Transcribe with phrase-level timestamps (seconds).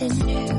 [0.00, 0.49] something new,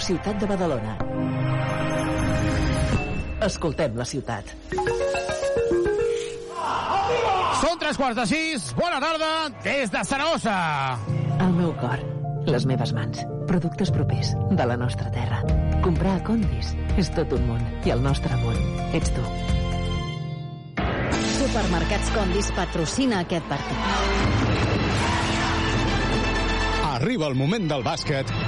[0.00, 0.94] Ràdio Ciutat de Badalona.
[3.44, 4.48] Escoltem la ciutat.
[7.60, 8.70] Són tres quarts de sis.
[8.78, 10.54] Bona tarda des de Saragossa.
[11.40, 12.00] El meu cor,
[12.48, 15.42] les meves mans, productes propers de la nostra terra.
[15.84, 18.56] Comprar a Condis és tot un món i el nostre món
[18.96, 19.24] ets tu.
[21.34, 23.80] Supermercats Condis patrocina aquest partit.
[26.94, 28.28] Arriba el moment del bàsquet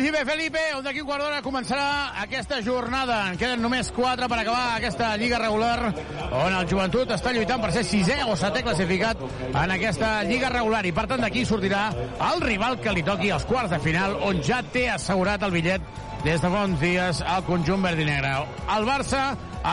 [0.00, 3.18] Príncipe Felipe, on d'aquí un quart d'hora començarà aquesta jornada.
[3.28, 5.90] En queden només quatre per acabar aquesta lliga regular,
[6.38, 10.80] on el joventut està lluitant per ser sisè o setè classificat en aquesta lliga regular.
[10.88, 11.82] I per tant d'aquí sortirà
[12.30, 15.84] el rival que li toqui als quarts de final, on ja té assegurat el bitllet
[16.24, 18.32] des de fa uns dies al conjunt verd i negre.
[18.72, 19.26] El Barça,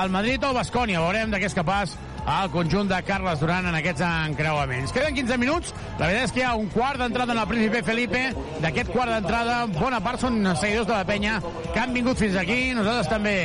[0.04, 1.08] el Madrid o el Bascònia.
[1.08, 1.96] Veurem de què és capaç
[2.28, 4.92] al conjunt de Carles Duran en aquests encreuaments.
[4.92, 5.72] Queden 15 minuts.
[5.98, 8.24] La veritat és que hi ha un quart d'entrada en el Príncipe Felipe.
[8.60, 11.40] D'aquest quart d'entrada, bona part són seguidors de la penya
[11.72, 12.60] que han vingut fins aquí.
[12.76, 13.38] Nosaltres també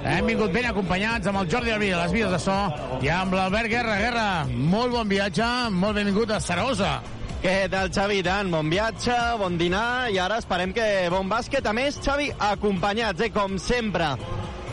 [0.00, 2.58] hem vingut ben acompanyats amb el Jordi Alvira, les vides de so,
[3.04, 4.00] i amb l'Albert Guerra.
[4.00, 5.46] Guerra, molt bon viatge,
[5.76, 6.98] molt benvingut a Saragossa.
[7.40, 8.18] Què tal, Xavi?
[8.20, 11.64] Tant, bon viatge, bon dinar, i ara esperem que bon bàsquet.
[11.64, 14.10] A més, Xavi, acompanyats, eh, com sempre,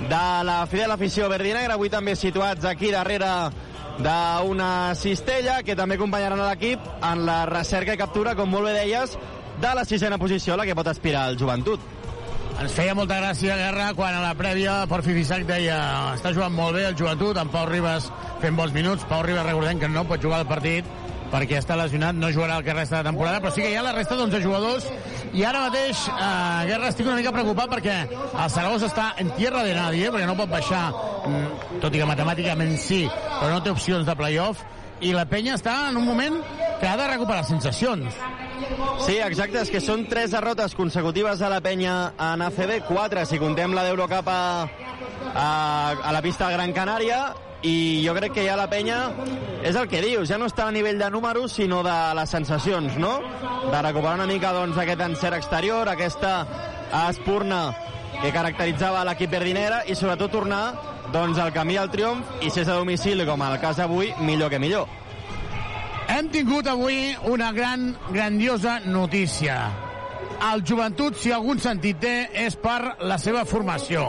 [0.05, 3.31] de la fidel afició verdinegra, avui també situats aquí darrere
[3.97, 9.17] d'una cistella, que també acompanyaran l'equip en la recerca i captura, com molt bé deies,
[9.57, 11.81] de la sisena posició, a la que pot aspirar el joventut.
[12.57, 15.77] Ens feia molta gràcia, Guerra, quan a la prèvia Porfi Fisac deia
[16.15, 18.07] està jugant molt bé el joventut, amb Pau Ribas
[18.41, 19.05] fent bons minuts.
[19.09, 20.85] Pau Ribas, recordem que no pot jugar el partit
[21.31, 23.83] perquè està lesionat, no jugarà el que resta de temporada, però sí que hi ha
[23.85, 24.87] la resta d'11 jugadors
[25.35, 29.63] i ara mateix, eh, Guerra, estic una mica preocupat perquè el Saragossa està en tierra
[29.67, 30.87] de nadie, perquè no pot baixar,
[31.27, 33.03] mm, tot i que matemàticament sí,
[33.39, 34.63] però no té opcions de playoff,
[35.01, 36.39] i la penya està en un moment
[36.79, 38.13] que ha de recuperar sensacions.
[39.05, 43.37] Sí, exacte, és que són tres derrotes consecutives a la penya en ACB, quatre si
[43.37, 44.41] contem la d'Eurocup a,
[45.33, 45.49] a,
[46.01, 47.21] a la pista Gran Canària,
[47.63, 48.99] i jo crec que ja la penya
[49.65, 52.97] és el que dius, ja no està a nivell de números sinó de les sensacions,
[53.01, 53.17] no?
[53.71, 56.35] De recuperar una mica doncs, aquest encert exterior, aquesta
[57.07, 57.61] espurna
[58.21, 60.63] que caracteritzava l'equip verdinera i sobretot tornar
[61.13, 64.51] doncs, al camí al triomf i si és a domicili com el cas avui, millor
[64.53, 64.87] que millor.
[66.07, 69.57] Hem tingut avui una gran, grandiosa notícia.
[70.53, 72.15] El joventut, si algun sentit té,
[72.45, 74.05] és per la seva formació,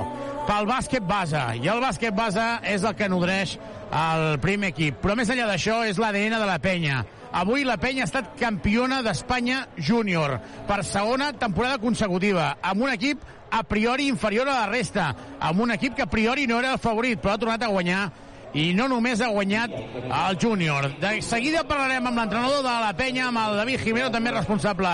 [0.49, 1.41] pel bàsquet base.
[1.61, 3.59] I el bàsquet base és el que nodreix
[3.93, 5.01] el primer equip.
[5.03, 7.03] Però més enllà d'això, és l'ADN de la penya.
[7.39, 10.39] Avui la penya ha estat campiona d'Espanya júnior
[10.69, 15.11] per segona temporada consecutiva, amb un equip a priori inferior a la resta,
[15.41, 18.07] amb un equip que a priori no era el favorit, però ha tornat a guanyar
[18.55, 19.75] i no només ha guanyat
[20.07, 20.89] el júnior.
[21.01, 24.93] De seguida parlarem amb l'entrenador de la penya, amb el David Jimeno, també responsable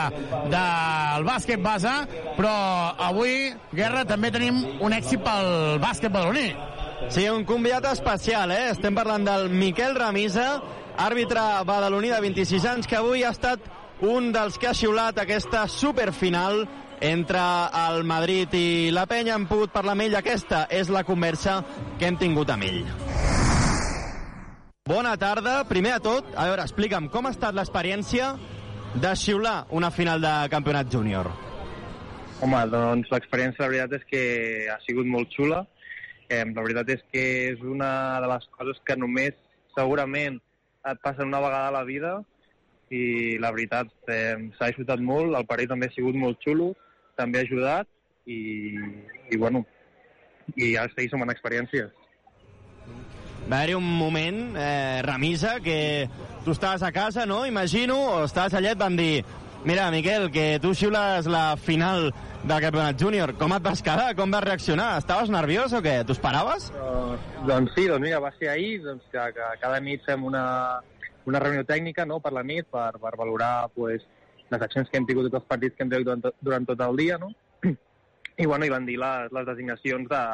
[0.52, 1.92] del bàsquet base,
[2.38, 2.54] però
[3.08, 6.48] avui, Guerra, també tenim un èxit pel bàsquet badaloní.
[7.12, 8.70] Sí, un convidat especial, eh?
[8.72, 10.62] Estem parlant del Miquel Ramisa,
[10.96, 13.60] àrbitre badaloní de 26 anys, que avui ha estat
[14.04, 16.64] un dels que ha xiulat aquesta superfinal
[17.04, 17.40] entre
[17.86, 19.36] el Madrid i la Penya.
[19.36, 20.16] Hem pogut parlar amb ell.
[20.16, 21.60] Aquesta és la conversa
[21.98, 23.43] que hem tingut amb ell.
[24.84, 25.64] Bona tarda.
[25.64, 28.26] Primer de tot, a veure, explica'm, com ha estat l'experiència
[29.00, 31.30] de xiular una final de campionat júnior?
[32.44, 34.20] Home, doncs l'experiència, la veritat és que
[34.68, 35.62] ha sigut molt xula.
[36.28, 37.88] Eh, la veritat és que és una
[38.20, 39.40] de les coses que només,
[39.72, 40.36] segurament,
[40.92, 42.12] et passen una vegada a la vida
[42.92, 43.02] i
[43.40, 46.74] la veritat eh, s'ha disfrutat molt, el partit també ha sigut molt xulo,
[47.16, 47.88] també ha ajudat
[48.28, 48.42] i,
[49.32, 49.64] i bueno,
[50.60, 52.03] i ja seguim sumant experiències.
[53.50, 56.08] Va haver-hi un moment, eh, remisa, que
[56.44, 59.24] tu estaves a casa, no?, imagino, o estaves allà et van dir
[59.64, 62.10] mira, Miquel, que tu xiules la final
[62.44, 63.32] del Campionat Júnior.
[63.40, 64.12] Com et vas quedar?
[64.16, 64.98] Com vas reaccionar?
[65.00, 66.02] Estaves nerviós o què?
[66.04, 66.68] T'ho esperaves?
[66.76, 67.16] Uh,
[67.48, 70.44] doncs sí, doncs mira, va ser ahir, doncs, que, que cada nit fem una,
[71.24, 74.04] una reunió tècnica no, per la nit per, per valorar pues,
[74.52, 77.00] les accions que hem tingut tots els partits que hem tingut durant, durant tot el
[77.00, 77.32] dia, no?
[78.42, 80.24] I, bueno, i van dir les, les designacions de,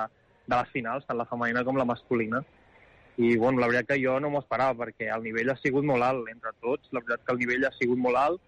[0.50, 2.42] de les finals, tant la femenina com la masculina.
[3.16, 6.06] I, bueno, la veritat que jo no m'ho esperava, perquè el nivell ha sigut molt
[6.06, 6.88] alt entre tots.
[6.92, 8.46] La veritat que el nivell ha sigut molt alt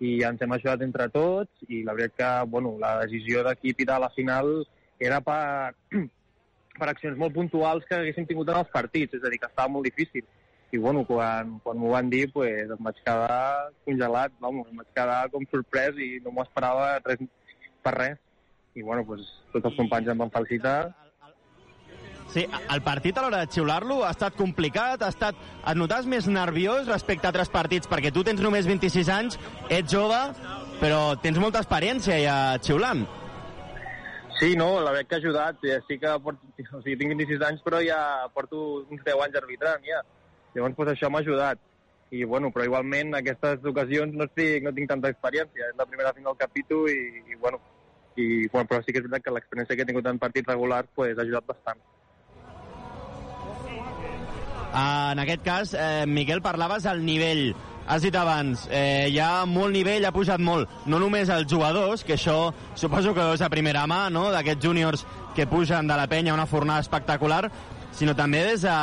[0.00, 3.88] i ens hem ajudat entre tots i la veritat que, bueno, la decisió d'equip i
[3.88, 4.52] de la final
[4.98, 5.74] era per,
[6.80, 9.72] per accions molt puntuals que haguéssim tingut en els partits, és a dir, que estava
[9.72, 10.24] molt difícil.
[10.70, 14.90] I, bueno, quan, quan m'ho van dir, pues, em vaig quedar congelat, vamos, em vaig
[14.94, 17.24] quedar com sorprès i no m'ho esperava res,
[17.82, 18.20] per res.
[18.78, 20.78] I, bueno, pues, tots els companys em van felicitar.
[22.30, 25.38] Sí, el partit a l'hora de xiular-lo ha estat complicat, ha estat...
[25.66, 29.90] Et notaves més nerviós respecte a altres partits, perquè tu tens només 26 anys, ets
[29.90, 30.20] jove,
[30.78, 33.02] però tens molta experiència ja xiulant.
[34.38, 35.58] Sí, no, la veritat que ha ajudat.
[35.66, 37.98] Ja sí que porto, o sigui, tinc 26 anys, però ja
[38.32, 40.00] porto uns 10 anys arbitrant, ja.
[40.54, 41.60] Llavors, pues, això m'ha ajudat.
[42.14, 45.74] I, bueno, però igualment, en aquestes ocasions no, estic, no tinc tanta experiència.
[45.74, 47.58] És la primera final que pito i, i bueno,
[48.14, 50.88] i, bueno, però sí que és veritat que l'experiència que he tingut en partits regulars
[50.94, 51.82] pues, ha ajudat bastant.
[54.72, 57.54] En aquest cas, eh, Miquel, parlaves del nivell.
[57.90, 60.68] Has dit abans, eh, hi ha molt nivell, ha pujat molt.
[60.86, 65.06] No només els jugadors, que això suposo que és a primera mà, no?, d'aquests júniors
[65.34, 67.50] que pugen de la penya una fornada espectacular,
[67.90, 68.76] sinó també des de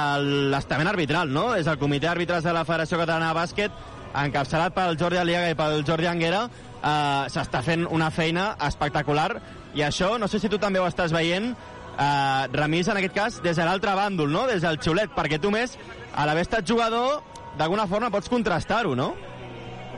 [0.51, 1.53] l'estament arbitral, no?
[1.53, 3.71] Des del comitè d'àrbitres de la Federació Catalana de Bàsquet,
[4.13, 6.49] encapçalat pel Jordi Aliaga i pel Jordi Anguera,
[6.83, 9.41] eh, s'està fent una feina espectacular
[9.73, 11.55] i això, no sé si tu també ho estàs veient,
[11.97, 14.45] eh, remís en aquest cas des de l'altre bàndol, no?
[14.47, 15.77] des del xiulet, perquè tu més,
[16.15, 17.21] a l'haver estat jugador,
[17.57, 19.13] d'alguna forma pots contrastar-ho, no?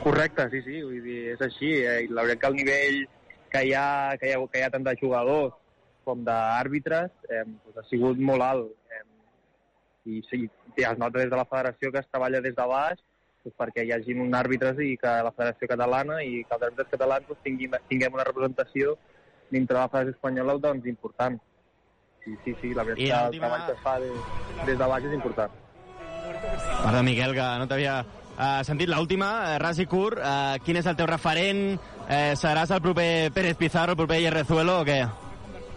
[0.04, 1.72] Correcte, sí, sí, vull dir, és així.
[1.84, 2.06] Eh?
[2.08, 3.00] La veritat que el nivell
[3.52, 5.56] que hi ha, que hi ha, que hi ha tant de jugadors
[6.08, 8.70] com d'àrbitres eh, doncs ha sigut molt alt.
[8.96, 9.04] Eh,
[10.10, 13.02] I sí, es nota des de la federació que es treballa des de baix
[13.44, 16.90] doncs perquè hi hagi un àrbitres i que la Federació Catalana i que els àrbitres
[16.92, 18.96] catalans doncs, tinguin, tinguem una representació
[19.50, 21.38] dintre de la Federació Espanyola doncs, important.
[22.24, 24.32] Sí, sí, sí, la veritat el treball que es fa des,
[24.66, 25.60] des de baix és important.
[26.30, 28.90] Perdó, Miquel, que no t'havia uh, sentit.
[28.92, 31.64] L'última, eh, ras i curt, uh, quin és el teu referent?
[32.10, 35.00] Eh, seràs el proper Pérez Pizarro, el proper Yerrezuelo o què?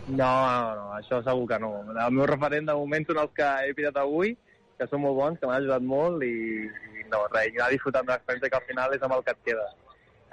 [0.07, 1.69] No, no, no, això segur que no.
[1.93, 4.33] El meu referent de moment són els que he pillat avui,
[4.79, 6.33] que són molt bons, que m'han ajudat molt i,
[6.67, 9.35] i no, res, i anar disfrutant de l'experiència que al final és amb el que
[9.37, 9.69] et queda.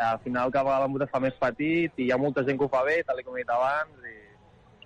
[0.00, 2.64] Al final cada vegada l'embut es fa més petit i hi ha molta gent que
[2.66, 4.09] ho fa bé, tal com he dit abans,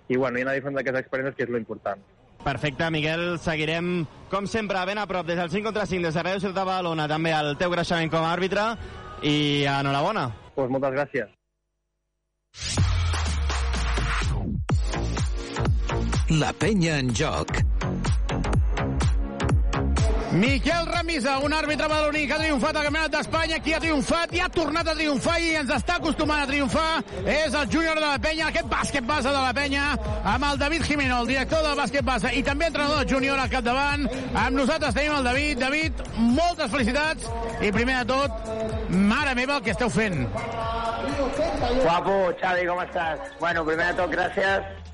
[0.07, 2.01] i, i bueno, i anar disfrutant d'aquestes experiències que és lo important.
[2.45, 6.23] Perfecte, Miquel, seguirem, com sempre, ben a prop, des del 5 contra 5, des de
[6.23, 8.67] Ràdio Ciutat de Badalona, també el teu creixement com a àrbitre,
[9.25, 10.29] i enhorabona.
[10.55, 11.33] Pues moltes gràcies.
[16.35, 17.51] La penya en joc.
[20.35, 24.41] Miquel Ramisa, un àrbitre badaloní que ha triomfat al Campionat d'Espanya, qui ha triomfat i
[24.43, 26.89] ha tornat a triomfar i ens està acostumant a triomfar
[27.23, 29.85] és el júnior de la penya, aquest bàsquet base de la penya,
[30.33, 34.03] amb el David Jimeno, el director del bàsquet base i també entrenador júnior al capdavant.
[34.33, 35.63] Amb nosaltres tenim el David.
[35.63, 37.31] David, moltes felicitats
[37.63, 38.49] i primer de tot,
[38.91, 40.25] mare meva, el que esteu fent.
[41.79, 43.31] Guapo, Xavi, com estàs?
[43.39, 44.84] Bueno, primer de tot, gràcies.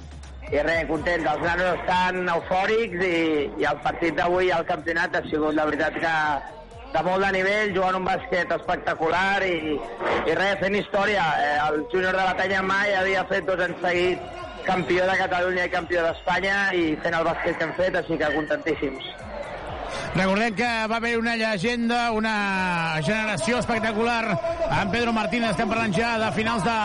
[0.51, 1.23] I res, content.
[1.31, 3.19] Els nanos estan eufòrics i,
[3.61, 6.15] i el partit d'avui al campionat ha sigut, la veritat, que
[6.91, 9.55] de molt de nivell, jugant un bàsquet espectacular i,
[10.27, 11.23] i res, fent història.
[11.39, 15.65] Eh, el júnior de la penya mai havia fet dos anys seguits campió de Catalunya
[15.65, 19.07] i campió d'Espanya i fent el bàsquet que hem fet, així que contentíssims.
[20.15, 22.35] Recordem que va haver una llegenda, una
[23.03, 24.37] generació espectacular.
[24.71, 26.77] Amb Pedro Martínez, estem parlant ja de finals de,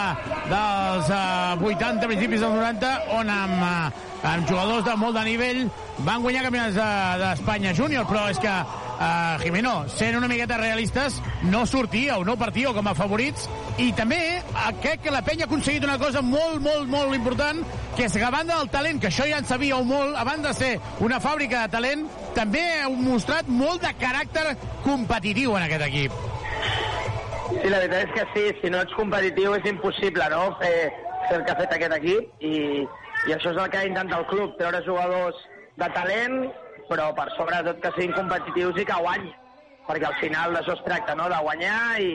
[0.50, 5.60] dels uh, 80, principis dels 90, on amb, uh, amb jugadors de molt de nivell
[6.06, 11.20] van guanyar campionats de- d'Espanya júnior, però és que uh, Jimeno, sent una miqueta realistes,
[11.44, 14.18] no sortíeu, no partíeu com a favorits, i també
[14.52, 17.62] uh, crec que la penya ha aconseguit una cosa molt, molt, molt important,
[17.96, 20.52] que és que a banda del talent, que això ja en sabíeu molt, a banda
[20.52, 25.86] de ser una fàbrica de talent, també heu mostrat molt de caràcter competitiu en aquest
[25.88, 26.12] equip.
[27.46, 30.48] Sí, la veritat és que sí, si no ets competitiu és impossible no?
[30.60, 30.90] fer,
[31.28, 32.82] fer el que ha fet aquest equip i,
[33.28, 35.40] i això és el que ha intentat el club, treure jugadors
[35.80, 36.38] de talent,
[36.90, 39.34] però per sobre tot que siguin competitius i que guanyin
[39.86, 41.28] perquè al final d'això es tracta, no?
[41.30, 42.10] de guanyar i,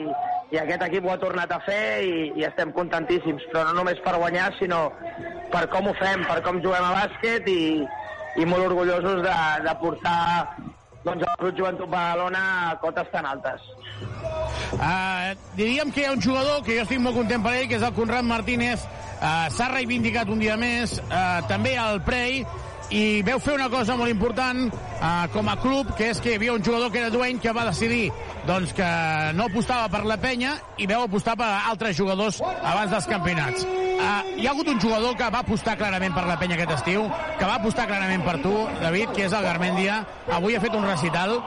[0.52, 4.00] i aquest equip ho ha tornat a fer i, i estem contentíssims, però no només
[4.04, 4.84] per guanyar, sinó
[5.52, 7.62] per com ho fem, per com juguem a bàsquet i,
[8.40, 10.18] i molt orgullosos de, de portar
[11.02, 13.64] doncs, el Club Joventut Badalona a cotes tan altes.
[14.76, 17.80] Uh, diríem que hi ha un jugador que jo estic molt content per ell, que
[17.80, 18.84] és el Conrad Martínez.
[19.22, 22.40] Uh, S'ha reivindicat un dia més, uh, també al Prey,
[22.92, 26.36] i veu fer una cosa molt important uh, com a club, que és que hi
[26.36, 28.10] havia un jugador que era Duane que va decidir
[28.46, 28.88] doncs, que
[29.38, 33.64] no apostava per la penya i veu apostar per altres jugadors abans dels campionats.
[33.64, 37.08] Uh, hi ha hagut un jugador que va apostar clarament per la penya aquest estiu,
[37.38, 40.02] que va apostar clarament per tu, David, que és el Garmendia.
[40.36, 41.38] Avui ha fet un recital.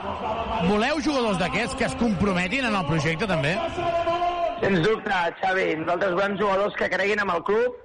[0.66, 3.54] Voleu jugadors d'aquests que es comprometin en el projecte, també?
[4.62, 5.66] Sens dubte, Xavi.
[5.82, 7.76] Nosaltres volem jugadors que creguin en el club,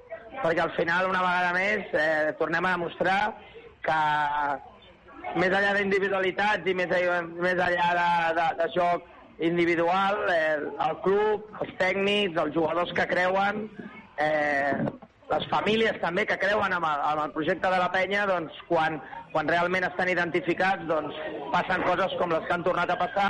[0.41, 3.21] perquè al final, una vegada més, eh, tornem a demostrar
[3.85, 3.99] que
[5.37, 6.91] més enllà d'individualitats i més,
[7.37, 9.07] més enllà de, de, de joc
[9.41, 10.57] individual, eh,
[10.87, 13.63] el club, els tècnics, els jugadors que creuen,
[14.21, 14.73] eh,
[15.31, 18.99] les famílies també que creuen en el, en el projecte de la penya, doncs quan,
[19.31, 21.17] quan realment estan identificats, doncs
[21.53, 23.29] passen coses com les que han tornat a passar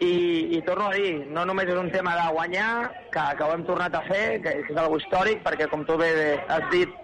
[0.00, 2.70] i, i torno a dir, no només és un tema de guanyar,
[3.10, 6.10] que, que ho hem tornat a fer, que és algo històric, perquè com tu bé
[6.46, 6.94] has dit,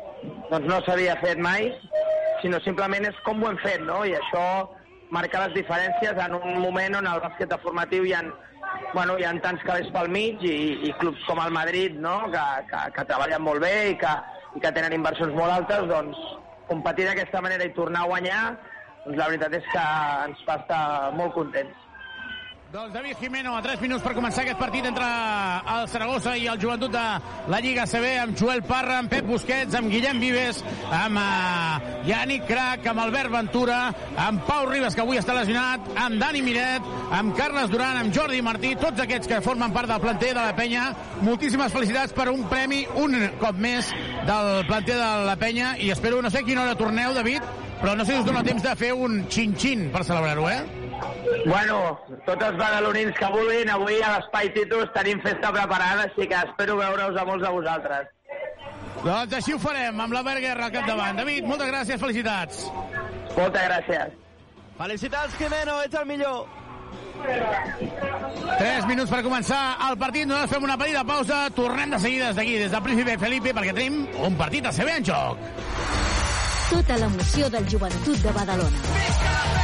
[0.51, 1.73] doncs no s'havia fet mai,
[2.43, 4.05] sinó simplement és com ho hem fet, no?
[4.07, 4.45] I això
[5.15, 8.23] marca les diferències en un moment on el bàsquet formatiu hi ha,
[8.93, 10.57] bueno, hi ha tants calés pel mig i,
[10.89, 14.15] i clubs com el Madrid, no?, que, que, que treballen molt bé i que,
[14.55, 16.21] i que tenen inversions molt altes, doncs
[16.71, 18.43] competir d'aquesta manera i tornar a guanyar,
[19.05, 19.89] doncs la veritat és que
[20.29, 20.85] ens fa estar
[21.19, 21.84] molt contents.
[22.75, 26.59] Doncs David Jimeno, a 3 minuts per començar aquest partit entre el Saragossa i el
[26.59, 27.03] Joventut de
[27.53, 30.59] la Lliga CB, amb Joel Parra, amb Pep Busquets, amb Guillem Vives,
[30.91, 33.79] amb uh, Yannick Crac, amb Albert Ventura,
[34.19, 38.43] amb Pau Ribas, que avui està lesionat, amb Dani Miret, amb Carles Duran, amb Jordi
[38.43, 40.91] Martí, tots aquests que formen part del planter de la penya.
[41.23, 43.95] Moltíssimes felicitats per un premi, un cop més,
[44.27, 47.47] del planter de la penya, i espero, no sé a quina hora torneu, David,
[47.79, 50.84] però no sé si us dona temps de fer un xin-xin per celebrar-ho, eh?
[51.45, 51.79] Bueno,
[52.27, 56.77] tots els badalonins que vulguin, avui a l'Espai Titus tenim festa preparada, així que espero
[56.81, 58.11] veure-us a molts de vosaltres.
[59.05, 61.19] Doncs així ho farem, amb la Berguerra al capdavant.
[61.21, 62.67] David, moltes gràcies, felicitats.
[63.37, 64.21] Moltes gràcies.
[64.79, 66.47] Felicitats, Jimeno, ets el millor.
[67.25, 70.27] 3 minuts per començar el partit.
[70.29, 71.45] Nosaltres fem una petita pausa.
[71.57, 74.89] Tornem de seguida des d'aquí, des del Príncipe Felipe, perquè tenim un partit a ser
[74.97, 75.39] en joc.
[76.71, 79.64] Tota l'emoció del joventut de Badalona.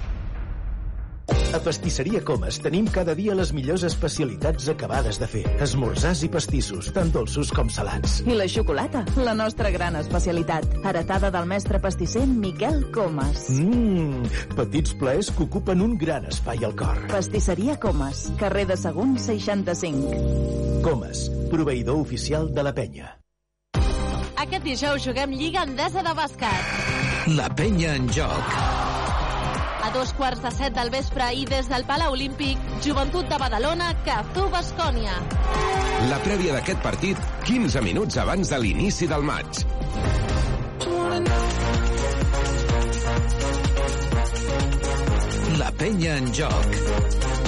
[1.29, 5.43] A Pastisseria Comas tenim cada dia les millors especialitats acabades de fer.
[5.63, 8.21] Esmorzars i pastissos, tant dolços com salats.
[8.23, 10.67] I la xocolata, la nostra gran especialitat.
[10.81, 13.49] Heretada del mestre pastisser Miquel Comas.
[13.51, 14.23] Mmm,
[14.55, 17.03] petits plaers que ocupen un gran espai al cor.
[17.11, 20.81] Pastisseria Comas, carrer de Segon 65.
[20.87, 23.17] Comas, proveïdor oficial de la penya.
[24.41, 26.73] Aquest dijous juguem Lliga Endesa de Bàsquet.
[27.37, 29.00] La penya en joc.
[29.93, 34.45] Dos quarts de set del vespre i des del Palau Olímpic, Joventut de Badalona, Cazú
[34.53, 35.17] Bascònia.
[36.07, 39.65] La prèvia d'aquest partit, 15 minuts abans de l'inici del maig.
[45.59, 47.40] La penya en joc.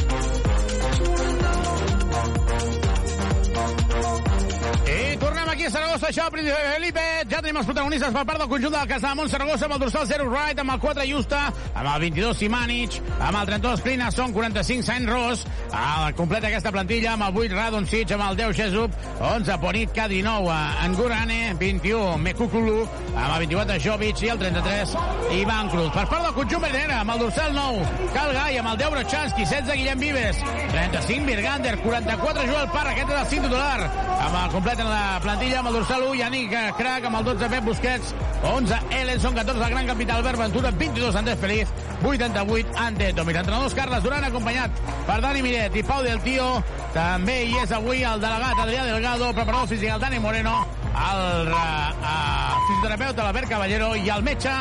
[5.53, 7.01] Aquí a Saragossa, això, Príncipe Felipe.
[7.29, 10.25] Ja tenim els protagonistes per part del conjunt del Casamont Saragossa amb el dorsal 0
[10.31, 11.41] Wright, amb el 4 Justa,
[11.75, 16.71] amb el 22 Simanic, amb el 32 Clina, són 45 Saint Ross, Ah, completa aquesta
[16.71, 22.83] plantilla amb el 8 Radoncic, amb el 10 Jesup, 11 Ponitka, 19 Angurane, 21 Mekukulu,
[23.15, 24.93] amb el 24 Jovic i el 33
[25.39, 25.89] Ivan Cruz.
[25.95, 29.79] Per part del conjunt verdera, amb el dorsal 9 Calgai, amb el 10 Brochanski, 16
[29.79, 30.43] Guillem Vives,
[30.73, 35.42] 35 Virgander, 44 Joel Parra, aquest és el 5 titular, amb el completen la plantilla
[35.51, 38.13] amb el dorsal 1 Yannick Crac, amb el 12 Pep Busquets,
[38.47, 41.67] 11 Ellenson, 14 el gran capital Albert Ventura, 22 Andrés Feliz,
[42.03, 43.25] 88 Anteto.
[43.25, 44.71] Mira, entrenadors Carles Duran, acompanyat
[45.07, 46.47] per Dani Miret i Pau del Tio.
[46.95, 50.55] També hi és avui el delegat Adrià Delgado, preparador físic el Dani Moreno,
[50.93, 54.53] el uh, fisioterapeuta l'Albert Caballero i el metge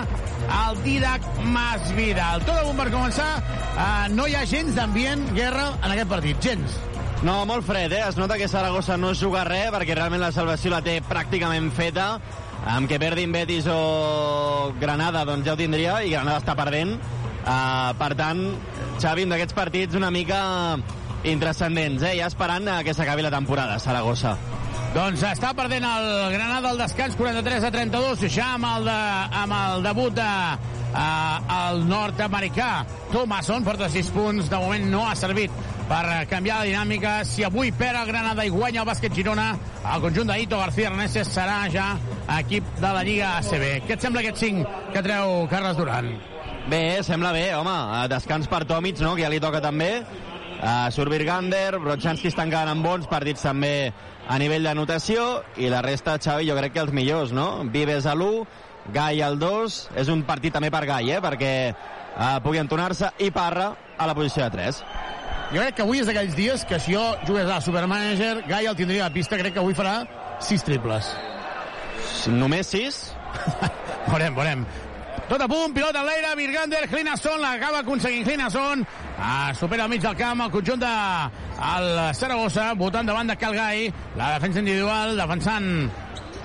[0.53, 2.43] el Didac Masvidal.
[2.43, 3.31] Tot a punt per començar.
[3.73, 6.43] Uh, no hi ha gens d'ambient, guerra, en aquest partit.
[6.43, 6.81] Gens.
[7.23, 8.03] No, molt fred, eh?
[8.09, 12.17] Es nota que Saragossa no juga res perquè realment la salvació la té pràcticament feta.
[12.67, 16.97] Amb que perdin Betis o Granada, doncs ja ho tindria, i Granada està perdent.
[17.43, 18.43] Uh, per tant,
[18.99, 20.43] Xavi, d'aquests partits una mica
[21.23, 22.17] intrascendents, eh?
[22.19, 24.35] Ja esperant que s'acabi la temporada, Saragossa.
[24.93, 28.97] Doncs està perdent el Granada al descans 43 a 32, ja amb el, de,
[29.41, 30.27] amb el debut de,
[30.93, 32.67] uh, el nord-americà
[33.09, 35.55] Thomason, porta 6 punts, de moment no ha servit
[35.89, 37.15] per canviar la dinàmica.
[37.25, 39.49] Si avui perd el Granada i guanya el bàsquet Girona,
[39.95, 41.89] el conjunt d'Ito García Arneses serà ja
[42.37, 43.67] equip de la Lliga ACB.
[43.89, 46.13] Què et sembla aquest 5 que treu Carles Duran?
[46.69, 47.79] Bé, sembla bé, home.
[48.13, 49.95] Descans per Tomic, no?, que ja li toca també.
[50.63, 53.91] Uh, surt Virgander, Brochanski estan quedant amb bons partits també
[54.33, 57.67] a nivell d'anotació, i la resta, Xavi, jo crec que els millors, no?
[57.73, 58.47] Vives a l'1,
[58.95, 61.19] Gai al 2, és un partit també per Gai, eh?
[61.23, 64.79] perquè uh, pugui entonar-se, i Parra a la posició de 3.
[65.53, 68.79] Jo crec que avui és d'aquells dies que si jo jugués a Supermanager, Gai el
[68.79, 69.99] tindria a la pista, crec que avui farà
[70.41, 71.13] 6 triples.
[72.33, 73.03] Només 6?
[74.09, 74.65] veurem, veurem.
[75.29, 78.83] Tot a punt, pilota en l'aire, Virgander, Klinason, l'acaba aconseguint Klinason,
[79.19, 80.91] ah, supera al mig del camp el conjunt de
[81.73, 83.87] el Saragossa, votant davant de Calgai,
[84.19, 85.69] la defensa individual, defensant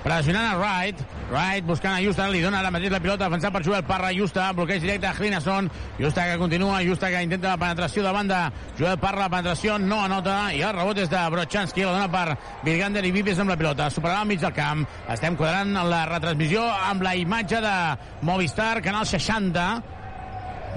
[0.04, 1.00] pressionant a Wright,
[1.32, 4.46] Wright buscant a Justa, li dona ara mateix la pilota defensat per Joel Parra, Justa,
[4.56, 8.42] bloqueig directe a Klinason, Justa que continua, Justa que intenta la penetració de
[8.80, 12.38] Joel Parra, la penetració no anota, i el rebot és de Brochanski, la dona per
[12.64, 16.64] Virgander i Vives amb la pilota, superarà al mig del camp, estem quadrant la retransmissió
[16.64, 17.76] amb la imatge de
[18.22, 19.68] Movistar, canal 60,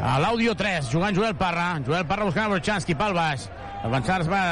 [0.00, 3.50] a l'àudio 3, jugant Joel Parra, Joel Parra buscant a Brochanski pel baix,
[3.84, 4.44] avançar va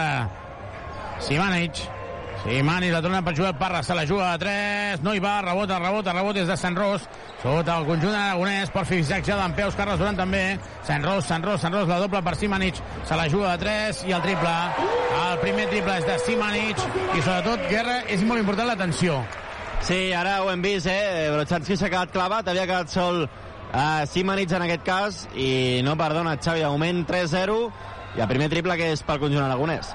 [1.18, 1.97] Simanic,
[2.48, 5.76] Simani la torna per Joel Parra, se la juga a 3, no hi va, rebota,
[5.78, 7.04] rebota, rebota és de Sant Ros,
[7.42, 10.40] sota el conjunt aragonès, per Fisac ja d'en peus, Carles Durant també,
[10.88, 14.00] Sant Ros, Sant Ros, Sant Ros, la doble per Simanic, se la juga a 3
[14.08, 14.54] i el triple,
[15.18, 19.20] el primer triple és de Simanic i sobretot, Guerra, és molt important l'atenció.
[19.84, 21.28] Sí, ara ho hem vist, eh?
[21.36, 26.38] Brochanski s'ha quedat clavat, havia quedat sol uh, Simanic en aquest cas, i no perdona,
[26.40, 27.62] Xavi, de moment 3-0,
[28.16, 29.92] i el primer triple que és pel conjunt aragonès.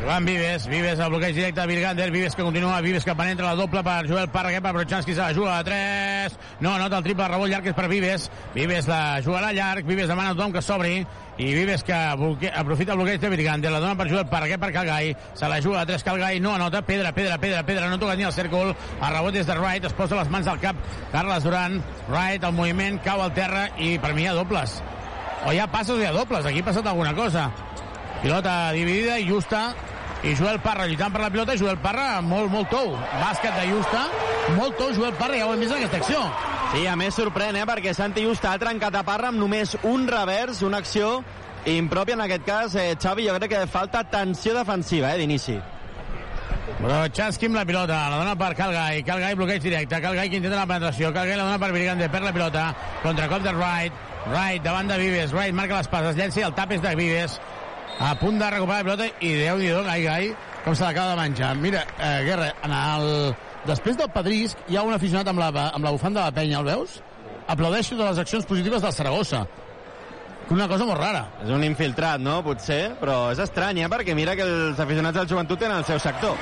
[0.00, 3.54] Joan Vives, Vives al bloqueig directe de Virgander, Vives que continua, Vives que penetra la
[3.54, 7.04] doble per Joel Parra, que per Brochanski se la juga a 3, no, nota el
[7.04, 10.62] triple rebot llarg és per Vives, Vives la jugarà llarg, Vives demana a tothom que
[10.62, 11.04] s'obri,
[11.38, 14.72] i Vives que aprofita el bloqueig de Virgander, la dona per Joel Parra, que per
[14.74, 18.16] Calgai, se la juga a 3 Calgai, no anota, pedra, pedra, pedra, pedra, no toca
[18.16, 20.78] ni el cèrcol, el rebot és de Wright, es posa les mans al cap,
[21.12, 21.78] Carles Duran,
[22.08, 24.80] Wright, el moviment, cau al terra, i per mi hi ha dobles.
[25.46, 27.50] O hi ha passos o hi ha dobles, aquí ha passat alguna cosa.
[28.22, 29.72] Pilota dividida i justa,
[30.22, 32.92] i Joel Parra lluitant per la pilota, Joel Parra molt, molt tou.
[33.18, 34.04] Bàsquet de Justa,
[34.54, 36.20] molt tou Joel Parra, ja ho hem vist en aquesta acció.
[36.72, 40.06] Sí, a més sorprèn, eh, perquè Santi Justa ha trencat a Parra amb només un
[40.06, 41.24] revers, una acció
[41.66, 42.76] impròpia en aquest cas.
[42.78, 45.58] Eh, Xavi, jo crec que falta tensió defensiva eh, d'inici.
[46.78, 50.60] Però Chansky amb la pilota, la dona per Calgai, Calgai bloqueig directe, Calgai que intenta
[50.60, 52.68] la penetració, Calgai la dona per Virgande, per la pilota,
[53.02, 53.98] contracop de Wright,
[54.30, 57.40] Wright davant de Vives, Wright marca les passes, llença i el tap és de Vives,
[58.02, 60.28] a punt de recuperar la pilota i déu nhi Gai Gai,
[60.64, 61.54] com se l'acaba de menjar.
[61.56, 63.34] Mira, eh, Guerra, en el...
[63.62, 66.58] després del Pedrisc hi ha un aficionat amb la, amb la bufanda de la penya,
[66.58, 67.00] el veus?
[67.46, 69.46] Aplaudeix totes les accions positives del Saragossa.
[70.50, 71.22] Una cosa molt rara.
[71.44, 72.40] És un infiltrat, no?
[72.44, 73.88] Potser, però és estrany, eh?
[73.88, 76.34] Perquè mira que els aficionats del joventut tenen el seu sector.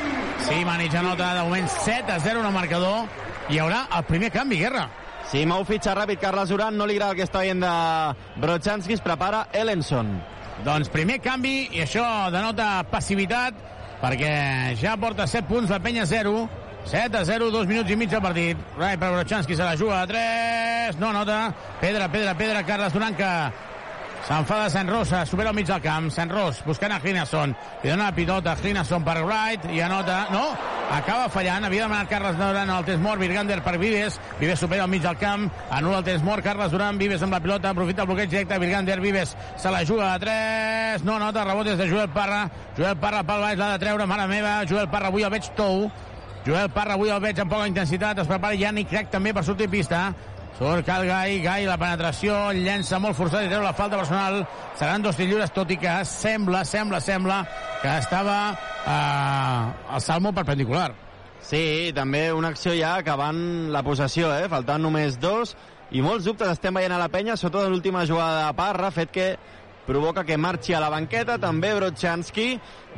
[0.48, 3.04] Sí, Manich anota de moment 7 a 0 en el marcador.
[3.52, 4.88] Hi haurà el primer canvi, Guerra.
[5.30, 8.96] Sí, mou fitxa ràpid Carles Duran, no li agrada el que està veient de Brochanski,
[8.96, 10.16] es prepara Ellenson.
[10.64, 13.56] Doncs primer canvi, i això denota passivitat,
[14.02, 14.32] perquè
[14.76, 16.34] ja porta 7 punts, la penya 0,
[16.84, 18.60] 7 a 0, 2 minuts i mig de partit.
[18.76, 20.02] Rai per Brochanski se la juga.
[20.02, 21.38] A 3, no nota,
[21.80, 23.30] pedra, pedra, pedra, Carles Duran que
[24.26, 28.11] s'enfada Sant Rosa, supera al mig del camp, Sant Ros buscant a Hinason, li dona
[28.11, 30.42] la pilota a Hinason per Wright i anota, no,
[30.92, 34.92] acaba fallant, havia demanat Carles Duran el temps mort, Virgander per Vives, Vives supera al
[34.92, 38.11] mig del camp, anul·la el temps mort, Carles Duran, Vives amb la pilota, aprofita el
[38.11, 42.11] bloqueig directe, Virgander, Vives se la juga a 3, no nota, rebot des de Joel
[42.14, 42.44] Parra,
[42.76, 45.88] Joel Parra pel baix, l'ha de treure, mare meva, Joel Parra avui el veig tou,
[46.46, 49.68] Joel Parra avui el veig amb poca intensitat, es prepara Yannick Crec també per sortir
[49.72, 50.11] pista,
[50.60, 54.42] Surt Cal Gai, Gai la penetració, llença molt forçat i treu la falta personal.
[54.76, 57.38] Seran dos lliures, tot i que sembla, sembla, sembla
[57.80, 60.90] que estava eh, el salmo perpendicular.
[61.40, 63.40] Sí, també una acció ja acabant
[63.72, 64.50] la possessió, eh?
[64.52, 65.54] faltant només dos,
[65.96, 69.30] i molts dubtes estem veient a la penya, sobretot l'última jugada de Parra, fet que
[69.88, 72.50] provoca que marxi a la banqueta, també Brochanski,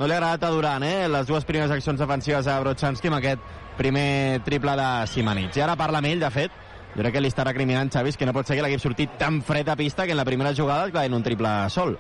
[0.03, 1.07] no li ha agradat a Duran, eh?
[1.15, 3.47] les dues primeres accions defensives a Brochanski amb aquest
[3.79, 5.55] primer triple de Simanich.
[5.57, 6.62] I ara parla amb ell, de fet,
[6.95, 9.41] jo crec que li està recriminant Xavi que no pot ser que l'equip sortit tan
[9.43, 11.99] fred a pista que en la primera jugada es en un triple sol.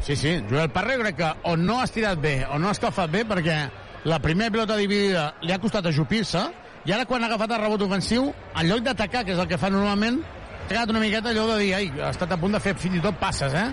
[0.00, 3.10] Sí, sí, Joel Parra crec que o no ha estirat bé o no ha escalfat
[3.10, 3.58] bé perquè
[4.04, 6.42] la primera pilota dividida li ha costat ajupir-se
[6.84, 9.58] i ara quan ha agafat el rebot ofensiu en lloc d'atacar, que és el que
[9.58, 12.60] fa normalment ha quedat una miqueta allò de dir ai, ha estat a punt de
[12.60, 13.68] fer fins i tot passes eh?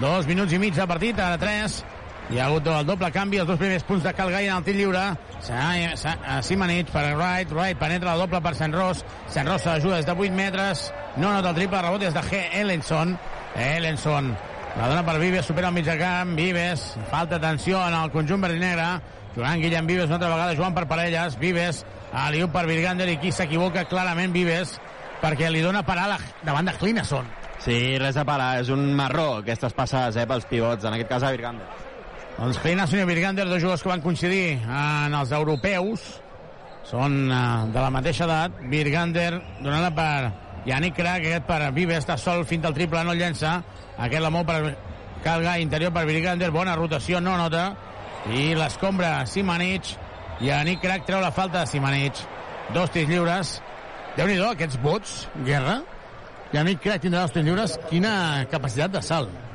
[0.00, 1.82] dos minuts i mig de partit, ara tres
[2.30, 4.74] hi ha hagut el doble canvi, els dos primers punts de Calgai en el tir
[4.78, 5.04] lliure.
[6.42, 9.04] Simanich per Wright, Wright penetra la doble per Sant Ros.
[9.30, 10.90] Sant Ros ajuda des de 8 metres.
[11.16, 12.44] No nota el triple, rebot des de G.
[12.60, 13.16] Ellenson.
[13.54, 14.34] Ellenson
[14.76, 16.34] la dona per Vives, supera el mig de camp.
[16.36, 18.88] Vives, falta tensió en el conjunt verd i negre.
[19.36, 21.38] Joan Guillem Vives una altra vegada, Joan per parelles.
[21.40, 24.76] Vives, Aliu per Virgander i qui s'equivoca clarament Vives
[25.22, 27.32] perquè li dona parar davant de Clinason.
[27.64, 31.24] Sí, res a parar, és un marró aquestes passades eh, pels pivots, en aquest cas
[31.24, 31.85] a Virgander.
[32.36, 36.02] Doncs Clinason i Virgander, dos jugadors que van coincidir en els europeus,
[36.84, 38.58] són uh, de la mateixa edat.
[38.68, 39.30] Virgander
[39.62, 40.32] donant-la per
[40.68, 43.56] Yannick Crac, aquest per Vives, està sol fins al triple, no llença.
[43.96, 44.60] Aquest la mou per
[45.24, 47.70] Calga, interior per Virgander, bona rotació, no nota.
[48.28, 49.96] I l'escombra Simanich.
[50.44, 52.20] Yannick Crac treu la falta de Simanich.
[52.74, 53.56] Dos tirs lliures.
[54.16, 55.80] déu nhi aquests vots, Guerra.
[56.52, 57.80] Yannick Crac tindrà dos tirs lliures.
[57.88, 59.45] Quina capacitat de salt.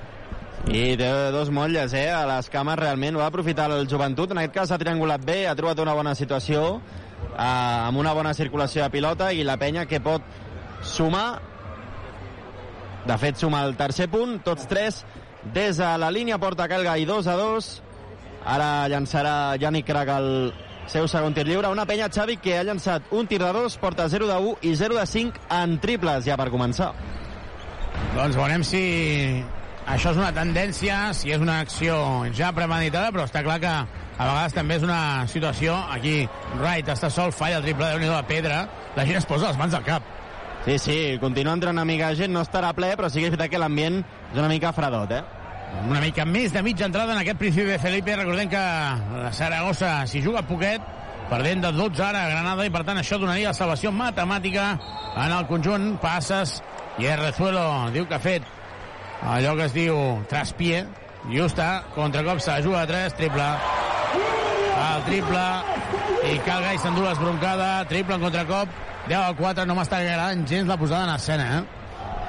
[0.70, 2.10] I té dos motlles, eh?
[2.14, 3.18] A les cames realment.
[3.18, 4.32] Va aprofitar el joventut.
[4.32, 6.82] En aquest cas ha triangulat bé, ha trobat una bona situació,
[7.32, 10.22] eh, amb una bona circulació de pilota i la penya que pot
[10.84, 11.42] sumar.
[13.08, 15.04] De fet suma el tercer punt, tots tres
[15.54, 17.70] des de la línia porta Calga i 2 a 2
[18.46, 20.28] ara llançarà Yannick Crac el
[20.92, 24.08] seu segon tir lliure, una penya Xavi que ha llançat un tir de 2, porta
[24.10, 26.92] 0 de 1 i 0 de 5 en triples ja per començar.
[28.16, 28.84] Doncs veurem si
[29.88, 31.98] això és una tendència, si és una acció
[32.38, 36.28] ja premeditada, però està clar que a vegades també és una situació aquí
[36.60, 38.66] Wright està sol, falla el triple de la pedra
[38.96, 40.04] la gent es posa les mans al cap
[40.62, 43.34] Sí, sí, continua entrant una mica de gent, no estarà ple, però sí que és
[43.34, 45.24] veritat que l'ambient és una mica fredot, eh?
[45.90, 48.14] Una mica més de mitja entrada en aquest principi de Felipe.
[48.20, 48.62] Recordem que
[49.24, 50.86] la Saragossa, si juga poquet,
[51.32, 54.68] perdent de 12 ara a Granada, i per tant això donaria la salvació matemàtica
[55.16, 55.96] en el conjunt.
[56.04, 56.60] Passes,
[57.02, 58.46] i Rezuelo diu que ha fet
[59.22, 59.98] allò que es diu
[60.30, 60.86] traspié,
[61.32, 63.50] justa, contracop se la juga a 3, triple.
[64.82, 65.44] El triple,
[66.32, 70.78] i Calgai s'endú l'esbroncada, triple en contracop, 10 a 4, no m'està agradant gens la
[70.78, 71.78] posada en escena, eh?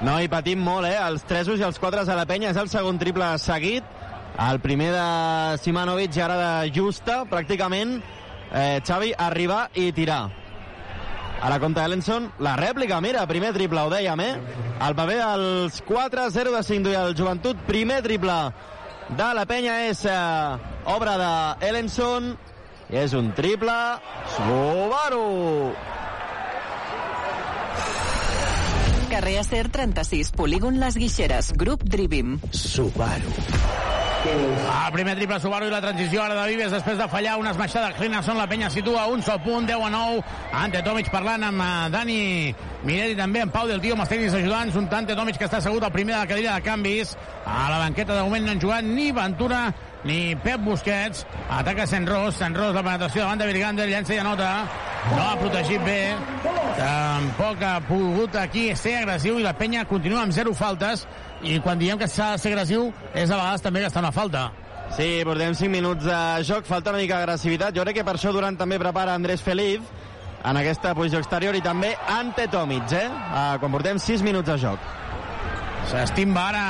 [0.02, 0.96] No, i patim molt, eh?
[0.98, 2.50] Els tresos i els quatres a la penya.
[2.50, 3.86] És el segon triple seguit.
[4.42, 8.00] El primer de Simanovic ara de Justa, pràcticament.
[8.50, 10.24] Eh, Xavi, arribar i tirar.
[11.42, 14.34] A la compta Ellenson, la rèplica, mira, primer triple, ho dèiem, eh?
[14.86, 18.36] El paper dels 4, 0 de 5 duia el joventut, primer triple
[19.18, 20.14] de la penya és eh,
[20.94, 21.32] obra de
[21.66, 22.30] Ellenson,
[22.92, 23.74] i és un triple
[24.36, 25.26] Subaru!
[29.10, 32.38] Carrer Acer 36, polígon Les Guixeres, grup Drivim.
[32.54, 33.34] Subaru.
[34.22, 37.90] El primer triple Subaru i la transició ara de Vives després de fallar una esmaixada.
[37.96, 40.20] Clinason, la penya situa un sol punt, 10 a 9
[40.62, 42.18] Ante Tomic parlant amb eh, Dani
[42.86, 45.58] Miretti també, amb Pau del Tio amb els tècnics ajudants, un Ante Tomic que està
[45.58, 47.16] assegut al primer de la cadira de canvis.
[47.42, 49.64] A la banqueta de moment no han jugat ni Ventura
[50.04, 51.26] ni Pep Busquets.
[51.50, 54.52] Ataca Sant Ros, Sant Ros la penetració davant de Virgander, llença i anota.
[55.10, 56.14] No ha protegit bé.
[56.78, 61.06] Tampoc ha pogut aquí ser agressiu i la penya continua amb zero faltes
[61.42, 64.50] i quan diem que s'ha de ser agressiu és a vegades també gastar una falta
[64.92, 67.72] Sí, portem 5 minuts de joc, falta una mica d'agressivitat.
[67.72, 69.80] Jo crec que per això Durant també prepara Andrés Feliz
[70.44, 73.06] en aquesta posició exterior i també Ante Tomic, eh?
[73.08, 74.90] Uh, quan portem 6 minuts de joc.
[75.88, 76.66] S'estimba ara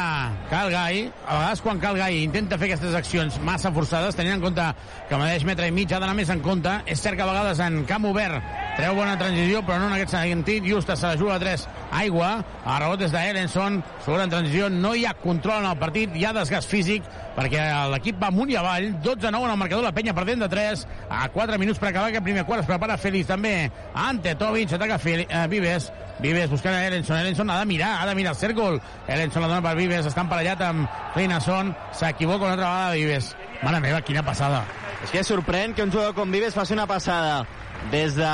[0.52, 1.08] Calgai.
[1.26, 4.68] A vegades quan Calgai intenta fer aquestes accions massa forçades, tenint en compte
[5.08, 6.78] que medeix metre i mig, ha d'anar més en compte.
[6.86, 10.14] És cert que a vegades en camp obert treu bona transició, però no en aquest
[10.14, 10.64] sentit.
[10.66, 11.66] Justa se la juga a 3,
[11.98, 12.30] aigua,
[12.64, 16.24] a rebot des d'Erenson, segura en transició, no hi ha control en el partit, hi
[16.24, 17.06] ha desgast físic,
[17.36, 20.86] perquè l'equip va amunt i avall, 12-9 en el marcador, la penya perdent de 3,
[21.08, 23.54] a 4 minuts per acabar aquest primer quart, es prepara Félix també,
[23.94, 25.90] ante Tovic, ataca Fel eh, Vives,
[26.22, 29.52] Vives buscant a Erenson, Erenson ha de mirar, ha de mirar el cèrcol, Erenson la
[29.52, 33.34] dona per Vives, està emparellat amb Clinason, s'equivoca una altra vegada Vives.
[33.62, 34.64] Mare meva, quina passada.
[35.02, 37.42] És que sorprèn que un jugador com Vives faci una passada
[37.90, 38.32] des de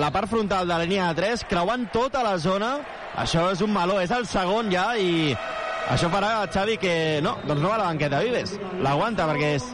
[0.00, 2.78] la part frontal de la línia de 3, creuant tota la zona.
[3.20, 5.34] Això és un meló, és el segon ja i
[5.92, 8.56] això farà, Xavi, que no, doncs no va a la banqueta Vives.
[8.82, 9.68] L'aguanta perquè és,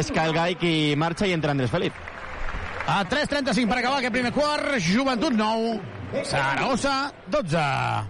[0.00, 1.96] és Kyle Gai qui marxa i entra Andrés Felip.
[2.88, 5.78] A 3.35 per acabar aquest primer quart, Joventut 9,
[6.24, 7.64] Saragossa 12.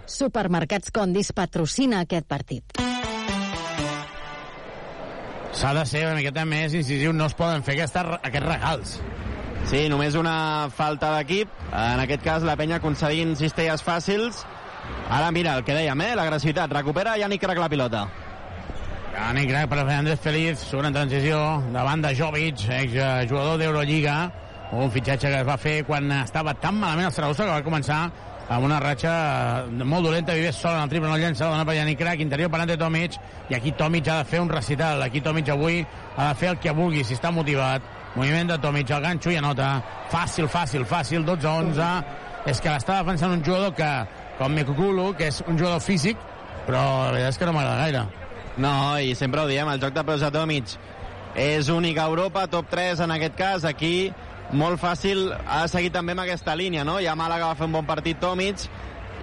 [0.07, 2.79] Supermercats Condis patrocina aquest partit.
[5.53, 8.95] S'ha de ser una miqueta més incisiu, no es poden fer aquestes, aquests regals.
[9.69, 11.51] Sí, només una falta d'equip.
[11.73, 14.43] En aquest cas, la penya aconseguint cistelles fàcils.
[15.09, 16.13] Ara, mira, el que dèiem, eh?
[16.17, 16.71] l'agressivitat.
[16.73, 18.05] Recupera Yannick Crac la pilota.
[19.13, 21.41] Yannick Crac per Fernández Feliz, segona transició,
[21.73, 24.17] davant de Jovic, exjugador d'Eurolliga,
[24.71, 28.03] un fitxatge que es va fer quan estava tan malament el Saragossa que va començar
[28.49, 29.11] amb una ratxa
[29.69, 32.63] molt dolenta, Vives sol en el triple, no llença, dona per Yannick Crac, interior per
[32.63, 33.17] Ante Tomic,
[33.49, 35.83] i aquí Tomic ha de fer un recital, aquí Tomic avui
[36.15, 37.85] ha de fer el que vulgui, si està motivat,
[38.15, 39.69] moviment de Tomic, el ganxo i anota,
[40.09, 41.91] fàcil, fàcil, fàcil, 12-11,
[42.49, 43.89] és que l'està defensant un jugador que,
[44.39, 46.17] com Mekukulu, que és un jugador físic,
[46.65, 48.07] però la veritat és que no m'agrada gaire.
[48.59, 50.73] No, i sempre ho diem, el joc de peus de Tomic
[51.37, 54.09] és únic a Europa, top 3 en aquest cas, aquí
[54.51, 56.99] molt fàcil, ha de seguir també amb aquesta línia, no?
[57.03, 58.65] Ja Màlaga va fer un bon partit Tomic,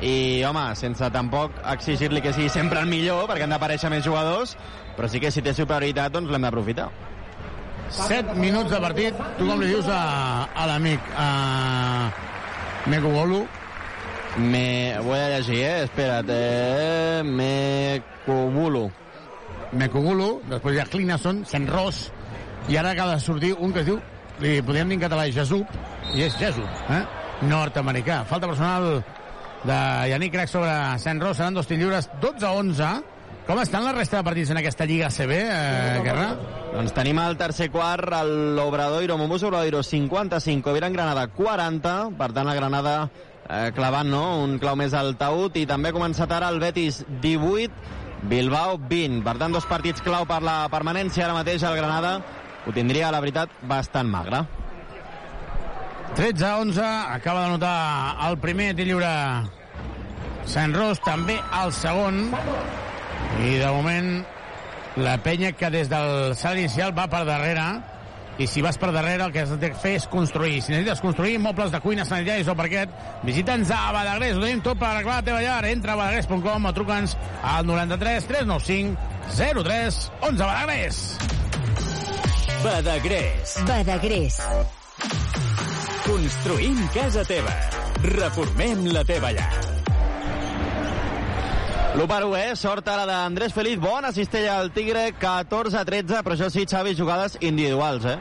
[0.00, 4.56] i, home, sense tampoc exigir-li que sigui sempre el millor, perquè han d'aparèixer més jugadors,
[4.96, 6.90] però sí que si té superioritat, doncs l'hem d'aprofitar.
[7.96, 9.20] 7 minuts de partit.
[9.38, 10.00] Tu com li dius a,
[10.50, 11.12] a l'amic?
[11.16, 12.10] A
[12.90, 13.44] Mekugolu?
[14.42, 14.66] Me...
[15.00, 15.84] Ho he de llegir, eh?
[15.86, 16.32] Espera't.
[16.34, 17.22] Eh...
[17.24, 18.88] Mekugulu.
[19.76, 22.06] Mekugulu, després hi ha Clinason, Senros,
[22.70, 23.98] i ara acaba de sortir un que es diu,
[24.42, 25.70] li podríem dir en català Jesup,
[26.14, 27.03] i és Jesup, eh?
[27.46, 28.22] nord-americà.
[28.29, 29.03] Falta personal
[29.66, 29.79] de
[30.11, 30.72] Yannick Crac sobre
[31.03, 32.94] Senros, seran dos lliures, 12-11.
[33.46, 36.33] Com estan la resta de partits en aquesta Lliga CB, eh, Guerra?
[36.72, 38.11] Doncs tenim el tercer quart,
[38.57, 42.96] l'Obradoiro, Mombus Obradoiro 55, Coviran Granada 40, per tant la Granada
[43.49, 44.25] eh, clavant no?
[44.42, 47.70] un clau més al taüt i també ha començat ara el Betis 18,
[48.27, 49.22] Bilbao 20.
[49.22, 51.29] Per tant, dos partits clau per la permanència.
[51.29, 52.16] Ara mateix el Granada
[52.66, 54.42] ho tindria, la veritat, bastant magre.
[56.16, 56.81] 13-11,
[57.12, 57.76] acaba de notar
[58.29, 59.11] el primer tir lliure
[60.46, 62.31] Sant Ros, també el segon.
[63.42, 64.24] I de moment
[64.96, 67.66] la penya que des del salt inicial va per darrere
[68.38, 70.61] i si vas per darrere el que has de fer és construir.
[70.62, 72.92] Si necessites construir mobles de cuina, sanitaris o parquet,
[73.24, 74.37] visita'ns a Badagrés.
[74.37, 75.62] Ho tenim tot per arreglar la teva llar.
[75.70, 78.96] Entra a badagrés.com o truca'ns al 93 395
[79.64, 81.02] 03 11 Badagrés.
[82.66, 83.62] Badagrés.
[83.62, 84.37] Badagrés.
[86.02, 87.52] Construïm casa teva.
[88.02, 89.50] Reformem la teva llar.
[91.94, 92.57] L'1 per 1, eh?
[92.59, 93.79] Sort ara d'Andrés Feliz.
[93.79, 98.18] Bona cistella al Tigre, 14-13, però això sí, Xavi, jugades individuals, eh?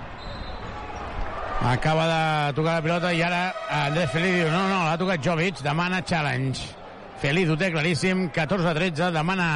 [1.65, 3.47] Acaba de tocar la pilota i ara
[3.79, 6.69] Andrés Feliz diu no, no, l'ha tocat Jovic, demana challenge.
[7.23, 9.49] Feliz ho té claríssim, 14-13, demana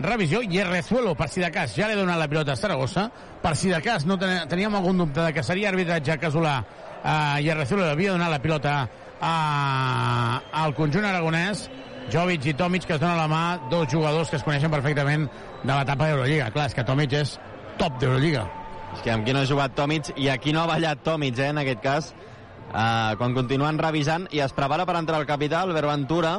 [0.00, 3.08] revisió i Rezuelo, per si de cas, ja li donat la pilota a Saragossa,
[3.42, 7.40] per si de cas no ten teníem algun dubte de que seria arbitratge casolà uh,
[7.40, 8.76] i Rezuelo havia donat la pilota
[9.20, 11.66] a, al conjunt aragonès,
[12.12, 15.26] Jovic i Tomic que es donen la mà, dos jugadors que es coneixen perfectament
[15.64, 16.52] de l'etapa d'Eurolliga.
[16.54, 17.34] Clar, és que Tomic és
[17.80, 18.44] top d'Eurolliga.
[18.94, 21.50] És que amb qui no ha jugat Tomic i aquí no ha ballat Tomic, eh,
[21.50, 22.12] en aquest cas.
[22.66, 26.36] Uh, quan continuen revisant i es prepara per entrar al capital, Ventura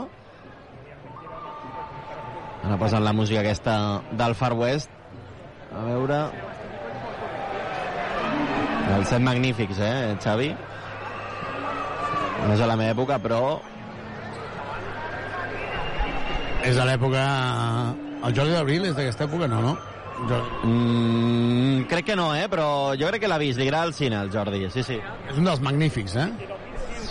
[2.67, 4.89] Ara posen la música aquesta del Far West.
[5.71, 6.17] A veure...
[8.97, 10.49] Els set magnífics, eh, Xavi?
[12.41, 13.39] No és a la meva època, però...
[16.67, 17.23] És de l'època...
[18.27, 19.73] El Jordi d'Abril és d'aquesta època, no, no?
[20.27, 20.67] Jordi.
[20.67, 22.49] Mm, crec que no, eh?
[22.51, 22.67] Però
[22.99, 23.62] jo crec que l'ha vist.
[23.62, 24.65] Li agrada el cine, el Jordi.
[24.75, 24.99] Sí, sí.
[25.30, 26.27] És un dels magnífics, eh?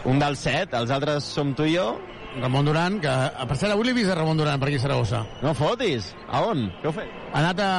[0.04, 0.76] Un dels set.
[0.76, 1.94] Els altres som tu i jo.
[2.40, 3.12] Ramon Duran, que
[3.48, 5.22] per cert avui l'he vist a Ramon Duran per aquí a Saragossa.
[5.42, 6.12] No fotis.
[6.28, 6.66] A on?
[6.82, 7.12] Què heu fet?
[7.32, 7.70] Ha anat a...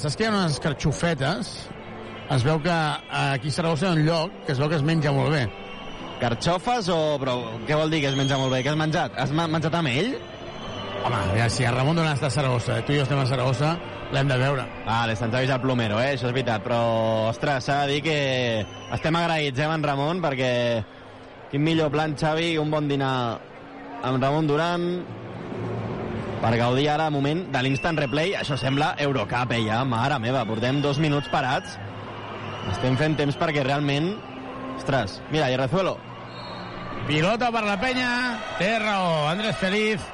[0.00, 1.52] Saps que hi ha unes carxofetes?
[2.34, 4.86] Es veu que aquí a Saragossa hi ha un lloc que es veu que es
[4.86, 5.44] menja molt bé.
[6.22, 6.98] Carxofes o...
[7.22, 7.36] Però
[7.68, 8.62] què vol dir que es menja molt bé?
[8.64, 9.18] Què has menjat?
[9.20, 10.14] Has menjat amb ell?
[11.04, 13.74] Home, ja, si el Ramon Duran està a Saragossa, tu i jo estem a Saragossa,
[14.16, 14.64] l'hem de veure.
[14.88, 16.14] Vale, se'ns vist el plomero, eh?
[16.14, 16.80] Això és veritat, però,
[17.28, 18.18] ostres, s'ha de dir que
[18.96, 20.52] estem agraïts, eh, amb en Ramon, perquè
[21.54, 23.38] Quin millor plan, Xavi, un bon dinar
[24.04, 24.82] amb Ramon Duran
[26.44, 28.34] per gaudir ara, moment, de l'instant replay.
[28.36, 29.80] Això sembla Eurocup, eh, ja.
[29.88, 31.78] Mare meva, portem dos minuts parats.
[32.74, 34.12] Estem fent temps perquè realment...
[34.74, 35.94] Ostres, mira, i Rezuelo.
[37.08, 38.10] Pilota per la penya,
[38.58, 40.04] té raó, Andrés Feliz.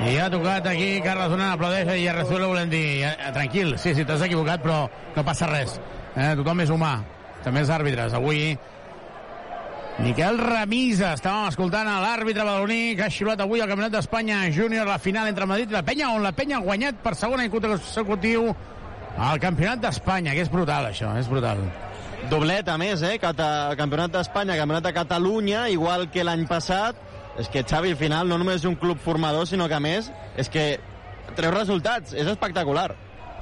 [0.00, 3.92] I ha tocat aquí, Carles Donant aplaudeix i a Rezuelo volem dir, eh, tranquil, sí,
[3.92, 5.76] sí, t'has equivocat, però no passa res.
[6.14, 6.94] Eh, tothom és humà,
[7.44, 8.16] també els àrbitres.
[8.16, 8.54] Avui
[10.00, 14.88] Miquel Ramisa, estàvem escoltant a l'àrbitre badaloní que ha xiulat avui al Campionat d'Espanya júnior
[14.88, 17.52] la final entre Madrid i la Penya, on la Penya ha guanyat per segon any
[17.52, 18.48] consecutiu
[19.20, 21.60] al Campionat d'Espanya, que és brutal això, és brutal.
[22.30, 23.18] Doblet, a més, eh?
[23.20, 26.96] Cata, Campionat d'Espanya, Campionat de Catalunya, igual que l'any passat.
[27.40, 30.10] És que Xavi, al final, no només és un club formador, sinó que, a més,
[30.40, 30.66] és que
[31.36, 32.14] treu resultats.
[32.16, 32.90] És espectacular.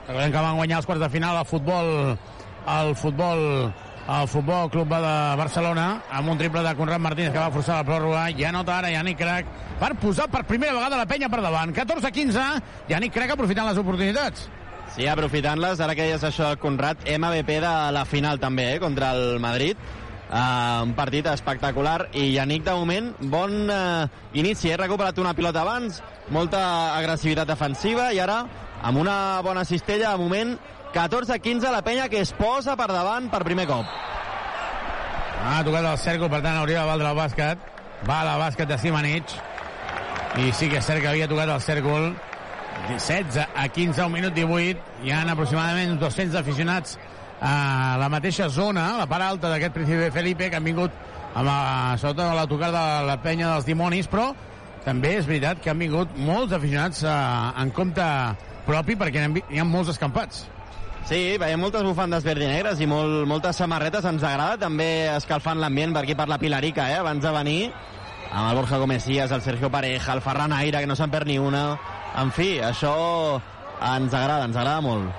[0.08, 2.16] Recordem que van guanyar els quarts de final al futbol
[2.70, 3.72] al futbol
[4.06, 7.86] al Futbol Club de Barcelona amb un triple de Conrad Martínez que va forçar la
[7.86, 8.28] pròrroga.
[8.30, 11.74] I anota ara Yannick Crac per posar per primera vegada la penya per davant.
[11.76, 12.46] 14-15,
[12.88, 14.48] Yannick Crac aprofitant les oportunitats.
[14.90, 19.38] Sí, aprofitant-les, ara que deies això Conrad, MVP de la final també, eh, contra el
[19.38, 19.76] Madrid.
[20.30, 22.08] Uh, un partit espectacular.
[22.14, 25.98] I Yannick de moment bon uh, inici, he recuperat una pilota abans
[26.30, 26.60] molta
[26.94, 28.44] agressivitat defensiva i ara
[28.86, 30.52] amb una bona cistella de moment
[30.94, 33.86] 14-15 la penya que es posa per davant per primer cop.
[35.40, 37.62] Ha tocat el cerco, per tant hauria de valdre el bàsquet.
[38.08, 39.36] Va la bàsquet de Simanich
[40.40, 42.10] i sí que és cert que havia tocat el cèrcol.
[42.88, 46.98] 16 a 15 un minut 18 hi ha aproximadament 200 aficionats
[47.40, 50.94] a la mateixa zona, la part alta d'aquest Príncipe Felipe, que han vingut
[51.34, 54.30] amb, a, sobretot a l'autocar de la penya dels dimonis, però
[54.84, 58.06] també és veritat que han vingut molts aficionats a, en compte
[58.66, 60.46] propi perquè hi ha molts escampats.
[61.08, 65.58] Sí, veiem moltes bufandes verd i negres i molt, moltes samarretes, ens agrada també escalfant
[65.58, 67.72] l'ambient per aquí per la Pilarica, eh, abans de venir,
[68.30, 71.38] amb el Borja Gomesías, el Sergio Pareja, el Ferran Aire, que no se'n perd ni
[71.38, 71.64] una.
[72.20, 72.92] En fi, això
[73.80, 75.10] ens agrada, ens agrada molt.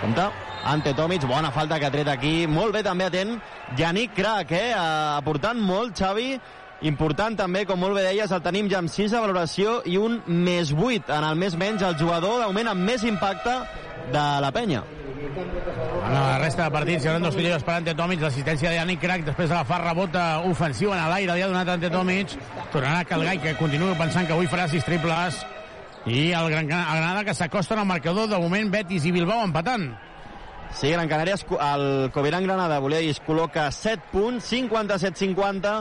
[0.00, 0.28] Compte,
[0.64, 3.36] Ante Tomic, bona falta que ha tret aquí, molt bé també atent,
[3.76, 6.38] Yannick Crac, eh, aportant molt, Xavi,
[6.86, 10.20] important també, com molt bé deies, el tenim ja amb 6 de valoració i un
[10.26, 13.56] més 8 en el més menys, el jugador d'augment amb més impacte
[14.12, 14.84] de la penya.
[15.18, 19.02] En la resta de partits hi haurà dos tiros per Ante Tomic, l'assistència de Yannick
[19.02, 22.38] Crac, després de la fa rebota ofensiva en l'aire, li ha donat Ante Tomic,
[22.72, 25.42] tornarà Calgai, que continua pensant que avui farà sis triples,
[26.08, 29.90] i el Gran Granada que s'acosten al marcador, de moment Betis i Bilbao empatant.
[30.72, 31.36] Sí, Gran Canària,
[31.72, 35.74] el Coviran Granada, volia dir, es col·loca 7 punts, 57-50,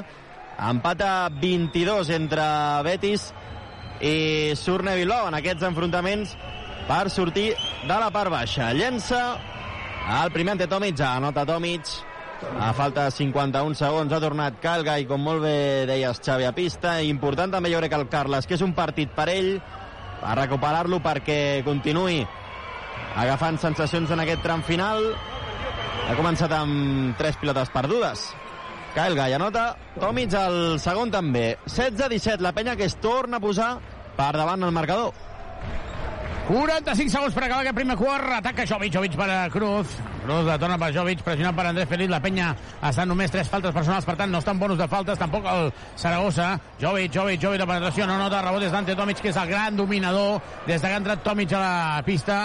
[0.58, 2.44] empata 22 entre
[2.84, 3.30] Betis
[4.02, 6.36] i Surne Bilbao en aquests enfrontaments
[6.88, 7.52] per sortir
[7.86, 8.72] de la part baixa.
[8.74, 9.22] Llença
[10.24, 11.84] el primer ante Tomic, anota Tomic,
[12.60, 17.02] a falta de 51 segons ha tornat Calgai, com molt bé deies Xavi a pista,
[17.04, 19.58] important també jo crec que el Carles, que és un partit per ell,
[20.24, 22.22] a recuperar-lo perquè continuï
[23.18, 25.12] agafant sensacions en aquest tram final.
[26.08, 28.30] Ha començat amb tres pilotes perdudes.
[28.98, 31.52] Kyle Guy anota, Tomic el segon també.
[31.70, 33.76] 16-17, la penya que es torna a posar
[34.18, 35.12] per davant el marcador.
[36.48, 38.32] 45 segons per acabar aquest primer quart.
[38.40, 39.94] Ataca Jovic, Jovic per a Cruz.
[40.24, 42.10] Cruz la torna per Jovic, pressionat per Andrés Feliz.
[42.10, 42.48] La penya
[42.90, 46.56] està només 3 faltes personals, per tant no estan bonus de faltes, tampoc el Saragossa.
[46.82, 49.78] Jovic, Jovic, Jovic, la penetració, no nota rebot des d'Ante Tomic, que és el gran
[49.78, 50.42] dominador.
[50.66, 52.40] Des de que ha entrat Tomic a la pista,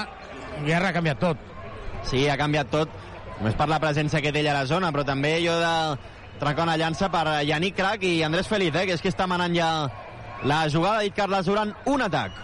[0.66, 1.52] Guerra ha canviat tot.
[2.04, 2.92] Sí, ha canviat tot.
[3.38, 5.72] Només per la presència que té ell a la zona, però també jo de
[6.42, 9.54] trencar una llança per Yannick Crac i Andrés Feliz, eh, que és que està manant
[9.54, 9.68] ja
[10.42, 12.34] la jugada, ha dit Carles Duran, un atac.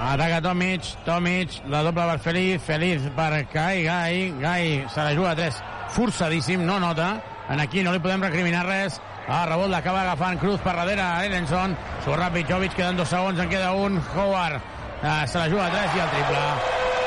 [0.00, 5.32] Ataca Tomic, Tomic, la doble per Feliz, Feliz per Gai, Gai, Gai se la juga
[5.32, 5.62] a 3,
[5.96, 7.14] forçadíssim, no nota,
[7.48, 11.76] en aquí no li podem recriminar res, Ah, rebot l'acaba agafant Cruz per darrere, Ellenson,
[12.02, 14.58] surt ràpid Jovic, queden dos segons, en queda un, Howard,
[15.04, 16.40] ah, se la juga a 3 i el triple.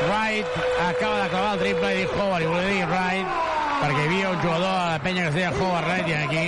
[0.07, 0.47] Wright
[0.87, 3.27] acaba de clavar el triple i Howard, i volia dir Wright,
[3.81, 6.43] perquè hi havia un jugador a la penya que es deia Howard Wright i aquí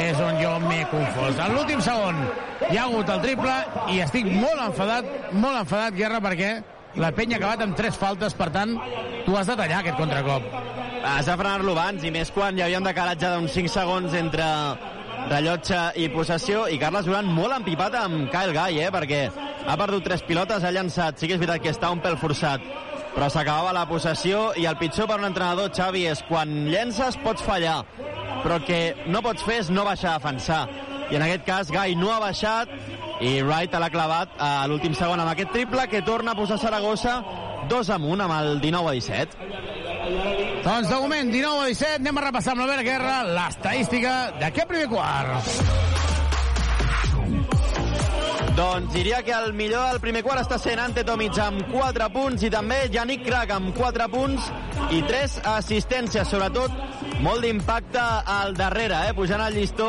[0.00, 1.36] és on jo m'he confós.
[1.44, 2.16] En l'últim segon
[2.70, 3.56] hi ha hagut el triple
[3.92, 6.54] i estic molt enfadat, molt enfadat, Guerra, perquè
[6.96, 8.72] la penya ha acabat amb tres faltes, per tant,
[9.26, 10.46] tu has de tallar aquest contracop.
[11.04, 14.46] Has de frenar-lo abans, i més quan hi havia un decalatge d'uns 5 segons entre
[15.28, 19.20] rellotge i possessió, i Carles Duran molt empipat amb Kyle Guy, eh, perquè
[19.66, 22.64] ha perdut tres pilotes, ha llançat, sí que és veritat que està un pèl forçat,
[23.14, 27.44] però s'acabava la possessió, i el pitjor per un entrenador, Xavi, és quan llences pots
[27.46, 27.82] fallar,
[28.42, 30.64] però el que no pots fer és no baixar a defensar.
[31.12, 32.70] I en aquest cas, Guy no ha baixat,
[33.22, 37.20] i Wright l'ha clavat a l'últim segon amb aquest triple que torna a posar Saragossa
[37.70, 39.38] 2 amunt amb el 19 a 17.
[40.64, 44.88] Doncs de moment, 19 a 17, anem a repassar amb l'Albert Guerra l'estadística d'aquest primer
[44.92, 45.83] quart.
[48.54, 52.44] Doncs diria que el millor del primer quart està sent Ante Tomic amb 4 punts
[52.46, 54.46] i també Yannick Crac amb 4 punts
[54.94, 56.70] i 3 assistències, sobretot
[57.24, 59.16] molt d'impacte al darrere, eh?
[59.18, 59.88] pujant al llistó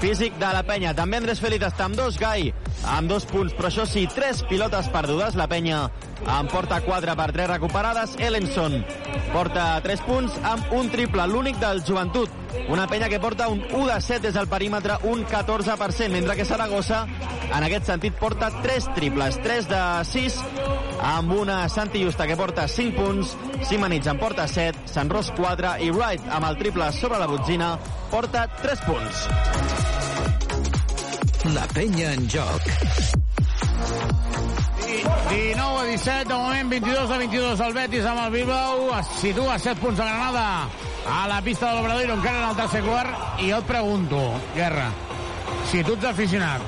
[0.00, 0.94] físic de la penya.
[0.96, 2.48] També Andrés Félix està amb dos, Gai
[2.94, 5.36] amb dos punts, però això sí, tres pilotes perdudes.
[5.36, 5.84] La penya
[6.24, 8.16] en porta 4 per 3 recuperades.
[8.24, 8.80] Ellenson
[9.34, 12.37] porta 3 punts amb un triple, l'únic del joventut.
[12.68, 16.44] Una penya que porta un 1 de 7 des del perímetre, un 14%, mentre que
[16.44, 17.06] Saragossa,
[17.54, 20.38] en aquest sentit, porta 3 triples, 3 de 6,
[21.02, 23.36] amb una Santi Justa que porta 5 punts,
[23.68, 27.76] Simanits en porta 7, Sant Ros 4 i Wright amb el triple sobre la botzina
[28.10, 29.28] porta 3 punts.
[31.54, 32.68] La penya en joc.
[35.28, 39.54] 19 a 17, de moment 22 a 22 el Betis amb el Bilbao, es situa
[39.54, 43.40] a 7 punts a Granada a la pista de l'Obradoiro, encara en el tercer quart,
[43.40, 44.20] i jo et pregunto,
[44.54, 44.88] Guerra,
[45.70, 46.64] si tu ets aficionat,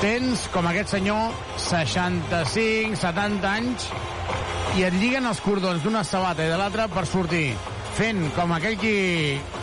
[0.00, 3.88] tens, com aquest senyor, 65, 70 anys,
[4.78, 7.50] i et lliguen els cordons d'una sabata i de l'altra per sortir
[7.96, 8.94] fent com aquell qui,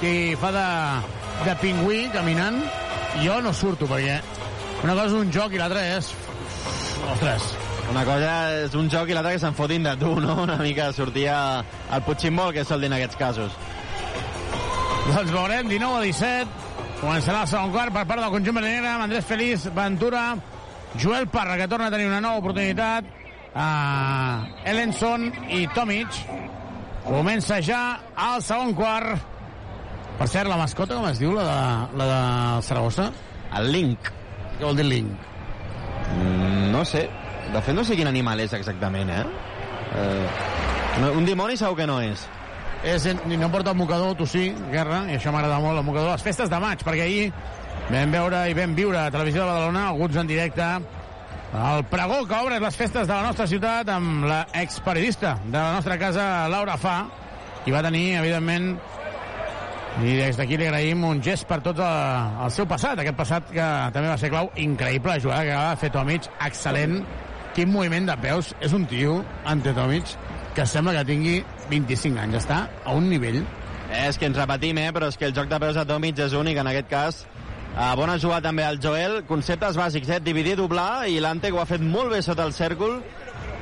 [0.02, 0.68] qui fa de,
[1.48, 2.62] de pingüí caminant,
[3.24, 4.20] jo no surto, perquè
[4.84, 6.14] una cosa és un joc i l'altra és...
[7.10, 7.50] Ostres,
[7.90, 10.36] Una cosa és un joc i l'altra que se'n fotin de tu, no?
[10.44, 11.38] Una mica sortia
[11.96, 13.56] el Puigcimbol, que sol dir en aquests casos.
[15.10, 16.68] Doncs veurem, 19 a 17.
[17.00, 20.36] Començarà el segon quart per part del conjunt negre amb Andrés Feliç, Ventura,
[21.02, 23.08] Joel Parra, que torna a tenir una nova oportunitat,
[23.56, 26.20] uh, Ellenson i Tomic.
[27.08, 27.82] Comença ja
[28.28, 29.18] el segon quart.
[30.20, 32.24] Per cert, la mascota, com es diu, la de, la de
[32.68, 33.10] Saragossa?
[33.58, 34.12] El Link.
[34.60, 35.30] Què vol dir Link?
[36.14, 37.08] Mm, no sé.
[37.50, 39.24] De fet, no sé quin animal és exactament, eh?
[39.98, 42.28] eh no, un dimoni segur que no és.
[42.84, 46.14] És, ni no porta el mocador, tu sí, Guerra, i això m'agrada molt, el mocador.
[46.14, 47.32] Les festes de maig, perquè ahir
[47.90, 50.70] vam veure i vam viure a Televisió de Badalona, alguns en directe,
[51.50, 55.74] el pregó que obre les festes de la nostra ciutat amb la experiodista de la
[55.74, 57.00] nostra casa, Laura Fa,
[57.66, 58.76] i va tenir, evidentment,
[60.06, 63.50] i des d'aquí li agraïm un gest per tot el, el seu passat, aquest passat
[63.52, 67.00] que també va ser clau, increïble, jugada que de fer Tomic, excel·lent,
[67.58, 69.20] quin moviment de peus, és un tio,
[69.50, 70.14] ante Tomic,
[70.56, 71.40] que sembla que tingui
[71.70, 73.44] 25 anys, està a un nivell
[73.90, 74.92] Eh, és que ens repetim, eh?
[74.94, 77.24] però és que el joc de peus atòmics és únic en aquest cas.
[77.70, 79.24] Uh, bona jugada també al Joel.
[79.26, 80.20] Conceptes bàsics, eh?
[80.22, 83.00] dividir, doblar, i l'Ante que ho ha fet molt bé sota el cèrcol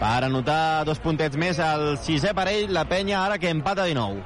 [0.02, 4.20] per anotar dos puntets més al sisè parell, la penya ara que empata 19.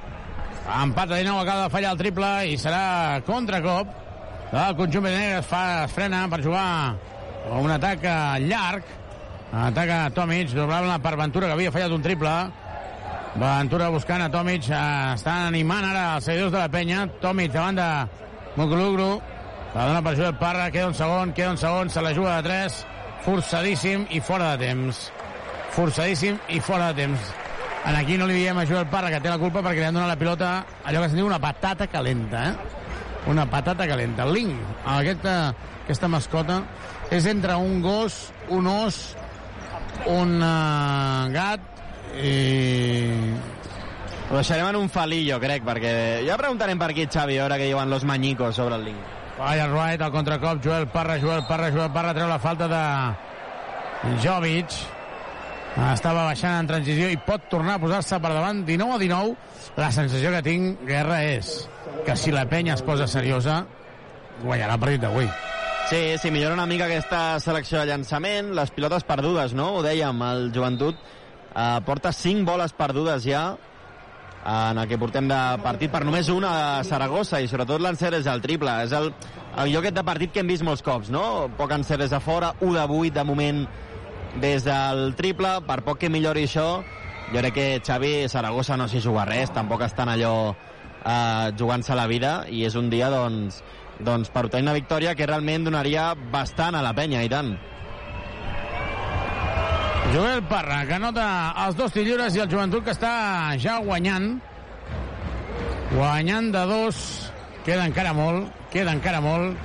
[0.82, 3.94] Empata de nou, acaba de fallar el triple i serà contracop.
[4.52, 6.66] El conjunt es, fa, es frena per jugar
[7.62, 8.90] un atac eh, llarg.
[9.52, 12.32] Ataca Tomic, doblable per Ventura, que havia fallat un triple.
[13.36, 14.80] Ventura buscant a Tomic, eh,
[15.16, 17.08] estan animant ara els seguidors de la penya.
[17.20, 17.90] Tomic davant de
[18.56, 19.22] Mukulugru.
[19.76, 22.44] La dona per Joel Parra, queda un segon, queda un segon, se la juga de
[22.48, 22.86] 3.
[23.26, 25.12] Forçadíssim i fora de temps.
[25.72, 27.20] Forçadíssim i fora de temps.
[27.86, 29.96] En aquí no li diem a Joel Parra que té la culpa perquè li han
[29.96, 30.52] donat la pilota
[30.86, 32.56] allò que se'n diu una patata calenta, eh?
[33.28, 34.26] Una patata calenta.
[34.26, 36.62] Link, aquesta, aquesta mascota,
[37.12, 39.16] és entre un gos, un os,
[40.08, 41.62] un uh, gat
[42.22, 42.36] i...
[44.32, 47.90] Ho deixarem en un falillo, crec, perquè ja preguntarem per aquí, Xavi, ara que diuen
[47.92, 49.02] los mañicos sobre el link.
[49.38, 54.16] Falla el right, el contracop, Joel Parra, Joel Parra, Joel Parra treu la falta de
[54.24, 54.80] Jovic.
[55.92, 59.36] Estava baixant en transició i pot tornar a posar-se per davant 19 a 19.
[59.80, 61.54] La sensació que tinc, Guerra, és
[62.06, 63.64] que si la penya es posa seriosa,
[64.44, 65.32] guanyarà el partit d'avui.
[65.92, 69.66] Sí, sí, millora una mica aquesta selecció de llançament, les pilotes perdudes, no?
[69.76, 73.42] Ho dèiem, el joventut eh, porta 5 boles perdudes ja
[74.48, 78.30] en el que portem de partit per només una a Saragossa i sobretot l'encert és
[78.32, 79.12] el triple és el,
[79.60, 81.50] el lloc de partit que hem vist molts cops no?
[81.60, 83.62] poc encert des de fora 1 de 8 de moment
[84.40, 86.70] des del triple per poc que millori això
[87.34, 92.08] jo crec que Xavi Saragossa no s'hi juga res tampoc estan allò eh, jugant-se la
[92.08, 93.60] vida i és un dia doncs,
[94.06, 97.56] doncs per obtenir una victòria que realment donaria bastant a la penya i tant
[100.12, 101.26] Joel Parra, que anota
[101.64, 103.12] els dos tillures i el joventut que està
[103.64, 104.34] ja guanyant.
[105.94, 106.98] Guanyant de dos.
[107.64, 109.56] Queda encara molt, queda encara molt,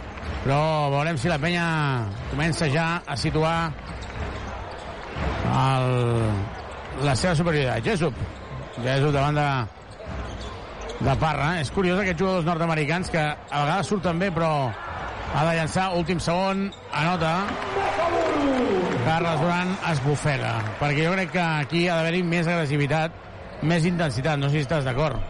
[0.45, 0.61] però
[0.93, 1.64] veurem si la penya
[2.30, 3.57] comença ja a situar
[5.51, 5.91] el,
[7.09, 7.82] la seva superioritat.
[7.89, 8.22] Jessup.
[8.84, 9.49] Jessup davant de,
[11.01, 11.57] de Parra.
[11.61, 16.20] És curiós aquests jugadors nord-americans que a vegades surten bé, però ha de llançar últim
[16.22, 17.34] segon, anota.
[19.07, 23.14] Carles Duran es bufega, perquè jo crec que aquí ha d'haver-hi més agressivitat,
[23.62, 25.20] més intensitat, no sé si estàs d'acord.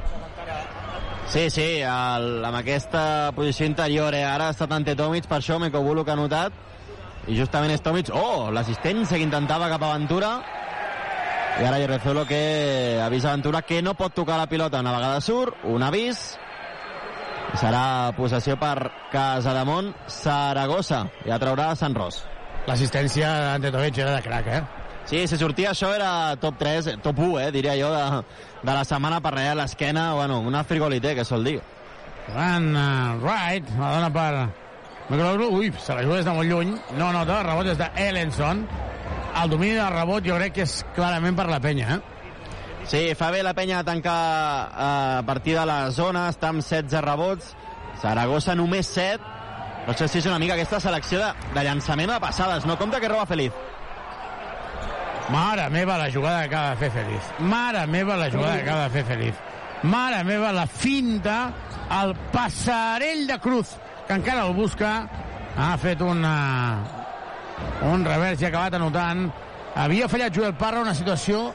[1.27, 4.23] Sí, sí, el, amb aquesta posició interior, eh?
[4.25, 6.55] ara ha estat ante Tomic, per això Mekobulo que ha notat,
[7.27, 10.31] i justament és Tomic, oh, l'assistència que intentava cap a Ventura,
[11.61, 14.81] i ara Jerrezuelo que avisa Ventura que no pot tocar la pilota.
[14.81, 16.37] Una vegada surt, un avís,
[17.57, 22.25] serà possessió per Casademont, Saragossa, i ja traurà Sant Ros.
[22.67, 24.61] L'assistència d'Ante Tomic era de crac, eh?
[25.07, 26.11] Sí, si sortia això era
[26.43, 28.23] top 3, eh, top 1, eh, diria jo, de,
[28.67, 31.61] de la setmana per rear l'esquena, bueno, una frigolité, que sol dir.
[32.35, 37.13] Van uh, right, la dona per ui, se la juga des de molt lluny, no
[37.15, 38.67] nota, rebot és de Ellenson,
[39.43, 42.17] el domini del rebot jo crec que és clarament per la penya, eh?
[42.87, 46.63] Sí, fa bé la penya de tancar eh, a partir de la zona, està amb
[46.63, 47.55] 16 rebots,
[48.01, 49.33] Saragossa només 7,
[49.87, 53.01] no sé si és una mica aquesta selecció de, de llançament de passades, no compta
[53.03, 53.53] que roba Feliz.
[55.31, 57.31] Mare meva la jugada que acaba de fer Feliz.
[57.41, 59.35] Mare meva la jugada que acaba de fer Feliz.
[59.83, 61.39] Mare meva la finta,
[62.01, 63.75] el passarell de Cruz,
[64.07, 64.93] que encara el busca,
[65.57, 66.37] ha fet una,
[67.87, 69.27] un revers i ha acabat anotant.
[69.77, 71.51] Havia fallat Joel Parra una situació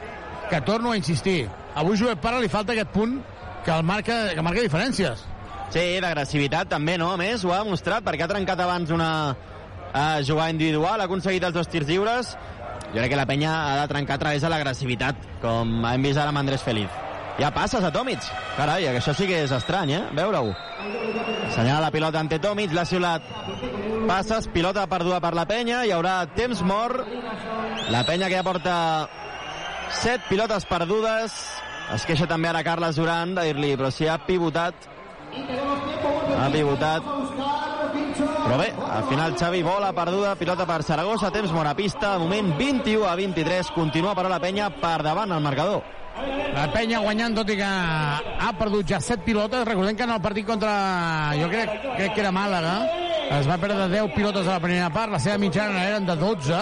[0.49, 1.49] que torno a insistir.
[1.75, 3.19] Avui Joel Parra li falta aquest punt
[3.65, 5.25] que el marca, que marca diferències.
[5.71, 7.13] Sí, d'agressivitat també, no?
[7.13, 11.45] A més, ho ha demostrat perquè ha trencat abans una uh, jugada individual, ha aconseguit
[11.47, 12.33] els dos tirs lliures.
[12.91, 16.19] Jo crec que la penya ha de trencar a través de l'agressivitat, com hem vist
[16.19, 17.10] ara amb Andrés Feliz.
[17.41, 18.21] Ja passes a Tomic.
[18.53, 20.01] Carai, això sí que és estrany, eh?
[20.13, 20.51] Veure-ho.
[21.55, 23.23] Senyala la pilota ante Tomic, l'ha xiulat.
[24.05, 27.01] Passes, pilota perduda per la penya, hi haurà temps mort.
[27.89, 28.75] La penya que ja porta
[30.03, 31.39] set pilotes perdudes.
[31.95, 34.85] Es queixa també ara Carles Duran de dir-li, però si ha pivotat,
[35.33, 37.07] ha pivotat.
[38.21, 42.53] Però bé, al final Xavi bola perduda, pilota per Saragossa, temps mort a pista, moment
[42.61, 46.00] 21 a 23, continua però la penya per davant al marcador.
[46.51, 49.63] La penya guanyant, tot i que ha perdut ja 7 pilotes.
[49.67, 50.73] Recordem que en el partit contra,
[51.39, 52.75] jo crec, crec que era Màlaga,
[53.31, 56.57] es va perdre 10 pilotes a la primera part, la seva mitjana eren de 12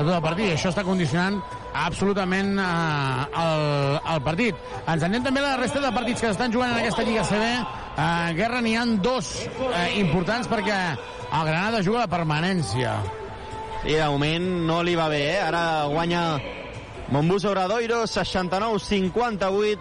[0.00, 1.38] a tot el partit, i això està condicionant
[1.76, 3.64] absolutament eh, el,
[4.14, 4.60] el partit.
[4.84, 7.48] Ens anem també a la resta de partits que s'estan jugant en aquesta Lliga CB.
[8.04, 12.96] Eh, guerra n'hi han dos eh, importants perquè el Granada juga la permanència.
[13.88, 15.38] I de moment no li va bé, eh?
[15.40, 16.24] Ara guanya
[17.10, 19.78] Montbus Obradoiro, 69-58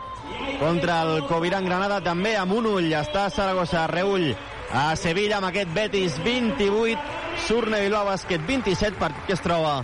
[0.59, 2.89] contra el Coviran Granada, també amb un ull.
[2.97, 4.34] Està Saragossa, reull
[4.73, 6.97] a Sevilla amb aquest Betis 28,
[7.45, 9.84] Surne Bilbao Bàsquet 27, partit que es troba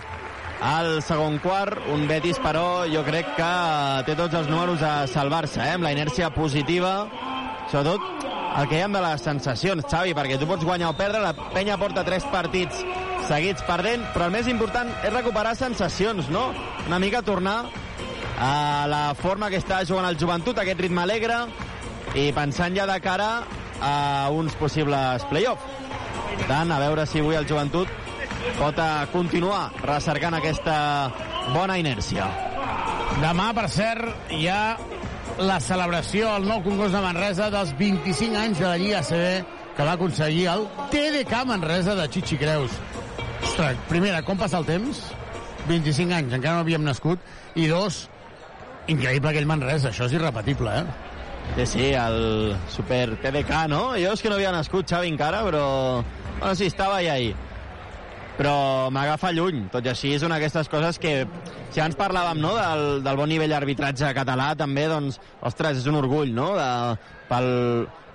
[0.66, 3.54] al segon quart, un Betis però jo crec que
[4.10, 5.76] té tots els números a salvar-se, eh?
[5.78, 7.06] amb la inèrcia positiva,
[7.70, 8.25] sobretot
[8.56, 11.34] el que hi ha de les sensacions, Xavi, perquè tu pots guanyar o perdre, la
[11.51, 12.84] penya porta tres partits
[13.28, 16.47] seguits perdent, però el més important és recuperar sensacions, no?
[16.86, 17.66] Una mica tornar
[18.39, 21.43] a la forma que està jugant el joventut, aquest ritme alegre,
[22.16, 23.30] i pensant ja de cara
[23.84, 23.93] a
[24.32, 25.64] uns possibles play-off.
[26.47, 27.91] Tant, a veure si avui el joventut
[28.60, 30.76] pot eh, continuar recercant aquesta
[31.53, 32.28] bona inèrcia.
[33.22, 34.76] Demà, per cert, hi ha
[35.38, 39.32] la celebració al nou concurs de Manresa dels 25 anys de la Lliga CB
[39.76, 42.72] que va aconseguir el TDK Manresa de Chichi Creus.
[43.44, 45.02] Ostres, primera, com passa el temps?
[45.68, 47.20] 25 anys, encara no havíem nascut.
[47.60, 48.06] I dos,
[48.88, 50.86] increïble aquell Manresa, això és irrepetible, eh?
[51.58, 53.82] Sí, sí, el super TDK, no?
[54.00, 55.66] Jo és que no havia nascut, Xavi, encara, però...
[56.40, 57.36] Bueno, sí, estava allà ahir.
[58.36, 58.56] Però
[58.92, 59.66] m'agafa lluny.
[59.74, 61.18] Tot i així, és una d'aquestes coses que...
[61.76, 65.98] Si abans parlàvem no, del, del bon nivell d'arbitratge català, també, doncs, ostres, és un
[66.00, 66.68] orgull, no?, de,
[67.28, 67.50] pel,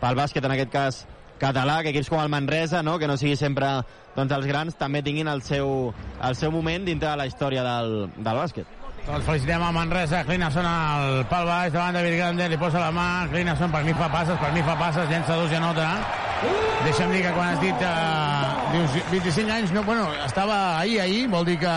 [0.01, 1.03] pel bàsquet, en aquest cas,
[1.41, 3.75] català, que equips com el Manresa, no?, que no sigui sempre
[4.17, 5.91] doncs, els grans, també tinguin el seu,
[6.25, 8.80] el seu moment dintre de la història del, del bàsquet.
[9.07, 13.07] Doncs felicitem a Manresa, Clinason al pal baix, davant de Virgander, li posa la mà,
[13.33, 15.89] Clinason per mi fa passes, per mi fa passes, llença dos i anota.
[16.85, 21.27] Deixa'm dir que quan has dit uh, dius 25 anys, no, bueno, estava ahir, ahir,
[21.33, 21.75] vol dir que,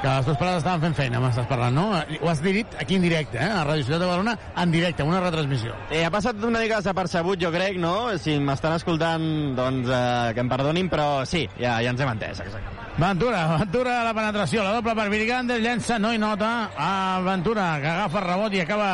[0.00, 1.86] que les teves parades estaven fent feina, m'estàs parlant, no?
[2.20, 3.50] Ho has dit aquí en directe, eh?
[3.50, 5.74] a Radio Ciutat de Badalona, en directe, una retransmissió.
[5.90, 7.94] Eh, ha passat una mica desapercebut, jo crec, no?
[8.22, 9.28] Si m'estan escoltant,
[9.58, 12.82] doncs eh, que em perdonin, però sí, ja, ja ens hem entès, exactament.
[12.96, 17.74] Ventura, Ventura a la penetració, la doble per Virgander, llença, no hi nota, a Ventura,
[17.82, 18.90] que agafa rebot i acaba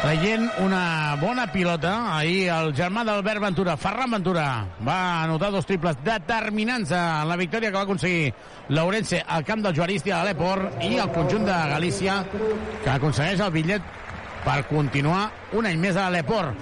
[0.00, 2.16] traient una bona pilota.
[2.16, 4.46] Ahir el germà d'Albert Ventura, Ferran Ventura,
[4.86, 8.32] va anotar dos triples determinants en la victòria que va aconseguir
[8.72, 13.52] l'Ourense al camp del Juaristi a l'Eport i el conjunt de Galícia que aconsegueix el
[13.54, 13.96] bitllet
[14.44, 16.56] per continuar un any més a l'Eport.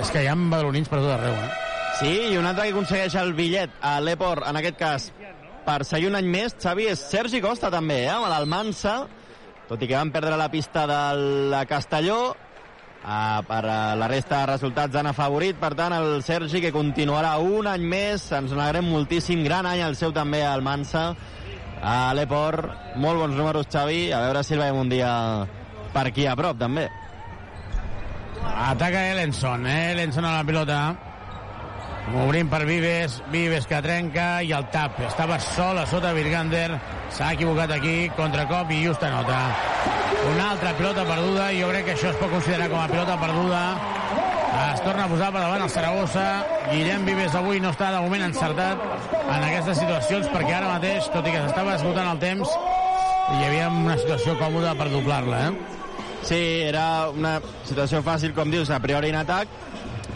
[0.00, 1.50] És que hi ha badalonins per tot arreu, eh?
[2.00, 5.08] Sí, i un altre que aconsegueix el bitllet a l'Eport, en aquest cas,
[5.66, 8.20] per seguir un any més, Xavi, és Sergi Costa també, eh?
[8.30, 9.02] l'Almansa,
[9.68, 12.20] tot i que van perdre la pista del Castelló,
[13.00, 17.32] Uh, per uh, la resta de resultats han afavorit, per tant, el Sergi, que continuarà
[17.40, 21.14] un any més, ens n'alegrem moltíssim, gran any el seu també al Mansa,
[21.80, 22.68] a l'Eport,
[23.00, 25.12] molt bons números, Xavi, a veure si el veiem un dia
[25.94, 26.90] per aquí a prop, també.
[28.44, 29.92] Ataca Ellenson, eh?
[29.94, 31.09] Ellenson a la pilota.
[32.08, 34.98] Obrint per Vives, Vives que trenca i el tap.
[35.06, 36.68] Estava sol a sota Virgander.
[37.14, 39.38] S'ha equivocat aquí, contracop i just anota.
[40.32, 43.62] Una altra pilota perduda, jo crec que això es pot considerar com a pilota perduda.
[44.74, 46.26] Es torna a posar per davant el Saragossa.
[46.72, 48.82] Guillem Vives avui no està de moment encertat
[49.20, 52.56] en aquestes situacions perquè ara mateix, tot i que s'estava esgotant el temps,
[53.30, 55.78] hi havia una situació còmoda per doblar-la, eh?
[56.26, 59.48] Sí, era una situació fàcil, com dius, a priori en atac,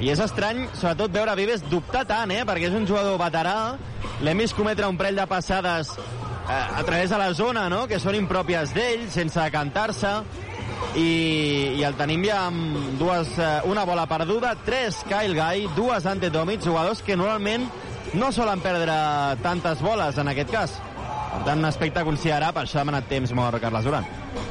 [0.01, 2.43] i és estrany, sobretot, veure Vives dubtar tant, eh?
[2.47, 3.77] perquè és un jugador veterà,
[4.25, 7.85] l'hem vist cometre un parell de passades eh, a través de la zona, no?
[7.91, 10.17] que són impròpies d'ell, sense cantar-se,
[10.95, 11.09] i,
[11.79, 16.31] i el tenim ja amb dues, eh, una bola perduda, tres Kyle Guy, dues ante
[16.31, 17.67] Tomic, jugadors que normalment
[18.15, 18.95] no solen perdre
[19.43, 20.77] tantes boles en aquest cas.
[21.35, 24.07] Per tant, un aspecte a considerar, per això ha demanat temps mort Carles Duran.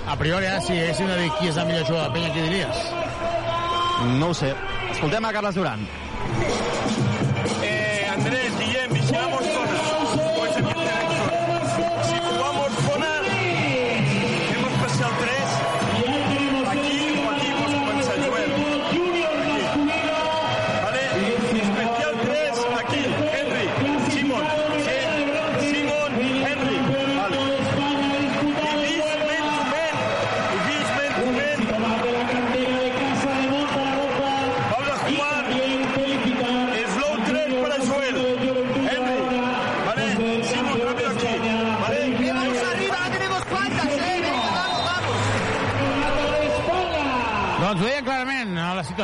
[0.08, 2.48] A priori, eh, si haguéssim de dir qui és el millor jugador de penya, qui
[2.50, 2.88] diries?
[4.20, 4.52] No ho sé.
[5.04, 6.62] Escoltem a Carles Duran.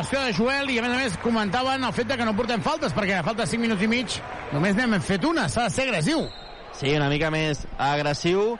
[0.00, 2.24] a la situació de Joel, i a més a més comentaven el fet de que
[2.24, 4.20] no portem faltes, perquè a falta 5 minuts i mig
[4.52, 6.28] només n'hem fet una, s'ha de ser agressiu.
[6.72, 8.56] Sí, una mica més agressiu.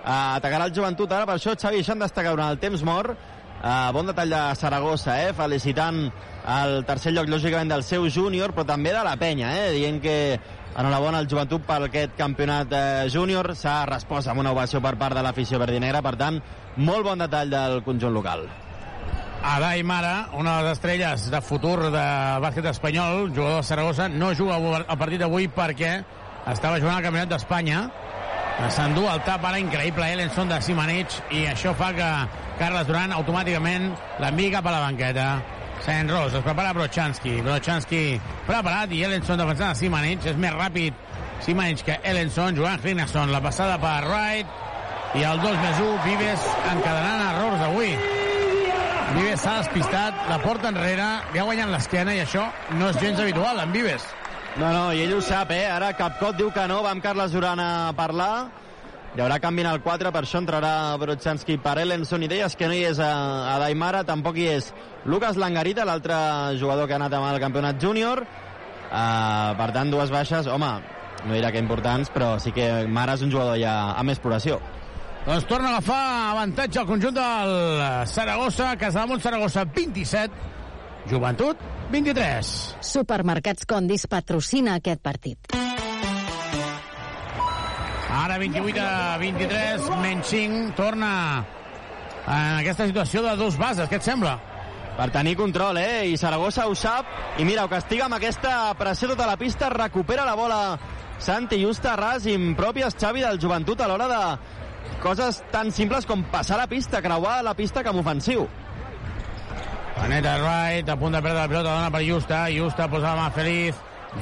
[0.00, 3.12] Uh, atacarà el joventut ara, per això Xavi això en destaca durant el temps mort.
[3.60, 5.34] Uh, bon detall de Saragossa, eh?
[5.36, 6.06] felicitant
[6.48, 9.74] el tercer lloc, lògicament, del seu júnior, però també de la penya, eh?
[9.76, 10.16] dient que
[10.70, 13.52] enhorabona al joventut per aquest campionat eh, júnior.
[13.54, 16.40] S'ha respost amb una ovació per part de l'afició verdinegra, per tant,
[16.80, 18.48] molt bon detall del conjunt local.
[19.42, 22.02] Adai Mara, una de les estrelles de futur de
[22.44, 25.94] bàsquet espanyol, jugador de Saragossa, no juga el partit d'avui perquè
[26.50, 27.86] estava jugant al Campionat d'Espanya.
[28.68, 32.10] S'endú el tap ara increïble Ellenson de Simanich i això fa que
[32.60, 33.88] Carles Duran automàticament
[34.20, 35.26] l'enviï cap a la banqueta.
[35.80, 37.38] Saint Ros, es prepara Brochanski.
[37.40, 40.28] Brochanski preparat i Ellenson defensant a Simanich.
[40.28, 40.92] És més ràpid
[41.40, 43.32] Simanich que Ellenson, jugant Hrinason.
[43.32, 48.19] La passada per Wright i el 2 més 1, Vives encadenant errors avui.
[49.10, 52.44] Vives s'ha despistat, la porta enrere, li ha guanyat l'esquena i això
[52.78, 54.04] no és gens habitual en Vives.
[54.60, 55.64] No, no, i ell ho sap, eh?
[55.66, 58.46] Ara Capcot diu que no, va amb Carles Duran a parlar.
[59.10, 62.22] Hi haurà canvi en el 4, per això entrarà Brochanski per Ellenson.
[62.22, 63.10] I deies que no hi és a,
[63.50, 64.70] a Daimara, tampoc hi és
[65.10, 66.14] Lucas Langarita, l'altre
[66.62, 68.22] jugador que ha anat amb el campionat júnior.
[68.22, 70.70] Uh, per tant, dues baixes, home,
[71.24, 74.60] no dirà que importants, però sí que Mara és un jugador ja amb progressió.
[75.20, 80.32] Doncs torna a agafar avantatge al conjunt del Saragossa, Casademunt Saragossa 27,
[81.10, 81.58] Joventut
[81.90, 82.52] 23.
[82.80, 85.52] Supermercats Condis patrocina aquest partit.
[88.10, 91.10] Ara 28 a 23, menys 5, torna
[92.24, 94.38] en aquesta situació de dos bases, què et sembla?
[94.96, 96.08] Per tenir control, eh?
[96.10, 97.12] I Saragossa ho sap.
[97.38, 100.60] I mira, ho castiga amb aquesta pressió tota la pista, recupera la bola
[101.20, 104.20] Santi Justa, ras, impròpies, Xavi, del joventut a l'hora de
[105.02, 108.46] coses tan simples com passar la pista, creuar la pista com ofensiu.
[109.96, 113.30] Paneta Wright, a punt de perdre la pilota, dona per Justa, Justa posa la mà
[113.34, 113.76] feliç,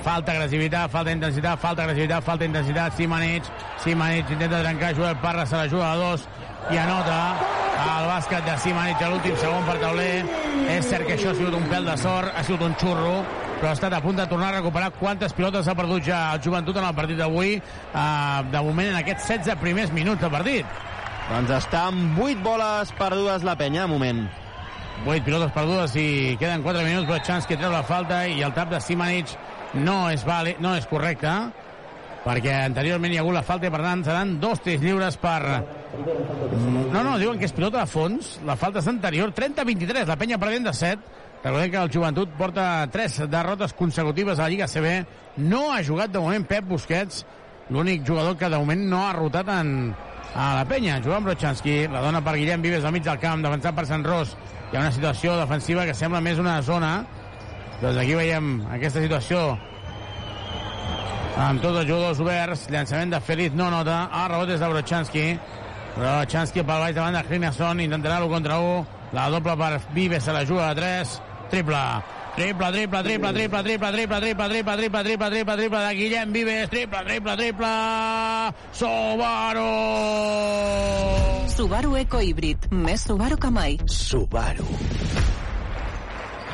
[0.05, 3.47] falta agressivitat, falta intensitat, falta agressivitat, falta intensitat, Simanich,
[3.85, 6.27] Simanich intenta trencar, Joel Parra se la juga a dos
[6.71, 7.21] i anota
[7.79, 10.25] el bàsquet de Simanich a l'últim segon per tauler.
[10.75, 13.23] És cert que això ha sigut un pèl de sort, ha sigut un xurro,
[13.59, 16.43] però ha estat a punt de tornar a recuperar quantes pilotes ha perdut ja el
[16.45, 20.67] joventut en el partit d'avui, eh, de moment en aquests 16 primers minuts de partit.
[21.29, 24.23] Doncs està amb 8 boles perdudes la penya, de moment.
[25.07, 28.71] 8 pilotes perdudes i queden 4 minuts, però Chansky treu la falta i el tap
[28.71, 29.35] de Simanich
[29.75, 31.35] no és, vale, no és correcte
[32.25, 35.39] perquè anteriorment hi ha hagut la falta i per tant seran dos tirs lliures per...
[36.93, 40.39] No, no, diuen que és pilota de fons, la falta és anterior, 30-23, la penya
[40.41, 41.17] perdent de 7.
[41.43, 44.95] Recordem que el joventut porta 3 derrotes consecutives a la Lliga CB.
[45.47, 47.23] No ha jugat de moment Pep Busquets,
[47.71, 49.95] l'únic jugador que de moment no ha rotat en,
[50.35, 50.99] a la penya.
[51.05, 54.35] Joan Brochanski, la dona per Guillem Vives al mig del camp, defensat per Sant Ros.
[54.73, 56.93] Hi ha una situació defensiva que sembla més una zona.
[57.79, 59.55] Doncs aquí veiem aquesta situació
[61.39, 62.67] amb tots els jugadors oberts.
[62.75, 64.09] Llançament de Feliz no nota.
[64.25, 65.25] El rebot és de Brochanski.
[65.95, 67.87] Brochanski pel baix davant de Grinason.
[67.87, 68.85] Intentarà l'1 contra 1.
[69.15, 71.28] La doble per Vives se la juga a 3.
[71.51, 71.83] Triple.
[72.39, 74.47] Triple, triple, triple, triple, triple, triple, triple, triple,
[74.79, 76.71] triple, triple, triple, triple de Guillem Vives.
[76.71, 77.73] Triple, triple, triple.
[78.73, 79.71] Subaru!
[81.57, 82.69] Subaru Eco Híbrid.
[82.71, 83.79] Més Subaru que mai.
[83.87, 84.69] Subaru.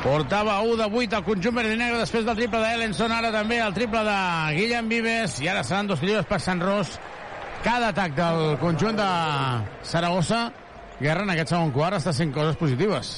[0.05, 3.57] Portava 1 de 8 al conjunt verd i negre després del triple d'Ellenson, ara també
[3.57, 4.17] el triple de
[4.53, 6.99] Guillem Vives, i ara seran dos tiros per Sant Ros.
[7.65, 9.07] Cada atac del conjunt de
[9.81, 10.51] Saragossa,
[10.99, 13.15] Guerra, en aquest segon quart, està sent coses positives.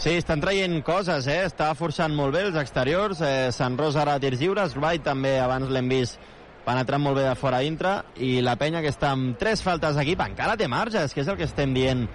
[0.00, 1.42] Sí, estan traient coses, eh?
[1.44, 3.18] Està forçant molt bé els exteriors.
[3.20, 4.72] Eh, Sant Ros ara a tirs lliures.
[4.78, 6.16] Wright també abans l'hem vist
[6.64, 7.92] penetrant molt bé de fora a dintre.
[8.16, 11.36] I la penya que està amb tres faltes d'equip encara té marges, que és el
[11.36, 12.06] que estem dient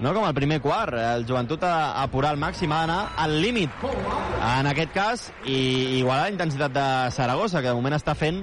[0.00, 3.36] no com el primer quart, el joventut a, a apurar al màxim, ha d'anar al
[3.42, 8.40] límit en aquest cas, i igualar la intensitat de Saragossa, que de moment està fent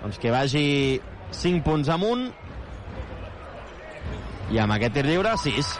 [0.00, 0.64] doncs, que vagi
[1.30, 2.30] 5 punts amunt
[4.50, 5.76] i amb aquest tir lliure 6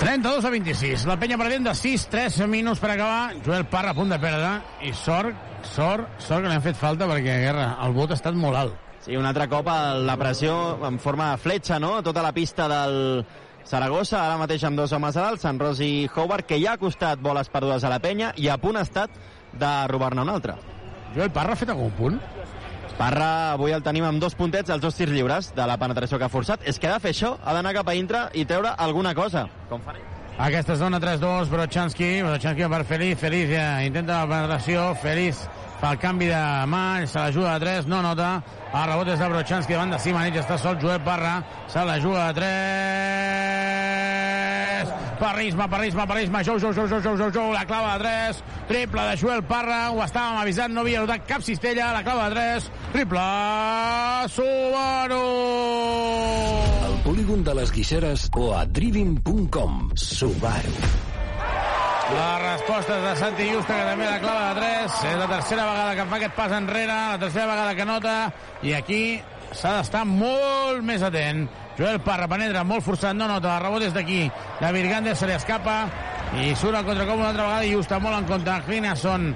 [0.00, 1.06] 32 a 26.
[1.06, 3.34] La penya perdent de 6, 3 minuts per acabar.
[3.44, 4.50] Joel Parra a punt de perdre.
[4.82, 8.36] I sort, sort, sort que li han fet falta perquè, Guerra, el vot ha estat
[8.36, 8.74] molt alt.
[9.04, 10.54] Sí, un altre cop la pressió
[10.88, 11.98] en forma de fletxa, no?
[12.02, 13.24] Tota la pista del
[13.64, 16.80] Saragossa, ara mateix amb dos homes a dalt, Sant Ros i Howard, que ja ha
[16.80, 19.12] costat boles perdudes a la penya i a punt ha estat
[19.52, 20.56] de robar-ne un altre.
[21.14, 22.18] Joel Parra ha fet algun punt?
[22.98, 26.28] Parra avui el tenim amb dos puntets, els dos tirs lliures de la penetració que
[26.28, 26.62] ha forçat.
[26.62, 29.48] És que ha de fer això, ha d'anar cap a dintre i treure alguna cosa,
[29.70, 30.10] com ells.
[30.34, 35.44] Aquesta zona 3-2, Brochanski, Brochanski per Feliz, Feliz ja intenta la penetració, Feliz
[35.78, 38.30] fa el canvi de mà, se la juga a 3, no nota,
[38.72, 41.36] el rebot és de Brochanski davant de Simanich, està sol Joel Parra,
[41.70, 43.53] se la juga a 3,
[45.24, 49.06] Parrisma, Parrisma, Parrisma, Jou, Jou, Jou, Jou, Jou, Jou, Jou, la clava de 3, triple
[49.08, 52.66] de Joel Parra, ho estàvem avisant, no havia notat cap cistella, la clava de 3,
[52.92, 53.22] triple,
[54.34, 55.22] Subaru!
[56.90, 59.90] Al polígon de les Guixeres o a driving.com.
[59.96, 60.76] Subaru.
[62.12, 65.02] Les respostes de Santi Justa, que també la clava de 3.
[65.08, 68.16] És la tercera vegada que fa aquest pas enrere, la tercera vegada que nota,
[68.60, 69.04] i aquí
[69.56, 71.46] s'ha d'estar molt més atent.
[71.74, 74.28] Joel Parra penetra molt forçat, no nota, rebot és d'aquí.
[74.60, 75.80] De Virgandes se li escapa
[76.38, 78.54] i surt al contracop una altra vegada i Justa molt en compte.
[78.68, 79.32] Clinason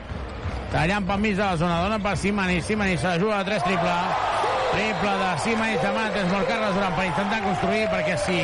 [0.71, 3.67] tallant pel mig de la zona, dona per Simani, Simani se la juga a 3
[3.67, 4.58] triple.
[4.79, 8.37] Triple de Simani Tamantes, molt Carles Durant per intentar construir, perquè si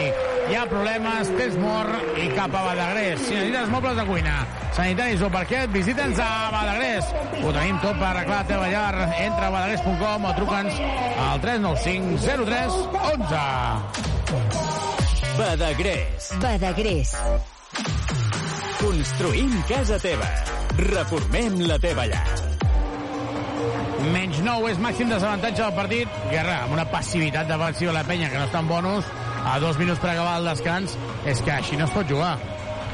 [0.51, 3.21] hi ha problemes, tens mort i cap a Badagrés.
[3.23, 4.33] Si necessites mobles de cuina,
[4.75, 7.13] sanitaris o parquet, visita'ns a Badagrés.
[7.39, 8.97] Ho tenim tot per arreglar la teva llar.
[9.15, 10.81] Entra a badagrés.com o truca'ns
[11.29, 12.19] al 395
[12.51, 12.73] 03
[13.13, 13.45] 11.
[15.39, 16.33] Badagrés.
[16.43, 17.15] Badagrés.
[18.83, 20.35] Construïm casa teva.
[20.83, 22.54] Reformem la teva llar.
[24.13, 26.17] Menys 9 és màxim desavantatge del partit.
[26.29, 29.09] Guerra, amb una passivitat defensiva a la penya que no està en bonus,
[29.45, 32.35] a dos minuts per acabar el descans, és que així no es pot jugar.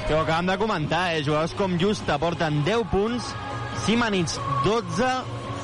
[0.07, 1.25] Que ho acabem de comentar, eh?
[1.27, 3.33] Jugadors com Justa porten 10 punts,
[3.87, 5.11] Simanits 12,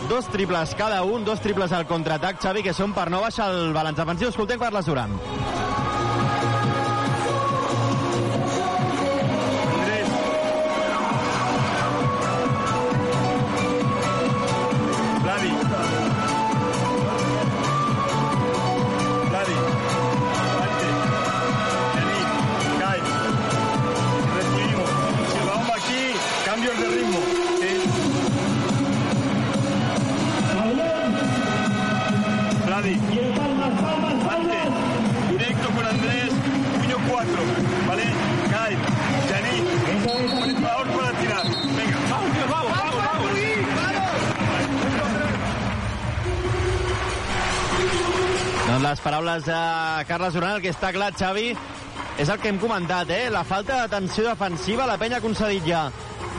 [0.09, 3.75] dos triples cada un, dos triples al contraatac, Xavi, que són per no baixar el
[3.77, 4.33] balanç defensiu.
[4.33, 5.15] Escoltem Carles Duran.
[49.27, 51.51] Paraules de Carles Duran, el que està clar, Xavi,
[52.21, 53.29] és el que hem comentat, eh?
[53.33, 55.89] La falta d'atenció defensiva, la penya ha concedit ja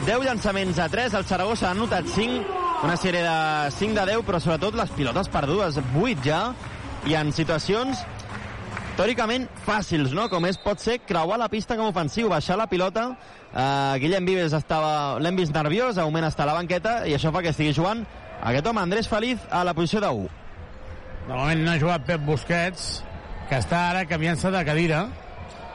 [0.06, 2.46] 10 llançaments a 3, el Saragossa ha anotat 5,
[2.88, 6.42] una sèrie de 5 de 10, però sobretot les pilotes perdudes, 8 ja,
[7.08, 8.06] i en situacions
[8.96, 10.30] teòricament fàcils, no?
[10.32, 13.10] Com és, pot ser creuar la pista com ofensiu, baixar la pilota.
[13.52, 17.36] Uh, Guillem Vives estava, l'hem vist nerviós, de moment està a la banqueta, i això
[17.36, 18.06] fa que estigui jugant
[18.42, 20.47] aquest home, Andrés Feliz, a la posició de 1.
[21.28, 22.86] De moment no ha jugat Pep Busquets,
[23.50, 25.02] que està ara canviant-se de cadira.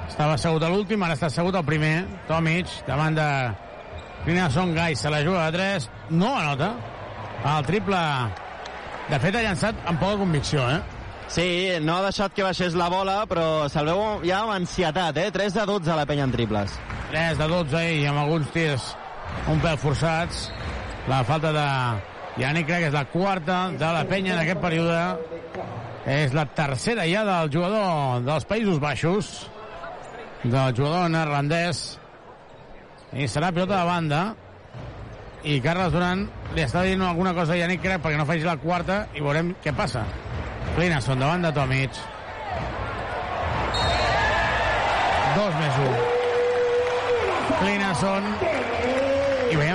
[0.07, 2.07] Estava assegut a l'últim, ara està assegut al primer.
[2.29, 3.27] Tomic, davant de
[4.25, 5.91] Clinason Gai, se la juga de 3.
[6.11, 6.73] No anota.
[7.45, 8.01] El triple...
[9.11, 10.81] De fet, ha llançat amb poca convicció, eh?
[11.33, 11.45] Sí,
[11.83, 15.31] no ha deixat que baixés la bola, però se'l veu ja amb ansietat, eh?
[15.35, 16.79] 3 de 12 a la penya en triples.
[17.11, 18.93] 3 de 12 i amb alguns tirs
[19.51, 20.47] un pèl forçats.
[21.11, 21.67] La falta de
[22.41, 25.01] Yannick crec que és la quarta de la penya en aquest període.
[26.09, 29.33] És la tercera ja del jugador dels Països Baixos,
[30.43, 31.83] del jugador neerlandès.
[33.13, 34.23] I serà pilota de banda.
[35.45, 36.25] I Carles Duran
[36.55, 39.53] li està dient alguna cosa a Yannick crec perquè no faci la quarta i veurem
[39.63, 40.07] què passa.
[40.77, 42.03] Clinason davant de Tomic.
[45.37, 45.97] Dos més un.
[47.61, 48.62] Clinason.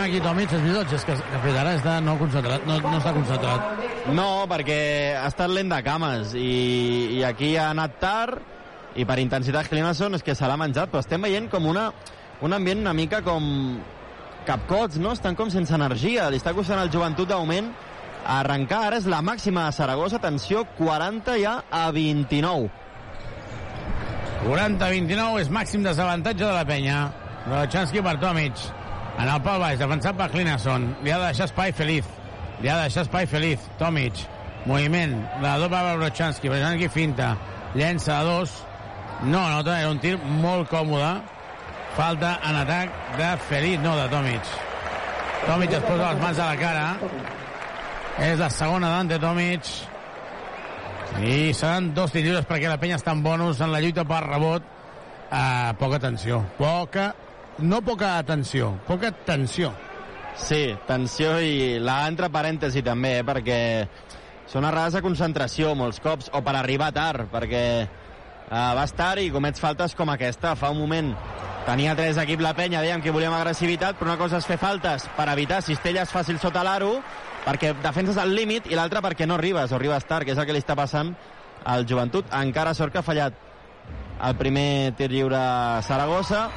[0.08, 3.12] Aquí Tomic, és veritat, és que, que fins ara està no concentrat, no, no està
[3.12, 3.82] concentrat.
[4.16, 4.78] No, perquè
[5.20, 10.16] ha estat lent de cames i, i aquí ha anat tard i per intensitat Clinason
[10.16, 11.90] és que se l'ha menjat, però estem veient com una,
[12.40, 13.52] un ambient una mica com
[14.48, 15.12] capcots, no?
[15.12, 17.68] Estan com sense energia, li està costant el joventut d'augment
[18.38, 22.72] arrencar, ara és la màxima de Saragossa, atenció, 40 ja a 29.
[24.48, 27.06] 40-29 és màxim desavantatge de la penya.
[27.52, 28.77] Brochanski per Tomic.
[29.18, 30.92] En el pal baix, defensat per Clinason.
[31.02, 32.06] Li ha de deixar espai Feliz.
[32.62, 33.64] Li ha de deixar espai Feliz.
[33.80, 34.22] Tomic.
[34.70, 35.16] Moviment.
[35.42, 36.52] La doble per Brochanski.
[36.52, 37.32] Brochanski finta.
[37.74, 38.54] Llença a dos.
[39.24, 41.10] No, no, era un tir molt còmode.
[41.98, 44.56] Falta en atac de Feliz, no de Tomic.
[45.48, 46.88] Tomic es posa les mans a la cara.
[48.22, 49.70] És la segona d'Ante Tomic.
[51.18, 54.76] I seran dos tirs perquè la penya està en bonus en la lluita per rebot.
[55.28, 56.44] Uh, poca tensió.
[56.60, 57.10] Poca,
[57.60, 59.74] no poca atenció, poca tensió.
[60.38, 63.60] Sí, tensió i la entre parèntesi també, eh, perquè
[64.48, 69.32] són errades de concentració molts cops, o per arribar tard, perquè uh, vas tard i
[69.34, 70.54] comets faltes com aquesta.
[70.56, 71.10] Fa un moment
[71.66, 75.10] tenia tres equip la penya, dèiem que volíem agressivitat, però una cosa és fer faltes
[75.18, 76.94] per evitar cistelles fàcils sota l'aro,
[77.44, 80.48] perquè defenses al límit i l'altra perquè no arribes, o arribes tard, que és el
[80.48, 81.12] que li està passant
[81.66, 82.30] al joventut.
[82.38, 83.47] Encara sort que ha fallat
[84.24, 85.40] el primer tir lliure
[85.86, 86.48] Saragossa.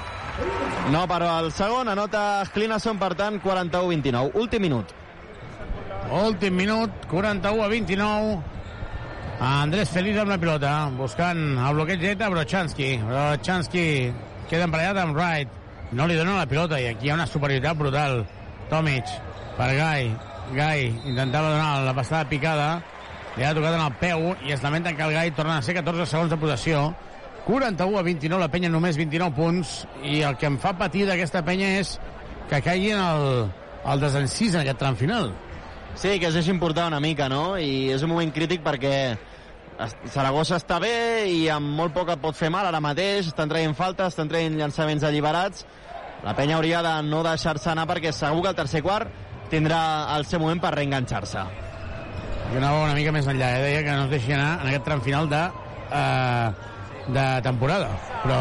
[0.90, 4.32] No, però el segon anota Clinason, per tant, 41-29.
[4.40, 4.94] Últim minut.
[6.10, 8.40] Últim minut, 41 a 29.
[9.40, 12.90] Andrés Feliz amb la pilota, buscant el bloqueig directe a Brochanski.
[13.06, 13.84] Brochanski
[14.50, 15.54] queda emparellat amb Wright.
[15.96, 18.24] No li dona la pilota i aquí hi ha una superioritat brutal.
[18.70, 19.08] Tomic
[19.56, 20.10] per Gai.
[20.54, 22.68] Gai intentava donar la passada picada.
[23.36, 25.78] Li ha tocat en el peu i es lamenten que el Gai torna a ser
[25.78, 26.90] 14 segons de possessió.
[27.50, 29.72] 41 a 29, la penya només 29 punts
[30.06, 31.96] i el que em fa patir d'aquesta penya és
[32.50, 33.24] que caigui en el,
[33.90, 35.32] el desencís en aquest tram final.
[35.98, 37.58] Sí, que es deixi importar una mica, no?
[37.58, 38.94] I és un moment crític perquè
[40.12, 43.74] Saragossa està bé i amb molt poc et pot fer mal ara mateix, estan traient
[43.74, 45.66] faltes, estan traient llançaments alliberats.
[46.22, 49.10] La penya hauria de no deixar-se anar perquè segur que el tercer quart
[49.50, 49.82] tindrà
[50.14, 51.46] el seu moment per reenganxar-se.
[52.50, 53.62] Jo anava una mica més enllà, eh?
[53.66, 55.46] deia que no es deixi anar en aquest tram final de,
[55.90, 56.69] eh,
[57.14, 57.90] de temporada,
[58.22, 58.40] però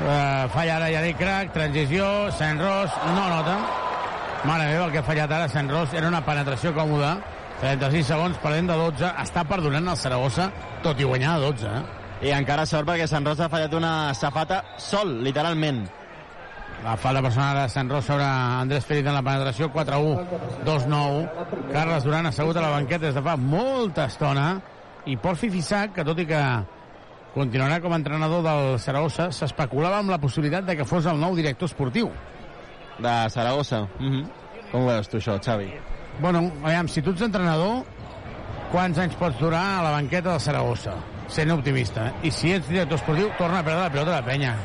[0.00, 2.06] eh, falla ara Yannick Crac, transició,
[2.38, 3.58] Sant Ros, no nota.
[4.48, 7.18] Mare meva, el que ha fallat ara Sant Ros era una penetració còmoda,
[7.60, 10.48] 36 segons, perdent de 12, està perdonant el Saragossa,
[10.84, 11.72] tot i guanyar de 12.
[11.76, 12.28] Eh?
[12.30, 15.84] I encara sort perquè Sant Ros ha fallat una safata sol, literalment.
[16.80, 21.46] La falta personal de Sant Ros sobre Andrés Feliz en la penetració, 4-1, 2-9.
[21.74, 24.54] Carles Duran assegut a la banqueta des de fa molta estona.
[25.04, 26.40] I Porfi Fissac, que tot i que
[27.34, 31.36] continuarà com a entrenador del Saragossa, s'especulava amb la possibilitat de que fos el nou
[31.38, 32.10] director esportiu.
[32.98, 33.86] De Saragossa.
[33.98, 34.26] Mm -hmm.
[34.70, 35.72] Com ho veus tu, això, Xavi?
[36.20, 37.84] Bueno, aviam, si tu ets entrenador,
[38.72, 40.94] quants anys pots durar a la banqueta del Saragossa?
[41.28, 42.12] Sent optimista.
[42.22, 44.56] I si ets director esportiu, torna a perdre la pilota de la penya.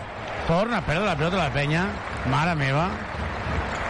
[0.47, 1.85] Torna a perdre la pilota de la penya.
[2.29, 2.89] Mare meva.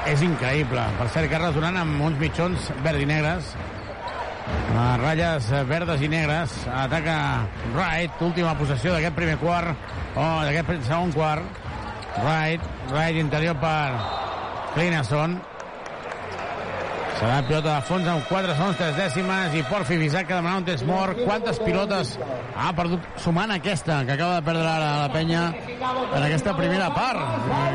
[0.05, 0.84] És increïble.
[0.99, 3.55] Per cert, Carles Duran amb uns mitjons verd i negres.
[4.46, 6.54] Uh, ratlles verdes i negres.
[6.70, 7.18] Ataca
[7.74, 9.74] Wright, última possessió d'aquest primer quart,
[10.14, 11.64] o d'aquest segon quart.
[12.22, 13.98] Wright, Wright interior per
[14.76, 15.39] Clinason.
[17.16, 20.66] Serà pilota de fons amb 4 segons 3 dècimes i Porfi Bisac que demanava un
[20.68, 21.20] temps mort.
[21.24, 22.09] Quantes pilotes
[22.59, 27.22] ha perdut sumant aquesta que acaba de perdre ara la penya en aquesta primera part.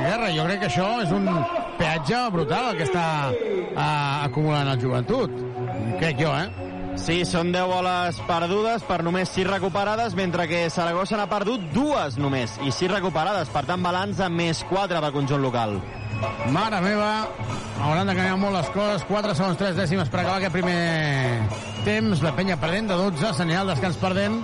[0.02, 1.30] Guerra, jo crec que això és un
[1.78, 5.32] peatge brutal el que està uh, acumulant el joventut.
[6.02, 6.68] Crec jo, eh?
[7.00, 12.20] Sí, són 10 boles perdudes per només 6 recuperades, mentre que Saragossa n'ha perdut dues
[12.20, 15.78] només, i 6 recuperades, per tant balanç amb més 4 pel conjunt local.
[16.52, 17.10] Mare meva,
[17.80, 19.06] hauran de canviar molt les coses.
[19.08, 20.76] 4 segons 3 dècimes per acabar aquest primer
[21.86, 22.22] temps.
[22.24, 24.40] La penya perdent de 12, senyal descans perdent.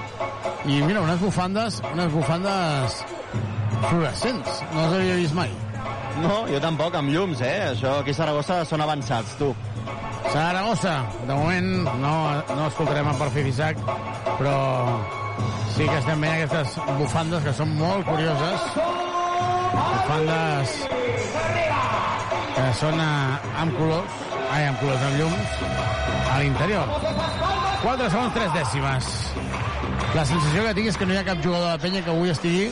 [0.67, 2.99] I mira, unes bufandes, unes bufandes
[3.87, 4.65] fluorescents.
[4.73, 5.53] No les havia vist mai.
[6.23, 7.73] No, jo tampoc, amb llums, eh?
[7.75, 9.53] Això aquí a Saragossa són avançats, tu.
[10.33, 10.99] Saragossa,
[11.29, 12.15] de moment no,
[12.57, 13.79] no escoltarem en Porfi Fisac
[14.37, 14.57] però
[15.75, 18.67] sí que estem veient aquestes bufandes que són molt curioses.
[19.77, 20.77] Bufandes
[22.57, 25.57] que són amb colors, ai, amb colors, amb llums,
[26.33, 26.93] a l'interior.
[27.83, 29.11] 4 segons, 3 dècimes.
[30.17, 32.33] La sensació que tinc és que no hi ha cap jugador de penya que avui
[32.33, 32.71] estigui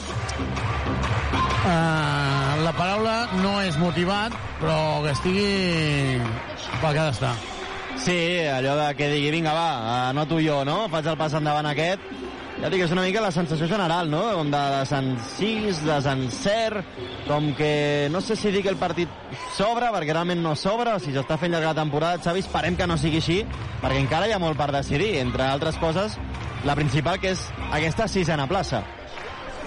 [1.65, 6.19] Uh, la paraula no és motivat, però que estigui
[6.83, 7.31] pel que ha d'estar.
[8.05, 8.17] Sí,
[8.53, 10.83] allò de que digui, vinga, va, anoto jo, no?
[10.93, 12.05] Faig el pas endavant aquest.
[12.63, 14.23] Ja dic, és una mica la sensació general, no?
[14.39, 16.87] Com de desencís, desencert,
[17.27, 19.11] com que no sé si que el partit
[19.57, 22.87] s'obre, perquè realment no s'obre, o si s'està fent llarga la temporada, Xavi, esperem que
[22.87, 23.41] no sigui així,
[23.83, 26.17] perquè encara hi ha molt per decidir, entre altres coses,
[26.65, 28.85] la principal que és aquesta sisena plaça.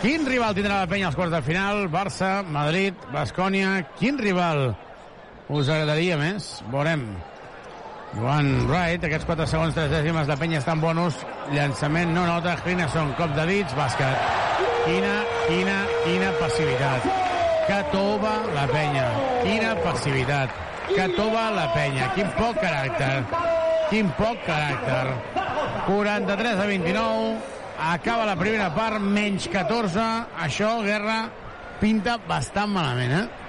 [0.02, 1.88] Quin rival tindrà la penya als quarts de final?
[1.90, 3.82] Barça, Madrid, Bascònia...
[3.98, 4.70] Quin rival
[5.50, 6.56] us agradaria més?
[6.72, 7.10] Veurem.
[8.18, 11.20] Joan Wright, aquests 4 segons, 3 dècimes de penya estan bonus.
[11.54, 14.24] Llançament no nota, Grinason, cop de dits, bàsquet.
[14.88, 15.14] Quina,
[15.46, 17.06] quina, quina passivitat.
[17.68, 19.06] Que tova la penya.
[19.44, 20.56] Quina passivitat.
[20.88, 22.10] Que tova la penya.
[22.16, 23.22] Quin poc caràcter.
[23.92, 25.14] Quin poc caràcter.
[25.86, 27.36] 43 a 29
[27.92, 30.08] acaba la primera part, menys 14.
[30.48, 31.28] Això, Guerra,
[31.84, 33.47] pinta bastant malament, eh?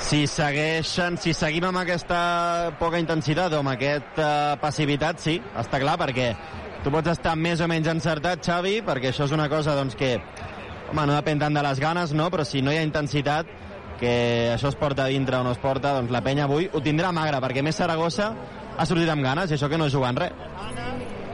[0.00, 5.98] Si segueixen, si seguim amb aquesta poca intensitat o amb aquesta passivitat, sí, està clar,
[6.00, 6.30] perquè
[6.84, 10.14] tu pots estar més o menys encertat, Xavi, perquè això és una cosa doncs, que
[10.16, 12.30] home, no depèn tant de les ganes, no?
[12.32, 13.52] però si no hi ha intensitat,
[14.00, 14.14] que
[14.54, 17.42] això es porta dintre o no es porta, doncs la penya avui ho tindrà magre,
[17.44, 18.32] perquè més Saragossa
[18.76, 20.32] ha sortit amb ganes, i això que no jugant res.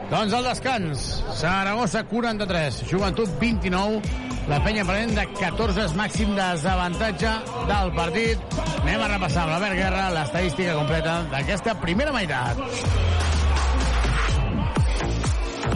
[0.07, 1.01] Doncs el descans.
[1.35, 3.99] Saragossa 43, Joventut 29.
[4.47, 7.33] La penya prenent de 14 és màxim desavantatge
[7.67, 8.55] del partit.
[8.85, 12.63] Anem a repassar amb l'Albert Guerra l'estadística completa d'aquesta primera meitat.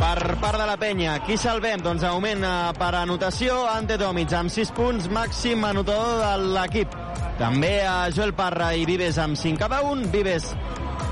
[0.01, 1.83] Per part de la penya, qui salvem?
[1.83, 6.95] Doncs augment eh, per anotació, Ante Tomic amb 6 punts, màxim anotador de l'equip.
[7.37, 10.07] També a Joel Parra i Vives amb 5 cada un.
[10.13, 10.53] Vives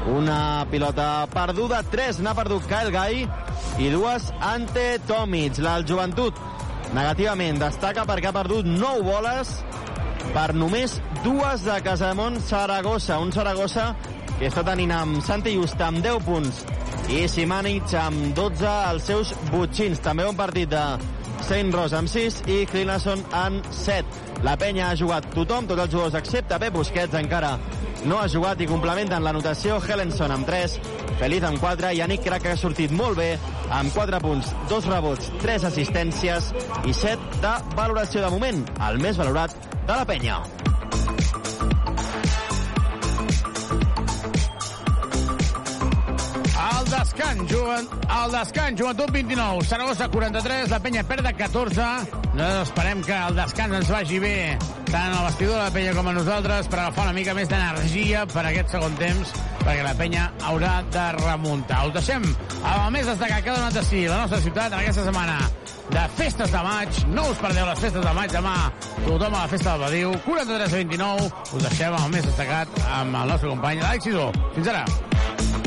[0.07, 3.25] una pilota perduda, 3 n'ha perdut Kyle Gai
[3.79, 5.59] i dues ante Tomic.
[5.63, 6.37] La joventut
[6.95, 9.53] negativament destaca perquè ha perdut 9 boles
[10.33, 13.19] per només dues de Casamont Saragossa.
[13.19, 13.93] Un Saragossa
[14.39, 16.63] que està tenint amb Santi Justa amb 10 punts
[17.11, 20.01] i Simanic amb 12 als seus butxins.
[20.05, 20.83] També un partit de
[21.47, 24.25] Saint Ross amb 6 i Clinason amb 7.
[24.45, 27.57] La penya ha jugat tothom, tots els jugadors excepte Pep Busquets encara
[28.07, 30.77] no ha jugat i complementen la notació Helenson amb 3,
[31.19, 33.33] Feliz amb 4, Yannick Crac ha sortit molt bé
[33.75, 36.53] amb 4 punts, 2 rebots, 3 assistències
[36.87, 40.39] i 7 de valoració de moment, el més valorat de la penya.
[46.91, 51.87] Descans, juguen, al descans, joventut 29, Saragossa 43, la penya perd de 14.
[52.33, 54.35] Nosaltres esperem que el descans ens vagi bé
[54.89, 58.23] tant al vestidor de la penya com a nosaltres per agafar una mica més d'energia
[58.31, 61.83] per aquest segon temps perquè la penya haurà de remuntar.
[61.89, 65.37] Us deixem el més destacat que ha donat així la nostra ciutat en aquesta setmana
[65.89, 67.03] de festes de maig.
[67.11, 68.55] No us perdeu les festes de maig demà.
[69.03, 70.17] Tothom a la festa del Badiu.
[70.25, 71.29] 43 a 29.
[71.53, 74.31] Us deixem el més destacat amb el nostre company l'Àlex Isó.
[74.57, 75.08] Fins ara.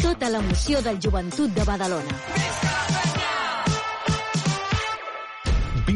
[0.03, 2.71] Tota l'emoció del joventut de Badalona.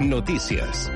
[0.00, 0.90] Notícies.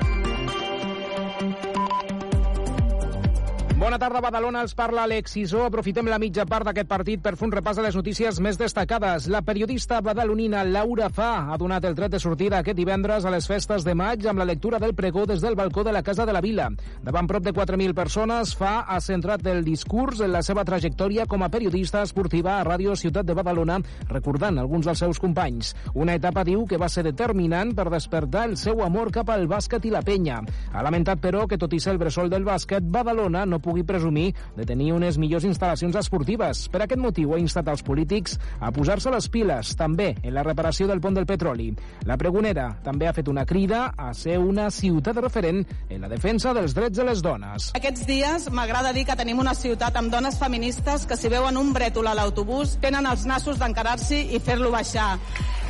[3.83, 4.61] Bona tarda, Badalona.
[4.63, 5.65] Els parla Alex Isó.
[5.67, 9.25] Aprofitem la mitja part d'aquest partit per fer un repàs de les notícies més destacades.
[9.27, 13.43] La periodista badalonina Laura Fa ha donat el tret de sortida aquest divendres a les
[13.43, 16.31] festes de maig amb la lectura del pregó des del balcó de la Casa de
[16.31, 16.69] la Vila.
[17.03, 21.43] Davant prop de 4.000 persones, Fa ha centrat el discurs en la seva trajectòria com
[21.43, 25.73] a periodista esportiva a Ràdio Ciutat de Badalona, recordant alguns dels seus companys.
[25.93, 29.91] Una etapa, diu, que va ser determinant per despertar el seu amor cap al bàsquet
[29.91, 30.39] i la penya.
[30.71, 33.83] Ha lamentat, però, que tot i ser el bressol del bàsquet, Badalona no pugui pugui
[33.83, 36.67] presumir de tenir unes millors instal·lacions esportives.
[36.69, 40.85] Per aquest motiu ha instat als polítics a posar-se les piles, també en la reparació
[40.87, 41.71] del pont del petroli.
[42.05, 46.53] La pregonera també ha fet una crida a ser una ciutat referent en la defensa
[46.53, 47.71] dels drets de les dones.
[47.79, 51.73] Aquests dies m'agrada dir que tenim una ciutat amb dones feministes que si veuen un
[51.73, 55.15] brètol a l'autobús tenen els nassos d'encarar-s'hi i fer-lo baixar.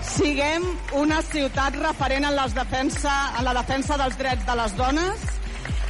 [0.03, 0.65] Siguem
[0.99, 5.23] una ciutat referent en, les defensa, en la defensa dels drets de les dones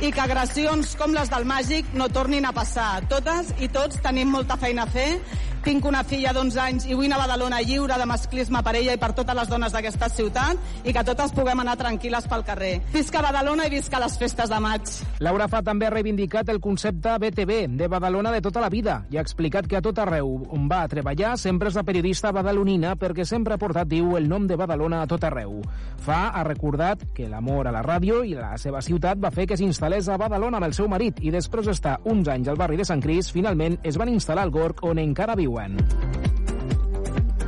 [0.04, 3.06] i que agressions com les del Màgic no tornin a passar.
[3.08, 5.22] Totes i tots tenim molta feina a fer.
[5.64, 9.00] Tinc una filla d'11 anys i vull una Badalona lliure de masclisme per ella i
[9.00, 12.72] per totes les dones d'aquesta ciutat i que totes puguem anar tranquil·les pel carrer.
[12.92, 14.92] Visca Badalona i visca les festes de maig.
[15.24, 19.18] Laura Fa també ha reivindicat el concepte BTV, de Badalona de tota la vida, i
[19.18, 22.98] ha explicat que a tot arreu on va a treballar sempre és la periodista badalonina
[23.00, 25.62] perquè sempre ha portat, diu, el nom de Badalona a tot arreu.
[26.04, 29.48] Fa ha recordat que l'amor a la ràdio i a la seva ciutat va fer
[29.48, 32.76] que s'instal·lés a Badalona amb el seu marit i després d'estar uns anys al barri
[32.80, 36.43] de Sant Cris, finalment es van instal·lar al Gorg on encara When.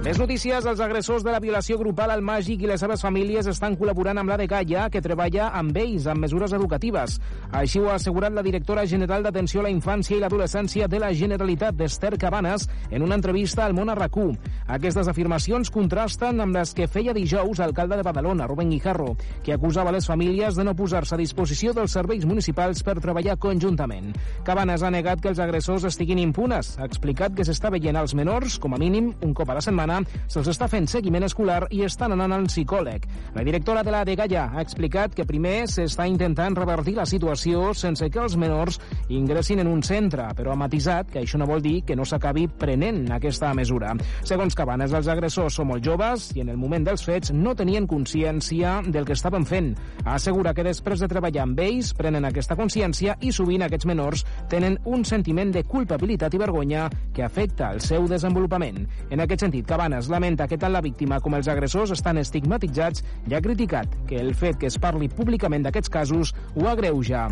[0.05, 3.73] Més notícies, els agressors de la violació grupal al Màgic i les seves famílies estan
[3.73, 7.15] col·laborant amb la de Gaia, que treballa amb ells amb mesures educatives.
[7.49, 11.09] Així ho ha assegurat la directora general d'Atenció a la Infància i l'Adolescència de la
[11.09, 14.35] Generalitat, d'Ester Cabanes, en una entrevista al Món RAC1.
[14.77, 19.95] Aquestes afirmacions contrasten amb les que feia dijous l'alcalde de Badalona, Rubén Guijarro, que acusava
[19.95, 24.13] les famílies de no posar-se a disposició dels serveis municipals per treballar conjuntament.
[24.45, 26.75] Cabanes ha negat que els agressors estiguin impunes.
[26.77, 29.94] Ha explicat que s'està veient als menors, com a mínim, un cop a la setmana,
[30.27, 33.05] se'ls està fent seguiment escolar i estan anant al psicòleg.
[33.35, 37.73] La directora de la de Gaia ha explicat que primer s'està intentant revertir la situació
[37.73, 38.79] sense que els menors
[39.09, 42.47] ingressin en un centre, però ha matisat que això no vol dir que no s'acabi
[42.47, 43.93] prenent aquesta mesura.
[44.23, 47.87] Segons Cabanes, els agressors són molt joves i en el moment dels fets no tenien
[47.87, 49.73] consciència del que estaven fent.
[50.05, 54.79] Assegura que després de treballar amb ells prenen aquesta consciència i sovint aquests menors tenen
[54.85, 58.85] un sentiment de culpabilitat i vergonya que afecta el seu desenvolupament.
[59.09, 63.35] En aquest sentit, Cabanes lamenta que tant la víctima com els agressors estan estigmatitzats i
[63.35, 67.27] ha criticat que el fet que es parli públicament d'aquests casos ho agreuja.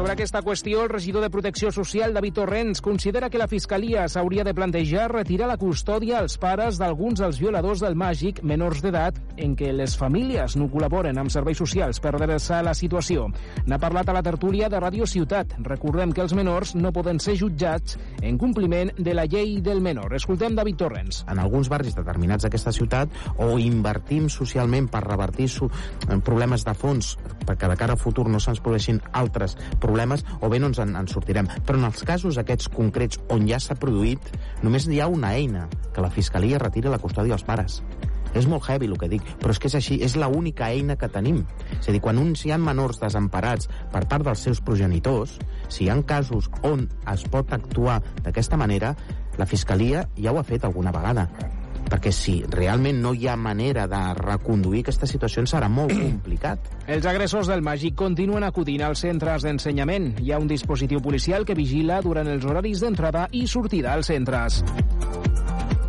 [0.00, 4.46] Sobre aquesta qüestió, el regidor de Protecció Social, David Torrents, considera que la Fiscalia s'hauria
[4.48, 9.52] de plantejar retirar la custòdia als pares d'alguns dels violadors del Màgic menors d'edat en
[9.60, 13.26] què les famílies no col·laboren amb serveis socials per redreçar la situació.
[13.66, 15.52] N'ha parlat a la tertúlia de Ràdio Ciutat.
[15.68, 20.16] Recordem que els menors no poden ser jutjats en compliment de la llei del menor.
[20.16, 21.26] Escoltem David Torrents.
[21.28, 25.50] En alguns barris determinats d'aquesta ciutat o invertim socialment per revertir
[26.24, 30.60] problemes de fons perquè de cara a futur no se'ns produeixin altres problemes o bé
[30.60, 31.48] no ens en, en sortirem.
[31.66, 34.30] Però en els casos aquests concrets on ja s'ha produït,
[34.62, 37.80] només hi ha una eina, que la Fiscalia retira la custòdia als pares.
[38.34, 41.10] És molt heavy el que dic, però és que és així, és l'única eina que
[41.10, 41.42] tenim.
[41.80, 45.38] És a dir, quan uns hi ha menors desemparats per part dels seus progenitors,
[45.68, 48.94] si hi ha casos on es pot actuar d'aquesta manera,
[49.38, 51.26] la Fiscalia ja ho ha fet alguna vegada
[51.90, 56.70] perquè si realment no hi ha manera de reconduir aquesta situació serà molt complicat.
[56.86, 60.12] Els agressors del Màgic continuen acudint als centres d'ensenyament.
[60.22, 64.62] Hi ha un dispositiu policial que vigila durant els horaris d'entrada i sortida als centres.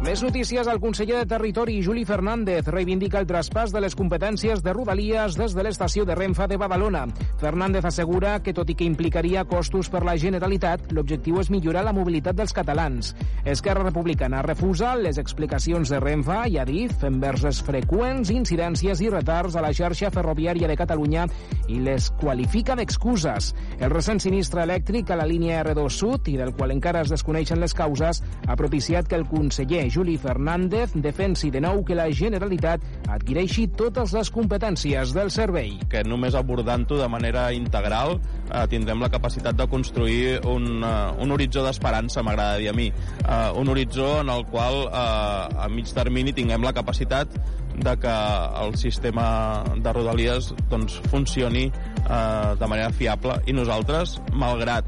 [0.02, 0.66] Més notícies.
[0.66, 5.54] El conseller de Territori, Juli Fernández, reivindica el traspàs de les competències de Rodalies des
[5.54, 7.04] de l'estació de Renfa de Badalona.
[7.38, 11.94] Fernández assegura que, tot i que implicaria costos per la Generalitat, l'objectiu és millorar la
[11.94, 13.12] mobilitat dels catalans.
[13.46, 19.12] Esquerra Republicana refusa les explicacions de Renfa i ha dit envers les freqüents incidències i
[19.14, 21.28] retards a la xarxa ferroviària de Catalunya
[21.70, 23.54] i les qualifica d'excuses.
[23.78, 27.62] El recent sinistre elèctric a la línia R2 Sud i del qual encara es desconeixen
[27.62, 32.84] les causes ha propiciat que el conseller Juli Fernández defensi de nou que la Generalitat
[33.12, 35.76] adquireixi totes les competències del servei.
[35.92, 41.36] Que només abordant-ho de manera integral eh, tindrem la capacitat de construir un, uh, un
[41.36, 42.88] horitzó d'esperança, m'agrada dir a mi.
[43.26, 47.36] Uh, un horitzó en el qual uh, a mig termini tinguem la capacitat
[47.82, 48.16] de que
[48.64, 54.88] el sistema de Rodalies doncs, funcioni uh, de manera fiable i nosaltres, malgrat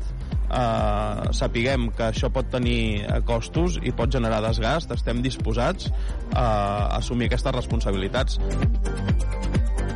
[0.54, 5.90] eh, sapiguem que això pot tenir costos i pot generar desgast, estem disposats
[6.34, 6.48] a
[7.00, 8.40] assumir aquestes responsabilitats.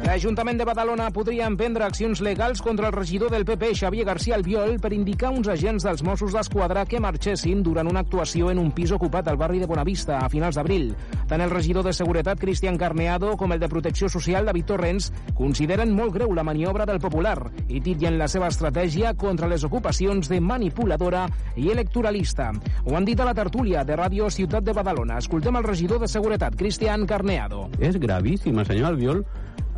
[0.08, 4.78] L'Ajuntament de Badalona podria emprendre accions legals contra el regidor del PP, Xavier García Albiol,
[4.80, 8.94] per indicar uns agents dels Mossos d'Esquadra que marxessin durant una actuació en un pis
[8.96, 10.94] ocupat al barri de Bonavista a finals d'abril.
[11.28, 15.92] Tant el regidor de Seguretat, Cristian Carneado, com el de Protecció Social, David Torrents, consideren
[15.92, 20.40] molt greu la maniobra del Popular i titllen la seva estratègia contra les ocupacions de
[20.40, 21.26] manipuladora
[21.58, 22.54] i electoralista.
[22.86, 25.20] Ho han dit a la tertúlia de Ràdio Ciutat de Badalona.
[25.20, 27.68] Escoltem el regidor de Seguretat, Cristian Carneado.
[27.84, 29.26] És gravíssim, el senyor Albiol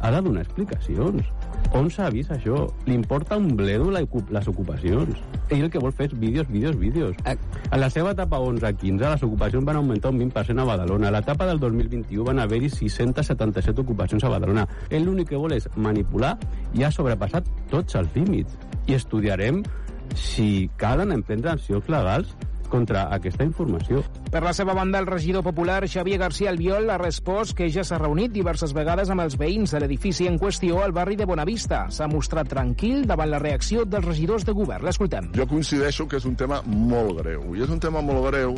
[0.01, 1.25] ha de donar explicacions.
[1.75, 2.63] On s'ha vist això?
[2.87, 5.19] Li importa un bledo les ocupacions.
[5.49, 7.15] Ell el que vol fer és vídeos, vídeos, vídeos.
[7.25, 11.09] A la seva etapa 11-15 les ocupacions van augmentar un 20% a Badalona.
[11.09, 14.67] A l'etapa del 2021 van haver-hi 677 ocupacions a Badalona.
[14.89, 16.37] Ell l'únic que vol és manipular
[16.73, 18.57] i ha sobrepassat tots els límits.
[18.87, 19.63] I estudiarem
[20.15, 22.33] si calen emprendre accions legals
[22.69, 24.03] contra aquesta informació.
[24.29, 27.97] Per la seva banda, el regidor popular Xavier García Albiol ha respost que ja s'ha
[27.97, 31.87] reunit diverses vegades amb els veïns de l'edifici en qüestió al barri de Bonavista.
[31.89, 34.85] S'ha mostrat tranquil davant la reacció dels regidors de govern.
[34.85, 35.31] L'escoltem.
[35.35, 37.55] Jo coincideixo que és un tema molt greu.
[37.57, 38.55] I és un tema molt greu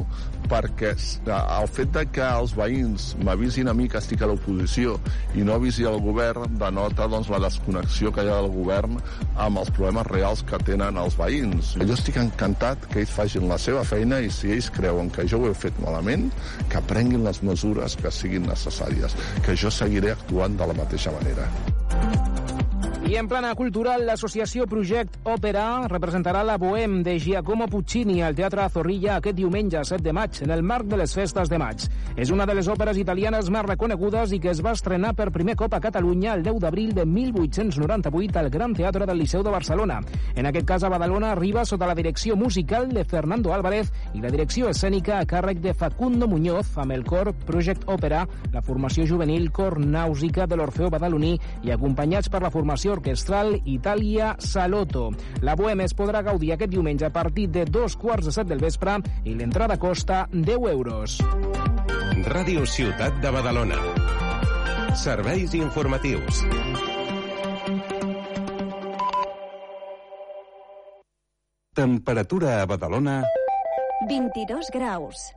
[0.52, 0.92] perquè
[1.32, 4.98] el fet de que els veïns m'avisin a mi que estic a l'oposició
[5.38, 9.00] i no avisi el govern denota doncs, la desconnexió que hi ha del govern
[9.40, 11.76] amb els problemes reals que tenen els veïns.
[11.80, 15.28] Jo estic encantat que ells facin la seva feina feina i si ells creuen que
[15.30, 16.30] jo ho he fet malament,
[16.72, 19.14] que prenguin les mesures que siguin necessàries,
[19.46, 21.46] que jo seguiré actuant de la mateixa manera.
[23.10, 28.68] I en plana cultural, l'associació Project Òpera representarà la Bohem de Giacomo Puccini al Teatre
[28.70, 31.82] Zorrilla aquest diumenge 7 de maig, en el marc de les festes de maig.
[32.16, 35.58] És una de les òperes italianes més reconegudes i que es va estrenar per primer
[35.60, 40.00] cop a Catalunya el 10 d'abril de 1898 al Gran Teatre del Liceu de Barcelona.
[40.36, 44.30] En aquest cas, a Badalona arriba sota la direcció musical de Fernando Álvarez i la
[44.30, 49.50] direcció escènica a càrrec de Facundo Muñoz amb el cor Project Òpera, la formació juvenil
[49.52, 51.34] Cor Nàusica de l'Orfeo Badaloní
[51.66, 55.10] i acompanyats per la formació orquestral Itàlia Salotto.
[55.42, 58.62] La Bohème es podrà gaudir aquest diumenge a partir de dos quarts de set del
[58.64, 61.20] vespre i l'entrada costa 10 euros.
[62.28, 63.82] Ràdio Ciutat de Badalona.
[64.96, 66.46] Serveis informatius.
[71.74, 73.24] Temperatura a Badalona...
[74.10, 75.30] 22 graus.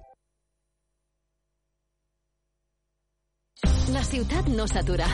[3.92, 5.06] La ciutat no s'atura.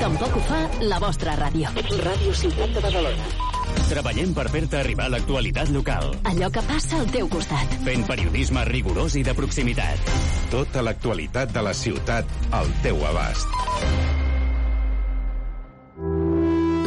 [0.00, 0.58] Tampoc ho fa
[0.88, 1.68] la vostra ràdio.
[2.00, 3.26] Ràdio Ciutat de Badalona.
[3.90, 6.14] Treballem per fer-te arribar l'actualitat local.
[6.30, 7.74] Allò que passa al teu costat.
[7.84, 10.12] Fent periodisme rigorós i de proximitat.
[10.50, 13.52] Tota l'actualitat de la ciutat al teu abast.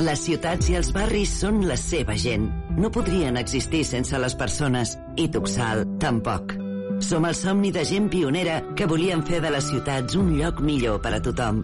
[0.04, 2.50] Les ciutats i els barris són la seva gent.
[2.82, 4.98] No podrien existir sense les persones.
[5.22, 6.58] I Tuxal, tampoc.
[7.04, 11.00] Som el somni de gent pionera que volien fer de les ciutats un lloc millor
[11.04, 11.64] per a tothom.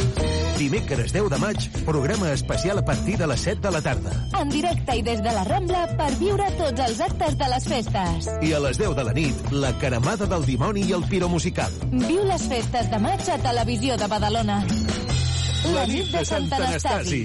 [0.61, 4.11] Dimecres 10 de maig, programa especial a partir de les 7 de la tarda.
[4.37, 8.27] En directe i des de la Rambla per viure tots els actes de les festes.
[8.45, 11.73] I a les 10 de la nit, la caramada del dimoni i el piromusical.
[11.89, 14.61] Viu les festes de maig a Televisió de Badalona.
[15.73, 17.23] La nit de Sant Anastasi.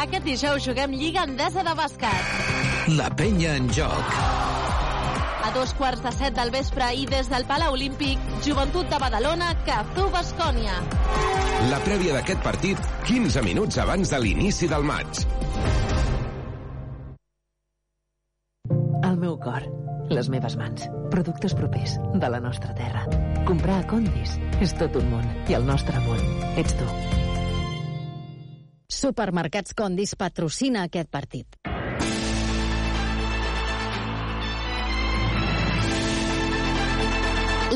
[0.00, 2.36] Aquest dijous juguem Lliga Endesa de Bàsquet.
[2.96, 4.29] La penya en joc.
[5.50, 9.48] A dos quarts de set del vespre i des del Palau Olímpic, Joventut de Badalona,
[9.66, 10.76] Cazú Bascònia.
[11.72, 12.78] La prèvia d'aquest partit,
[13.08, 15.24] 15 minuts abans de l'inici del maig.
[19.08, 19.66] El meu cor,
[20.14, 23.02] les meves mans, productes propers de la nostra terra.
[23.48, 26.22] Comprar a Condis és tot un món i el nostre món
[26.62, 26.86] ets tu.
[29.00, 31.58] Supermercats Condis patrocina aquest partit.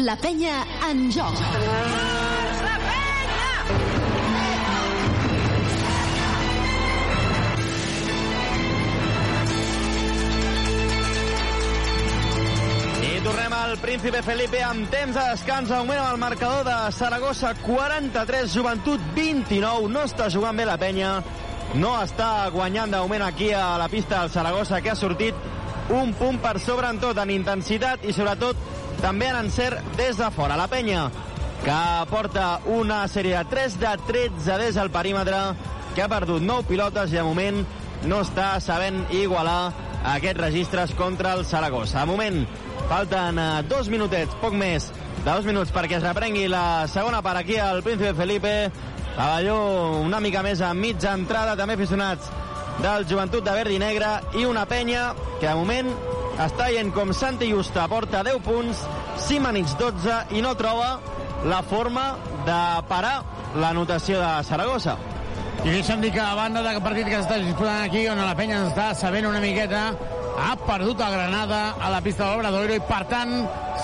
[0.05, 1.39] La penya en joc.
[13.01, 15.73] I tornem al Príncipe Felipe amb temps de descans.
[15.73, 19.89] Augment el marcador de Saragossa 43, Joventut 29.
[19.89, 21.17] No està jugant bé la penya.
[21.81, 26.45] No està guanyant d'augment aquí a la pista del Saragossa, que ha sortit un punt
[26.45, 30.57] per sobre en tot, en intensitat i sobretot també en encert des de fora.
[30.57, 31.11] La penya
[31.65, 35.41] que porta una sèrie de 3 de 13 des del perímetre,
[35.95, 37.61] que ha perdut 9 pilotes i de moment
[38.09, 39.75] no està sabent igualar
[40.15, 42.01] aquests registres contra el Saragossa.
[42.01, 42.41] De moment
[42.89, 47.43] falten eh, dos minutets, poc més de dos minuts perquè es reprengui la segona part
[47.43, 48.57] aquí al Príncipe Felipe.
[49.15, 52.33] Pavelló una mica més a mitja entrada, també aficionats
[52.81, 55.93] del Joventut de Verdi Negre i una penya que de moment
[56.35, 58.81] està veient com Santi Justa porta 10 punts,
[59.23, 60.99] Simanits 12 i no troba
[61.47, 62.15] la forma
[62.47, 63.21] de parar
[63.61, 64.97] la notació de Saragossa.
[65.65, 68.59] I deixa'm dir que a banda del partit que s'està disputant aquí, on la penya
[68.59, 69.87] ens està sabent una miqueta,
[70.35, 73.33] ha perdut el Granada a la pista de l'Obradoiro i, per tant,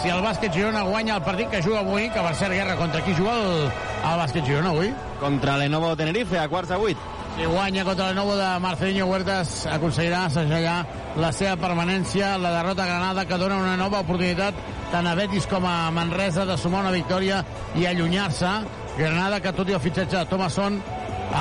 [0.01, 3.01] si el bàsquet Girona guanya el partit que juga avui, que va ser guerra contra
[3.06, 3.70] qui juga el,
[4.02, 4.93] el bàsquet Girona avui?
[5.22, 7.09] Contra l'Enovo Tenerife, a quarts de vuit.
[7.41, 10.83] Si guanya contra el nou de Marcelinho Huertas, aconseguirà segellar
[11.17, 12.35] la seva permanència.
[12.37, 14.59] La derrota Granada, que dona una nova oportunitat
[14.93, 17.39] tant a Betis com a Manresa de sumar una victòria
[17.81, 18.51] i allunyar-se.
[18.99, 20.77] Granada, que tot i el fitxatge de Thomason,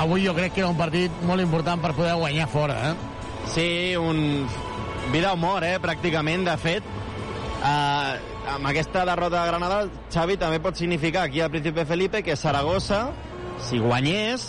[0.00, 2.78] avui jo crec que era un partit molt important per poder guanyar fora.
[2.88, 2.96] Eh?
[3.52, 3.68] Sí,
[4.00, 4.48] un
[5.12, 6.90] vida o mort, eh, pràcticament, de fet.
[7.60, 8.16] Uh,
[8.56, 13.10] amb aquesta derrota de Granada, Xavi, també pot significar aquí al Príncipe Felipe que Saragossa,
[13.68, 14.48] si guanyés,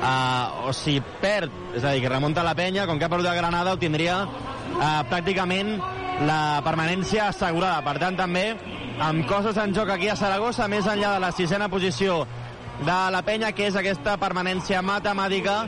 [0.00, 3.30] uh, o si perd, és a dir, que remunta la penya, com que ha perdut
[3.30, 5.76] a Granada, ho tindria uh, pràcticament
[6.26, 7.80] la permanència assegurada.
[7.86, 8.44] Per tant, també
[9.00, 12.24] amb coses en joc aquí a Saragossa, més enllà de la sisena posició
[12.80, 15.62] de la penya, que és aquesta permanència matemàtica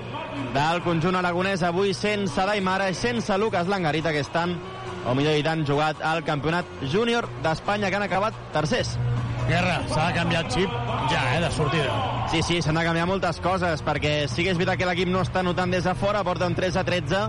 [0.54, 4.56] del conjunt aragonès, avui sense Daimara i sense Lucas Langarita, que estan,
[5.04, 8.96] o millor dit, han jugat al campionat júnior d'Espanya, que han acabat tercers.
[9.48, 10.74] Guerra, s'ha de canviar el xip
[11.10, 11.94] ja, eh, de sortida.
[12.30, 15.24] Sí, sí, s'han de canviar moltes coses, perquè sí que és veritat que l'equip no
[15.24, 17.22] està notant des de fora, porta un 3 a 13,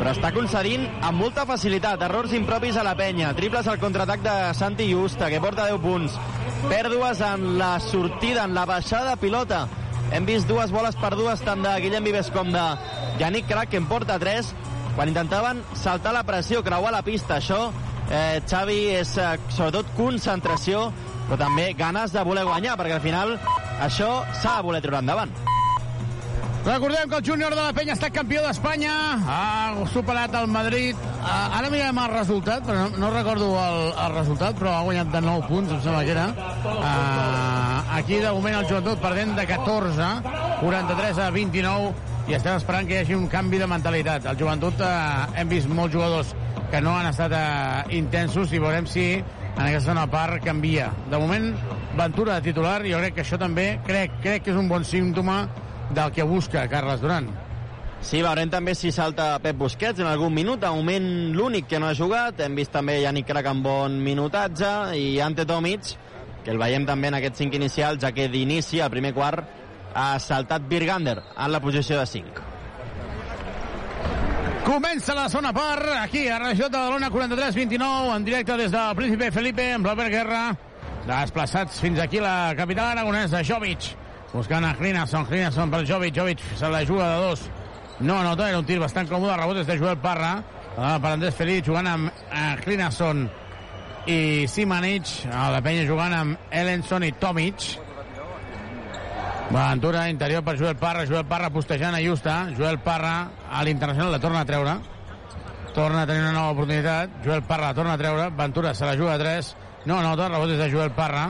[0.00, 4.34] però està concedint amb molta facilitat errors impropis a la penya, triples al contraatac de
[4.58, 6.18] Santi Justa, que porta 10 punts,
[6.68, 9.64] pèrdues en la sortida, en la baixada de pilota.
[10.12, 12.66] Hem vist dues boles perdudes tant de Guillem Vives com de
[13.22, 14.52] Yannick Crac, que en porta 3,
[14.98, 17.38] quan intentaven saltar la pressió, creuar la pista.
[17.38, 17.70] Això,
[18.10, 20.90] eh, Xavi, és eh, sobretot concentració,
[21.28, 23.36] però també ganes de voler guanyar, perquè al final
[23.82, 25.34] això s'ha de voler treure endavant.
[26.64, 28.92] Recordem que el júnior de la Penya ha estat campió d'Espanya,
[29.28, 30.96] ha superat el Madrid.
[31.18, 35.10] Uh, ara mirem el resultat, però no, no recordo el, el resultat, però ha guanyat
[35.12, 36.24] de 9 punts, em sembla que era.
[36.64, 40.08] Uh, aquí, de moment, el joventut perdent de 14,
[40.62, 41.92] 43 a 29,
[42.32, 44.32] i estem esperant que hi hagi un canvi de mentalitat.
[44.32, 46.32] El joventut uh, hem vist molts jugadors
[46.72, 49.10] que no han estat uh, intensos i veurem si
[49.54, 50.90] en aquesta segona part canvia.
[51.10, 51.52] De moment,
[51.94, 55.44] Ventura de titular, jo crec que això també crec, crec que és un bon símptoma
[55.94, 57.28] del que busca Carles Duran.
[58.04, 60.58] Sí, veurem també si salta Pep Busquets en algun minut.
[60.60, 61.06] De moment,
[61.36, 62.42] l'únic que no ha jugat.
[62.42, 65.94] Hem vist també Yannick Crac amb bon minutatge i Ante Tomic,
[66.44, 69.46] que el veiem també en aquest 5 inicial, ja que d'inici, al primer quart,
[69.94, 72.53] ha saltat Birgander en la posició de 5.
[74.64, 79.28] Comença la zona part, aquí a Regió de Badalona 43-29, en directe des del Príncipe
[79.30, 80.38] Felipe, amb l'Albert Guerra,
[81.04, 83.90] desplaçats fins aquí la capital aragonesa, Jovic,
[84.32, 87.44] buscant a Hrinason, Hrinason per Jovic, Jovic se la juga de dos,
[88.00, 90.32] no anota, era un tir bastant còmode, rebot és de Joel Parra,
[90.78, 93.26] ah, per Andrés Feliz jugant amb eh, Hrinason
[94.08, 97.68] i Simanic, a la penya jugant amb Ellenson i Tomic,
[99.50, 104.18] Ventura, interior per Joel Parra, Joel Parra postejant a Justa, Joel Parra a l'internacional la
[104.18, 104.78] torna a treure,
[105.74, 108.96] torna a tenir una nova oportunitat, Joel Parra la torna a treure, Ventura se la
[108.96, 109.54] juga a 3,
[109.84, 111.28] no, no, tot rebot és de Joel Parra,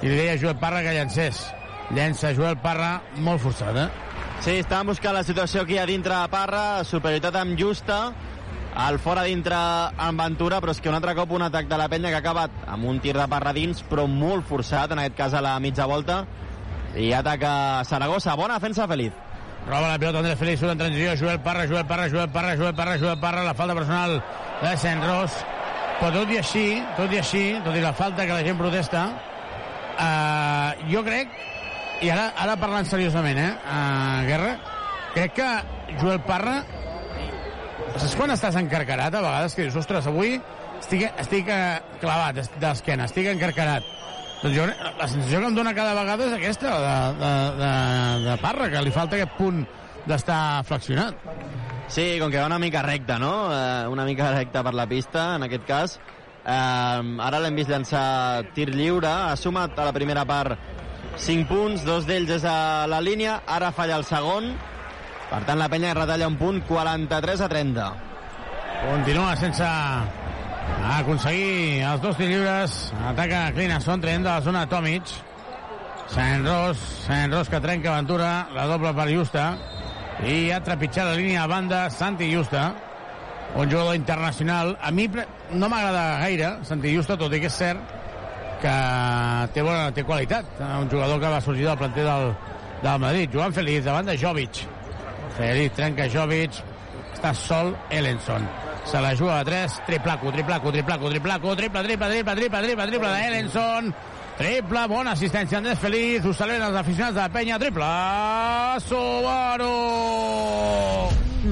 [0.00, 1.42] i li deia Joel Parra que llancés.
[1.90, 3.88] Llença Joel Parra molt forçat, eh?
[4.44, 8.12] Sí, estàvem buscant la situació aquí a dintre de Parra, superioritat amb Justa,
[8.78, 11.88] al fora dintre amb Ventura, però és que un altre cop un atac de la
[11.90, 15.16] penya que ha acabat amb un tir de Parra dins, però molt forçat, en aquest
[15.18, 16.22] cas a la mitja volta,
[16.98, 18.34] i ataca Saragossa.
[18.36, 19.12] Bona defensa, Feliz.
[19.68, 22.74] Roba la pilota Andrés Feliz, surt en transició, Joel Parra, Joel Parra, Joel Parra, Joel
[22.74, 24.22] Parra, Joel Parra, la falta personal
[24.62, 25.36] de Senros.
[25.98, 26.64] Però tot i així,
[26.96, 29.04] tot i així, tot i la falta que la gent protesta,
[29.98, 31.34] eh, jo crec,
[32.00, 34.52] i ara, ara parlant seriosament, eh, uh, Guerra,
[35.16, 35.48] crec que
[35.98, 36.60] Joel Parra,
[37.96, 40.38] saps quan estàs encarcarat a vegades que dius, ostres, avui
[40.78, 43.86] estic, estic eh, clavat d'esquena, estic encarcarat.
[44.38, 47.72] Doncs jo, la sensació que em dóna cada vegada és aquesta, de, de, de,
[48.28, 49.64] de Parra, que li falta aquest punt
[50.06, 51.18] d'estar flexionat.
[51.90, 53.48] Sí, com que va una mica recta, no?
[53.50, 55.96] Eh, una mica recta per la pista, en aquest cas.
[56.44, 56.52] Eh,
[57.26, 60.54] ara l'hem vist llançar tir lliure, ha sumat a la primera part
[61.18, 64.52] 5 punts, dos d'ells és a la línia, ara falla el segon,
[65.32, 67.90] per tant la penya retalla un punt, 43 a 30.
[68.86, 69.66] Continua sense
[70.98, 72.76] aconseguir els dos lliures,
[73.12, 75.10] ataca Clinason, traient de la zona Tomic,
[76.08, 79.50] Sant Ros, Sant Ros que trenca Ventura, la doble per Justa,
[80.26, 82.72] i ha trepitjat la línia a banda Santi Justa,
[83.54, 84.76] un jugador internacional.
[84.80, 85.08] A mi
[85.52, 87.96] no m'agrada gaire Santi Justa, tot i que és cert
[88.62, 88.76] que
[89.54, 90.58] té, bona, té qualitat.
[90.60, 92.32] Un jugador que va sorgir del planter del,
[92.82, 93.34] del Madrid.
[93.34, 94.64] Joan Feliz, davant de Jovic.
[95.38, 96.62] Feliz trenca Jovic,
[97.14, 98.48] està sol Ellenson.
[98.90, 103.08] Se la juga a 3, triplaco, triplaco, triplaco, triplaco, triple, triple, triple, triple, triple, triple
[103.08, 103.94] de Ellenson.
[104.38, 107.88] Triple, bona assistència Andrés Feliz, ho celebren els aficionats de la penya, triple,
[108.86, 109.72] Subaru!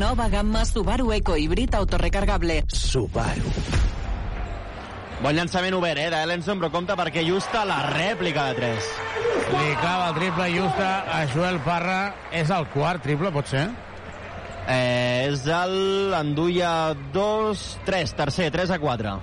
[0.01, 2.63] Nova gamma Subaru Eco Híbrid autorecargable.
[2.73, 3.53] Subaru.
[5.21, 8.89] Bon llançament obert, eh, d'Ellenson, però compte perquè Justa la rèplica de 3.
[9.53, 12.15] Li clava el triple Justa a Joel Parra.
[12.33, 13.69] És el quart triple, pot ser?
[14.67, 16.15] Eh, és el...
[16.17, 19.17] Enduia 2, 3, tercer, 3 a 4.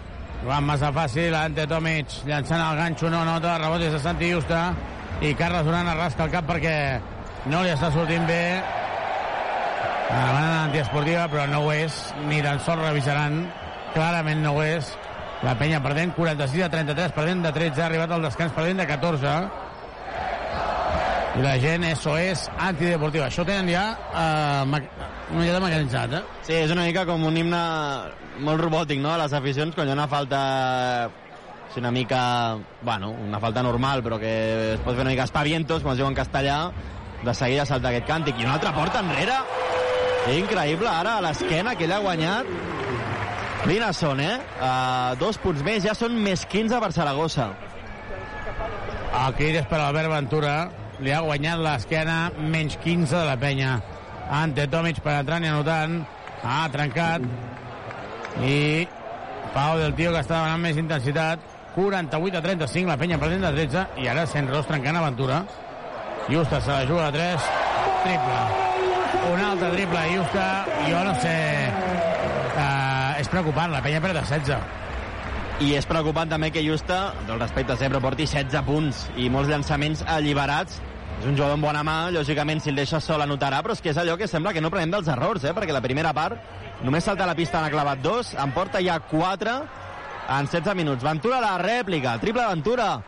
[0.44, 4.74] Joan massa fàcil, Ante Tomic llançant el ganxo, no nota, rebot des de Santi Justa
[5.24, 6.76] i Carles Duran arrasca el cap perquè
[7.48, 8.44] no li està sortint bé
[10.14, 11.96] la demanda antiesportiva, però no ho és,
[12.28, 13.40] ni tan sols revisaran,
[13.96, 14.92] clarament no ho és.
[15.44, 18.86] La penya perdent 46 a 33, perdent de 13, ha arribat al descans perdent de
[18.88, 19.34] 14.
[21.34, 23.26] I la gent, és antideportiva.
[23.26, 26.22] Això ho tenen ja eh, una miqueta mecanitzat, eh?
[26.46, 27.62] Sí, és una mica com un himne
[28.46, 30.42] molt robòtic, no?, a les aficions, quan hi ha una falta
[31.74, 34.34] és una mica, bueno, una falta normal, però que
[34.76, 36.58] es pot fer una mica espavientos, com es diu en castellà,
[37.24, 38.38] de seguida salta aquest càntic.
[38.38, 39.40] I una altra porta enrere.
[40.38, 42.54] Increïble, ara, a l'esquena, que ell ha guanyat.
[43.66, 44.36] Linasson, eh?
[44.60, 47.50] Uh, dos punts més, ja són més 15 per Saragossa.
[49.38, 50.56] Crit és per Albert Ventura.
[51.04, 53.74] Li ha guanyat l'esquena menys 15 de la penya.
[54.32, 55.98] Ante Tomic penetrant i anotant.
[56.48, 57.26] Ha trencat.
[58.40, 58.88] I
[59.54, 61.44] Pau del Tio que està demanant més intensitat.
[61.76, 63.84] 48 a 35, la penya perdent de 13.
[64.00, 65.42] I ara Senros trencant aventura.
[66.30, 67.50] Justa se la juga a 3.
[68.06, 68.40] Triple.
[69.34, 70.06] Un altre triple.
[70.14, 70.48] Justa,
[70.88, 71.36] jo no sé...
[72.54, 74.80] Uh, és preocupant, la penya perd de 16.
[75.68, 80.08] I és preocupant també que Justa, del respecte sempre, porti 16 punts i molts llançaments
[80.08, 80.80] alliberats.
[81.20, 83.94] És un jugador amb bona mà, lògicament, si el deixa sol anotarà, però és que
[83.94, 85.54] és allò que sembla que no prenem dels errors, eh?
[85.56, 86.38] perquè la primera part
[86.84, 89.56] només salta la pista, n'ha clavat dos, en porta ja 4
[90.30, 91.04] en 16 minuts.
[91.04, 93.02] Ventura la rèplica, triple Ventura.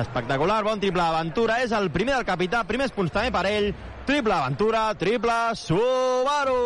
[0.00, 3.70] Espectacular, bon triple Ventura, és el primer del capità, primers punts també per ell.
[4.06, 6.60] Triple Ventura, triple Subaru!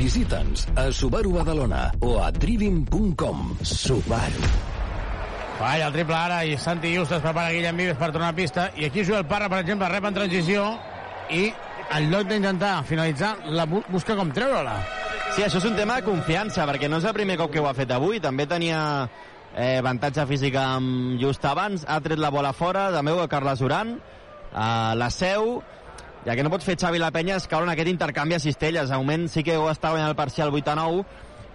[0.00, 3.56] Visita'ns a Subaru Badalona o a driving.com.
[3.62, 4.71] Subaru.
[5.58, 8.70] Falla el triple ara i Santi Just es prepara Guillem Vives per tornar a pista
[8.76, 10.64] i aquí juga el Parra, per exemple, rep en transició
[11.30, 11.52] i
[11.92, 14.80] en lloc d'intentar finalitzar la bu busca com treure-la
[15.32, 17.64] Sí, això és un tema de confiança, perquè no és el primer cop que ho
[17.64, 18.18] ha fet avui.
[18.20, 18.80] També tenia
[19.56, 23.94] eh, avantatge físic amb just abans, ha tret la bola fora, també ho Carles Duran,
[23.96, 25.62] eh, la seu,
[26.26, 28.92] ja que no pot fer Xavi la penya és caure en aquest intercanvi a cistelles.
[28.92, 31.06] De moment sí que ho està guanyant el parcial 8 a 9,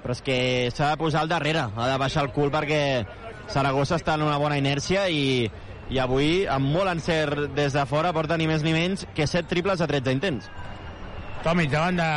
[0.02, 0.40] però és que
[0.74, 2.82] s'ha de posar al darrere, ha de baixar el cul perquè
[3.48, 5.48] Saragossa està en una bona inèrcia i,
[5.90, 9.48] i avui, amb molt encert des de fora, porta ni més ni menys que 7
[9.52, 10.50] triples a 13 intents.
[11.46, 12.08] Tomic davant de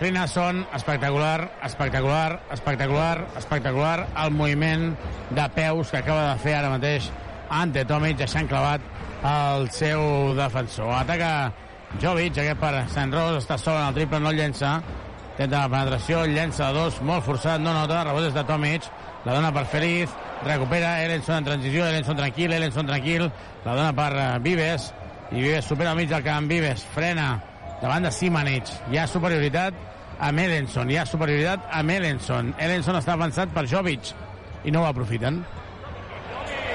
[0.00, 4.94] Rinasson, espectacular, espectacular, espectacular, espectacular, el moviment
[5.30, 7.10] de peus que acaba de fer ara mateix
[7.50, 8.82] ante Tomic, deixant clavat
[9.26, 10.90] el seu defensor.
[10.96, 11.52] Ataca
[12.00, 14.78] Jovic, aquest per Sant Ros, està sol en el triple, no el llença,
[15.36, 18.86] tenta la penetració, llença dos, molt forçat, no nota, rebot des de Tomic,
[19.24, 20.10] la dona per Feliz,
[20.44, 23.28] recupera Ellenson en transició, Ellenson tranquil, Ellenson tranquil,
[23.64, 24.90] la dona per eh, Vives,
[25.30, 27.34] i Vives supera al mig del camp, Vives frena
[27.82, 29.76] davant de Simanic, hi ha superioritat
[30.20, 34.12] amb Ellenson, hi ha superioritat amb Ellenson, Ellenson està avançat per Jovic
[34.64, 35.40] i no ho aprofiten.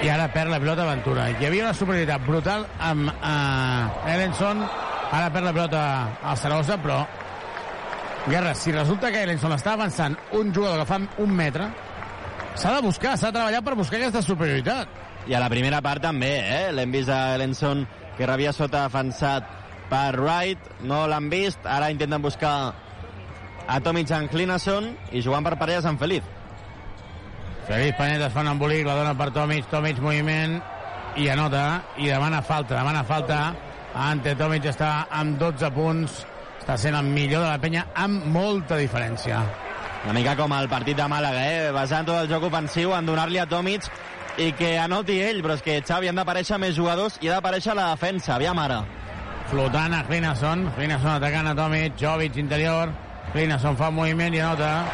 [0.04, 1.30] I ara perd la pilota Ventura.
[1.32, 5.84] Hi havia una superioritat brutal amb uh, Ellenson ara perd la pilota
[6.22, 7.00] al Saragossa però
[8.26, 11.70] Guerra, si resulta que Ellenson està avançant un jugador que fa un metre
[12.56, 14.88] s'ha de buscar, s'ha de treballar per buscar aquesta superioritat.
[15.28, 16.72] I a la primera part també, eh?
[16.74, 17.86] L'hem vist a Ellenson,
[18.18, 19.48] que rebia sota defensat
[19.90, 22.56] per Wright, no l'han vist, ara intenten buscar
[23.68, 26.24] a Tomic en Clinason i jugant per parelles amb Feliz.
[27.66, 30.60] Feliz Panet es fa un embolic, la dona per Tomic, Tomic moviment.
[31.16, 33.40] I anota, i demana falta, demana falta.
[33.96, 36.26] Ante Tomic està amb 12 punts.
[36.60, 39.42] Està sent el millor de la penya amb molta diferència
[40.06, 41.70] Una mica com el partit de Màlaga, eh?
[41.74, 43.88] basant tot el joc ofensiu en donar-li a Tomic
[44.38, 47.74] i que anoti ell, però és que Xavi han d'aparèixer més jugadors i ha d'aparèixer
[47.74, 48.84] la defensa, aviam ara.
[49.50, 52.94] flotant a Clinason Clinason atacant a Tomic, Jovic interior.
[53.34, 54.86] Clinason fa moviment i anota.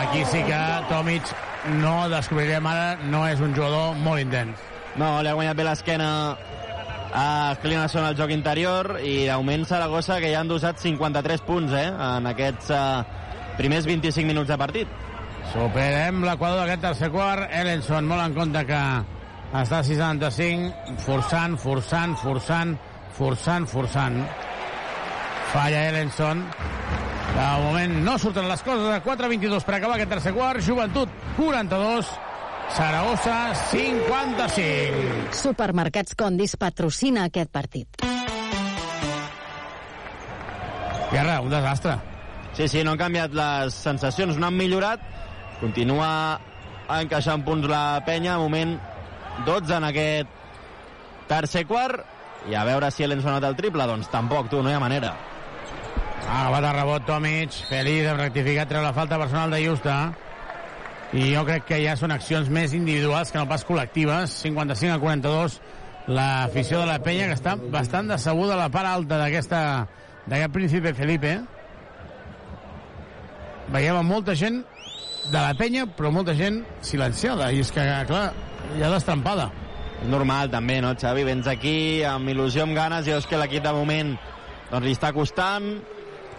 [0.00, 0.58] Aquí sí que
[0.88, 1.30] Tomic
[1.78, 4.58] no descobrirem ara no és un jugador molt intens.
[4.96, 6.10] No, li ha guanyat bé l'esquena
[7.14, 11.86] a Clinason al joc interior i augment Saragossa que ja han dosat 53 punts eh,
[11.94, 13.19] en aquests eh,
[13.58, 14.88] primers 25 minuts de partit.
[15.50, 17.48] Superem l'equador d'aquest tercer quart.
[17.50, 18.80] Ellenson molt en compte que
[19.50, 22.76] està a 65, forçant, forçant, forçant,
[23.16, 24.20] forçant, forçant.
[25.50, 26.44] Falla Ellenson.
[27.30, 30.62] De moment no surten les coses a 4-22 per acabar aquest tercer quart.
[30.62, 32.12] Joventut 42,
[32.76, 33.38] Saragossa
[33.72, 35.34] 55.
[35.34, 38.06] Supermercats Condis patrocina aquest partit.
[41.10, 41.98] Guerra, un desastre.
[42.54, 45.02] Sí, sí, no han canviat les sensacions, no han millorat.
[45.60, 46.10] Continua
[47.00, 48.76] encaixant punts la penya, de moment
[49.46, 50.38] 12 en aquest
[51.30, 52.02] tercer quart,
[52.50, 55.12] i a veure si l'hem sonat el triple, doncs tampoc, tu, no hi ha manera.
[56.26, 60.00] Ha acabat el rebot Tomic, feliç, ha rectificat, treu la falta personal de Justa.
[61.10, 64.36] I jo crec que ja són accions més individuals que no pas col·lectives.
[64.44, 65.56] 55 a 42,
[66.10, 69.62] l'afició de la penya, que està bastant decebuda a la part alta d'aquesta
[70.26, 71.38] d'aquest príncipe Felipe.
[73.70, 74.64] Veiem a molta gent
[75.30, 77.52] de la penya, però molta gent silenciada.
[77.54, 78.30] I és que, clar,
[78.74, 79.46] hi ha destrampada.
[80.10, 81.22] Normal, també, no, Xavi?
[81.28, 84.14] Vens aquí amb il·lusió, amb ganes, i veus que l'equip de moment
[84.70, 85.68] doncs, li està costant,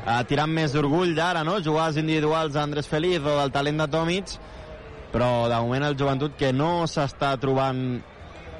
[0.02, 1.60] eh, tirant més d'orgull d'ara, no?
[1.64, 4.34] Jugades individuals d'Andrés Feliz o del talent de Tomic,
[5.14, 8.02] però de moment el joventut que no s'està trobant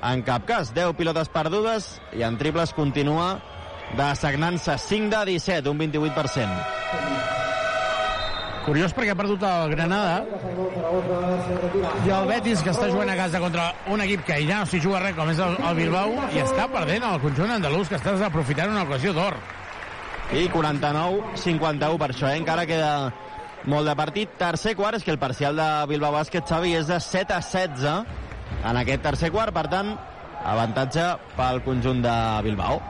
[0.02, 0.72] en cap cas.
[0.76, 3.34] 10 pilotes perdudes i en triples continua
[3.98, 7.21] d'assagnant-se 5 de 17, un 28%.
[8.62, 10.22] Curiós perquè ha perdut el Granada
[12.06, 14.82] i el Betis, que està jugant a casa contra un equip que ja no s'hi
[14.84, 18.14] juga res, com és el, el Bilbao, i està perdent el conjunt andalús, que està
[18.14, 19.38] desaprofitant una ocasió d'or.
[20.38, 22.38] I 49-51 per això, eh?
[22.40, 22.94] encara queda
[23.66, 24.38] molt de partit.
[24.40, 27.90] Tercer quart, és que el parcial de Bilbao Bàsquet, Xavi, és de 7 a 16
[28.62, 29.96] en aquest tercer quart, per tant,
[30.46, 32.82] avantatge pel conjunt de Bilbao.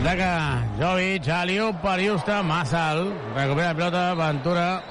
[0.00, 3.12] Ataca Jovic, Aliu per Justa, massa alt.
[3.34, 4.82] Recupera la pilota, Ventura.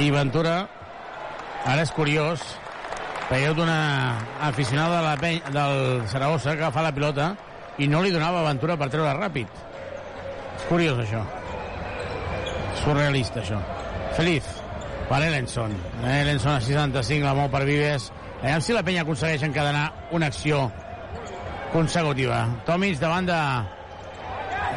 [0.00, 0.54] I Ventura,
[1.68, 2.40] ara és curiós,
[3.28, 3.76] veieu d'una
[4.48, 7.34] aficionada de la penya, del Saragossa que fa la pilota
[7.76, 9.52] i no li donava Ventura per treure ràpid.
[10.56, 11.20] És curiós, això.
[12.80, 13.60] Surrealista, això.
[14.16, 14.48] Feliz
[15.10, 15.76] per Ellenson.
[16.00, 18.08] Ellenson a 65, la mou per Vives.
[18.40, 20.70] Aviam si la penya aconsegueix encadenar una acció
[21.72, 22.46] consecutiva.
[22.68, 23.38] Tomic davant de...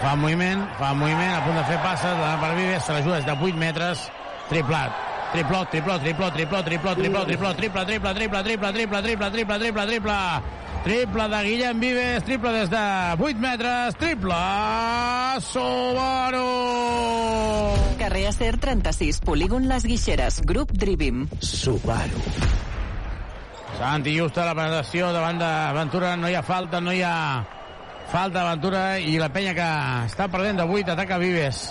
[0.01, 3.27] Fa moviment, fa moviment, a punt de fer passes, davant per Vives, se l'ajuda des
[3.29, 4.07] de 8 metres,
[4.51, 5.03] triplat.
[5.35, 9.85] Triplot, triplot, triplot, triplot, triplot, triplot, triplot, triple, triple, triple, triple, triple, triple, triple, triple,
[9.87, 10.19] triple,
[10.85, 14.33] triple de Guillem Vives, triple des de 8 metres, triple
[15.41, 16.45] Subaru!
[17.97, 21.27] Carrer Acer 36, polígon Les Guixeres, grup Drivim.
[21.41, 22.21] Subaru.
[23.77, 27.43] Santi Justa, la penetració davant de Ventura, no hi ha falta, no hi ha
[28.07, 29.67] falta de Ventura i la penya que
[30.07, 31.67] està perdent de 8, ataca Vives.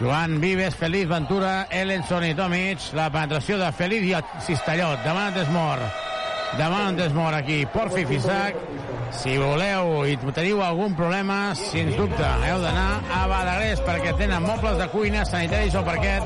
[0.00, 4.16] Joan Vives, Feliz, Ventura, Ellenson i Tomic, la penetració de Feliz i
[4.48, 5.32] Cistellot, demana
[6.52, 6.58] Desmor.
[6.58, 8.54] Demana Desmor aquí, Porfi Fisac,
[9.16, 14.76] si voleu i teniu algun problema, sens dubte, heu d'anar a Badagrés perquè tenen mobles
[14.80, 16.22] de cuina, sanitaris o parquet.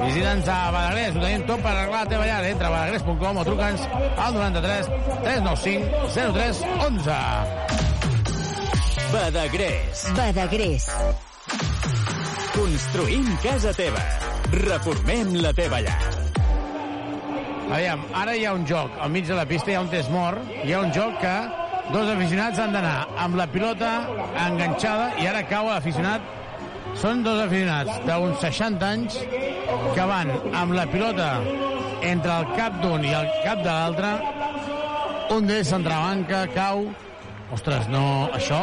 [0.00, 2.44] Visita'ns a Badagrés, ho tenim tot per arreglar la teva llar.
[2.44, 3.86] Entra a badagrés.com o truca'ns
[4.26, 4.90] al 93
[5.24, 7.18] 395 03 11.
[9.14, 10.06] Badagrés.
[10.18, 10.90] Badagrés.
[12.54, 14.04] Construïm casa teva.
[14.54, 16.24] Reformem la teva llar.
[17.72, 20.10] Aviam, ara hi ha un joc, al mig de la pista hi ha un test
[20.12, 21.34] mort, hi ha un joc que
[21.92, 23.92] dos aficionats han d'anar amb la pilota
[24.46, 26.32] enganxada i ara cau l'aficionat
[27.00, 29.18] són dos aficionats d'uns 60 anys
[29.96, 31.30] que van amb la pilota
[32.04, 34.12] entre el cap d'un i el cap de l'altre
[35.34, 36.84] un d'ells s'entrebanca, cau
[37.54, 38.60] ostres, no, això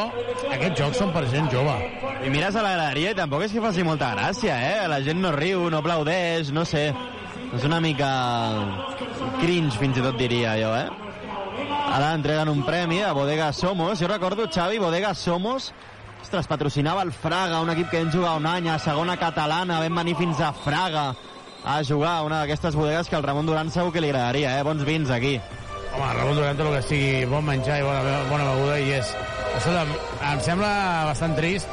[0.51, 1.75] aquests jocs són per gent jove
[2.21, 4.87] I mires a la graderia i tampoc és que faci molta gràcia, eh?
[4.89, 6.91] La gent no riu, no aplaudeix, no sé.
[7.51, 8.09] És una mica
[9.41, 10.87] cringe, fins i tot diria jo, eh?
[11.91, 13.99] Ara entreguen un premi a Bodega Somos.
[13.99, 15.73] Jo recordo, Xavi, Bodega Somos
[16.31, 19.97] ostres, patrocinava el Fraga, un equip que vam jugar un any a segona catalana, vam
[19.99, 21.09] venir fins a Fraga
[21.65, 24.63] a jugar una d'aquestes bodegues que al Ramon Duran segur que li agradaria, eh?
[24.63, 25.33] Bons vins aquí.
[25.91, 29.11] Home, Ramon Durant tot el que sigui bon menjar i bona, bona beguda i és...
[29.57, 29.83] Escolta,
[30.31, 30.71] em sembla
[31.09, 31.67] bastant trist,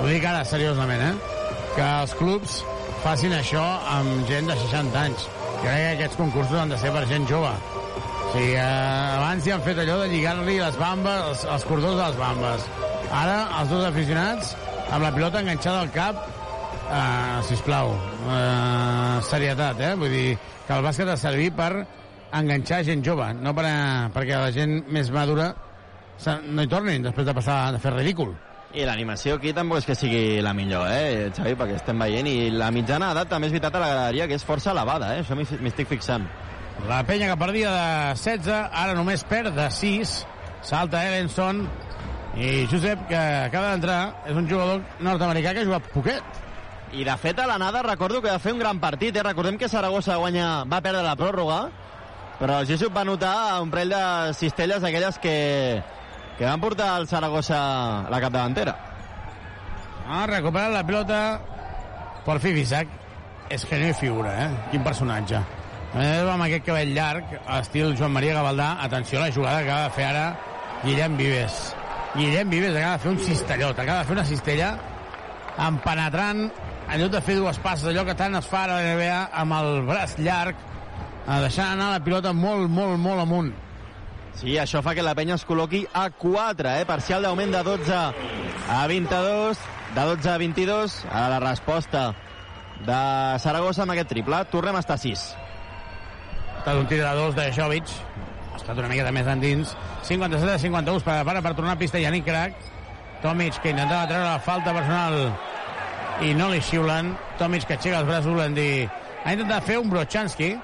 [0.00, 1.36] ho dic ara seriosament, eh?
[1.76, 2.62] que els clubs
[3.04, 3.62] facin això
[3.94, 5.28] amb gent de 60 anys.
[5.60, 7.52] Jo crec que aquests concursos han de ser per gent jove.
[7.52, 8.64] O sigui, eh,
[9.16, 12.68] abans hi han fet allò de lligar-li les bambes, els, els cordons de les bambes.
[13.10, 14.52] Ara, els dos aficionats,
[14.90, 16.20] amb la pilota enganxada al cap,
[16.90, 17.94] eh, sisplau,
[18.36, 19.94] eh, serietat, eh?
[19.98, 20.28] Vull dir,
[20.66, 21.72] que el bàsquet ha de servir per
[22.38, 23.80] enganxar gent jove, no per, a,
[24.14, 25.50] perquè la gent més madura
[26.52, 28.34] no hi tornin després de passar de fer ridícul.
[28.70, 32.28] I l'animació aquí tampoc és que sigui la millor, eh, Xavi, perquè estem veient.
[32.30, 35.24] I la mitjana edat també és veritat a la graderia, que és força elevada, eh?
[35.24, 36.28] Això m'hi m'hi estic fixant.
[36.88, 40.14] La penya que perdia de 16, ara només perd de 6.
[40.62, 41.64] Salta Ellenson.
[42.36, 46.22] I Josep, que acaba d'entrar, és un jugador nord-americà que ha jugat poquet.
[46.94, 49.22] I de fet a l'anada recordo que va fer un gran partit, eh?
[49.22, 51.64] recordem que Saragossa guanya, va perdre la pròrroga,
[52.38, 55.82] però el Jesús va notar un parell de cistelles aquelles que,
[56.40, 57.56] que van portar el Saragossa
[58.06, 58.72] a la capdavantera.
[60.08, 61.18] Ha recuperat la pilota
[62.24, 62.88] per fi Isaac.
[63.52, 64.48] És que no hi figura, eh?
[64.70, 65.36] Quin personatge.
[66.00, 68.70] Eh, amb aquest cabell llarg, estil Joan Maria Gavaldà.
[68.86, 70.24] Atenció a la jugada que acaba de fer ara
[70.84, 71.60] Guillem Vives.
[72.14, 74.74] Guillem Vives acaba de fer un cistellot, acaba de fer una cistella
[75.68, 79.24] empenetrant en lloc de fer dues passes, allò que tant es fa a la NBA
[79.42, 83.52] amb el braç llarg, eh, deixant anar la pilota molt, molt, molt amunt.
[84.40, 86.84] Sí, això fa que la penya es col·loqui a 4, eh?
[86.88, 87.98] parcial d'augment de 12
[88.72, 89.58] a 22,
[89.92, 92.04] de 12 a 22, a la resposta
[92.86, 93.02] de
[93.44, 94.38] Saragossa amb aquest triple.
[94.48, 95.26] Tornem a estar a 6.
[96.54, 97.92] Ha estat un tir de dos de Jovic,
[98.54, 99.76] ha estat una miqueta més endins.
[100.08, 102.56] 57 a 51, es prepara per tornar a pista Yannick Crac.
[103.20, 105.20] Tomic, que intentava treure la falta personal
[106.24, 107.12] i no li xiulen.
[107.36, 108.88] Tomic, que aixeca els braços, volem dir...
[109.20, 110.54] Ha intentat fer un Brochanski.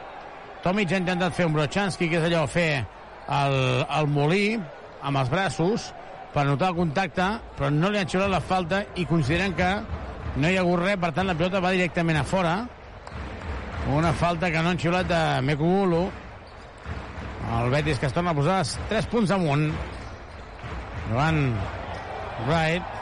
[0.64, 2.86] Tomic ha intentat fer un Brochanski, que és allò, fer
[3.28, 3.56] el,
[3.98, 5.90] el molí amb els braços
[6.34, 7.26] per notar el contacte,
[7.56, 9.70] però no li han xiulat la falta i consideren que
[10.36, 12.56] no hi ha hagut res, per tant la pilota va directament a fora.
[13.96, 16.02] Una falta que no han xiulat de Mekugulu.
[17.56, 18.58] El Betis que es torna a posar
[18.90, 19.70] 3 punts amunt.
[21.08, 21.40] Joan
[22.48, 22.94] Wright.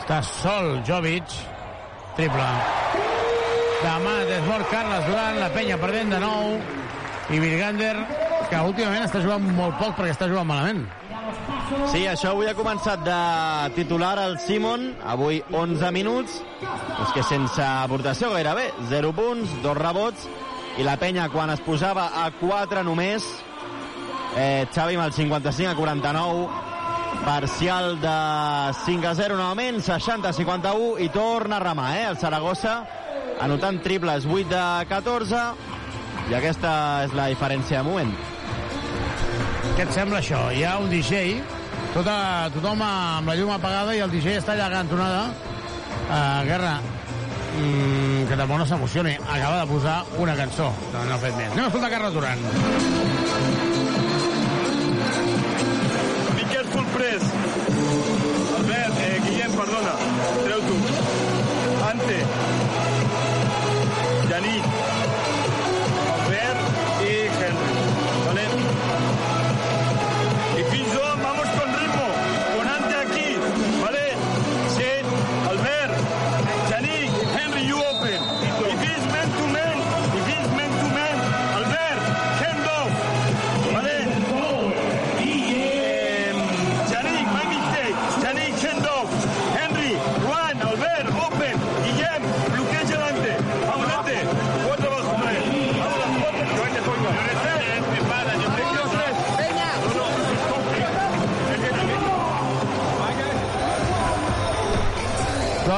[0.00, 1.36] Està sol Jovic.
[2.16, 2.50] Triple.
[3.84, 6.56] Demà desmort Carles Duran, la penya perdent de nou.
[7.30, 7.94] I Virgander,
[8.50, 10.84] que últimament està jugant molt poc perquè està jugant malament.
[11.92, 13.18] Sí, això avui ha començat de
[13.76, 20.28] titular el Simon, avui 11 minuts, és que sense aportació gairebé, 0 punts, 2 rebots,
[20.78, 23.26] i la penya quan es posava a 4 només,
[24.36, 26.48] eh, Xavi amb el 55 a 49,
[27.24, 28.18] parcial de
[28.84, 32.82] 5 a 0 novament, 60 a 51, i torna a remar, eh, el Saragossa,
[33.40, 35.42] anotant triples 8 de 14,
[36.30, 38.33] i aquesta és la diferència de moment.
[39.74, 40.38] Què et sembla això?
[40.54, 41.40] Hi ha un DJ,
[41.96, 42.12] tota,
[42.54, 45.24] tothom amb la llum apagada i el DJ està allà a cantonada.
[46.04, 46.76] Uh, Guerra,
[47.56, 51.50] mm, que tampoc no s'emocioni, acaba de posar una cançó, no, no ha fet més.
[51.56, 52.38] Anem a escoltar Carles Duran.
[56.38, 57.26] Be careful, press.
[58.60, 59.98] Albert, eh, Guillem, perdona.
[60.44, 60.80] Treu tu.
[61.90, 62.22] Ante.
[64.30, 64.83] Yannick.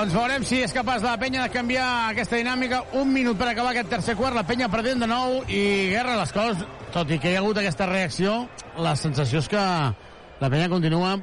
[0.07, 2.79] Doncs veurem si és capaç la penya de canviar aquesta dinàmica.
[2.95, 6.31] Un minut per acabar aquest tercer quart, la penya perdent de nou i guerra les
[6.31, 6.63] coses.
[6.95, 8.47] Tot i que hi ha hagut aquesta reacció,
[8.79, 11.19] la sensació és que la penya continua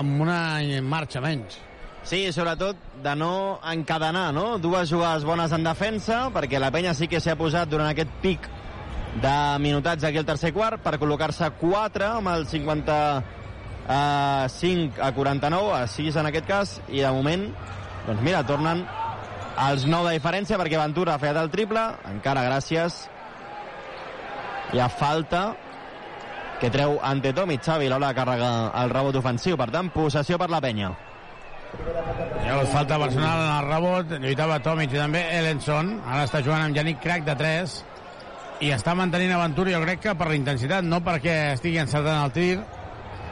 [0.00, 1.62] amb una marxa menys.
[2.02, 2.74] Sí, sobretot
[3.06, 4.58] de no encadenar, no?
[4.58, 8.50] Dues jugades bones en defensa, perquè la penya sí que s'ha posat durant aquest pic
[9.22, 15.86] de minutats aquí al tercer quart per col·locar-se 4 amb el 55 a 49, a
[15.86, 17.54] 6 en aquest cas, i de moment,
[18.08, 18.86] doncs mira, tornen
[19.58, 23.02] als 9 de diferència perquè Ventura ha fet el triple, encara gràcies.
[24.72, 25.42] Hi ha falta
[26.60, 28.48] que treu ante Tomic, Xavi, l'hora càrrega
[28.80, 29.58] el rebot ofensiu.
[29.60, 30.90] Per tant, possessió per la penya.
[32.48, 35.98] Hagut falta personal en el rebot, lluitava Tomic i també Ellenson.
[36.06, 37.78] Ara està jugant amb Yannick Crac de 3
[38.64, 42.32] i està mantenint aventura, jo crec que per la intensitat, no perquè estigui encertant el
[42.34, 42.54] tir,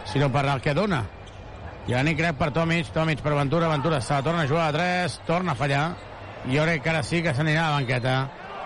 [0.06, 1.06] sinó per el que dona.
[1.86, 5.20] Yannick Crac per Tomic, Tomic per Ventura, Ventura se la torna a jugar a 3,
[5.26, 5.84] torna a fallar,
[6.46, 8.14] i jo crec que ara sí que s'anirà a la banqueta.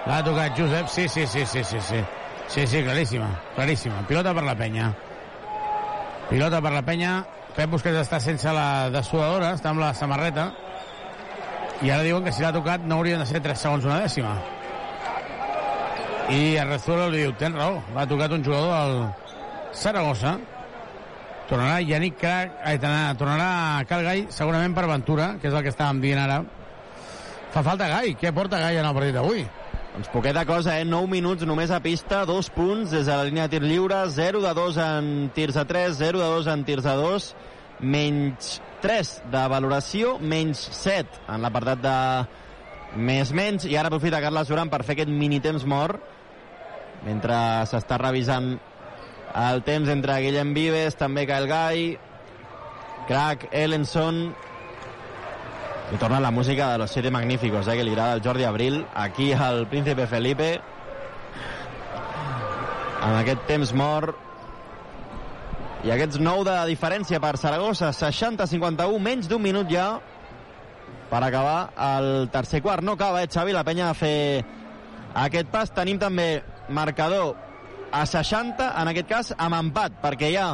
[0.06, 2.00] L'ha tocat Josep, sí, sí, sí, sí, sí, sí.
[2.48, 4.00] Sí, sí, claríssima, claríssima.
[4.08, 4.88] Pilota per la penya.
[6.30, 7.12] Pilota per la penya.
[7.54, 10.48] Pep Busquets està sense la dessuadora, està amb la samarreta.
[11.82, 14.32] I ara diuen que si l'ha tocat no haurien de ser 3 segons una dècima.
[16.30, 20.38] I Arrezuelo li diu, tens raó, l'ha tocat un jugador del Saragossa.
[21.50, 25.98] Tornarà Yannick Crac, ai, tornarà Cal Gai, segurament per Ventura, que és el que estàvem
[25.98, 26.44] dient ara.
[27.50, 29.42] Fa falta Gai, què porta Gai en el partit d'avui?
[29.96, 30.84] Doncs poqueta cosa, eh?
[30.86, 34.44] 9 minuts només a pista, 2 punts des de la línia de tir lliure, 0
[34.46, 37.28] de 2 en tirs a 3, 0 de 2 en tirs a 2,
[37.82, 38.54] menys
[38.86, 41.98] 3 de valoració, menys 7 en l'apartat de
[43.10, 45.98] més menys, i ara aprofita Carles Duran per fer aquest mini temps mort,
[47.02, 47.34] mentre
[47.66, 48.54] s'està revisant
[49.34, 51.98] el temps entre Guillem Vives, també Kyle Guy,
[53.08, 54.30] Crack, Ellenson,
[55.90, 58.86] i torna la música de los siete magníficos, eh, que li agrada al Jordi Abril,
[58.94, 60.60] aquí al Príncipe Felipe,
[63.00, 64.16] en aquest temps mort,
[65.82, 69.94] i aquests 9 de diferència per Saragossa, 60-51, menys d'un minut ja
[71.10, 72.84] per acabar el tercer quart.
[72.84, 74.44] No acaba, eh, Xavi, la penya de fer
[75.14, 75.72] aquest pas.
[75.74, 77.34] Tenim també marcador
[77.92, 80.50] a 60, en aquest cas amb empat, perquè hi ha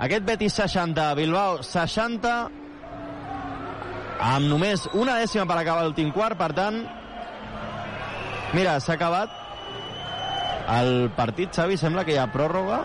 [0.00, 2.32] aquest Betis 60, Bilbao 60,
[4.30, 6.80] amb només una dècima per acabar l'últim quart, per tant,
[8.56, 9.36] mira, s'ha acabat
[10.70, 12.80] el partit, Xavi, sembla que hi ha pròrroga.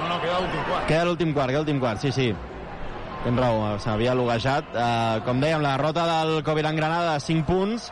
[0.00, 0.86] No, no, queda l'últim quart.
[0.88, 2.30] Queda l'últim quart, queda l'últim quart, sí, sí.
[3.20, 4.70] Tens raó, s'havia loguejat.
[4.72, 7.90] Uh, com dèiem, la derrota del Coviran Granada, 5 punts,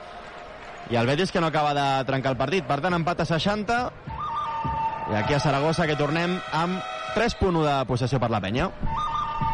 [0.89, 2.65] i el Betis que no acaba de trencar el partit.
[2.69, 3.79] Per tant, empat a 60,
[5.09, 6.83] i aquí a Saragossa que tornem amb
[7.15, 8.69] 3.1 de possessió per la penya.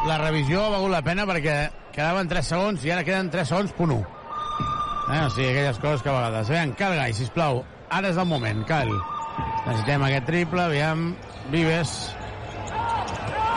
[0.09, 1.57] La revisió ha valgut la pena perquè
[1.95, 4.03] quedaven 3 segons i ara queden 3 segons, punt 1.
[5.05, 6.51] Eh, o sigui, aquelles coses que a vegades...
[6.51, 7.63] Aviam, Cal Gai, sisplau.
[7.93, 8.91] Ara és el moment, Cal.
[9.67, 11.11] Necessitem aquest triple, aviam.
[11.53, 11.93] Vives.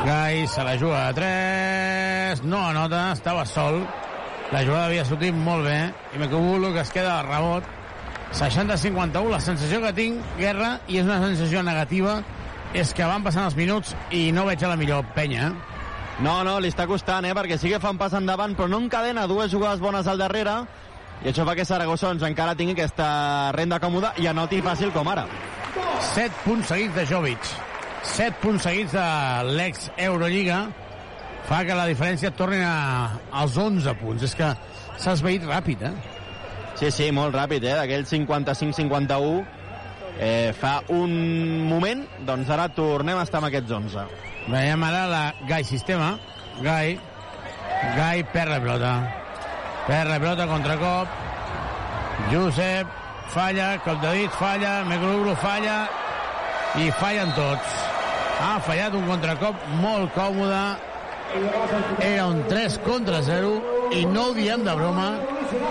[0.06, 2.44] Gai se la juga a 3.
[2.46, 3.82] No anota, estava sol.
[4.52, 5.80] La jugada havia sortit molt bé.
[6.14, 7.77] I Mecubulo que es queda al rebot.
[8.36, 12.20] 60-51, la sensació que tinc, Guerra, i és una sensació negativa,
[12.76, 15.54] és que van passant els minuts i no veig a la millor penya.
[16.20, 17.36] No, no, li està costant, eh?
[17.38, 20.58] perquè sí que fa un pas endavant, però no encadena dues jugades bones al darrere,
[21.24, 25.08] i això fa que Saragossa doncs, encara tingui aquesta renda còmoda i anoti fàcil com
[25.10, 25.26] ara.
[26.14, 27.54] 7 punts seguits de Jovic.
[28.18, 29.08] 7 punts seguits de
[29.58, 30.66] l'ex Eurolliga
[31.48, 34.28] fa que la diferència torni a, als 11 punts.
[34.28, 34.52] És que
[34.98, 36.17] s'ha esveït ràpid, eh?
[36.78, 37.74] Sí, sí, molt ràpid, eh?
[37.74, 39.40] D'aquell 55-51
[40.22, 41.14] eh, fa un
[41.66, 44.04] moment, doncs ara tornem a estar amb aquests 11.
[44.54, 46.12] Veiem ara la Gai Sistema.
[46.62, 47.00] Gai.
[47.96, 48.92] Gai perd la pelota.
[49.88, 51.08] Perd la pelota, contracop.
[52.30, 52.94] Josep
[53.34, 55.80] falla, cop de dit, falla, Megruglu falla
[56.78, 57.80] i fallen tots.
[58.38, 60.62] Ha fallat un contracop molt còmode.
[62.06, 63.58] Era un 3 contra 0
[63.98, 65.10] i no ho diem de broma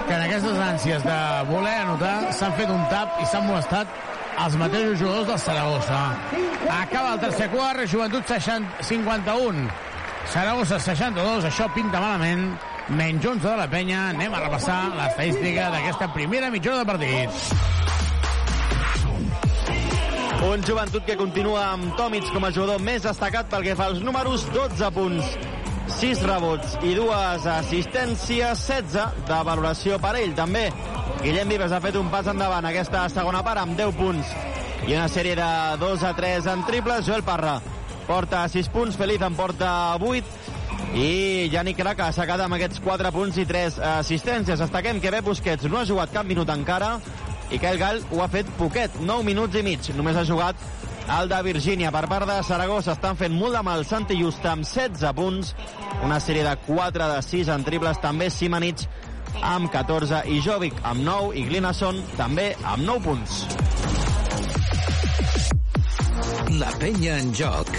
[0.06, 1.18] que en aquestes ànsies de
[1.50, 3.86] voler anotar s'han fet un tap i s'han molestat
[4.44, 6.00] els mateixos jugadors del Saragossa.
[6.82, 9.66] Acaba el tercer quart, Joventut 60, 51.
[10.32, 12.50] Saragossa 62, això pinta malament.
[12.88, 14.10] Menys 11 de la penya.
[14.12, 17.30] Anem a repassar l'estadística d'aquesta primera mitja hora de partit.
[20.46, 24.02] Un joventut que continua amb Tomic com a jugador més destacat pel que fa als
[24.04, 25.32] números, 12 punts,
[25.86, 30.34] 6 rebots i dues assistències, 16 de valoració per ell.
[30.36, 30.66] També
[31.22, 34.32] Guillem Vives ha fet un pas endavant aquesta segona part amb 10 punts
[34.86, 35.50] i una sèrie de
[35.80, 37.06] 2 a 3 en triples.
[37.06, 37.60] Joel Parra
[38.06, 43.12] porta 6 punts, Feliz en porta 8 i Yannick Crac ha assecat amb aquests 4
[43.14, 44.58] punts i 3 assistències.
[44.58, 46.96] Destaquem que bé Busquets no ha jugat cap minut encara
[47.50, 49.92] i Kyle Gall ho ha fet poquet, 9 minuts i mig.
[49.94, 50.58] Només ha jugat
[51.20, 51.90] el de Virgínia.
[51.94, 55.52] Per part de Saragossa estan fent molt de mal Santi Justa amb 16 punts,
[56.04, 58.86] una sèrie de 4 de 6 en triples, també Simanich
[59.42, 63.44] amb 14 i Jovic amb 9 i Glinasson també amb 9 punts.
[66.56, 67.70] La penya en joc.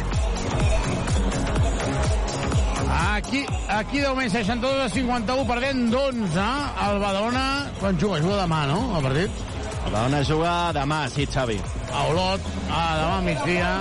[2.98, 6.48] Aquí, aquí de moment 62 a 51 perdent d'11
[6.88, 7.46] el Badalona
[7.80, 8.82] quan juga, juga demà, no?
[8.98, 9.57] El partit?
[9.86, 11.58] Badalona juga demà, sí, Xavi.
[11.94, 13.72] A Olot, a demà al migdia.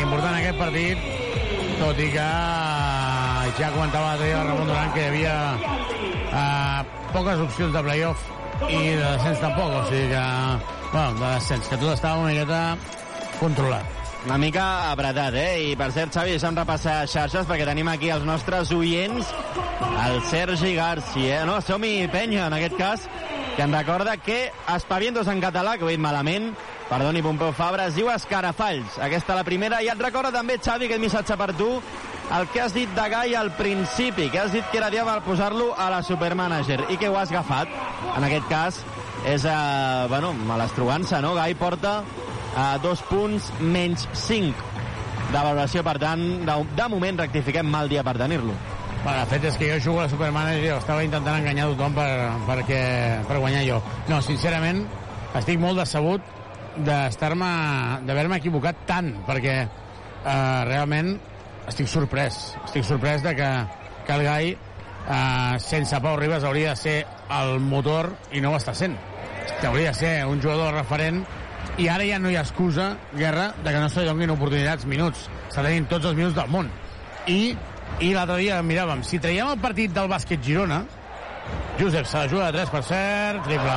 [0.00, 1.08] Important aquest partit,
[1.80, 2.28] tot i que
[3.58, 5.34] ja comentava l'altre dia Ramon Duran que hi havia
[6.34, 8.30] uh, poques opcions de playoff
[8.68, 10.22] i de descens tampoc, o sigui que,
[10.92, 12.62] bueno, de descens, que tot estava una miqueta
[13.40, 14.00] controlat.
[14.24, 15.68] Una mica apretat, eh?
[15.68, 19.34] I per cert, Xavi, deixa'm repassar xarxes perquè tenim aquí els nostres oients,
[20.06, 21.42] el Sergi Garci, eh?
[21.44, 23.04] No, som-hi penya, en aquest cas,
[23.56, 26.50] que em recorda que Espavientos en català, que ho he dit malament,
[26.88, 28.98] perdoni, Pompeu Fabra, es diu Escarafalls.
[29.02, 31.68] Aquesta la primera, i et recorda també, Xavi, aquest missatge per tu,
[32.34, 35.20] el que has dit de Gai al principi, que has dit que era dia per
[35.26, 37.70] posar-lo a la Supermanager, i que ho has agafat.
[38.16, 38.82] En aquest cas,
[39.24, 41.34] és, eh, bueno, malastrugança, no?
[41.34, 42.02] Gai porta
[42.56, 44.54] a dos punts menys 5
[45.30, 48.73] de valoració, per tant, de, de moment rectifiquem mal dia per tenir-lo.
[49.04, 51.92] Bueno, el fet és que jo jugo a la Supermanager i estava intentant enganyar tothom
[51.92, 52.08] per,
[52.46, 52.78] perquè,
[53.28, 53.82] per guanyar jo.
[54.08, 54.80] No, sincerament,
[55.36, 56.24] estic molt decebut
[56.86, 57.50] d'estar-me
[58.08, 61.12] d'haver-me equivocat tant, perquè eh, realment
[61.68, 62.54] estic sorprès.
[62.64, 63.50] Estic sorprès de que,
[64.08, 66.96] que el Gai, eh, sense Pau Ribas, hauria de ser
[67.42, 68.96] el motor i no ho està sent.
[69.60, 71.20] Que hauria de ser un jugador referent
[71.76, 74.88] i ara ja no hi ha excusa, Guerra, de que no se li donin oportunitats,
[74.88, 75.28] minuts.
[75.52, 76.72] S'ha tenint tots els minuts del món.
[77.28, 77.52] I,
[78.00, 80.82] i l'altre dia miràvem, si traiem el partit del bàsquet Girona,
[81.78, 83.74] Josep se la juga de 3 per cert, triple.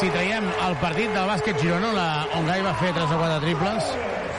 [0.00, 2.08] Si traiem el partit del bàsquet Girona, la,
[2.38, 3.92] on Gai va fer 3 o 4 triples,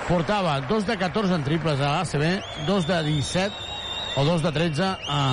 [0.09, 2.27] portava 2 de 14 en triples a l'ACB,
[2.67, 3.73] 2 de 17
[4.15, 5.23] o 2 de 13 a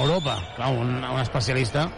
[0.00, 0.38] Europa.
[0.56, 1.88] Clar, un, un especialista.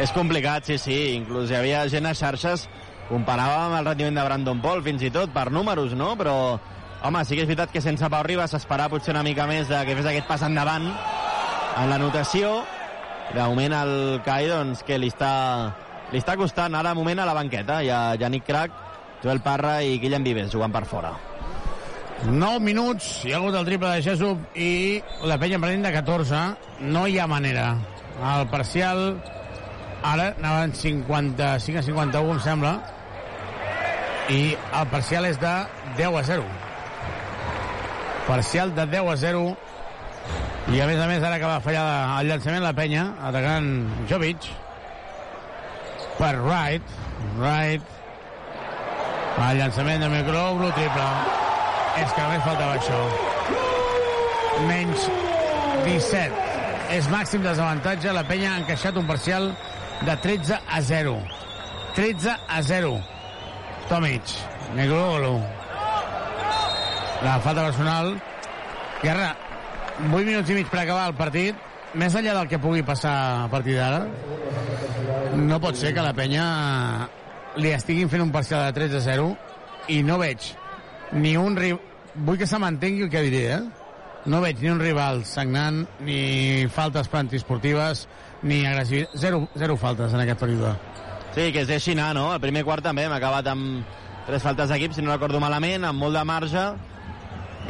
[0.00, 0.96] És complicat, sí, sí.
[1.14, 2.66] Inclús hi havia gent a xarxes
[3.08, 6.14] comparàvem el rendiment de Brandon Paul fins i tot per números, no?
[6.20, 6.36] Però,
[7.04, 9.80] home, sí que és veritat que sense Pau Ribas s'esperava potser una mica més de
[9.84, 12.62] que fes aquest pas endavant en la notació.
[13.34, 13.92] De moment el
[14.24, 15.34] CAI, doncs, que li està,
[16.12, 17.82] li està costant ara moment a la banqueta.
[17.84, 18.80] Hi ha Yannick Crac,
[19.22, 21.12] Joel Parra i Guillem Vives jugant per fora.
[22.24, 26.42] 9 minuts, hi ha hagut el triple de Jesús i la penya prenent de 14.
[26.88, 27.68] No hi ha manera.
[28.32, 29.06] El parcial
[30.04, 32.76] ara anaven 55 a 51, em sembla,
[34.32, 35.56] i el parcial és de
[35.98, 36.63] 10 a 0.
[38.26, 39.46] Parcial de 10 a 0
[40.72, 41.82] i a més a més ara que va fallar
[42.22, 43.66] el llançament la penya atacant
[44.08, 44.46] Jovic
[46.16, 46.94] per Wright.
[47.36, 47.90] Wright.
[49.34, 51.08] El llançament de Microblo triple.
[52.00, 53.00] És que només faltava això.
[54.70, 55.08] Menys
[55.84, 56.40] 17
[56.96, 58.14] és màxim desavantatge.
[58.16, 59.50] La penya ha encaixat un parcial
[60.06, 61.18] de 13 a 0
[61.98, 62.94] 13 a 0
[63.90, 64.32] Tomic.
[64.74, 65.36] Microblo
[67.22, 68.14] la falta personal
[69.02, 69.34] Guerra
[70.10, 71.58] 8 minuts i mig per acabar el partit
[71.94, 73.14] més enllà del que pugui passar
[73.44, 74.06] a partir d'ara
[75.38, 76.44] no pot ser que la penya
[77.60, 79.28] li estiguin fent un parcial de 13 a 0
[79.94, 80.50] i no veig
[81.12, 81.80] ni un rival
[82.26, 83.62] vull que se mantengui el que diré eh?
[84.26, 88.08] no veig ni un rival sagnant ni faltes antiesportives
[88.42, 90.74] ni agressivitat zero, zero faltes en aquest període
[91.34, 92.28] Sí, que es deixi anar, no?
[92.30, 93.82] El primer quart també hem acabat amb
[94.28, 96.62] tres faltes d'equip, si no recordo malament, amb molt de marge,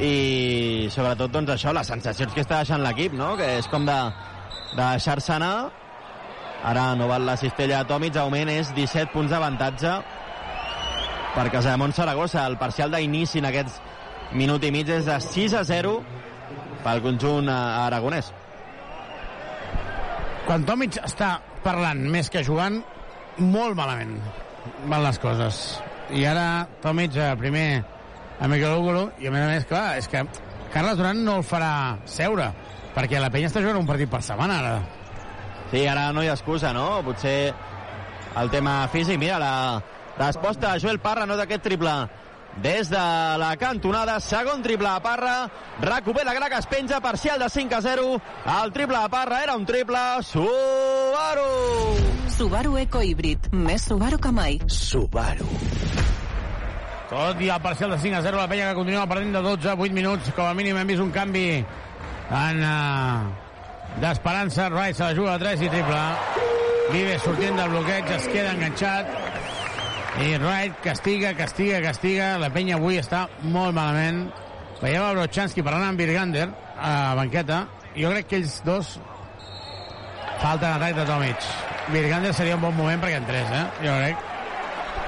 [0.03, 3.35] i sobretot doncs això, les sensacions que està deixant l'equip, no?
[3.39, 3.99] que és com de,
[4.75, 5.71] de deixar-se anar.
[6.65, 9.93] Ara no val la cistella de Tomic augment és 17 punts d'avantatge
[11.35, 12.47] per Casamont Saragossa.
[12.49, 13.79] El parcial d'inici en aquests
[14.35, 15.99] minut i mig és de 6 a 0
[16.85, 18.33] pel conjunt aragonès.
[20.49, 22.81] Quan Tomic està parlant més que jugant
[23.39, 24.19] molt malament
[24.91, 25.65] van les coses.
[26.13, 27.85] I ara Tomic primer
[28.41, 30.25] a Miquel Ugolo i a més a més, clar, és que
[30.75, 32.51] Carles Duran no el farà seure
[32.95, 34.77] perquè la penya està jugant un partit per setmana ara
[35.75, 37.01] Sí, ara no hi ha excusa, no?
[37.03, 37.55] Potser
[38.39, 39.19] el tema físic.
[39.19, 39.83] Mira, la
[40.19, 41.95] resposta de Joel Parra, no d'aquest triple.
[42.63, 43.01] Des de
[43.41, 45.49] la cantonada, segon triple a Parra,
[45.83, 48.21] recupera Grac, es penja, parcial de 5 a 0.
[48.63, 51.51] El triple a Parra era un triple Subaru!
[52.37, 54.61] Subaru Eco Híbrid, més Subaru que mai.
[54.69, 55.51] Subaru.
[57.15, 59.69] Tot i el parcial de 5 a 0, la penya que continua perdent de 12
[59.71, 60.33] a 8 minuts.
[60.35, 64.67] Com a mínim hem vist un canvi en uh, d'Esperança.
[64.73, 66.01] Wright se la juga a 3 i triple.
[66.91, 69.15] Vives sortint del bloqueig, es queda enganxat.
[70.27, 72.35] I Wright castiga, castiga, castiga.
[72.43, 74.25] La penya avui està molt malament.
[74.83, 77.63] Veiem el Brochanski parlant amb Virgander a banqueta.
[77.95, 78.97] Jo crec que ells dos
[80.43, 81.51] falten atac de Tomic.
[81.95, 83.67] Virgander seria un bon moment perquè entrés, eh?
[83.87, 84.31] Jo crec.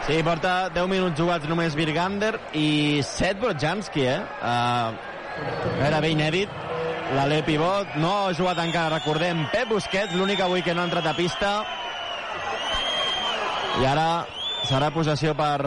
[0.07, 4.21] Sí, porta 10 minuts jugats només Virgander i 7 Brochanski, eh?
[4.39, 6.53] Uh, era bé inèdit
[7.15, 11.07] l'Ale Pivot no ha jugat encara, recordem, Pep Busquets, l'únic avui que no ha entrat
[11.07, 11.51] a pista.
[13.83, 14.09] I ara
[14.67, 15.59] serà possessió per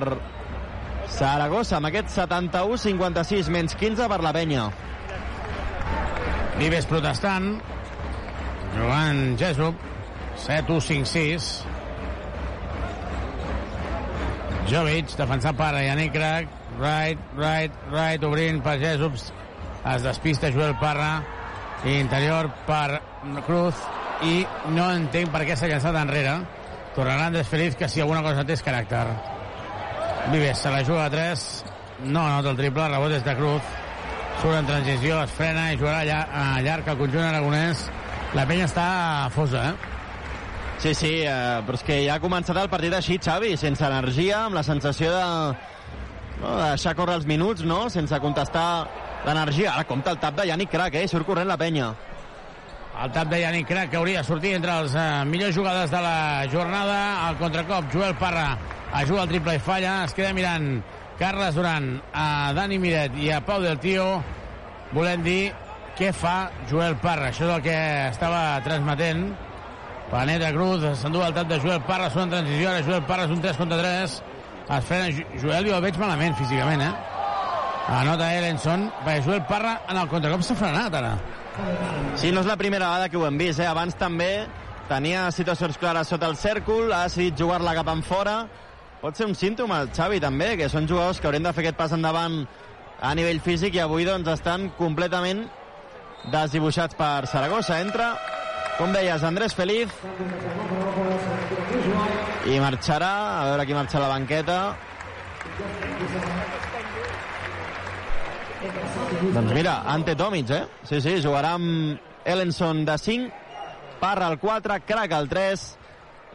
[1.09, 4.69] Saragossa, amb aquest 71-56, menys 15 per la penya.
[6.59, 7.53] Vives protestant,
[8.75, 9.87] jugant Jesup,
[10.47, 11.68] 7-1-5-6.
[14.69, 21.17] Jovic, defensat per Yannick Crac, right, right, right, obrint per Jesup, es despista Joel Parra.
[21.85, 23.01] Interior per
[23.45, 23.75] Cruz.
[24.21, 24.43] I
[24.75, 26.35] no entenc per què s'ha llançat enrere.
[26.95, 29.05] Tornarà Andrés Feliz que si alguna cosa té és caràcter.
[30.33, 31.45] Vives se la juga a 3
[31.99, 33.71] no anota el triple, rebot és de Cruz.
[34.41, 37.87] Surt en transició, es frena i jugarà a llarg el conjunt aragonès.
[38.35, 38.89] La penya està
[39.35, 39.95] fosa eh?
[40.79, 44.45] Sí, sí, eh, però és que ja ha començat el partit així, Xavi, sense energia,
[44.45, 45.23] amb la sensació de,
[46.39, 47.81] no, de deixar córrer els minuts, no?
[47.91, 48.87] sense contestar
[49.25, 49.73] l'energia.
[49.73, 51.03] Ara compta el tap de Yannick Crac, eh?
[51.11, 51.89] Surt corrent la penya.
[53.03, 55.99] El tap de Yannick Crac que hauria de sortir entre les uh, millors jugades de
[56.05, 57.01] la jornada.
[57.27, 58.47] El contracop, Joel Parra
[58.93, 59.97] ajuda el triple i falla.
[60.07, 60.71] Es queda mirant
[61.19, 64.07] Carles Duran a Dani Miret i a Pau del Tio.
[64.95, 65.51] Volem dir
[65.99, 67.33] què fa Joel Parra.
[67.33, 67.77] Això és el que
[68.13, 69.27] estava transmetent
[70.09, 73.33] Planeta Cruz s'endú el tap de Joel Parra, són en transició, ara Joel Parra és
[73.35, 74.15] un 3 contra 3.
[74.69, 76.93] Es frena Jo- Joel, jo el veig malament físicament, eh?
[77.89, 81.13] Anota Ellenson, perquè Joel Parra en el contracop s'ha frenat ara.
[82.15, 83.67] Sí, no és la primera vegada que ho hem vist, eh?
[83.67, 84.47] Abans també
[84.89, 88.47] tenia situacions clares sota el cèrcol, ha decidit jugar-la cap en fora.
[89.01, 91.77] Pot ser un símptoma, el Xavi, també, que són jugadors que haurien de fer aquest
[91.77, 92.47] pas endavant
[93.01, 95.45] a nivell físic i avui doncs estan completament
[96.31, 97.79] desdibuixats per Saragossa.
[97.79, 98.09] Entra,
[98.79, 99.91] com deies, Andrés Feliz
[102.47, 103.09] i marxarà,
[103.41, 104.59] a veure qui marxa a la banqueta.
[109.35, 110.63] Doncs mira, Ante Tomic, eh?
[110.87, 113.29] Sí, sí, jugarà amb Ellenson de 5,
[113.99, 115.67] Parra al 4, Crac al 3,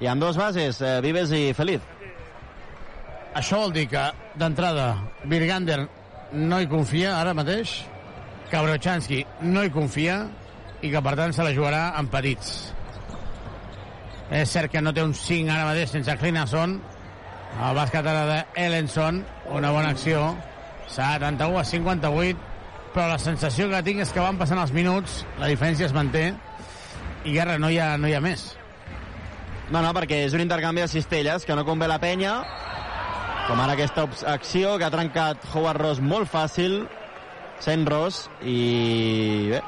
[0.04, 1.80] i amb dos bases, eh, Vives i Feliz.
[3.34, 4.04] Això vol dir que,
[4.36, 4.92] d'entrada,
[5.24, 5.80] Virgander
[6.36, 7.80] no hi confia ara mateix,
[8.50, 10.26] que Brochanski no hi confia
[10.84, 12.54] i que, per tant, se la jugarà en petits.
[14.34, 16.78] És cert que no té un 5 ara mateix sense Klinason.
[17.54, 19.22] El bàsquet ara d'Ellenson,
[19.56, 20.32] una bona acció.
[20.90, 22.50] 71 a 58,
[22.94, 26.26] però la sensació que tinc és que van passant els minuts, la diferència es manté,
[27.24, 28.44] i guerra, no hi ha, no hi ha més.
[29.70, 32.34] No, no, perquè és un intercanvi de cistelles que no convé la penya,
[33.48, 36.82] com ara aquesta acció que ha trencat Howard Ross molt fàcil,
[37.64, 39.62] sent Ross, i bé,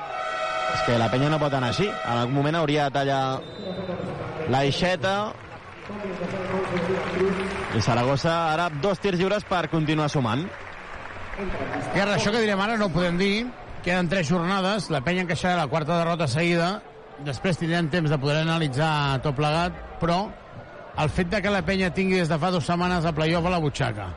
[0.75, 1.89] és que la penya no pot anar així.
[1.89, 3.41] En algun moment hauria de tallar
[4.53, 5.17] l'aixeta,
[7.77, 10.43] i Saragossa ara dos tirs lliures per continuar sumant.
[11.37, 13.47] I ara, això que direm ara no ho podem dir.
[13.85, 16.81] Queden tres jornades, la penya encaixarà la quarta derrota seguida,
[17.27, 20.25] després tindrem temps de poder analitzar tot plegat, però
[20.99, 23.53] el fet de que la penya tingui des de fa dues setmanes a playoff a
[23.53, 24.09] la butxaca,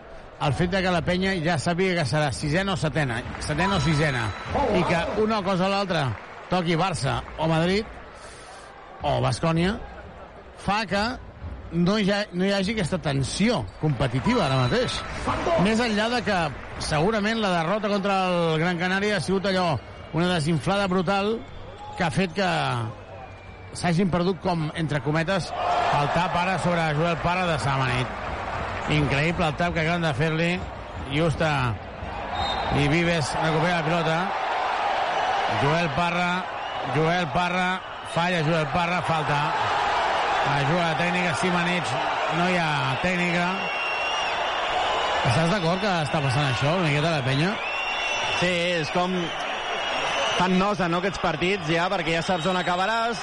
[0.47, 3.83] el fet de que la penya ja sàpiga que serà sisena o setena, setena o
[3.83, 4.25] sisena,
[4.73, 6.07] i que una cosa o l'altra
[6.49, 7.85] toqui Barça o Madrid,
[9.03, 9.77] o Bascònia,
[10.59, 11.03] fa que
[11.71, 14.97] no hi, ha, no hi hagi aquesta tensió competitiva ara mateix.
[15.65, 16.39] Més enllà de que
[16.83, 19.75] segurament la derrota contra el Gran Canària ha sigut allò,
[20.13, 21.35] una desinflada brutal
[21.97, 22.49] que ha fet que
[23.77, 25.51] s'hagin perdut com, entre cometes,
[25.99, 28.17] el tap ara sobre Joel Parra de Samanit.
[28.95, 30.51] Increïble el tap que acaben de fer-li.
[31.13, 31.49] Justa
[32.77, 34.48] i Vives recupera la pilota.
[35.61, 36.45] Joel Parra,
[36.95, 37.81] Joel Parra,
[38.13, 39.39] falla Joel Parra, falta.
[40.49, 41.91] Ajuda la tècnica, Simanich,
[42.37, 42.69] no hi ha
[43.03, 43.49] tècnica.
[45.29, 47.51] Estàs d'acord que està passant això, una miqueta la penya?
[48.39, 49.13] Sí, és com...
[50.39, 53.19] Fan nosa, no, aquests partits, ja, perquè ja saps on acabaràs.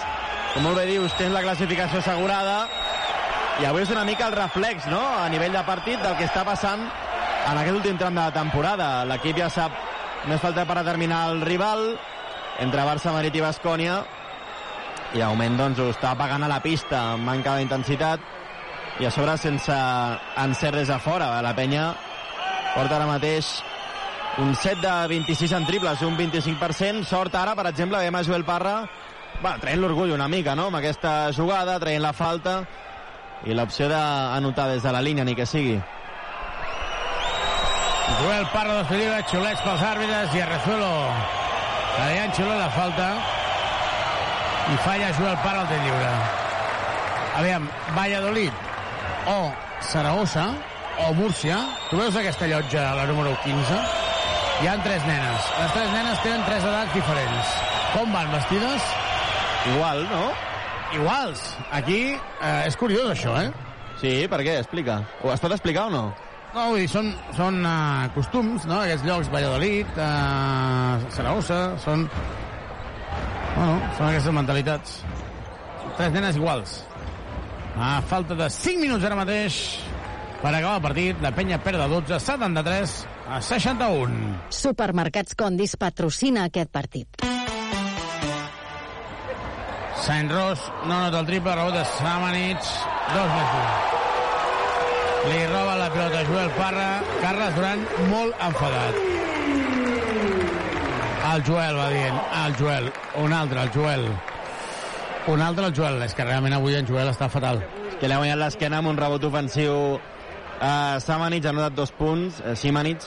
[0.53, 2.59] Com molt bé dius, tens la classificació assegurada.
[3.62, 6.44] I avui és una mica el reflex, no?, a nivell de partit del que està
[6.44, 8.90] passant en aquest últim tram de la temporada.
[9.09, 9.73] L'equip ja sap
[10.28, 11.86] més falta per determinar el rival
[12.62, 14.00] entre Barça, Madrid i Bascònia
[15.14, 18.20] i de moment doncs ho està pagant a la pista amb manca d'intensitat
[19.00, 19.76] i a sobre sense
[20.42, 21.90] encert des de fora la penya
[22.74, 23.50] porta ara mateix
[24.38, 27.04] un 7 de 26 en triples, un 25%.
[27.08, 28.82] Sort ara, per exemple, veiem a Joel Parra
[29.40, 32.58] bueno, traient l'orgull una mica, no?, amb aquesta jugada, traient la falta
[33.46, 35.76] i l'opció d'anotar des de la línia, ni que sigui.
[38.20, 41.45] Joel Parra dos lliure, xulets pels àrbitres i Arrezuelo
[41.97, 43.09] Adrián xula la falta
[44.68, 45.12] i falla
[45.43, 46.10] Parra el tir lliure.
[47.36, 48.52] Aviam, Valladolid
[49.27, 50.55] o Saragossa
[51.06, 51.59] o Múrcia,
[51.90, 53.81] tu veus aquesta llotja, la número 15?
[54.62, 55.48] Hi han tres nenes.
[55.60, 57.56] Les tres nenes tenen tres edats diferents.
[57.93, 58.82] Com van vestides?
[59.74, 60.31] Igual, no?
[60.97, 61.43] Iguals.
[61.73, 63.51] Aquí eh, és curiós això, eh?
[64.01, 64.59] Sí, per què?
[64.62, 65.02] Explica.
[65.23, 66.05] Ho es pot explicar o no?
[66.55, 72.06] No, vull dir, són, són uh, costums, no?, aquests llocs, Valladolid, uh, Saragossa, són...
[73.56, 74.97] Bueno, són aquestes mentalitats.
[75.97, 76.78] Tres nenes iguals.
[77.77, 79.60] A falta de 5 minuts ara mateix
[80.40, 82.97] per acabar el partit, la penya perd de 12, 73
[83.27, 84.36] a 61.
[84.52, 87.24] Supermercats Condis patrocina aquest partit.
[90.06, 92.73] Saint Ross no nota el triple, rebot de Samanich,
[93.10, 93.85] dos més un.
[95.27, 96.89] Li roba la pilota Joel Parra,
[97.23, 99.01] Carles Duran molt enfadat.
[101.27, 102.90] El Joel va dient, el Joel,
[103.23, 104.05] un altre, el Joel.
[105.28, 105.98] Un altre, el Joel.
[106.07, 107.59] És que realment avui en Joel està fatal.
[108.01, 109.98] Que li ha guanyat l'esquena amb un rebot ofensiu
[110.57, 113.05] Uh, Samanich ha notat dos punts, uh, Simanich,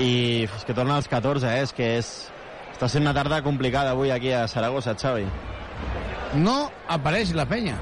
[0.00, 1.66] i és que torna als 14, eh?
[1.66, 2.08] és que és...
[2.72, 5.26] està sent una tarda complicada avui aquí a Saragossa, Xavi.
[6.40, 6.56] No
[6.92, 7.76] apareix la penya.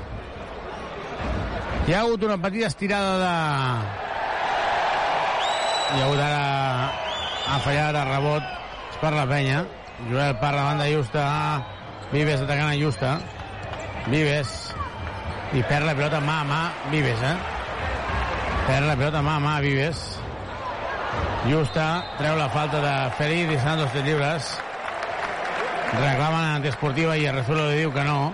[1.85, 3.33] Hi ha hagut una petita estirada de...
[5.93, 6.45] Hi ha hagut ara...
[7.45, 8.47] Ha fallat el rebot
[9.03, 9.59] per la penya.
[10.09, 11.25] Joel Parra, banda justa.
[12.09, 13.11] Vives atacant a justa.
[14.07, 14.55] Vives.
[15.53, 17.37] I perd la pilota mà a mà, Vives, eh?
[18.65, 20.01] Perd la pilota mà a mà, Vives.
[21.51, 21.87] Justa,
[22.17, 24.51] treu la falta de Ferid i dos tirs lliures.
[26.01, 28.33] Reclamen antiesportiva i Arrezuelo li diu que no.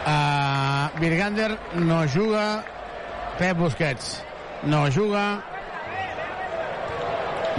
[0.00, 2.64] Uh, Virgander no juga
[3.36, 4.22] Pep Busquets
[4.64, 5.42] no juga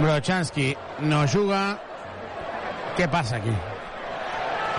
[0.00, 0.72] Brochanski
[1.06, 1.78] no juga
[2.96, 3.52] què passa aquí?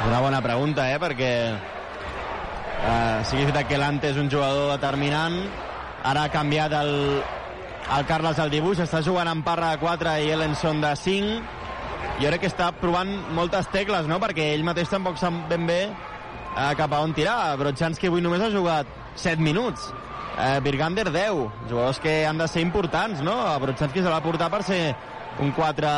[0.05, 0.99] Una bona pregunta, eh?
[1.01, 5.39] Perquè eh, sí que és veritat que l'Ante és un jugador determinant.
[6.05, 6.93] Ara ha canviat el,
[7.97, 11.41] el Carles al dibuix, està jugant amb Parra de 4 i Ellenson de 5.
[12.19, 14.19] Jo crec que està provant moltes tecles, no?
[14.21, 15.81] Perquè ell mateix tampoc sap ben bé
[16.57, 17.55] eh, cap a on tirar.
[17.57, 19.91] Brochanski avui només ha jugat 7 minuts.
[20.37, 21.49] Eh, Birgander 10.
[21.69, 23.39] Jugadors que han de ser importants, no?
[23.41, 24.95] A Brochanski se l'ha portat per ser
[25.39, 25.91] un 4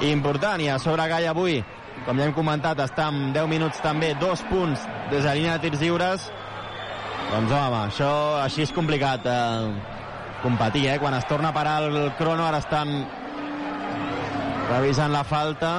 [0.00, 0.60] important.
[0.60, 1.60] I a sobre Gai avui,
[2.06, 5.68] com ja hem comentat, està amb 10 minuts també, dos punts des de línia de
[5.68, 6.30] tirs lliures.
[7.30, 8.10] Doncs home, això
[8.42, 9.70] així és complicat eh,
[10.42, 10.98] competir, eh?
[10.98, 13.06] Quan es torna a parar el crono, ara estan
[14.70, 15.70] revisant la falta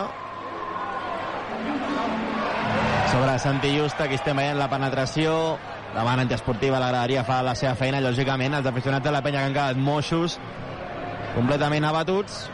[3.12, 5.58] sobre Santi Justa, aquí estem veient la penetració.
[5.92, 9.56] Demana antiesportiva, l'agradaria fa la seva feina lògicament, els aficionats de la penya que han
[9.58, 10.38] quedat moixos
[11.36, 12.46] completament abatuts.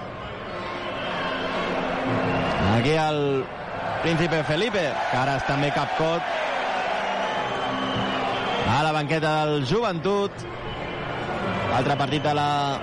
[2.73, 3.21] Aquí el
[4.01, 4.81] príncipe Felipe
[5.11, 6.21] que ara està també capcot
[8.73, 10.47] a la banqueta del joventut.
[11.77, 12.79] Altre partit de la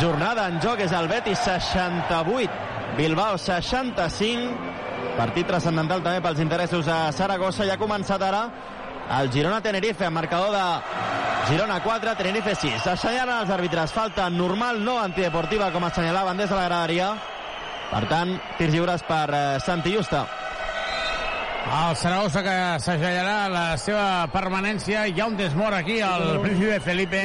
[0.00, 4.67] jornada en joc és el Betis 68 Bilbao 65
[5.18, 7.66] partit transcendental també pels interessos de Saragossa.
[7.66, 8.44] I ha començat ara
[9.18, 10.66] el Girona-Tenerife marcador de
[11.48, 16.58] Girona 4, Tenerife 6 assenyalen els àrbitres, falta normal no antideportiva com assenyalaven des de
[16.58, 17.14] la graderia.
[17.88, 20.26] Per tant, tirs lliures per eh, Santi Justa.
[21.68, 25.06] El Saragossa que s'agellarà la seva permanència.
[25.08, 27.22] Hi ha un desmor aquí al Príncipe Felipe.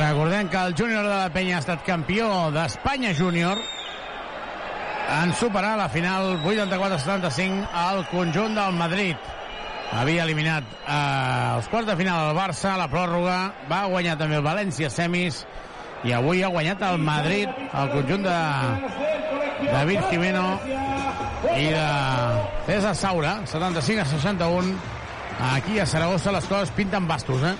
[0.00, 3.60] Recordem que el júnior de la Penya ha estat campió d'Espanya júnior
[5.12, 9.16] en superar la final 84-75 al conjunt del Madrid.
[9.92, 13.36] Havia eliminat eh, els quarts de final al Barça, la pròrroga,
[13.68, 15.42] va guanyar també el València semis
[16.08, 18.38] i avui ha guanyat el Madrid, el conjunt de
[19.68, 20.46] David Jimeno
[21.52, 21.86] i de
[22.70, 24.74] César Saura, 75 a 61.
[25.52, 27.54] Aquí a Saragossa les coses pinten bastos, eh?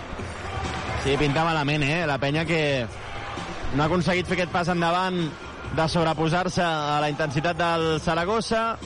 [1.05, 2.05] Sí, pinta malament, eh?
[2.07, 2.87] La penya que
[3.75, 5.27] no ha aconseguit fer aquest pas endavant
[5.77, 8.77] de sobreposar-se a la intensitat del Saragossa.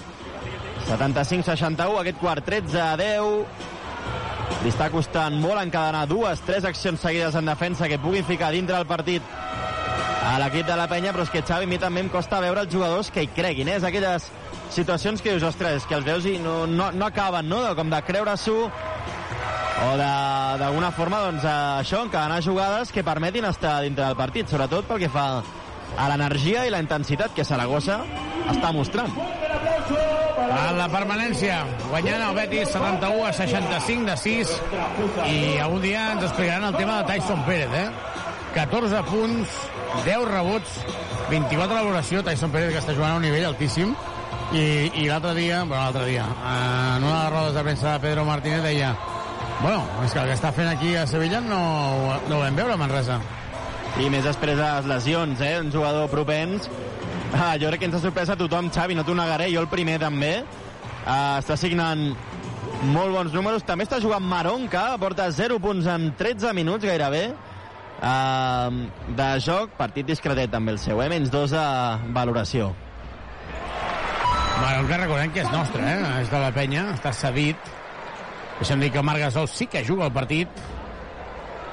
[0.87, 3.65] 75-61, aquest quart 13 a 10.
[4.63, 8.79] Li està costant molt encadenar dues, tres accions seguides en defensa que puguin ficar dintre
[8.79, 9.23] el partit
[10.27, 12.63] a l'equip de la penya, però és que Xavi a mi també em costa veure
[12.65, 13.77] els jugadors que hi creguin, eh?
[13.79, 14.31] És aquelles
[14.75, 17.61] situacions que dius, ostres, que els veus i no, no, no acaben, no?
[17.79, 18.57] Com de creure-s'ho
[19.77, 25.03] o d'alguna forma, doncs, això, encadenar jugades que permetin estar dintre del partit, sobretot pel
[25.05, 25.27] que fa
[25.97, 28.01] a l'energia i la intensitat que Saragossa
[28.51, 29.13] està mostrant.
[30.47, 34.53] A la permanència, guanyant el Betis 71 a 65 de 6
[35.31, 37.89] i algun dia ens explicaran el tema de Tyson Pérez, eh?
[38.57, 39.57] 14 punts,
[40.07, 40.79] 10 rebuts,
[41.29, 43.93] 24 valoració, Tyson Pérez que està jugant a un nivell altíssim
[44.55, 44.65] i,
[45.03, 48.25] i l'altre dia, bueno, l'altre dia, en una de les rodes de premsa de Pedro
[48.25, 48.95] Martínez deia
[49.61, 51.61] bueno, és que el que està fent aquí a Sevilla no,
[52.29, 53.19] no ho vam veure a Manresa.
[53.97, 55.55] I més després de les lesions, eh?
[55.63, 56.69] Un jugador propens.
[57.33, 59.71] Ah, jo crec que ens ha sorprès a tothom, Xavi, no t'ho negaré, jo el
[59.73, 60.35] primer també.
[61.07, 62.11] Ah, està signant
[62.93, 63.65] molt bons números.
[63.65, 67.31] També està jugant Maronca, porta 0 punts en 13 minuts gairebé.
[67.97, 71.09] Uh, de joc, partit discretet també el seu, eh?
[71.09, 71.63] menys dos de
[72.13, 72.75] valoració.
[74.61, 76.21] Maronca recordem que és nostre, eh?
[76.21, 77.73] és de la penya, està cedit.
[78.59, 80.61] Deixa'm dir que Marc Gasol sí que juga el partit.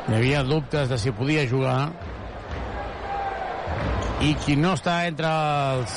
[0.07, 1.91] Hi havia dubtes de si podia jugar.
[4.23, 5.95] I qui no està entre els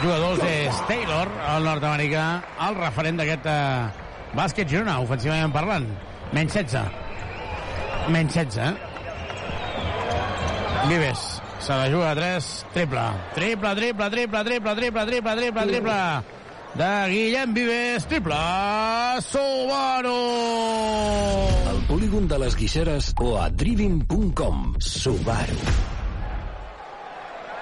[0.00, 2.22] jugadors és Taylor, el nord-americà,
[2.66, 3.90] el referent d'aquest uh,
[4.32, 5.84] bàsquet Girona, ofensivament parlant.
[6.32, 6.80] Menys 16.
[8.14, 8.72] Menys 16, eh?
[10.88, 11.26] Vives,
[11.60, 13.04] se la juga a 3, triple.
[13.36, 16.00] Triple, triple, triple, triple, triple, triple, triple, triple.
[16.80, 18.42] De Guillem Vives, triple.
[19.28, 20.18] Subaru!
[21.76, 24.76] Al polígon de les Guixeres o a driving.com.
[24.80, 25.89] Subaru.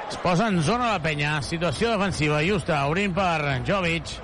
[0.08, 1.36] Es posa en zona la penya.
[1.44, 2.80] Situació defensiva justa.
[2.88, 4.14] Obrint per Jovic.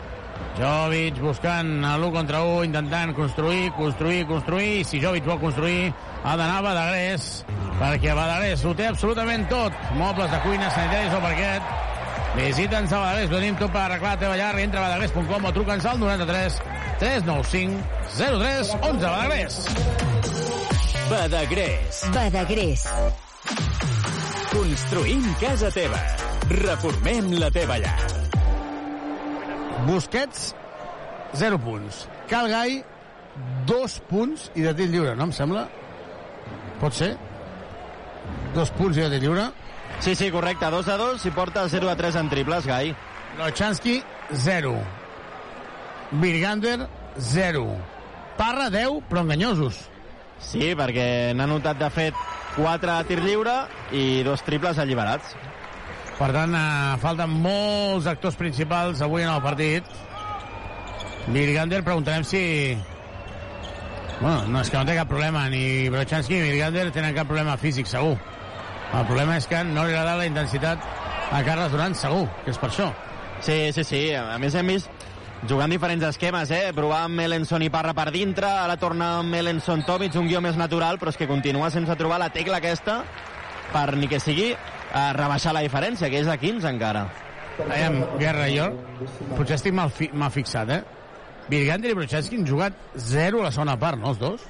[0.57, 4.81] Jovic buscant l'1 contra 1, intentant construir, construir, construir.
[4.81, 5.93] I si Jovic vol construir,
[6.23, 7.45] ha d'anar a Badagrés,
[7.81, 9.75] perquè a Badagrés ho té absolutament tot.
[9.99, 11.75] Mobles de cuina, sanitaris o parquet.
[12.39, 15.53] Visita'ns a Badagrés, ho tenim tot per arreglar la teva llar, entra a badagrés.com o
[15.59, 16.61] truca'ns al 93
[17.03, 17.85] 395
[18.17, 19.61] 03 11 Badagrés.
[21.11, 22.05] Badagrés.
[22.15, 22.89] Badagrés.
[24.75, 25.99] Construïm casa teva.
[26.51, 27.93] Reformem la teva llar.
[29.87, 30.49] Busquets,
[31.39, 32.01] 0 punts.
[32.27, 32.81] Calgai,
[33.71, 35.63] 2 punts i de tir lliure, no em sembla?
[36.83, 37.13] Pot ser?
[38.59, 39.47] Dos punts i de tir lliure.
[40.03, 40.67] Sí, sí, correcte.
[40.75, 42.91] 2 a 2 i porta 0 a 3 en triples, Gai.
[43.39, 44.01] Lochanski,
[44.43, 44.75] 0.
[46.19, 46.89] Virgander,
[47.31, 47.69] 0.
[48.43, 49.85] Parra, 10, però enganyosos.
[50.43, 53.55] Sí, perquè n'ha notat, de fet, 4 a tir lliure
[53.93, 55.35] i dos triples alliberats.
[56.15, 59.89] Per tant, eh, falten molts actors principals avui en el partit.
[61.27, 62.43] Virgander, preguntarem si...
[64.21, 67.57] Bueno, no és que no té cap problema, ni Brochanski ni Virgander tenen cap problema
[67.59, 68.15] físic, segur.
[68.95, 70.85] El problema és que no li agrada la intensitat
[71.35, 72.93] a Carles Durant, segur, que és per això.
[73.43, 74.05] Sí, sí, sí.
[74.15, 75.04] A més, hem vist
[75.49, 76.73] jugant diferents esquemes, eh?
[76.77, 80.57] Provar amb Melenson i Parra per dintre, ara torna amb Melenson Tomic, un guió més
[80.57, 83.03] natural, però és que continua sense trobar la tecla aquesta
[83.73, 84.53] per ni que sigui
[84.95, 87.07] a rebaixar la diferència, que és de 15 encara.
[87.65, 88.71] Aviam, Guerra, jo
[89.37, 90.83] potser estic mal, fi mal fixat, eh?
[91.51, 94.47] Virgander i Brochanski han jugat 0 a la segona part, no, els dos?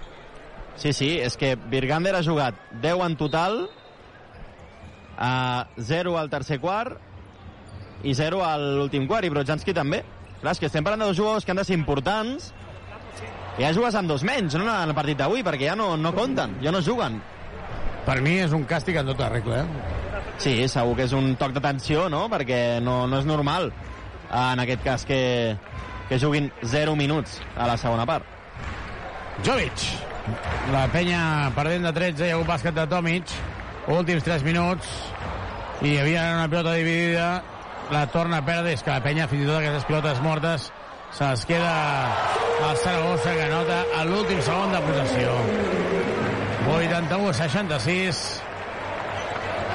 [0.78, 3.64] Sí, sí, és que Virgander ha jugat 10 en total,
[5.18, 6.98] a 0 al tercer quart
[8.04, 10.02] i 0 a l'últim quart, i Brochanski també.
[10.44, 12.50] Clar, és que estem parlant de dos jugadors que han de ser importants
[13.56, 16.10] i ja jugues amb dos menys, no en el partit d'avui, perquè ja no, no
[16.12, 17.16] compten, ja no juguen.
[18.04, 20.26] Per mi és un càstig en tota regla, eh?
[20.42, 22.26] Sí, segur que és un toc d'atenció, no?
[22.28, 23.70] Perquè no, no és normal,
[24.28, 25.22] en aquest cas, que,
[26.10, 28.28] que juguin 0 minuts a la segona part.
[29.48, 29.88] Jovic.
[30.76, 31.22] La penya
[31.56, 33.32] perdent de 13, hi ha hagut bàsquet de Tomic.
[33.96, 34.92] Últims 3 minuts.
[35.80, 37.32] I hi havia una pilota dividida.
[37.92, 38.72] La torna a perdre.
[38.72, 40.70] És que la penya, fins i tot aquestes pilotes mortes,
[41.14, 41.74] se les queda
[42.68, 45.36] al Saragossa, que nota a l'últim segon de possessió.
[46.74, 48.24] 81 a 66.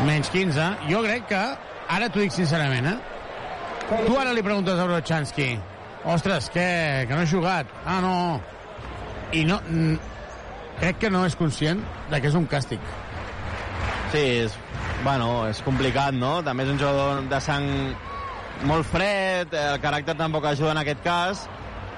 [0.07, 0.69] Menys 15.
[0.89, 1.43] Jo crec que,
[1.95, 2.97] ara t'ho dic sincerament, eh?
[4.05, 5.53] Tu ara li preguntes a Brochanski
[6.05, 7.05] ostres, què?
[7.07, 7.67] Que no he jugat.
[7.85, 8.39] Ah, no.
[9.35, 9.59] I no...
[10.79, 11.81] Crec que no és conscient
[12.11, 12.83] de que és un càstig.
[14.13, 14.55] Sí, és,
[15.03, 16.39] bueno, és complicat, no?
[16.45, 17.69] També és un jugador de sang
[18.69, 21.45] molt fred, el caràcter tampoc ajuda en aquest cas,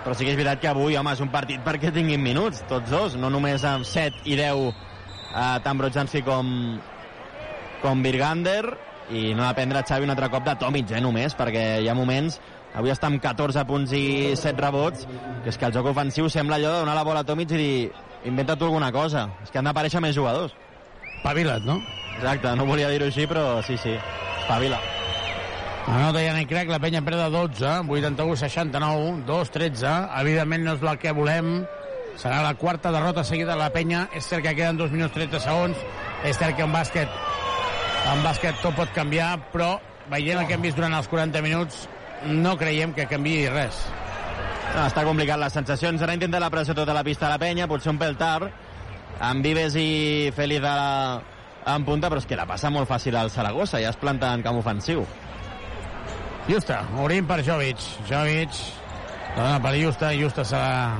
[0.03, 2.89] però sí que és veritat que avui, home, és un partit perquè tinguin minuts, tots
[2.93, 6.79] dos, no només amb 7 i 10 eh, tant Brochanski com,
[7.81, 8.63] com Virgander,
[9.11, 12.39] i no dependre Xavi un altre cop de Tomic, eh, només, perquè hi ha moments
[12.71, 15.03] Avui està amb 14 punts i 7 rebots,
[15.43, 17.59] que és que el joc ofensiu sembla allò de donar la bola a Tomic i
[17.59, 19.27] dir inventa tu alguna cosa.
[19.43, 20.55] És que han d'aparèixer més jugadors.
[21.23, 21.81] Pavila't, no?
[22.15, 23.93] Exacte, no volia dir-ho així, però sí, sí,
[24.41, 24.79] espavila.
[25.89, 29.93] Anota ja crec, la penya perd de 12, 81-69, 2-13.
[30.21, 31.53] Evidentment no és el que volem.
[32.21, 34.05] Serà la quarta derrota seguida de la penya.
[34.13, 35.79] És cert que queden 2 minuts 30 segons.
[36.27, 37.17] És cert que en bàsquet,
[38.13, 39.73] en bàsquet tot pot canviar, però
[40.11, 41.87] veient el que hem vist durant els 40 minuts,
[42.29, 43.81] no creiem que canviï res.
[44.85, 46.01] Està complicat les sensacions.
[46.01, 48.51] Ara intenta la pressió tota la pista a la penya, potser un pèl tard,
[49.21, 51.21] amb Vives i Félix a
[51.71, 54.41] en punta, però és que la passa molt fàcil al Saragossa, ja es planta en
[54.41, 55.05] camp ofensiu.
[56.47, 57.83] Justa, obrim per Jovic.
[58.09, 58.57] Jovic,
[59.35, 60.97] dona per Justa, Justa se la,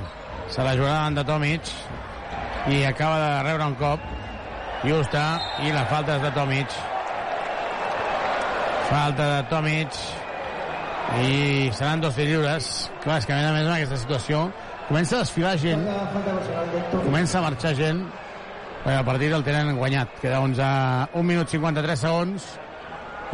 [0.54, 1.72] se la jugarà davant de Tomic
[2.70, 4.06] i acaba de rebre un cop.
[4.86, 5.26] Justa,
[5.66, 6.78] i la falta és de Tomic.
[8.92, 9.98] Falta de Tomic
[11.26, 12.70] i seran dos lliures.
[13.02, 14.46] Clar, és que a més a més en aquesta situació
[14.92, 15.84] comença a desfilar gent,
[17.06, 18.02] comença a marxar gent,
[18.84, 20.18] perquè el partit el tenen guanyat.
[20.20, 20.66] Queda 11,
[21.16, 22.48] 1 minut 53 segons,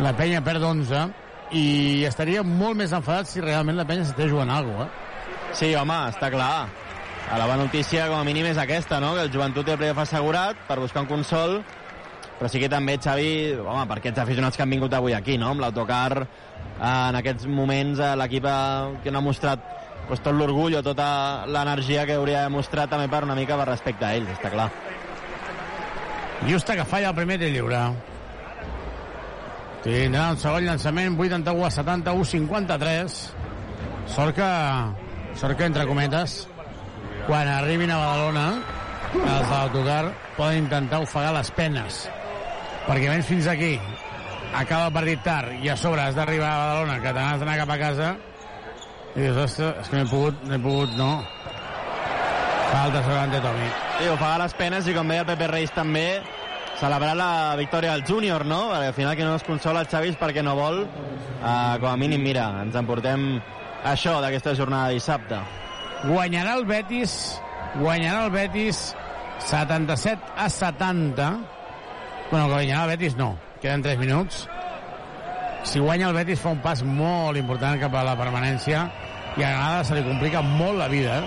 [0.06, 1.08] la penya perd 11,
[1.58, 5.56] i estaria molt més enfadat si realment la penya s'està jugant alguna cosa, eh?
[5.58, 6.68] Sí, home, està clar.
[7.32, 9.16] A la bona notícia, com a mínim, és aquesta, no?
[9.16, 11.58] Que el joventut té el playoff assegurat per buscar un consol,
[12.38, 13.32] però sí que també, Xavi,
[13.64, 15.56] home, per aquests aficionats que han vingut avui aquí, no?
[15.56, 19.77] Amb l'autocar, eh, en aquests moments, eh, l'equip eh, que no ha mostrat
[20.08, 23.68] pues, tot l'orgull o tota l'energia que hauria de mostrar també per una mica per
[23.70, 24.70] respecte a ells, està clar.
[26.48, 27.82] Justa que falla el primer tir lliure.
[29.84, 33.18] Tindrà un segon llançament, 81 a 71, 53.
[34.14, 34.50] Sort que,
[35.40, 36.40] sort que entre cometes,
[37.28, 38.48] quan arribin a Badalona,
[39.18, 40.02] els de l'autocar
[40.38, 42.06] poden intentar ofegar les penes.
[42.88, 43.74] Perquè vens fins aquí,
[44.56, 47.74] acaba el partit tard i a sobre has d'arribar a Badalona, que t'has d'anar cap
[47.76, 48.10] a casa,
[49.18, 51.12] i dius, ostres, és que no he pogut, no he pogut, no.
[52.70, 53.70] Falta sobre Ante Tomi.
[53.98, 56.06] Sí, ofegar les penes i com deia el Pepe Reis també,
[56.78, 58.68] celebrar la victòria del júnior, no?
[58.70, 60.84] Perquè al final que no es consola el Xavi és perquè no vol.
[60.86, 63.26] Uh, com a mínim, mira, ens emportem
[63.90, 65.42] això d'aquesta jornada de dissabte.
[66.04, 67.18] Guanyarà el Betis,
[67.80, 68.84] guanyarà el Betis
[69.48, 71.32] 77 a 70.
[72.30, 73.34] Bueno, guanyarà el Betis no,
[73.64, 74.46] queden 3 minuts.
[75.66, 78.86] Si guanya el Betis fa un pas molt important cap a la permanència
[79.38, 81.18] i a Granada se li complica molt la vida.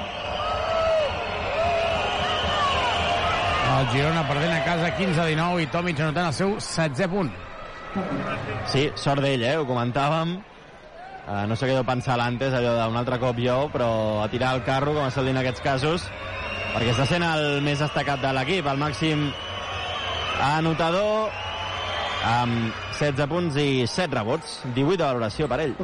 [3.71, 7.31] El Girona perdent a casa 15-19 i Tomic anotant el seu 16è punt.
[8.71, 9.55] Sí, sort d'ell, eh?
[9.59, 10.35] Ho comentàvem.
[11.31, 13.91] Uh, no sé què deu pensar l'antes, allò d'un altre cop jo, però
[14.25, 16.09] a tirar el carro, com es sol en aquests casos,
[16.73, 19.29] perquè està sent el més destacat de l'equip, el màxim
[20.49, 21.31] anotador,
[22.27, 25.79] amb 16 punts i 7 rebots, 18 de valoració per ell.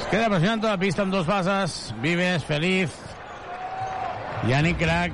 [0.00, 1.74] Es queda pressionant tota la pista amb dos bases.
[2.00, 2.94] Vives, Feliz,
[4.48, 5.12] Yannick Crac.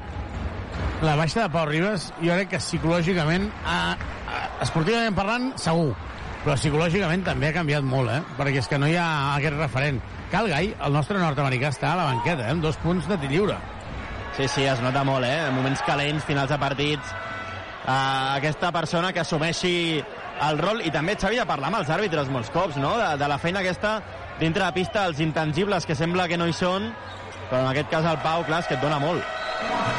[1.03, 3.79] La baixa de Pau Ribas, jo crec que psicològicament, a,
[4.31, 5.91] a, esportivament parlant, segur.
[6.45, 8.21] Però psicològicament també ha canviat molt, eh?
[8.39, 9.99] Perquè és que no hi ha aquest referent.
[10.31, 12.55] Cal Gai, el nostre nord-americà, està a la banqueta, eh?
[12.55, 13.57] Amb dos punts de tir lliure.
[14.39, 15.49] Sí, sí, es nota molt, eh?
[15.49, 17.11] En moments calents, finals de partits,
[17.83, 19.75] uh, aquesta persona que assumeixi
[20.47, 22.95] el rol, i també Xavi de parlar amb els àrbitres molts cops, no?
[23.01, 23.99] De, de la feina aquesta
[24.41, 26.91] dintre de pista, els intangibles que sembla que no hi són,
[27.51, 29.25] però en aquest cas el Pau, clar, és que et dona molt.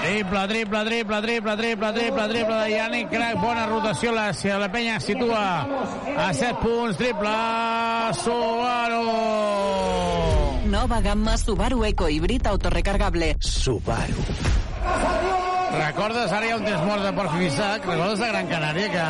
[0.01, 3.39] Triple, triple, triple, triple, triple, triple, triple de Yannick Crac.
[3.41, 4.29] Bona rotació, la,
[4.61, 5.41] la penya es situa
[6.27, 6.99] a 7 punts.
[6.99, 7.33] Triple,
[8.21, 9.01] Subaru.
[10.69, 13.35] Nova gamma Subaru Eco Híbrid autorecargable.
[13.39, 14.27] Subaru.
[15.77, 19.03] Recordes, ara hi ha un temps mort de Port Finissac, recordes de Gran Canària que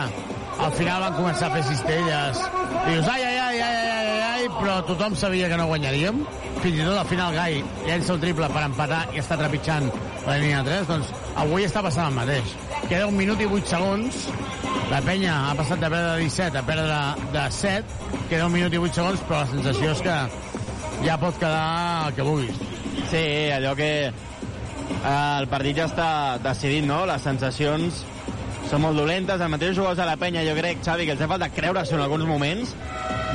[0.65, 2.41] al final van començar a fer cistelles.
[2.87, 3.96] I dius, ai, ai, ai, ai, ai,
[4.47, 6.23] ai, ai, però tothom sabia que no guanyaríem.
[6.61, 9.89] Fins i tot al final Gai llença un triple per empatar i està trepitjant
[10.25, 10.87] la línia 3.
[10.87, 12.53] Doncs avui està passant el mateix.
[12.87, 14.27] Queda un minut i 8 segons.
[14.91, 16.99] La penya ha passat de perdre de 17 a perdre
[17.33, 17.83] de 7.
[18.29, 20.17] Queda un minut i 8 segons, però la sensació és que
[21.05, 22.61] ja pot quedar el que vulguis.
[23.11, 24.11] Sí, allò que eh,
[25.07, 26.09] el partit ja està
[26.43, 27.05] decidit, no?
[27.07, 28.05] Les sensacions
[28.69, 29.39] són molt dolentes.
[29.39, 32.03] Els mateixos jugadors de la penya, jo crec, Xavi, que els ha falta creure-s'ho en
[32.05, 32.67] alguns moments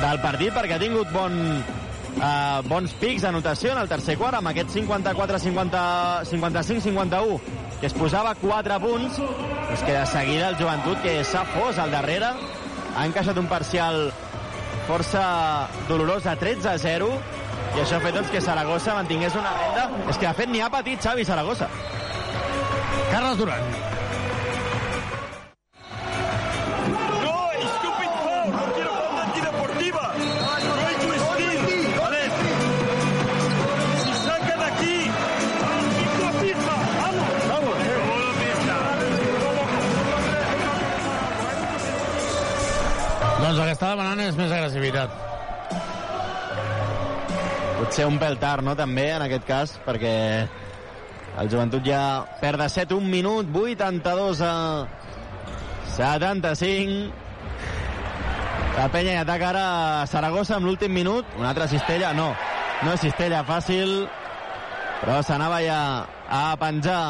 [0.03, 1.33] del partit, perquè ha tingut bon,
[2.13, 7.39] eh, bons pics d'anotació en el tercer quart, amb aquest 55-51,
[7.79, 11.89] que es posava 4 punts, doncs que de seguida el joventut, que s'ha fos al
[11.91, 12.29] darrere,
[12.93, 13.95] ha encaixat un parcial
[14.87, 15.23] força
[15.87, 17.09] dolorós de 13 a 0,
[17.73, 19.83] i això ha fet doncs, que Saragossa mantingués una renda.
[20.11, 21.67] És que, de fet, n'hi ha patit, Xavi, Saragossa.
[23.09, 23.92] Carles Duran.
[43.83, 45.15] Està demanant és més agressivitat.
[47.81, 50.13] Potser un pèl tard, no?, també, en aquest cas, perquè
[51.41, 54.53] el joventut ja perd de 7 un minut, 82 a
[55.97, 57.11] 75.
[58.77, 61.35] La penya i ataca ara a Saragossa amb l'últim minut.
[61.35, 62.31] Una altra cistella, no.
[62.87, 64.07] No és cistella fàcil,
[65.01, 65.81] però s'anava ja
[66.31, 67.03] a penjar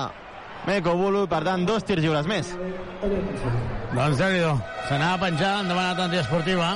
[0.67, 2.53] Meco Bulu, per tant, dos tirs lliures més.
[3.93, 4.43] Doncs déu nhi
[4.87, 6.73] S'anava a penjar, han demanat antiesportiva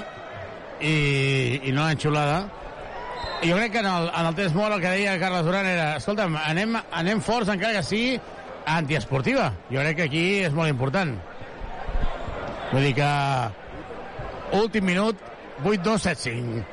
[0.79, 0.95] i,
[1.67, 2.41] i no l'han xulada.
[3.43, 5.87] Jo crec que en el, en el temps mort el que deia Carles Duran era
[5.99, 8.19] escolta'm, anem, anem forts encara que sigui
[8.67, 9.51] antiesportiva.
[9.71, 11.15] Jo crec que aquí és molt important.
[12.71, 13.11] Vull dir que
[14.57, 15.21] últim minut
[15.63, 16.63] 8-2-7-5.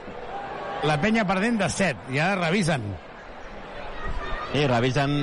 [0.88, 2.10] La penya perdent de 7.
[2.14, 2.84] I ara revisen.
[4.54, 5.18] I revisen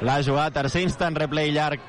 [0.00, 1.80] la jugada, tercer instant replay llarg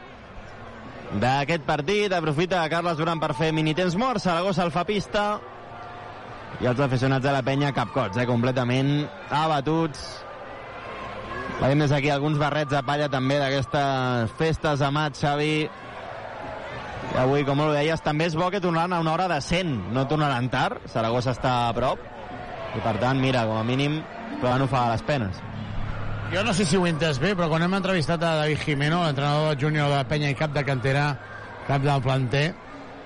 [1.19, 2.13] d'aquest partit.
[2.13, 4.27] Aprofita Carles Duran per fer mini-temps morts.
[4.27, 5.25] Saragossa el fa pista.
[6.61, 8.27] I els aficionats de la penya capcots, eh?
[8.29, 10.03] completament abatuts.
[11.61, 15.53] Veiem des d'aquí alguns barrets de palla també d'aquestes festes de maig, Xavi.
[17.11, 19.71] I avui, com ho deies, també és bo que tornaran a una hora decent.
[19.95, 22.03] No tornaran tard, Saragossa està a prop.
[22.75, 24.01] I per tant, mira, com a mínim,
[24.41, 25.41] poden ofegar les penes.
[26.31, 29.01] Jo no sé si ho he entès bé, però quan hem entrevistat a David Jimeno,
[29.03, 31.09] l'entrenador júnior de Penya i cap de cantera,
[31.67, 32.45] cap del planter,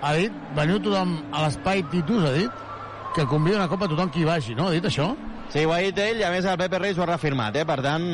[0.06, 2.60] ha dit, veniu tothom a l'espai Titus, ha dit,
[3.16, 4.68] que convida una copa a tothom qui hi vagi, no?
[4.70, 5.08] Ha dit això?
[5.50, 7.66] Sí, ho ha dit ell, i a més el Pepe Reis ho ha reafirmat, eh?
[7.66, 8.06] Per tant,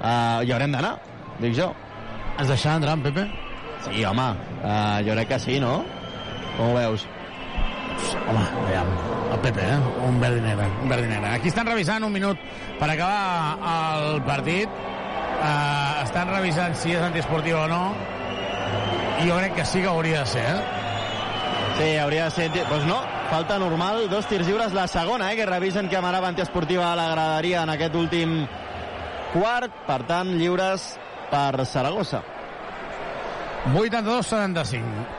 [0.00, 0.94] uh, hi haurem d'anar,
[1.42, 1.68] dic jo.
[2.38, 3.28] Ens deixarà entrar, en Pepe?
[3.90, 4.30] Sí, home,
[4.62, 5.82] uh, jo crec que sí, no?
[6.56, 7.04] Com ho veus?
[8.28, 8.90] Home, aviam,
[9.32, 9.78] el Pepe, eh?
[10.06, 11.32] Un verd i negre, un verd i negre.
[11.38, 12.40] Aquí estan revisant un minut
[12.78, 13.58] per acabar
[13.98, 14.78] el partit.
[15.38, 17.82] Uh, estan revisant si és antiesportiu o no.
[19.26, 20.60] jo crec que sí que hauria de ser, eh?
[21.78, 22.48] Sí, hauria de ser...
[22.54, 26.92] Doncs no, falta normal, dos tirs lliures, la segona, eh, que revisen que amarava antiesportiva
[26.92, 28.40] a la graderia en aquest últim
[29.32, 30.90] quart, per tant, lliures
[31.30, 32.22] per Saragossa.
[33.74, 35.17] 82-75.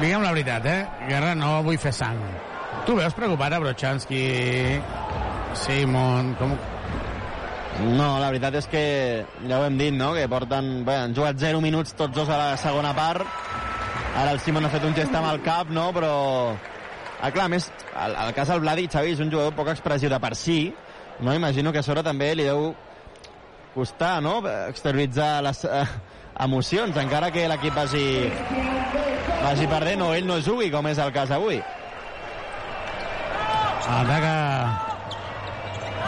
[0.00, 0.78] Diguem la veritat, eh?
[1.10, 2.16] Guerra, no vull fer sang.
[2.86, 4.20] Tu veus preocupat a Brochanski,
[5.60, 6.54] Simon, com...
[7.98, 8.82] No, la veritat és que
[9.44, 10.70] ja ho hem dit, no?, que porten...
[10.88, 13.28] Bé, han jugat 0 minuts tots dos a la segona part.
[14.16, 16.14] Ara el Simon ha fet un gest amb el cap, no?, però...
[17.20, 20.20] Ah, clar, més, el, el cas del Vladi, Xavi, és un jugador poc expressiu de
[20.22, 20.62] per si,
[21.20, 21.36] no?
[21.36, 22.70] Imagino que a sobre també li deu
[23.76, 25.84] costar, no?, exterioritzar les eh,
[26.48, 28.06] emocions, encara que l'equip vagi,
[29.42, 31.60] vagi perdent o ell no jugui, com és el cas avui.
[33.90, 34.36] Ataca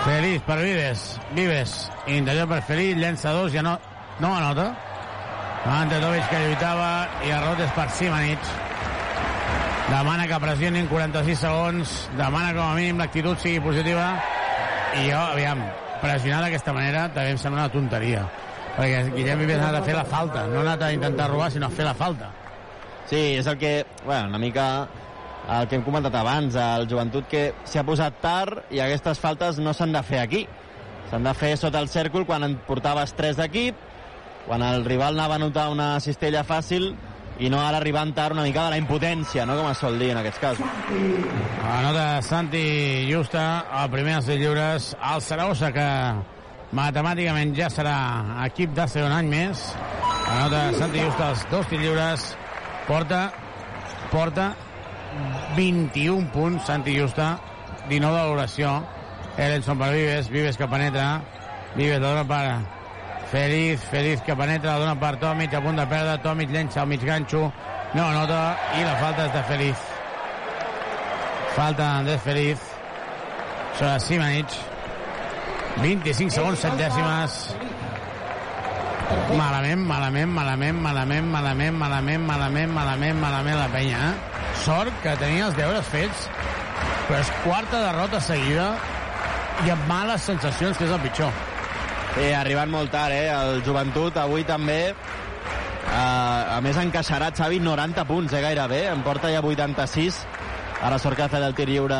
[0.04, 1.20] Feliz per Vives.
[1.34, 1.90] Vives.
[2.06, 2.96] Interior per Feliz.
[2.96, 3.52] Llença dos.
[3.52, 3.78] Ja no,
[4.20, 4.72] no anota.
[5.64, 6.90] Ante Tovic que lluitava
[7.22, 8.50] i el rot és per Simanic.
[9.92, 11.94] Demana que pressionin 46 segons.
[12.18, 14.09] Demana com a mínim l'actitud sigui positiva.
[14.98, 15.62] I jo, aviam,
[16.02, 18.26] pressionar d'aquesta manera també em sembla una tonteria.
[18.74, 20.48] Perquè Guillem Vives ha anat a fer la falta.
[20.50, 22.32] No ha anat a intentar robar, sinó a fer la falta.
[23.10, 24.66] Sí, és el que, bueno, una mica
[25.50, 29.74] el que hem comentat abans, el joventut que s'ha posat tard i aquestes faltes no
[29.74, 30.44] s'han de fer aquí.
[31.10, 33.78] S'han de fer sota el cèrcol quan en portaves tres d'equip,
[34.46, 36.92] quan el rival anava a notar una cistella fàcil
[37.42, 39.56] i no ara arribant tard una mica de la impotència, no?
[39.58, 40.66] com es sol dir en aquests casos.
[41.66, 45.88] Anota Santi Justa, el primer dels lliures, al Saragossa, que
[46.76, 47.96] matemàticament ja serà
[48.46, 49.64] equip d'hace un any més.
[50.36, 52.30] Anota Santi Justa els dos lliures,
[52.86, 53.32] porta,
[54.10, 54.54] porta
[55.56, 57.38] 21 punts, Santi Justa,
[57.88, 58.74] 19 de valoració.
[59.36, 61.22] Ellenson per Vives, Vives que penetra,
[61.74, 65.86] Vives la dona per Feliz, Feliz que penetra, la dona per Tomic, a punt de
[65.88, 67.46] perdre, Tomic llença al mig ganxo,
[67.94, 68.42] no anota,
[68.76, 69.88] i la falta és de Feliz.
[71.56, 72.68] Falta d'Andrés Feliz
[73.78, 74.59] sobre Simanic.
[75.80, 77.72] 25 segons, 7 dècimes.
[79.36, 84.42] Malament, malament, malament, malament, malament, malament, malament, malament, malament la penya, eh?
[84.64, 86.28] Sort que tenia els deures fets,
[87.08, 88.68] però és quarta derrota seguida
[89.66, 91.32] i amb males sensacions, que és el pitjor.
[92.12, 93.28] Sí, arribant molt tard, eh?
[93.32, 94.82] El joventut avui també
[95.92, 98.86] Uh, a més encaixarà Xavi 90 punts, eh, gairebé.
[98.88, 100.22] En porta ja 86.
[100.80, 101.98] Ara sort que ha fet el tir lliure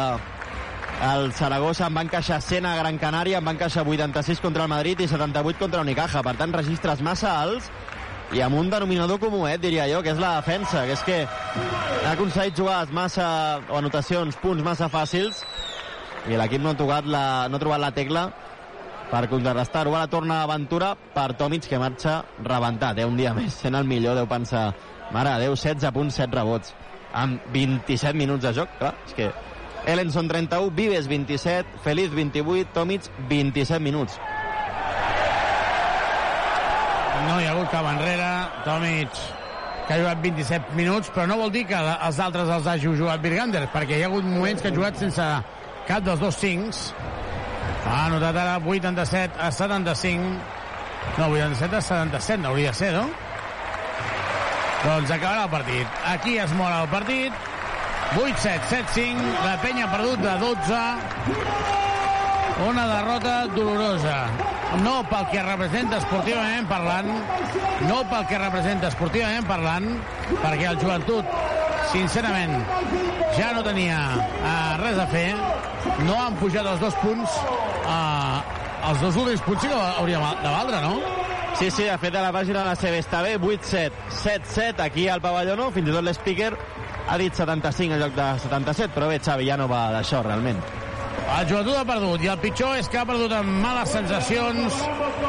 [1.02, 4.70] el Saragossa en va encaixar 100 a Gran Canària, en va encaixar 86 contra el
[4.70, 6.23] Madrid i 78 contra Unicaja.
[6.23, 7.70] Per tant, registres massa alts
[8.32, 11.19] i amb un denominador comú, eh, diria jo, que és la defensa, que és que
[12.06, 15.43] ha aconseguit jugar massa, o anotacions, punts massa fàcils
[16.31, 18.27] i l'equip no ha tocat la, no ha trobat la tecla
[19.10, 19.94] per contrarrestar-ho.
[19.97, 24.16] Ara torna Aventura per Tomic, que marxa rebentat, eh, un dia més, sent el millor,
[24.16, 24.70] deu pensar,
[25.12, 26.73] mare de Déu, 16 punts, 7 rebots,
[27.12, 29.32] amb 27 minuts de joc, clar, és que
[29.86, 34.18] Ellenson 31, Vives 27, Feliz 28, Tomic 27 minuts.
[37.26, 38.32] No hi ha hagut cap enrere,
[38.64, 39.22] Tomic
[39.86, 43.22] que ha jugat 27 minuts, però no vol dir que els altres els hagi jugat
[43.22, 45.26] Virgander, perquè hi ha hagut moments que ha jugat sense
[45.88, 46.92] cap dels dos cincs.
[47.82, 50.32] Ha anotat ara 87 a 75.
[51.18, 53.09] No, 87 a 77 hauria de ser, no?
[54.82, 55.98] Doncs acabarà el partit.
[56.10, 57.51] Aquí es mor el partit.
[58.16, 59.20] 8-7, 7-5.
[59.44, 60.80] La penya ha perdut de 12.
[62.68, 64.18] Una derrota dolorosa.
[64.82, 67.09] No pel que representa esportivament parlant,
[67.89, 69.89] no pel que representa esportivament parlant,
[70.30, 71.28] perquè el joventut,
[71.93, 72.55] sincerament,
[73.36, 75.28] ja no tenia uh, res a fer.
[76.06, 77.40] No han pujat els dos punts.
[77.84, 78.40] Uh,
[78.93, 80.97] els dos últims punts sí que hauríem de valdre, no?
[81.59, 85.05] Sí, sí, de fet a la pàgina de la CB està bé, 8-7, 7-7, aquí
[85.12, 86.55] al pavelló no, fins i tot l'speaker
[87.12, 90.62] ha dit 75 en lloc de 77, però bé, Xavi, ja no va d'això, realment.
[91.32, 94.78] El joventut ha perdut, i el pitjor és que ha perdut amb males sensacions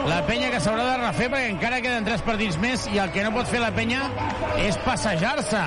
[0.07, 3.25] la penya que s'haurà de refer perquè encara queden tres partits més i el que
[3.25, 4.07] no pot fer la penya
[4.63, 5.63] és passejar-se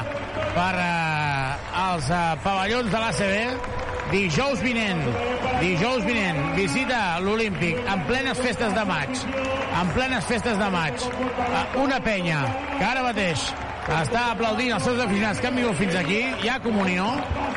[0.57, 5.05] per eh, els eh, pavellons de l'ACB dijous vinent,
[5.61, 9.25] dijous vinent, visita l'Olímpic en plenes festes de maig,
[9.83, 11.09] en plenes festes de maig,
[11.85, 12.45] una penya
[12.79, 13.51] que ara mateix
[13.87, 17.07] està aplaudint els seus aficionats que han vingut fins aquí, hi ha comunió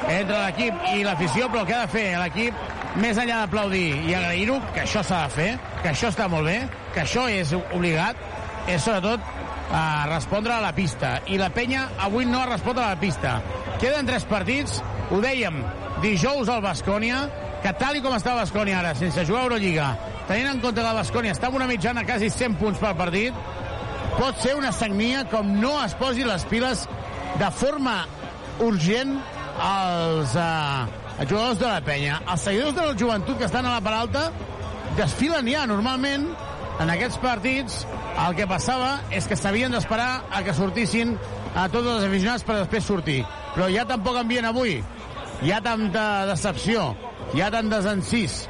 [0.05, 2.59] entre l'equip i l'afició, però el que ha de fer l'equip,
[3.01, 5.49] més enllà d'aplaudir i agrair-ho, que això s'ha de fer,
[5.81, 6.59] que això està molt bé,
[6.93, 8.21] que això és obligat,
[8.69, 9.25] és sobretot
[9.73, 11.19] a respondre a la pista.
[11.29, 13.39] I la penya avui no ha respondre a la pista.
[13.81, 14.79] Queden tres partits,
[15.09, 15.61] ho dèiem,
[16.03, 17.23] dijous al Bascònia,
[17.63, 19.89] que tal com està Bascònia ara, sense jugar a Eurolliga,
[20.29, 23.33] tenint en compte que el Bascònia està amb una mitjana quasi 100 punts per partit,
[24.17, 26.85] pot ser una sagnia com no es posi les piles
[27.39, 28.01] de forma
[28.65, 29.17] urgent
[29.59, 32.21] als, eh, jugadors de la penya.
[32.31, 34.31] Els seguidors de la joventut que estan a la part alta
[34.97, 35.65] desfilen ja.
[35.67, 36.29] Normalment,
[36.79, 37.85] en aquests partits,
[38.27, 41.17] el que passava és que s'havien d'esperar a que sortissin
[41.55, 43.19] a tots els aficionats per després sortir.
[43.55, 44.79] Però ja tampoc envien avui.
[45.43, 46.93] Hi ha tanta decepció,
[47.33, 48.41] hi ha tant desencís,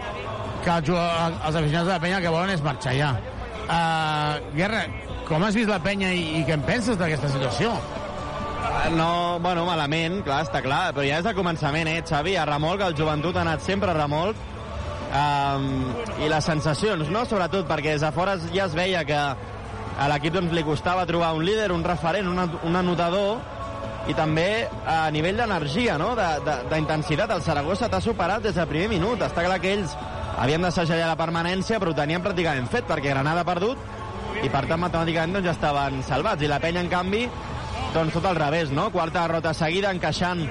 [0.64, 3.14] que els, aficionats de la penya que volen és marxar ja.
[3.70, 4.84] Uh, Guerra,
[5.28, 7.74] com has vist la penya i, i què en penses d'aquesta situació?
[8.96, 12.34] No, bueno, malament, clar, està clar, però ja és de començament, eh, Xavi?
[12.42, 14.40] A remolc, el joventut ha anat sempre a remolc,
[15.14, 15.68] um,
[16.26, 20.34] i les sensacions, no?, sobretot, perquè des de fora ja es veia que a l'equip
[20.34, 23.38] doncs, li costava trobar un líder, un referent, un, un anotador,
[24.10, 27.30] i també a nivell d'energia, no?, de- de- d'intensitat.
[27.38, 29.22] El Saragossa t'ha superat des del primer minut.
[29.22, 29.94] Està clar que ells
[30.40, 33.80] havien de segellar la permanència, però ho tenien pràcticament fet, perquè Granada ha perdut,
[34.40, 36.44] i per tant matemàticament doncs, ja estaven salvats.
[36.44, 37.26] I la penya, en canvi,
[37.94, 38.88] doncs tot al revés, no?
[38.94, 40.46] Quarta derrota seguida, encaixant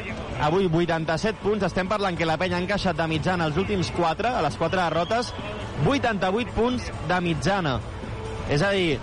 [0.44, 1.64] avui 87 punts.
[1.64, 4.82] Estem parlant que la penya ha encaixat de mitjana els últims 4, a les 4
[4.82, 5.32] derrotes,
[5.86, 7.78] 88 punts de mitjana.
[8.52, 8.98] És a dir,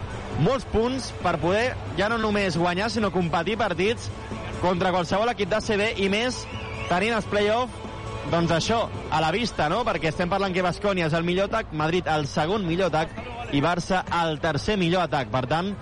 [0.45, 4.11] molts punts per poder ja no només guanyar, sinó competir partits
[4.61, 6.43] contra qualsevol equip d'ACB i més
[6.89, 7.84] tenint els play-off
[8.31, 9.83] doncs això, a la vista, no?
[9.85, 13.11] Perquè estem parlant que Bascònia és el millor atac, Madrid el segon millor atac
[13.53, 15.29] i Barça el tercer millor atac.
[15.33, 15.73] Per tant,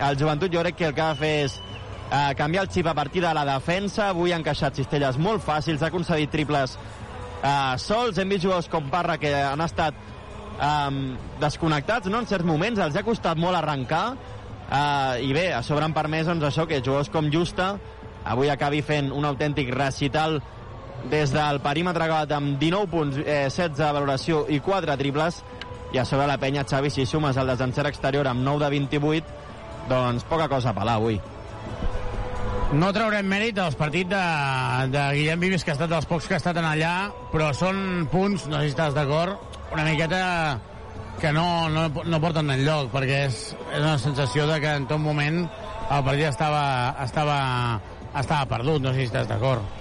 [0.00, 2.88] el joventut jo crec que el que ha de fer és eh, canviar el xip
[2.88, 4.08] a partir de la defensa.
[4.10, 8.18] Avui ha encaixat cistelles molt fàcils, ha concedit triples eh, sols.
[8.18, 9.94] Hem vist jugadors com Parra que han estat
[10.60, 12.22] eh, desconnectats no?
[12.22, 14.04] en certs moments, els ha costat molt arrencar
[14.70, 17.74] eh, i bé, a sobre han permès doncs, això que jugadors com Justa
[18.30, 20.40] avui acabi fent un autèntic recital
[21.08, 25.42] des del perímetre acabat amb 19 punts, eh, 16 de valoració i 4 triples
[25.92, 29.26] i a sobre la penya Xavi si sumes el desencert exterior amb 9 de 28
[29.88, 31.20] doncs poca cosa a pelar avui
[32.70, 34.24] No traurem mèrit dels partits de,
[34.92, 38.06] de Guillem Vives, que ha estat dels pocs que ha estat en allà, però són
[38.12, 40.20] punts, no sé si estàs d'acord, una miqueta
[41.18, 43.40] que no, no, no porten enlloc, perquè és,
[43.72, 46.62] és una sensació de que en tot moment el partit estava,
[47.02, 47.40] estava,
[48.14, 49.79] estava perdut, no sé si estàs d'acord.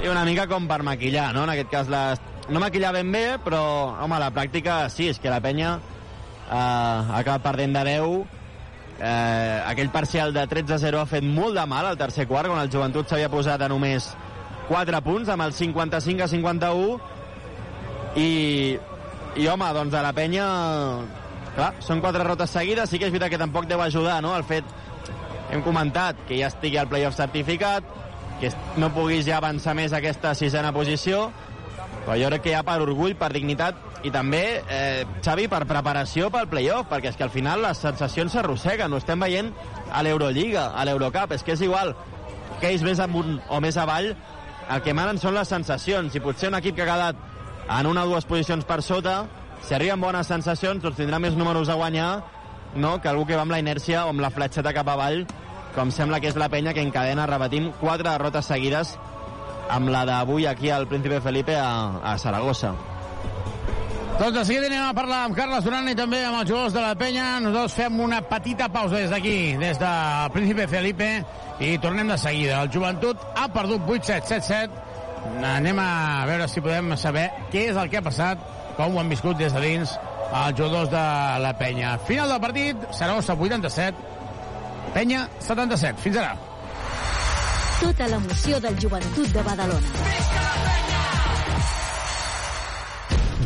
[0.00, 1.42] Sí, una mica com per maquillar, no?
[1.44, 2.20] En aquest cas, les...
[2.48, 3.60] no maquillar ben bé, però,
[4.00, 8.14] home, la pràctica sí, és que la penya eh, ha acabat perdent de 10.
[8.96, 12.72] Eh, aquell parcial de 13-0 ha fet molt de mal al tercer quart, quan el
[12.72, 14.08] joventut s'havia posat a només
[14.70, 16.96] 4 punts, amb el 55 a 51.
[18.16, 18.30] I,
[19.36, 20.48] i home, doncs a la penya...
[21.50, 24.48] Clar, són quatre rotes seguides, sí que és veritat que tampoc deu ajudar, no?, el
[24.48, 24.64] fet
[25.50, 27.84] hem comentat que ja estigui al playoff certificat,
[28.40, 28.50] que
[28.80, 31.28] no puguis ja avançar més aquesta sisena posició,
[32.06, 36.30] però jo crec que ja per orgull, per dignitat i també, eh, Xavi, per preparació
[36.32, 39.52] pel playoff, perquè és que al final les sensacions s'arrosseguen, ho estem veient
[39.92, 41.94] a l'Eurolliga, a l'Eurocup, és que és igual
[42.60, 44.14] que ells més amunt o més avall,
[44.70, 47.16] el que manen són les sensacions, i potser un equip que ha quedat
[47.68, 49.24] en una o dues posicions per sota,
[49.60, 52.22] si arriben bones sensacions, doncs tindrà més números a guanyar
[52.74, 53.00] no?
[53.00, 55.26] que algú que va amb la inèrcia o amb la fletxeta cap avall,
[55.74, 58.96] com sembla que és la penya que encadena, repetim, quatre derrotes seguides
[59.70, 62.74] amb la d'avui aquí al Príncipe Felipe a, a Saragossa.
[64.20, 66.82] Doncs de seguida anem a parlar amb Carles Duran i també amb els jugadors de
[66.84, 67.38] la penya.
[67.40, 69.92] Nosaltres fem una petita pausa des d'aquí, des de
[70.34, 71.08] Príncipe Felipe,
[71.64, 72.58] i tornem de seguida.
[72.60, 74.86] El joventut ha perdut 8-7, 7-7.
[75.54, 78.44] Anem a veure si podem saber què és el que ha passat,
[78.76, 79.96] com ho han viscut des de dins
[80.30, 81.06] els jugadors de
[81.46, 81.96] la penya.
[82.04, 84.19] Final del partit, Saragossa 87,
[84.94, 86.00] penya 77.
[86.04, 86.36] Fins ara.
[87.80, 90.49] Tota l'emoció del joventut de Badalona.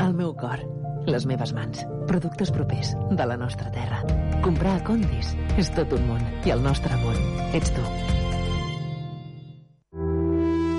[0.00, 0.62] El meu cor,
[1.06, 4.00] les meves mans, productes propers de la nostra terra.
[4.44, 7.18] Comprar a Condis és tot un món i el nostre món
[7.52, 7.84] ets tu.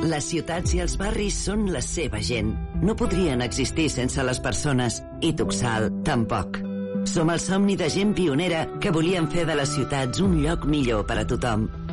[0.09, 2.51] Les ciutats i els barris són la seva gent.
[2.83, 4.99] No podrien existir sense les persones.
[5.23, 6.59] I Tuxal, tampoc.
[7.07, 11.07] Som el somni de gent pionera que volien fer de les ciutats un lloc millor
[11.07, 11.69] per a tothom.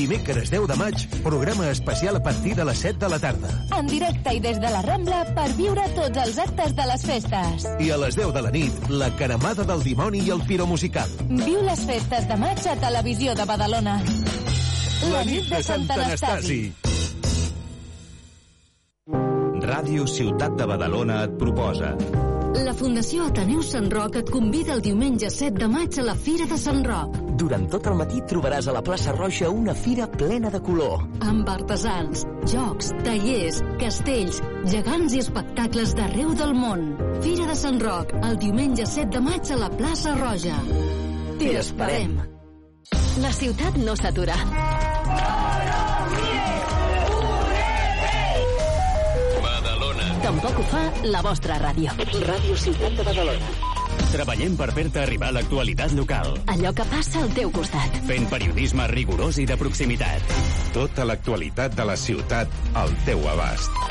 [0.00, 3.50] Dimecres 10 de maig, programa especial a partir de les 7 de la tarda.
[3.76, 7.66] En directe i des de la Rambla per viure tots els actes de les festes.
[7.84, 11.12] I a les 10 de la nit, la caramada del dimoni i el piro musical.
[11.28, 13.98] Viu les festes de maig a Televisió de Badalona.
[15.12, 16.62] La nit de Sant Anastasi.
[19.68, 21.92] Ràdio Ciutat de Badalona et proposa
[22.50, 26.48] La Fundació Ateneu Sant Roc et convida el diumenge 7 de maig a la Fira
[26.50, 27.14] de Sant Roc.
[27.38, 31.04] Durant tot el matí trobaràs a la plaça Roja una fira plena de color.
[31.30, 36.84] Amb artesans, jocs, tallers, castells, gegants i espectacles d'arreu del món.
[37.22, 40.58] Fira de Sant Roc, el diumenge 7 de maig a la plaça Roja.
[41.38, 42.18] T'hi esperem.
[43.22, 44.36] La ciutat no s'atura.
[50.30, 50.80] Tampoc ho fa
[51.10, 51.90] la vostra ràdio.
[52.22, 53.48] Ràdio Ciutat de Badalona.
[54.12, 56.36] Treballem per fer-te arribar l'actualitat local.
[56.54, 57.96] Allò que passa al teu costat.
[58.06, 60.30] Fent periodisme rigorós i de proximitat.
[60.76, 63.82] Tota l'actualitat de la ciutat al teu abast.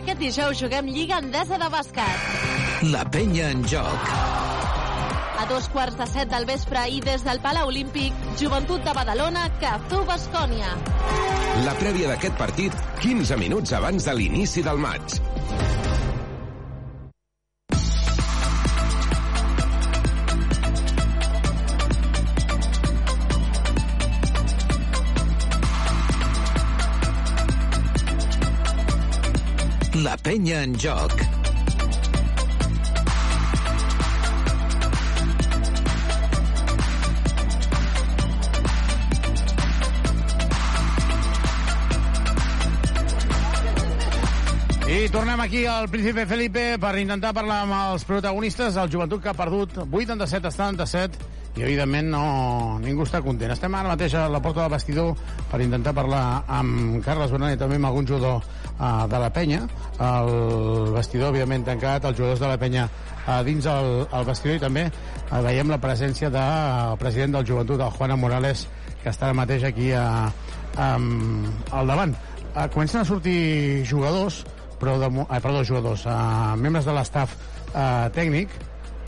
[0.00, 2.30] Aquest dijous juguem Lliga Endesa de Bàsquet.
[2.90, 4.39] La penya en joc.
[5.50, 10.04] Dos quarts de set del vespre i des del Palau Olímpic, Joventut de Badalona, Cazú
[10.06, 10.76] Bascònia.
[11.66, 15.18] La prèvia d'aquest partit, 15 minuts abans de l'inici del maig.
[30.06, 31.39] La penya en joc.
[45.10, 49.34] Tornem aquí al Príncipe Felipe per intentar parlar amb els protagonistes del joventut que ha
[49.34, 52.22] perdut 87 a 77 i evidentment no,
[52.78, 53.50] ningú està content.
[53.50, 55.16] Estem ara mateix a la porta del vestidor
[55.50, 59.64] per intentar parlar amb Carles Bernal i també amb algun jugador uh, de la penya.
[59.98, 64.62] El vestidor, evidentment, tancat, els jugadors de la penya uh, dins el, el vestidor i
[64.62, 68.68] també uh, veiem la presència del president del joventut, el Juan Morales,
[69.02, 72.14] que està ara mateix aquí a, a, al davant.
[72.54, 74.44] Uh, comencen a sortir jugadors,
[74.80, 77.36] però de, eh, perdó, jugadors, uh, membres de l'estaf
[77.74, 78.52] uh, tècnic,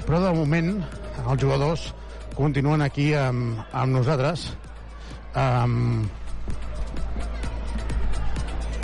[0.05, 0.75] però de moment
[1.23, 1.89] els jugadors
[2.37, 4.51] continuen aquí amb, amb nosaltres.
[5.33, 6.05] Um,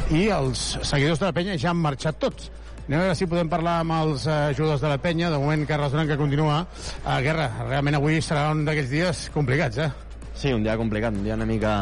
[0.08, 2.48] I els seguidors de la penya ja han marxat tots.
[2.88, 5.28] Anem a veure si podem parlar amb els uh, jugadors de la penya.
[5.28, 6.62] De moment, Carles Duran, que continua.
[7.04, 10.07] Uh, Guerra, realment avui serà un d'aquells dies complicats, eh?
[10.38, 11.72] Sí, un dia complicat, un dia una mica...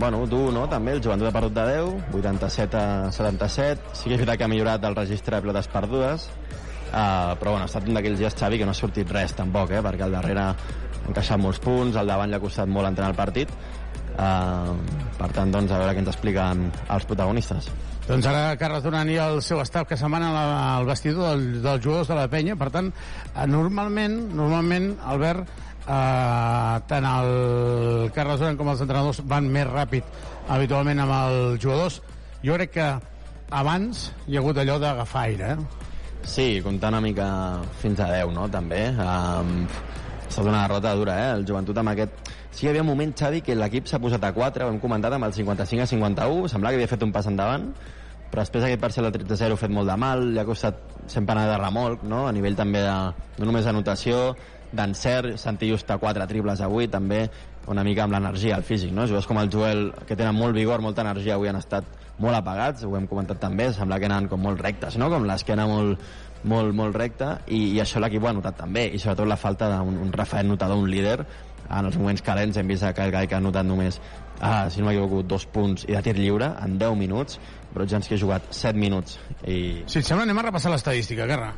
[0.00, 3.90] Bueno, dur, no?, també, el joventut ha perdut de 10, 87 a 77.
[3.92, 7.66] Sí que és veritat que ha millorat el registre de pilotes perdudes, uh, però bueno,
[7.66, 10.16] ha estat un d'aquells dies, Xavi, que no ha sortit res tampoc, eh?, perquè al
[10.16, 10.54] darrere ha
[11.10, 13.52] encaixat molts punts, al davant li ha costat molt entrenar el partit.
[14.14, 14.72] Uh,
[15.18, 16.64] per tant, doncs, a veure què ens expliquen
[16.94, 17.68] els protagonistes.
[18.04, 22.08] Doncs ara Carles Duran i el seu estat que se'n al vestidor del, dels jugadors
[22.08, 22.56] de la penya.
[22.56, 22.90] Per tant,
[23.34, 25.48] eh, normalment, normalment, Albert,
[25.86, 30.04] eh, tant el Carles Duran com els entrenadors van més ràpid
[30.48, 32.00] habitualment amb els jugadors.
[32.44, 32.90] Jo crec que
[33.54, 35.84] abans hi ha hagut allò d'agafar aire, eh?
[36.24, 37.26] Sí, comptar una mica
[37.82, 38.86] fins a 10, no?, també.
[38.96, 41.34] Um, ha estat una derrota dura, eh?
[41.38, 42.32] El joventut amb aquest...
[42.54, 45.12] Sí hi havia un moment, Xavi, que l'equip s'ha posat a 4, ho hem comentat,
[45.12, 47.66] amb el 55 a 51, semblava que havia fet un pas endavant,
[48.30, 50.78] però després aquest parcial de 13-0 fet molt de mal, li ha costat
[51.10, 52.24] sempre anar de remolc, no?
[52.28, 52.94] a nivell també de,
[53.38, 54.22] no només d'anotació,
[54.76, 57.24] d'encert, Santillo està 4 triples avui, també
[57.70, 59.06] una mica amb l'energia, el físic, no?
[59.08, 61.88] Jugadors com el Joel, que tenen molt vigor, molta energia, avui han estat
[62.20, 65.08] molt apagats, ho hem comentat també, sembla que anaven com molt rectes, no?
[65.10, 66.02] Com l'esquena molt,
[66.44, 69.70] molt, molt recta, i, i això l'equip ho ha notat també, i sobretot la falta
[69.72, 71.18] d'un un referent notador, un líder,
[71.64, 73.96] en els moments calents hem vist que el Gai que ha notat només
[74.40, 77.38] ah, si no m'equivoco, dos punts i de tir lliure en 10 minuts,
[77.74, 79.84] però Jans que ha jugat 7 minuts i...
[79.86, 81.52] Si et sembla, anem a repassar l'estadística, Guerra.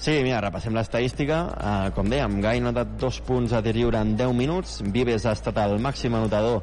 [0.00, 1.42] Sí, mira, repassem l'estadística.
[1.60, 4.78] Uh, com dèiem, Gai ha notat dos punts a tir lliure en 10 minuts.
[4.94, 6.62] Vives ha estat el màxim anotador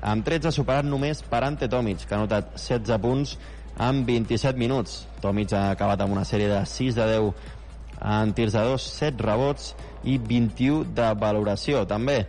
[0.00, 3.34] amb 13, superat només per Ante Tomic, que ha notat 16 punts
[3.84, 5.02] en 27 minuts.
[5.20, 7.28] Tomic ha acabat amb una sèrie de 6 de 10
[8.14, 9.74] en tirs de 2, 7 rebots
[10.08, 11.82] i 21 de valoració.
[11.90, 12.22] També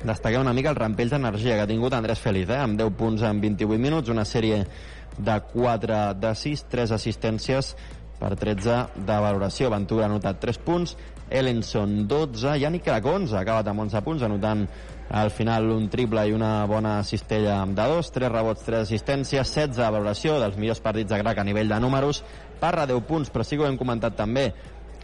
[0.00, 2.62] destaquem una mica el rampell d'energia que ha tingut Andrés Feliz, eh?
[2.62, 4.62] amb 10 punts en 28 minuts, una sèrie
[5.18, 7.74] de 4 de 6, 3 assistències
[8.24, 9.68] per 13 de valoració.
[9.72, 10.96] Ventura ha anotat 3 punts,
[11.28, 14.64] Ellenson 12, Yannick Cracons ha acabat amb 11 punts, anotant
[15.14, 19.76] al final un triple i una bona cistella de dos, 3 rebots, 3 assistències, 16
[19.76, 22.22] de valoració dels millors partits de Crac a nivell de números,
[22.60, 24.46] Parra 10 punts, però sí que ho hem comentat també,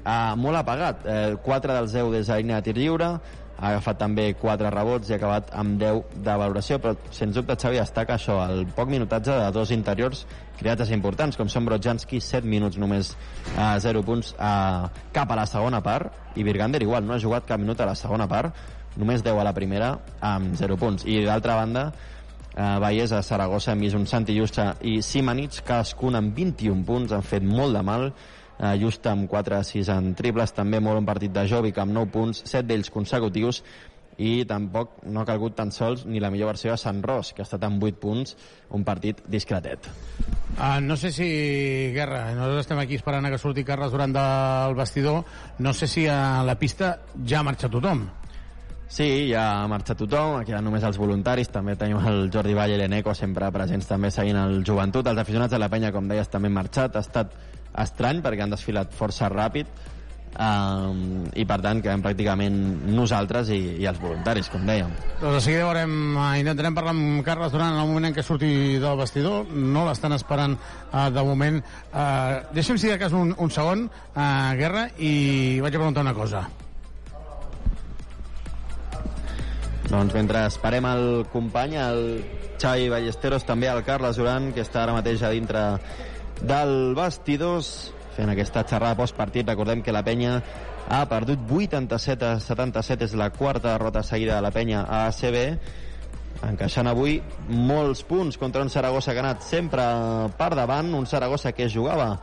[0.00, 3.18] eh, molt apagat, eh, 4 dels 10 des de línia de tir lliure,
[3.60, 7.58] ha agafat també 4 rebots i ha acabat amb 10 de valoració, però sens dubte
[7.60, 10.24] Xavi destaca això, el poc minutatge de dos interiors
[10.60, 13.14] criats importants, com són Brodjanski, 7 minuts només
[13.56, 17.48] a 0 punts a, cap a la segona part, i Virgander igual, no ha jugat
[17.48, 18.56] cap minut a la segona part,
[18.96, 21.06] només 10 a la primera amb 0 punts.
[21.08, 21.86] I d'altra banda,
[22.54, 27.12] eh, Vallès a Saragossa hem vist un Santi Justa i Simanits, cadascun amb 21 punts,
[27.12, 28.10] han fet molt de mal,
[28.60, 32.44] eh, just amb 4-6 en triples, també molt un partit de Jovic amb 9 punts,
[32.44, 33.62] 7 d'ells consecutius,
[34.20, 37.40] i tampoc no ha calgut tan sols ni la millor versió de Sant Ros, que
[37.40, 38.36] ha estat amb 8 punts,
[38.76, 39.88] un partit discretet.
[40.58, 41.28] Uh, no sé si,
[41.94, 45.24] Guerra, nosaltres estem aquí esperant que surti Carles durant del vestidor,
[45.58, 48.08] no sé si a la pista ja marxa tothom.
[48.90, 52.80] Sí, ja ha marxat tothom, aquí només els voluntaris, també tenim el Jordi Valle i
[52.80, 56.50] l'Eneco sempre presents també seguint el joventut, els aficionats de la penya, com deies, també
[56.50, 57.36] han marxat, ha estat
[57.78, 59.70] estrany perquè han desfilat força ràpid,
[60.38, 62.56] um, i per tant quedem pràcticament
[62.94, 64.92] nosaltres i, i els voluntaris, com dèiem.
[65.20, 68.24] Doncs de seguida veurem, uh, intentarem parlar amb Carles Duran en el moment en què
[68.26, 71.60] surti del vestidor, no l'estan esperant uh, de moment.
[71.90, 74.24] Uh, deixa'm si de cas un, un segon, uh,
[74.58, 76.46] Guerra, i vaig a preguntar una cosa.
[79.90, 82.04] Doncs mentre esperem el company, el
[82.60, 85.64] Xavi Ballesteros, també el Carles Duran, que està ara mateix a dintre
[86.42, 89.48] del vestidors, fent aquesta xerrada postpartit.
[89.48, 90.38] Recordem que la penya
[90.90, 95.38] ha perdut 87 a 77, és la quarta derrota seguida de la penya a ACB,
[96.48, 99.84] encaixant avui molts punts contra un Saragossa que ha anat sempre
[100.38, 102.14] per davant, un Saragossa que jugava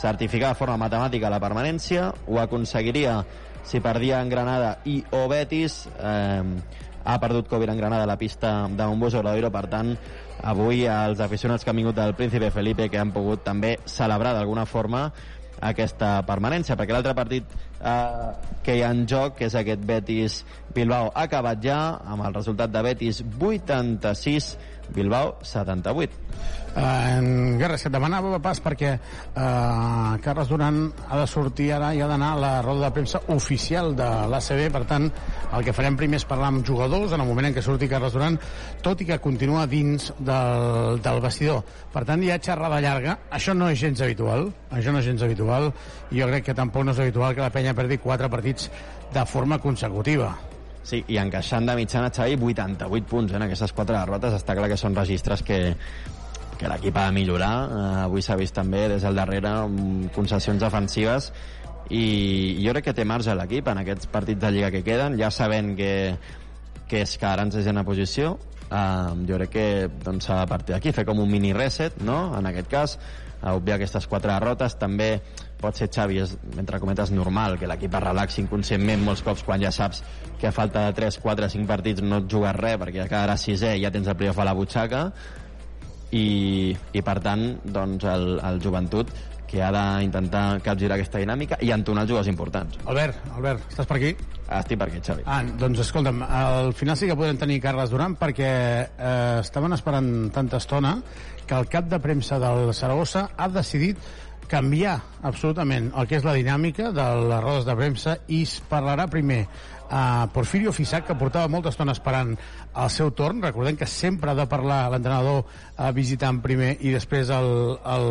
[0.00, 3.20] certificar de forma matemàtica la permanència, ho aconseguiria
[3.64, 6.42] si perdia en Granada i o Betis, eh,
[7.04, 9.94] ha perdut Covir en Granada a la pista de Montbus Obradoiro, per tant
[10.42, 14.66] avui els aficionats que han vingut del Príncipe Felipe que han pogut també celebrar d'alguna
[14.66, 15.06] forma
[15.62, 18.30] aquesta permanència, perquè l'altre partit eh,
[18.66, 22.72] que hi ha en joc, que és aquest Betis-Bilbao, ha acabat ja amb el resultat
[22.74, 24.56] de Betis 86,
[24.94, 26.20] Bilbao 78.
[26.74, 32.00] En Guerra, que et demanava pas perquè eh, Carles Duran ha de sortir ara i
[32.00, 35.10] ha d'anar a la roda de premsa oficial de l'ACB, per tant
[35.52, 38.16] el que farem primer és parlar amb jugadors en el moment en què surti Carles
[38.16, 38.38] Duran,
[38.80, 41.60] tot i que continua dins del, del vestidor.
[41.92, 43.18] Per tant hi ha xerrada llarga.
[43.30, 45.68] Això no és gens habitual, això no és gens habitual.
[46.10, 48.72] I jo crec que tampoc no és habitual que la penya perdi quatre partits
[49.12, 50.32] de forma consecutiva
[50.82, 54.34] Sí, i encaixant de mitjana, Xavi, 88 punts eh, en aquestes quatre derrotes.
[54.40, 55.58] Està clar que són registres que,
[56.58, 57.54] que l'equip ha de millorar.
[57.70, 59.54] Uh, avui s'ha vist també des del darrere
[60.14, 61.32] concessions defensives
[61.92, 62.04] i
[62.62, 65.74] jo crec que té marge l'equip en aquests partits de Lliga que queden, ja sabent
[65.76, 65.92] que,
[66.88, 68.38] que es quedaran en a posició,
[68.70, 69.66] uh, jo crec que
[70.02, 72.98] doncs, de partir d'aquí, fer com un mini reset, no?, en aquest cas,
[73.42, 75.20] a obviar aquestes quatre derrotes, també
[75.62, 79.62] pot ser Xavi, és, entre cometes, normal que l'equip es relaxi inconscientment molts cops quan
[79.62, 80.02] ja saps
[80.40, 83.38] que a falta de 3, 4, 5 partits no et jugues res perquè ja quedarà
[83.38, 85.04] sisè i ja tens el playoff a la butxaca
[86.12, 89.12] i, i per tant doncs el, el joventut
[89.52, 92.78] que ha d'intentar capgirar aquesta dinàmica i entonar els jugadors importants.
[92.88, 94.14] Albert, Albert, estàs per aquí?
[94.48, 95.26] Estic per aquí, Xavi.
[95.28, 100.08] Ah, doncs escolta'm, al final sí que podem tenir Carles Duran perquè eh, estaven esperant
[100.32, 100.96] tanta estona
[101.44, 104.00] que el cap de premsa del Saragossa ha decidit
[104.50, 109.08] canviar absolutament el que és la dinàmica de les rodes de premsa i es parlarà
[109.10, 109.46] primer
[109.92, 113.42] a Porfirio Fisac, que portava molta estona esperant el seu torn.
[113.44, 115.44] Recordem que sempre ha de parlar l'entrenador
[115.76, 118.08] a visitant primer i després el, el,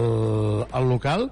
[0.69, 1.31] el local.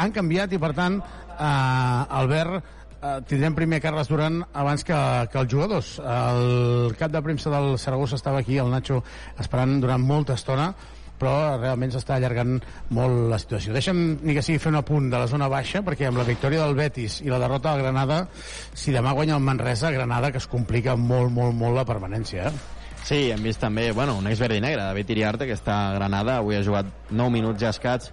[0.00, 0.96] Han canviat i, per tant,
[1.36, 4.96] eh, Albert, eh, tindrem primer Carles Duran abans que,
[5.28, 5.94] que els jugadors.
[6.00, 9.02] El cap de premsa del Saragossa estava aquí, el Nacho,
[9.36, 10.72] esperant durant molta estona
[11.24, 12.58] però realment s'està allargant
[12.92, 13.72] molt la situació.
[13.72, 16.66] Deixa'm ni que sigui fer un apunt de la zona baixa, perquè amb la victòria
[16.66, 18.26] del Betis i la derrota del Granada,
[18.76, 22.50] si demà guanya el Manresa, Granada que es complica molt, molt, molt la permanència.
[22.50, 22.82] Eh?
[23.04, 25.96] Sí, hem vist també, bueno, un ex verd i negre, David Iriarte, que està a
[25.96, 28.12] Granada, avui ha jugat 9 minuts ja escats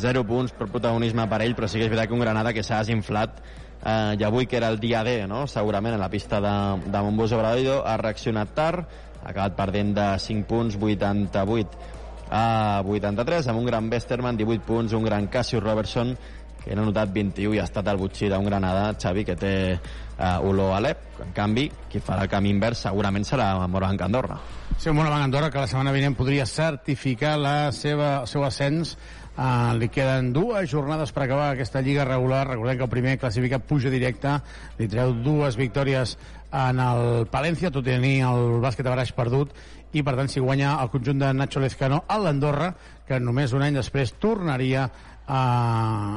[0.00, 2.62] 0 punts per protagonisme per ell, però sí que és veritat que un Granada que
[2.62, 5.46] s'ha desinflat eh, i avui que era el dia D, no?
[5.50, 6.56] segurament, a la pista de,
[6.86, 8.84] de Montbus Obradoiro, ha reaccionat tard,
[9.20, 11.98] ha acabat perdent de 5 punts, 88
[12.30, 16.14] a 83, amb un gran Westerman, 18 punts, un gran Cassius Robertson,
[16.60, 20.46] que n'ha notat 21 i ha estat el butxí d'un Granada, Xavi, que té uh,
[20.46, 21.06] olor a l'EP.
[21.24, 24.36] En canvi, qui farà el camí invers segurament serà Morabanc Andorra.
[24.76, 28.96] Sí, un Morabanc Andorra que la setmana vinent podria certificar la seva, el seu ascens
[29.40, 32.42] Uh, li queden dues jornades per acabar aquesta lliga regular.
[32.48, 34.34] Recordem que el primer classificat puja directe,
[34.76, 36.16] li treu dues victòries
[36.50, 39.54] en el Palència, tot i tenir el bàsquet a baraix perdut,
[39.92, 42.72] i per tant si guanya el conjunt de Nacho Lezcano a l'Andorra,
[43.06, 44.84] que només un any després tornaria
[45.26, 45.40] a,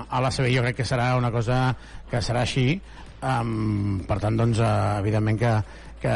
[0.10, 0.52] a la CB.
[0.54, 1.64] Jo crec que serà una cosa
[2.12, 2.78] que serà així.
[3.24, 5.54] Um, per tant, doncs, uh, evidentment que,
[6.04, 6.14] que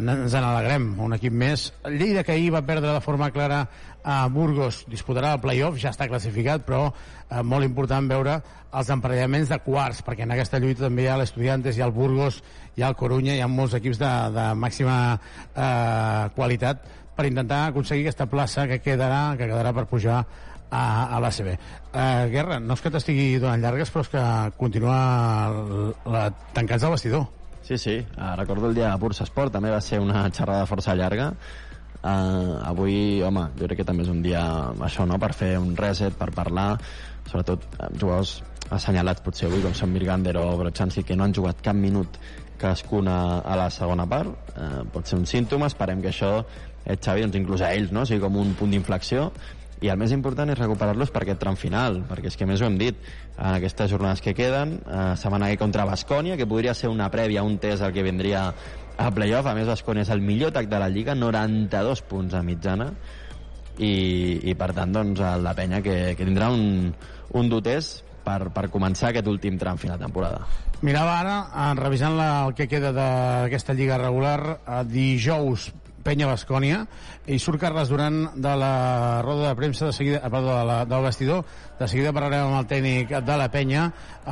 [0.00, 0.92] ens en alegrem.
[1.02, 1.70] Un equip més.
[1.90, 3.64] Lleida, que ahir va perdre de forma clara
[4.04, 8.38] a Burgos, disputarà el playoff, ja està classificat, però eh, molt important veure
[8.74, 11.96] els emparellaments de quarts, perquè en aquesta lluita també hi ha l'Estudiantes, hi ha el
[11.96, 12.42] Burgos,
[12.76, 16.84] hi ha el Corunya, hi ha molts equips de, de màxima eh, qualitat
[17.14, 20.24] per intentar aconseguir aquesta plaça que quedarà, que quedarà per pujar
[20.74, 20.82] a,
[21.16, 21.54] a l'ACB.
[21.94, 24.24] Uh, Guerra, no és que t'estigui donant llargues, però és que
[24.58, 24.98] continua
[26.10, 27.28] la, tancats al vestidor.
[27.64, 30.96] Sí, sí, uh, recordo el dia de Bursa Esport, també va ser una xerrada força
[30.98, 31.30] llarga.
[32.04, 34.42] Uh, avui, home, jo crec que també és un dia,
[34.84, 36.74] això, no?, per fer un reset, per parlar,
[37.30, 38.42] sobretot amb jugadors
[38.74, 42.18] assenyalats potser avui, com són Mirgander o Brochanski, que no han jugat cap minut
[42.60, 44.52] cadascuna a la segona part.
[44.52, 46.36] Uh, pot ser un símptoma, esperem que això,
[46.84, 49.30] eh, Xavi, doncs inclús a ells, no?, sigui com un punt d'inflexió,
[49.84, 52.68] i el més important és recuperar-los per aquest tram final, perquè és que més ho
[52.68, 53.00] hem dit,
[53.34, 57.42] en aquestes jornades que queden, eh, setmana que contra Bascònia, que podria ser una prèvia,
[57.44, 58.50] un test al que vindria
[58.96, 62.42] a playoff, a més Bascònia és el millor atac de la Lliga, 92 punts a
[62.46, 62.90] mitjana,
[63.78, 63.94] i,
[64.50, 66.92] i per tant doncs la penya que, que tindrà un,
[67.34, 70.44] un dutès per, per començar aquest últim tram final de temporada.
[70.84, 75.72] Mirava ara, eh, revisant la, el que queda d'aquesta lliga regular, eh, dijous
[76.04, 76.82] Penya Bascònia
[77.32, 80.78] i surt Carles Duran de la roda de premsa de seguida, eh, perdó, de la,
[80.84, 81.44] del vestidor
[81.78, 83.86] de seguida parlarem amb el tècnic de la Penya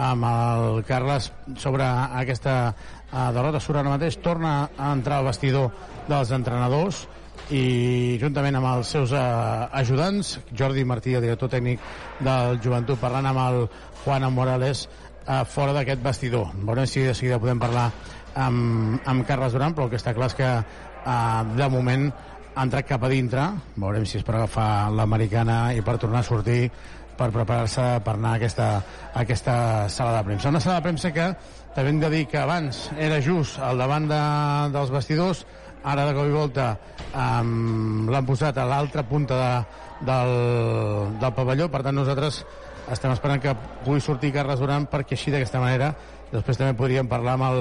[0.08, 1.88] amb el Carles sobre
[2.20, 2.74] aquesta
[3.12, 5.70] uh, derrota surt ara mateix, torna a entrar al vestidor
[6.08, 7.04] dels entrenadors
[7.52, 11.80] i juntament amb els seus uh, ajudants Jordi Martí, el director tècnic
[12.20, 13.62] del Joventut, parlant amb el
[14.04, 14.86] Juan Morales
[15.26, 17.90] uh, fora d'aquest vestidor veurem si de seguida podem parlar
[18.34, 22.08] amb, amb Carles Duran, però el que està clar és que uh, de moment
[22.52, 23.46] ha entrat cap a dintre,
[23.80, 26.66] veurem si és per agafar l'americana i per tornar a sortir
[27.16, 28.68] per preparar-se per anar a aquesta,
[29.12, 29.54] a aquesta
[29.92, 30.50] sala de premsa.
[30.50, 31.28] Una sala de premsa que
[31.74, 34.22] també hem de dir que abans era just al davant de,
[34.74, 35.44] dels vestidors,
[35.82, 36.66] ara de cop i volta
[37.10, 40.34] um, l'han posat a l'altra punta de, del,
[41.22, 42.42] del pavelló, per tant nosaltres
[42.92, 45.92] estem esperant que pugui sortir Carles Duran perquè així d'aquesta manera
[46.32, 47.60] després també podríem parlar amb el,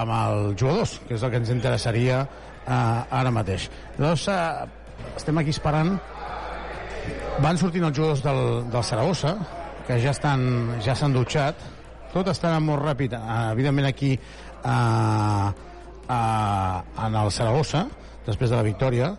[0.00, 3.68] amb els jugadors, que és el que ens interessaria eh, ara mateix.
[3.98, 5.94] Llavors, eh, estem aquí esperant.
[7.44, 9.36] Van sortint els jugadors del, del Saragossa
[9.84, 10.44] que ja estan
[10.84, 11.60] ja s'han dutxat
[12.14, 13.16] tot està molt ràpid.
[13.18, 15.48] Eh, evidentment aquí eh,
[16.08, 16.76] eh,
[17.06, 17.86] en el Saragossa
[18.24, 19.10] després de la victòria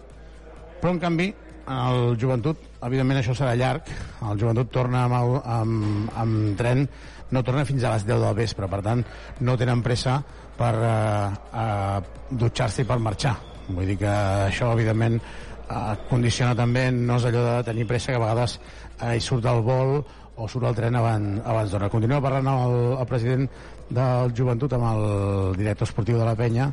[0.81, 1.33] però en canvi
[1.65, 3.89] el joventut evidentment això serà llarg.
[4.29, 6.85] El joventut torna amb, el, amb, amb tren
[7.33, 9.01] no torna fins a les 10 del vespre per tant
[9.41, 10.19] no tenen pressa
[10.55, 11.31] per eh,
[11.63, 13.35] eh, dutxar-se i per marxar.
[13.67, 14.11] Vull dir que
[14.45, 18.59] això evidentment eh, condiciona també no és allò de tenir pressa que a vegades
[19.01, 19.97] eh, hi surt el vol
[20.35, 21.89] o surt el tren abans, abans d'hora.
[21.93, 23.47] Continuem parlant amb el, el president
[23.89, 26.69] del Joventut, amb el director esportiu de la penya,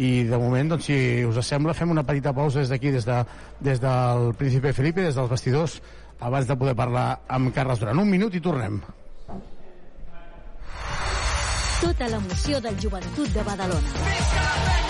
[0.00, 3.18] i de moment, doncs, si us sembla, fem una petita pausa des d'aquí, des, de,
[3.60, 5.80] des del Príncipe Felipe, des dels vestidors,
[6.20, 8.00] abans de poder parlar amb Carles Duran.
[8.00, 8.80] Un minut i tornem.
[11.80, 14.89] Tota l'emoció del joventut de Badalona.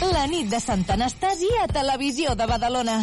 [0.00, 2.94] La nit de Sant Anastasi a Televisió de Badalona.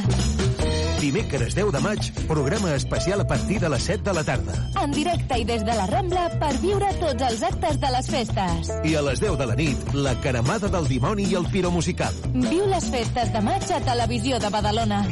[0.97, 4.55] Dimecres 10 de maig, programa especial a partir de les 7 de la tarda.
[4.81, 8.71] En directe i des de la Rambla per viure tots els actes de les festes.
[8.83, 12.17] I a les 10 de la nit, la caramada del dimoni i el piro musical.
[12.33, 15.03] Viu les festes de maig a Televisió de Badalona.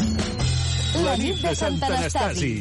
[1.06, 2.56] La nit de Sant Anastasi.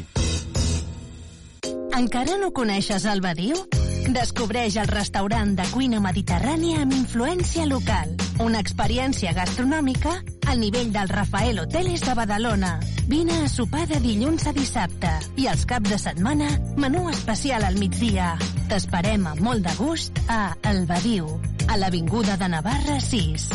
[1.96, 3.56] Encara no coneixes el Badiu?
[4.04, 8.12] Descobreix el restaurant de cuina mediterrània amb influència local.
[8.42, 10.16] Una experiència gastronòmica
[10.50, 12.72] al nivell del Rafael Hoteles de Badalona.
[13.06, 16.48] Vine a sopar de dilluns a dissabte i els caps de setmana
[16.80, 18.32] menú especial al migdia.
[18.70, 21.28] T'esperem amb molt de gust a El Badiu,
[21.68, 23.46] a l'Avinguda de Navarra 6.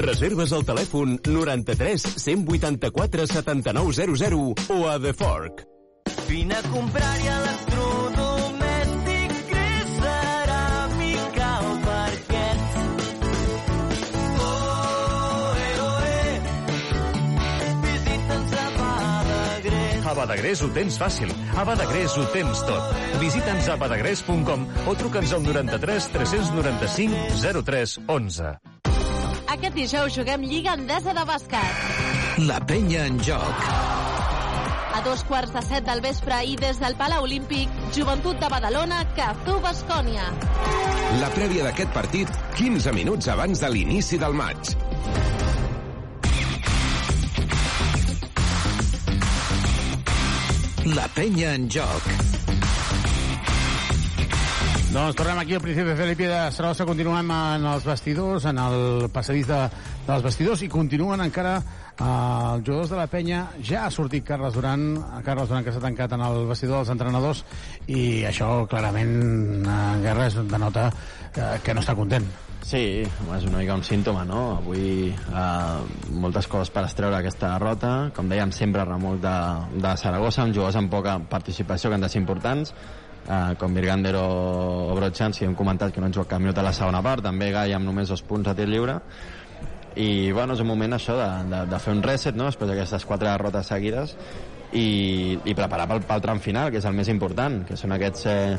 [0.00, 5.66] Reserves al telèfon 93 184 7900 o a The Fork.
[6.30, 7.71] Vine a comprar-hi electrodomèstic
[20.12, 21.30] A Badagrés ho tens fàcil.
[21.56, 22.90] A Badagrés ho tens tot.
[23.16, 28.50] Visita'ns a badagrés.com o truca'ns al 93 395 03 11.
[29.54, 32.44] Aquest dijous juguem Lliga Endesa de Bàsquet.
[32.44, 33.64] La penya en joc.
[34.92, 39.00] A dos quarts de set del vespre i des del Palau Olímpic, Joventut de Badalona,
[39.16, 40.28] Cazú Bascònia.
[41.24, 42.28] La prèvia d'aquest partit,
[42.60, 44.76] 15 minuts abans de l'inici del maig.
[50.84, 52.06] La penya en joc.
[54.90, 59.46] Doncs tornem aquí al Príncipe Felipe de Saragossa, continuem en els vestidors, en el passadís
[59.46, 59.60] de,
[60.08, 63.44] dels vestidors, i continuen encara eh, els jugadors de la penya.
[63.62, 64.88] Ja ha sortit Carles Duran,
[65.22, 67.44] Carles Duran que s'ha tancat en el vestidor dels entrenadors,
[67.86, 69.14] i això clarament
[69.62, 70.90] en Guerra es denota
[71.30, 72.26] que, que no està content.
[72.62, 74.42] Sí, és una mica un símptoma, no?
[74.60, 75.78] Avui eh,
[76.14, 77.90] moltes coses per estreure aquesta derrota.
[78.14, 79.34] Com dèiem, sempre remolc de,
[79.82, 82.70] de Saragossa, amb jugadors amb poca participació que han de ser importants,
[83.26, 84.28] eh, com Virgander o,
[84.92, 87.26] o Brotchans, que hem comentat que no han jugat cap minut a la segona part,
[87.26, 89.00] també Gai amb només dos punts a tir lliure.
[89.98, 93.04] I, bueno, és un moment això de, de, de fer un reset, no?, després d'aquestes
[93.10, 94.14] quatre derrotes seguides,
[94.72, 98.24] i, i preparar pel, pel tram final, que és el més important, que són aquests
[98.30, 98.56] eh,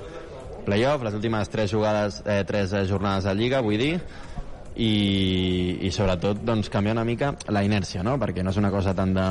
[0.65, 3.93] play-off, les últimes tres jugades, eh, tres eh, jornades de Lliga, vull dir,
[4.75, 4.93] i,
[5.85, 8.17] i sobretot doncs, canviar una mica la inèrcia, no?
[8.21, 9.27] perquè no és una cosa tant de,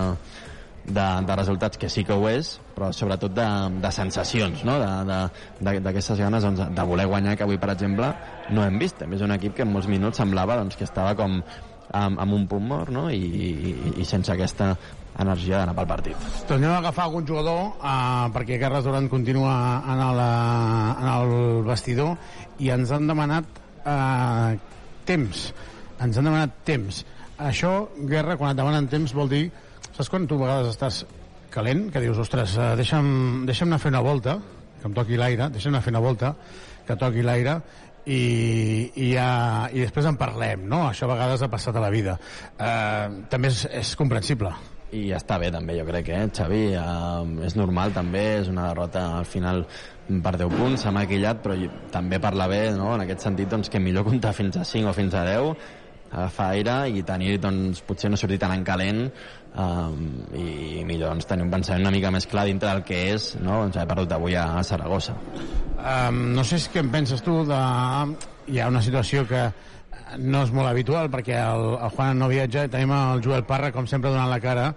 [0.84, 3.48] de, de resultats, que sí que ho és, però sobretot de,
[3.82, 4.78] de sensacions, no?
[4.78, 8.12] d'aquestes ganes doncs, de voler guanyar, que avui, per exemple,
[8.50, 9.02] no hem vist.
[9.02, 11.40] Hem vist un equip que en molts minuts semblava doncs, que estava com
[11.92, 13.08] amb, amb un punt mort no?
[13.12, 14.72] I, i, i sense aquesta
[15.20, 16.28] energia d'anar pel partit.
[16.48, 19.54] Tornem a agafar algun jugador eh, perquè Carles Duran continua
[19.92, 21.34] en el, en el
[21.66, 22.16] vestidor
[22.62, 24.56] i ens han demanat eh,
[25.08, 25.44] temps.
[26.02, 27.02] Ens han demanat temps.
[27.42, 27.74] Això,
[28.08, 29.44] Guerra, quan et demanen temps vol dir...
[29.92, 31.02] Saps quan tu a vegades estàs
[31.52, 34.38] calent, que dius, ostres, eh, deixa'm, deixa'm anar a fer una volta,
[34.80, 36.32] que em toqui l'aire, deixa'm anar a fer una volta,
[36.88, 37.58] que toqui l'aire,
[38.02, 38.22] i,
[38.96, 40.86] i, ja, i després en parlem, no?
[40.88, 42.16] Això a vegades ha passat a la vida.
[42.56, 44.54] Eh, també és, és comprensible
[44.92, 48.68] i ja està bé també jo crec, eh, Xavi uh, és normal també, és una
[48.68, 49.64] derrota al final
[50.22, 51.56] per 10 punts, s'ha maquillat però
[51.92, 52.92] també parla bé, no?
[52.96, 55.54] en aquest sentit doncs, que millor comptar fins a 5 o fins a 10
[56.12, 59.00] agafar aire i tenir doncs, potser no sortir tan en calent
[59.56, 60.02] um,
[60.36, 63.62] i millor doncs, tenir un pensament una mica més clar dintre del que és no?
[63.62, 67.62] doncs, he perdut avui a Saragossa um, no sé si què en penses tu de...
[68.52, 69.46] hi ha una situació que
[70.18, 72.66] no és molt habitual perquè el, el Juan no viatja.
[72.72, 74.70] Tenim el Joel Parra com sempre donant la cara.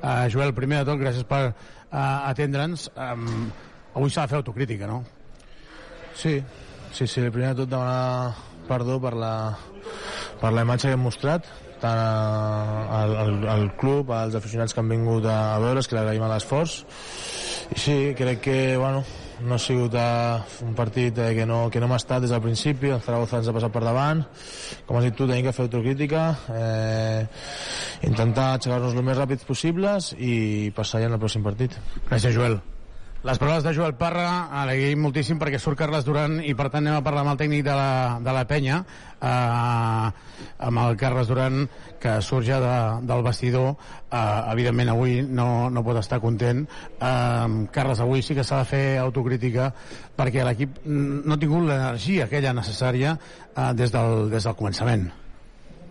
[0.00, 1.54] Uh, Joel, primer de tot gràcies per uh,
[2.30, 2.88] atendre'ns.
[2.96, 3.48] Um,
[3.94, 5.02] avui s'ha de fer autocrítica, no?
[6.16, 6.38] Sí,
[6.92, 8.34] sí, sí, primer de tot demanar
[8.70, 9.34] perdó per la,
[10.40, 11.48] per la imatge que hem mostrat
[11.80, 16.26] tant al, al, al club, als aficionats que han vingut a, a veure's, que l'agraïm
[16.26, 16.82] a l'esforç.
[17.72, 19.02] I sí, crec que bueno,
[19.42, 22.42] no ha sigut uh, un partit eh, que no, que no m'ha estat des del
[22.44, 24.24] principi, el Zaragoza ens ha passat per davant,
[24.88, 27.22] com has dit tu, tenim que fer autocrítica, eh,
[28.08, 30.34] intentar aixecar-nos el més ràpids possibles i
[30.76, 31.78] passar ja en el pròxim partit.
[32.08, 32.60] Gràcies, Joel.
[33.22, 36.94] Les proves de Joel Parra aleguim moltíssim perquè surt Carles Duran i per tant anem
[36.96, 40.06] a parlar amb el tècnic de la, de la penya eh,
[40.64, 41.66] amb el Carles Duran
[42.00, 42.70] que surt ja de,
[43.10, 43.74] del vestidor.
[44.08, 44.22] Eh,
[44.54, 46.62] evidentment avui no, no pot estar content.
[46.96, 49.68] Eh, Carles avui sí que s'ha de fer autocrítica
[50.16, 55.04] perquè l'equip no ha tingut l'energia aquella necessària eh, des, del, des del començament.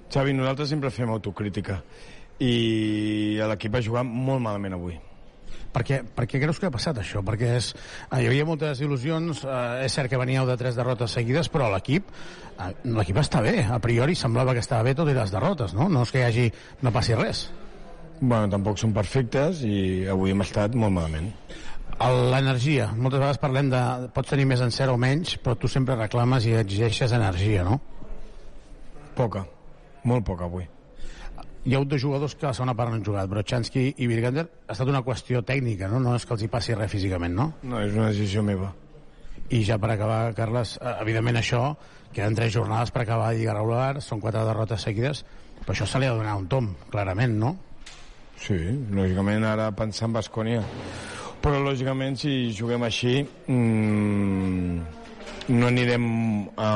[0.09, 1.77] Xavi, nosaltres sempre fem autocrítica
[2.41, 4.97] i l'equip ha jugat molt malament avui
[5.73, 7.21] per què, per què creus que ha passat això?
[7.25, 7.71] Perquè és,
[8.09, 11.69] eh, hi havia moltes il·lusions, eh, és cert que veníeu de tres derrotes seguides, però
[11.73, 15.73] l'equip eh, l'equip està bé, a priori semblava que estava bé tot i les derrotes,
[15.77, 15.89] no?
[15.89, 16.47] No és que hi hagi,
[16.81, 17.49] no passi res.
[18.19, 21.31] Bueno, tampoc són perfectes i avui hem estat molt malament.
[21.99, 23.83] L'energia, moltes vegades parlem de
[24.15, 27.79] pots tenir més encert o menys, però tu sempre reclames i exigeixes energia, no?
[29.15, 29.43] Poca,
[30.07, 30.67] molt poca avui.
[31.69, 34.07] Hi ha hagut dos jugadors que a la segona part no han jugat, Brochanski i
[34.09, 34.41] Virgander.
[34.65, 35.99] Ha estat una qüestió tècnica, no?
[36.01, 37.45] No és que els hi passi res físicament, no?
[37.61, 38.71] No, és una decisió meva.
[39.53, 41.59] I ja per acabar, Carles, eh, evidentment això,
[42.15, 45.21] queden tres jornades per acabar la Lliga regular, són quatre derrotes seguides,
[45.59, 47.53] però això se li ha de donar un tom, clarament, no?
[48.41, 48.57] Sí,
[48.89, 50.65] lògicament ara pensar en Bascònia.
[51.43, 54.81] Però lògicament si juguem així mmm,
[55.53, 56.09] no anirem
[56.57, 56.73] a,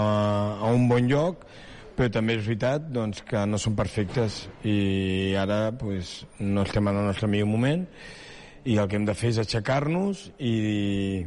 [0.61, 1.49] a un bon lloc,
[1.97, 6.99] però també és veritat doncs, que no són perfectes i ara pues, no estem en
[6.99, 7.85] el nostre millor moment
[8.65, 11.23] i el que hem de fer és aixecar-nos i,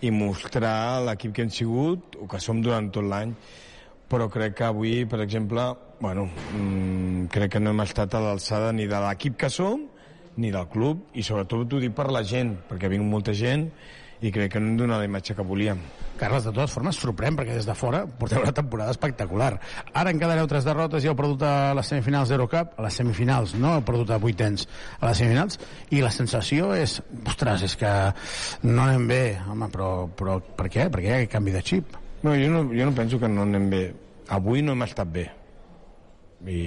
[0.00, 3.34] i mostrar l'equip que hem sigut o que som durant tot l'any.
[4.06, 5.64] Però crec que avui, per exemple,
[5.98, 9.82] bueno, mm, crec que no hem estat a l'alçada ni de l'equip que som
[10.36, 13.70] ni del club, i sobretot ho dic per la gent, perquè ha vingut molta gent
[14.20, 15.80] i crec que no hem donat la imatge que volíem.
[16.16, 19.50] Carles, de totes formes, sorprèn, perquè des de fora porteu una temporada espectacular.
[19.92, 23.74] Ara encadeneu tres derrotes i heu perdut a les semifinals d'Eurocup, a les semifinals, no
[23.76, 24.64] heu perdut a vuitens,
[25.00, 25.60] a les semifinals,
[25.92, 27.92] i la sensació és, ostres, és que
[28.64, 30.88] no anem bé, home, però, però per què?
[30.88, 31.98] Per què hi ha aquest canvi de xip?
[32.24, 33.82] No, jo no, jo no penso que no anem bé.
[34.32, 35.28] Avui no hem estat bé.
[36.44, 36.60] I,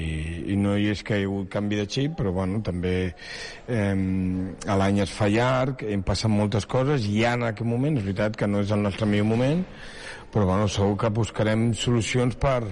[0.50, 2.94] i no hi és que hi ha hagut canvi de xip, però bueno, també
[3.70, 3.94] eh,
[4.66, 8.40] l'any es fa llarg, hem passat moltes coses, i ja en aquest moment, és veritat
[8.40, 9.62] que no és el nostre millor moment,
[10.34, 12.64] però bueno, segur que buscarem solucions per,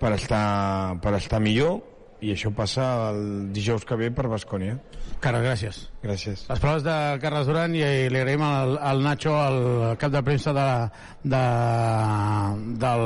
[0.00, 1.78] per, estar, per estar millor,
[2.24, 4.78] i això passa el dijous que ve per Bascònia.
[5.20, 5.80] Carles, gràcies.
[6.04, 6.46] Gràcies.
[6.48, 9.60] Les proves de Carles Duran i li agraïm al, al Nacho, el
[10.00, 10.68] cap de premsa de,
[11.34, 11.44] de,
[12.86, 13.04] del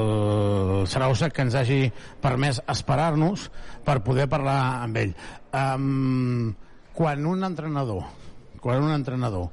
[0.90, 1.80] Saragossa, que ens hagi
[2.22, 3.48] permès esperar-nos
[3.86, 5.18] per poder parlar amb ell.
[5.50, 6.54] Um,
[6.94, 8.06] quan un entrenador
[8.58, 9.48] quan un entrenador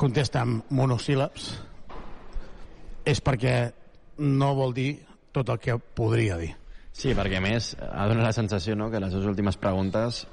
[0.00, 1.50] contesta amb monosíl·labs
[3.08, 3.54] és perquè
[4.18, 4.90] no vol dir
[5.32, 6.54] tot el que podria dir.
[6.98, 10.24] Sí, perquè més ha donat la sensació no, que les dues últimes preguntes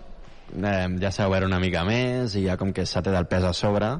[0.56, 3.46] eh, ja s'ha obert una mica més i ja com que s'ha tret el pes
[3.46, 3.92] a sobre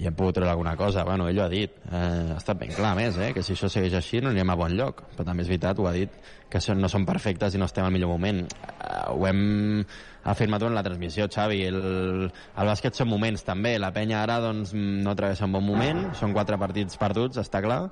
[0.00, 1.04] i hem pogut treure alguna cosa.
[1.04, 1.74] Bueno, ell ho ha dit.
[1.90, 2.00] Eh,
[2.32, 4.72] ha estat ben clar, més, eh, que si això segueix així no anirem a bon
[4.78, 5.02] lloc.
[5.12, 6.14] Però també és veritat, ho ha dit,
[6.50, 8.42] que són- no són perfectes i no estem al millor moment.
[8.42, 9.84] Eh, ho hem
[10.24, 11.62] afirmat en la transmissió, Xavi.
[11.64, 11.76] El,
[12.30, 13.78] el bàsquet són moments, també.
[13.78, 17.84] La penya ara doncs, no travessa un bon moment, són quatre partits perduts, està clar,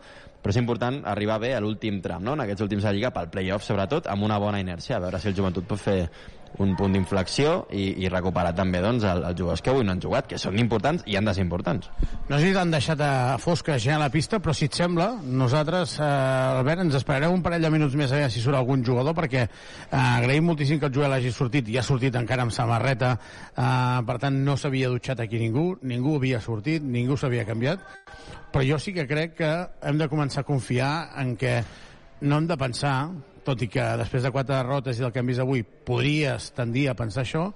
[0.43, 2.35] però és important arribar bé a l'últim tram, no?
[2.37, 5.29] en aquests últims de Lliga, pel play-off sobretot, amb una bona inèrcia, a veure si
[5.29, 6.11] el joventut pot fer
[6.59, 10.03] un punt d'inflexió i, i recuperar també doncs, el, els jugadors que avui no han
[10.03, 11.91] jugat, que són importants i han de ser importants.
[12.29, 13.13] No sé si t'han deixat a
[13.43, 16.09] fosques ja a la pista, però si et sembla, nosaltres, eh,
[16.59, 19.45] Albert, ens esperarem un parell de minuts més a veure si surt algun jugador, perquè
[19.45, 19.51] eh,
[19.99, 23.15] agraïm moltíssim que el Joel hagi sortit, i ha sortit encara amb samarreta,
[23.53, 27.85] eh, per tant no s'havia dutxat aquí ningú, ningú havia sortit, ningú s'havia canviat,
[28.53, 29.53] però jo sí que crec que
[29.85, 31.61] hem de començar a confiar en que
[32.21, 33.11] no hem de pensar,
[33.49, 36.89] tot i que després de quatre derrotes i del que hem vist avui podries tendir
[36.91, 37.49] a pensar això,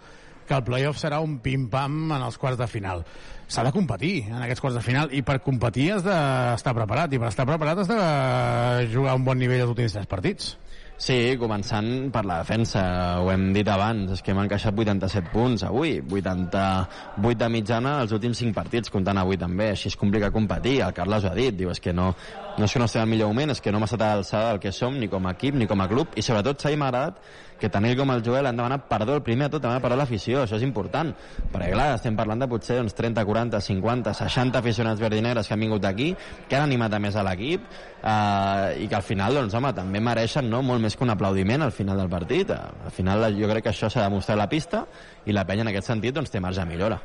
[0.49, 3.05] que el playoff serà un pim-pam en els quarts de final.
[3.53, 7.21] S'ha de competir en aquests quarts de final i per competir has d'estar preparat i
[7.21, 10.55] per estar preparat has de jugar un bon nivell els últims tres partits.
[11.03, 12.83] Sí, començant per la defensa,
[13.19, 15.65] ho hem dit abans, és que hem encaixat 87 punts.
[15.67, 20.77] Avui, 88 de mitjana els últims 5 partits, comptant avui també, així es complica competir,
[20.87, 22.13] el Carles ho ha dit, diu, és que no,
[22.55, 24.53] no és que no estem al millor moment, és que no hem estat a l'alçada
[24.53, 26.93] del que som, ni com a equip, ni com a club, i sobretot s'ha m'ha
[26.93, 27.19] agradat
[27.63, 29.95] que tant ell com el Joel han demanat perdó el primer de tot, demanar perdó
[29.95, 31.13] a l'afició, això és important,
[31.53, 35.63] perquè clar, estem parlant de potser uns 30, 40, 50, 60 aficionats verdinegres que han
[35.63, 36.11] vingut aquí,
[36.49, 37.71] que han animat a més a l'equip,
[38.03, 41.63] eh, i que al final, doncs, home, també mereixen no, molt més que un aplaudiment
[41.63, 42.51] al final del partit.
[42.51, 44.85] Eh, Al final jo crec que això s'ha demostrat a la pista
[45.27, 46.99] i la penya en aquest sentit doncs, té marge de millora.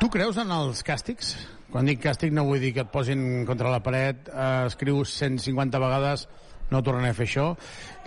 [0.00, 1.36] Tu creus en els càstigs?
[1.72, 5.78] Quan dic càstig no vull dir que et posin contra la paret, eh, escrius 150
[5.78, 6.26] vegades
[6.72, 7.50] no tornaré a fer això.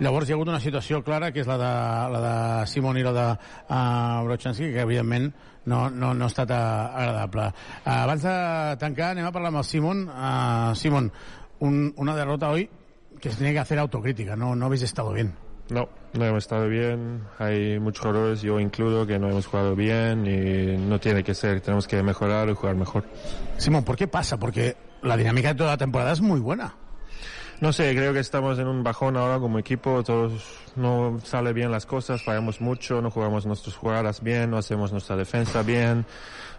[0.02, 1.72] Llavors hi ha hagut una situació clara, que és la de,
[2.14, 2.34] la de
[2.72, 5.30] Simon i la de uh, Brochanski, que evidentment
[5.66, 7.48] no, no, no ha estat uh, agradable.
[7.84, 8.36] Uh, abans de
[8.82, 10.04] tancar, anem a parlar amb el Simon.
[10.10, 11.10] Uh, Simon,
[11.60, 12.68] un, una derrota hoy
[13.20, 15.34] que se tiene que hacer autocrítica, no, no habéis estado bien.
[15.68, 17.22] No, no hemos estado bien.
[17.38, 21.60] Hay muchos jugadores, yo incluyo, que no hemos jugado bien y no tiene que ser.
[21.60, 23.04] Tenemos que mejorar y jugar mejor.
[23.56, 24.36] Simón, ¿por qué pasa?
[24.38, 26.74] Porque la dinámica de toda la temporada es muy buena.
[27.60, 30.02] No sé, creo que estamos en un bajón ahora como equipo.
[30.04, 30.32] Todos
[30.76, 35.16] no sale bien las cosas, fallamos mucho, no jugamos nuestras jugadas bien, no hacemos nuestra
[35.16, 36.04] defensa bien.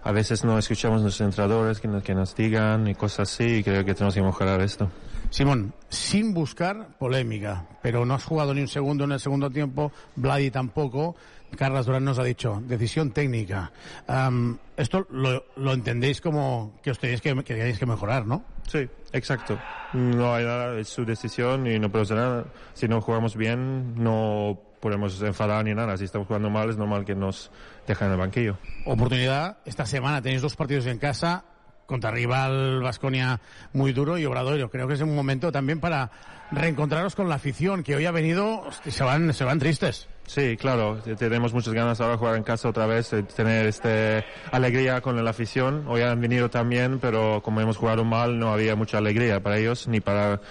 [0.04, 3.58] A veces no escuchamos a nuestros entrenadores que nos, que nos digan y cosas así.
[3.58, 4.90] Y creo que tenemos que mejorar esto.
[5.30, 9.92] Simón, sin buscar polémica, pero no has jugado ni un segundo en el segundo tiempo,
[10.16, 11.16] Vladi tampoco.
[11.56, 13.72] Carlos Durán nos ha dicho, decisión técnica.
[14.76, 18.44] Esto lo, lo entendéis como que os tenéis que, que tenéis que mejorar, ¿no?
[18.68, 19.58] Sí, exacto.
[19.94, 22.46] No hay nada, es su decisión y no podemos hacer nada.
[22.74, 25.98] Si no jugamos bien, no podemos enfadar ni nada.
[25.98, 27.52] Si estamos jugando mal, es normal que nos
[27.88, 28.58] dejen en el banquillo.
[28.86, 31.46] Oportunidad, esta semana tenéis dos partidos en casa
[31.86, 33.40] contra rival Vasconia
[33.74, 34.70] muy duro y Obradoiro.
[34.70, 36.12] Creo que es un momento también para
[36.52, 40.08] reencontraros con la afición que hoy ha venido, se van, se van tristes.
[40.28, 43.66] Sí, claro, te- tenemos muchas ganas ahora de jugar en casa otra vez, de tener
[43.66, 45.86] este alegría con la afición.
[45.88, 49.88] Hoy han venido también, pero como hemos jugado mal, no había mucha alegría para ellos
[49.88, 50.42] ni para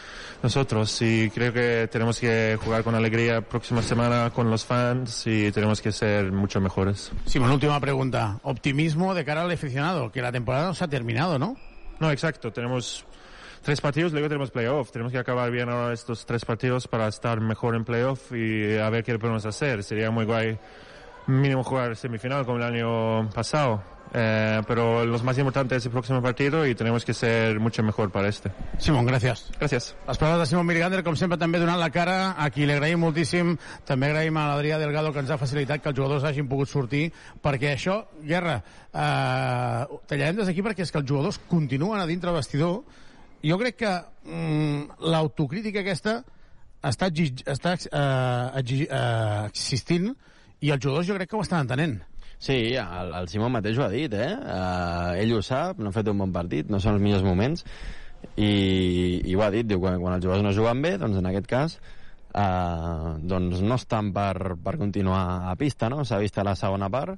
[0.42, 1.00] nosotros.
[1.02, 5.80] Y creo que tenemos que jugar con alegría próxima semana con los fans y tenemos
[5.82, 7.12] que ser mucho mejores.
[7.26, 8.38] Simón, última pregunta.
[8.42, 11.56] Optimismo de cara al aficionado, que la temporada no se ha terminado, ¿no?
[11.98, 12.52] No, exacto.
[12.52, 13.05] Tenemos
[13.66, 14.92] tres partidos, luego tenemos playoff.
[14.92, 18.88] Tenemos que acabar bien ahora estos tres partidos para estar mejor en playoff y a
[18.90, 19.82] ver qué podemos hacer.
[19.82, 20.56] Sería muy guay
[21.26, 23.82] mínimo jugar semifinal como el año pasado.
[24.14, 28.12] Eh, pero lo más importante es el próximo partido y tenemos que ser mucho mejor
[28.12, 28.52] para este.
[28.78, 29.50] Simón, gràcies.
[29.58, 29.96] Gràcies.
[30.06, 33.02] Les paraules de Simon Mirgander, com sempre, també donant la cara a qui li agraïm
[33.02, 33.56] moltíssim.
[33.84, 37.08] També agraïm a l'Adrià Delgado que ens ha facilitat que els jugadors hagin pogut sortir,
[37.42, 38.60] perquè això, Guerra,
[38.94, 42.84] eh, tallarem des d'aquí perquè és que els jugadors continuen a dintre del vestidor.
[43.46, 43.92] Jo crec que
[44.26, 46.18] mm, l'autocrítica aquesta
[46.86, 47.08] està,
[47.52, 50.10] està eh, exig, eh, existint
[50.64, 51.98] i els jugadors jo crec que ho estan entenent.
[52.38, 54.32] Sí, el, el Simon mateix ho ha dit, eh?
[54.36, 57.64] Uh, ell ho sap, no ha fet un bon partit, no són els millors moments,
[58.36, 58.50] i,
[59.24, 61.48] i ho ha dit, diu, quan, quan els jugadors no juguen bé, doncs en aquest
[61.48, 61.78] cas,
[62.36, 66.04] uh, doncs no estan per, per continuar a pista, no?
[66.04, 67.16] S'ha vist a la segona part,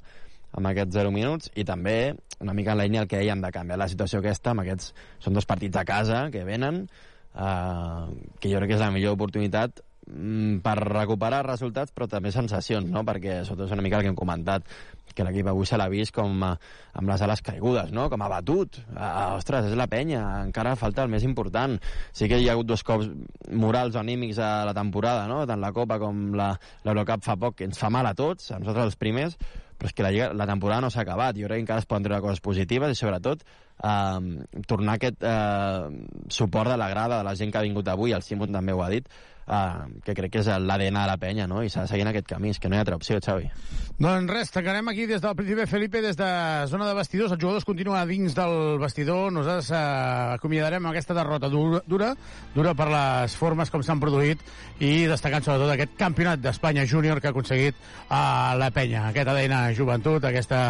[0.57, 3.53] amb aquests 0 minuts, i també una mica en la línia el que dèiem de
[3.55, 4.95] canviar la situació aquesta, amb aquests,
[5.25, 6.87] són dos partits a casa que venen,
[7.35, 8.09] uh,
[8.41, 12.89] que jo crec que és la millor oportunitat mm, per recuperar resultats però també sensacions,
[12.91, 13.05] no?
[13.07, 14.71] perquè sobretot és una mica el que hem comentat
[15.19, 16.53] que l'equip avui se l'ha vist com a,
[17.01, 18.07] amb les ales caigudes, no?
[18.13, 18.79] com a batut.
[18.95, 21.75] Ah, ostres, és la penya, encara falta el més important.
[22.15, 23.11] Sí que hi ha hagut dos cops
[23.51, 25.43] morals o anímics a la temporada, no?
[25.51, 28.93] tant la Copa com l'Eurocup fa poc, que ens fa mal a tots, a nosaltres
[28.93, 29.35] els primers,
[29.79, 31.39] però és que la, Lliga, la temporada no s'ha acabat.
[31.39, 33.45] Jo crec que encara es poden treure coses positives i, sobretot,
[33.79, 38.15] eh, tornar aquest eh, suport de la grada, de la gent que ha vingut avui,
[38.17, 39.07] el Simon també ho ha dit,
[39.49, 41.63] eh, que crec que és l'ADN de la penya, no?
[41.65, 43.49] i s'ha de seguir en aquest camí, és que no hi ha altra opció, Xavi.
[43.99, 46.29] Doncs res, tancarem aquí des del Príncipe Felipe, des de
[46.71, 47.33] zona de vestidors.
[47.35, 49.33] Els jugadors continuen dins del vestidor.
[49.35, 49.81] Nosaltres eh,
[50.37, 52.13] acomiadarem aquesta derrota dura, dura,
[52.55, 54.45] dura per les formes com s'han produït
[54.79, 58.23] i destacant sobretot aquest campionat d'Espanya júnior que ha aconseguit eh,
[58.63, 60.63] la penya, aquest ADN joventut, aquesta,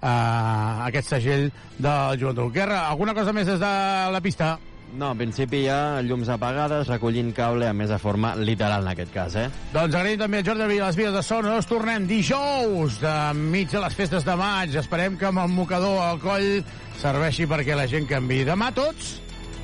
[0.00, 2.52] eh, aquest segell del joventut.
[2.54, 3.76] Guerra, alguna cosa més des de
[4.14, 4.56] la pista?
[4.98, 8.90] No, en principi hi ha llums apagades, recollint cable, a més de forma literal en
[8.90, 9.46] aquest cas, eh?
[9.74, 11.44] Doncs agraïm també a Jordi Vila les vies de son.
[11.46, 14.74] Nosaltres tornem dijous, de mig de les festes de maig.
[14.80, 16.64] Esperem que amb el mocador al coll
[17.00, 18.42] serveixi perquè la gent canvi.
[18.48, 19.14] Demà tots,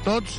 [0.06, 0.38] tots,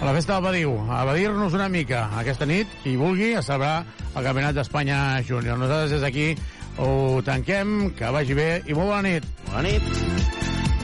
[0.00, 3.86] a la festa del Badiu, a badir-nos una mica aquesta nit, qui vulgui, a celebrar
[4.12, 5.56] el Campionat d'Espanya Júnior.
[5.56, 6.28] Nosaltres des d'aquí
[6.76, 9.32] ho tanquem, que vagi bé i molt bona nit.
[9.48, 10.75] Bona nit.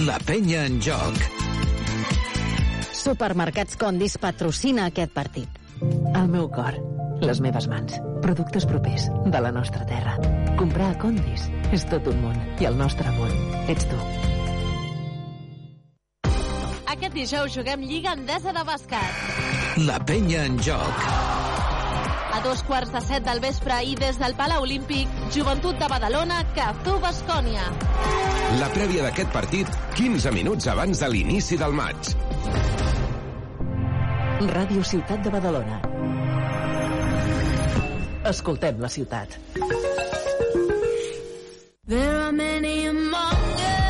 [0.00, 1.18] La penya en joc.
[2.96, 5.58] Supermercats Condis patrocina aquest partit.
[6.16, 6.78] El meu cor,
[7.20, 10.16] les meves mans, productes propers de la nostra terra.
[10.56, 11.44] Comprar a Condis
[11.76, 13.36] és tot un món i el nostre món
[13.68, 14.00] ets tu.
[16.88, 19.76] Aquest dijous juguem Lliga Endesa de Bàsquet.
[19.84, 21.51] La penya en joc.
[22.32, 26.38] A dos quarts de set del vespre i des del Palau Olímpic, Joventut de Badalona,
[26.56, 27.66] Cazú Bascònia.
[28.60, 32.14] La prèvia d'aquest partit 15 minuts abans de l'inici del maig.
[34.52, 35.82] Ràdio Ciutat de Badalona.
[38.32, 39.36] Escoltem la ciutat.
[41.86, 43.81] There are many among us,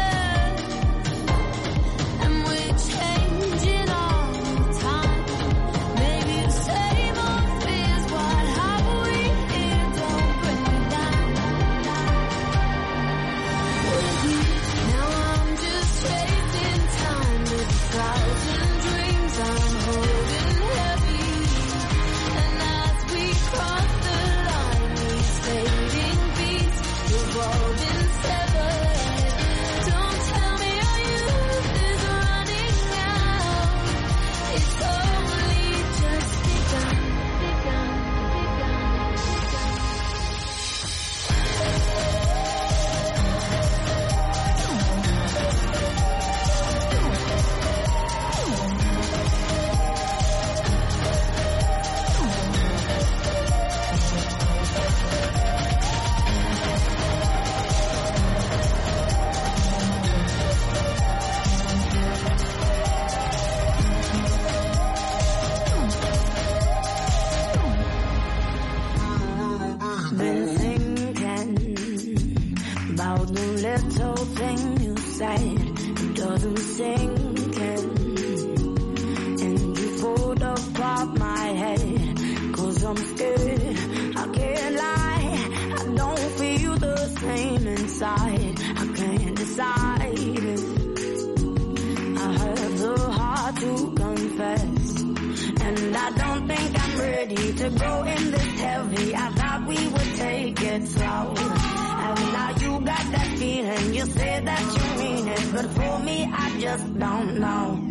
[97.62, 99.14] to go in this heavy.
[99.14, 101.34] I thought we would take it slow.
[101.36, 103.94] And now you got that feeling.
[103.94, 105.52] You say that you mean it.
[105.52, 107.81] But for me, I just don't know.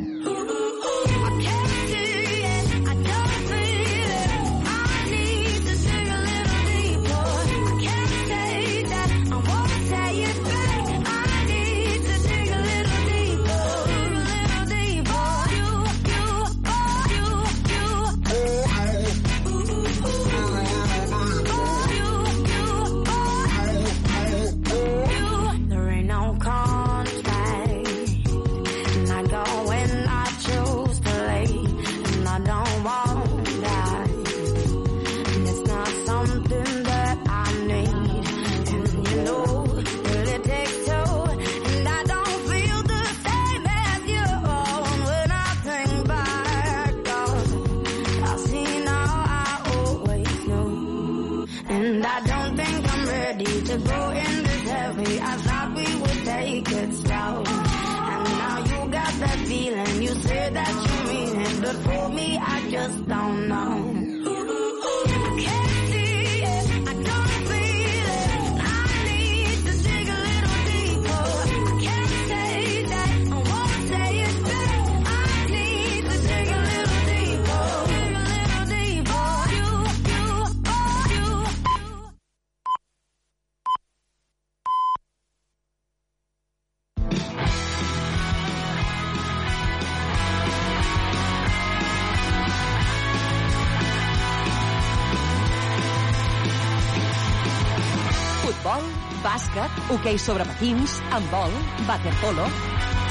[100.22, 101.52] Sobre patins, handbol,
[101.90, 102.48] waterpolo...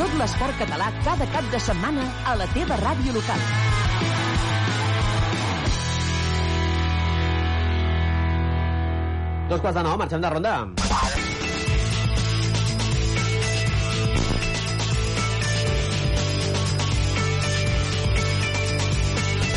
[0.00, 3.42] Tot l'esport català cada cap de setmana a la teva ràdio local.
[9.50, 10.56] Dos quarts de nou, marxem de ronda.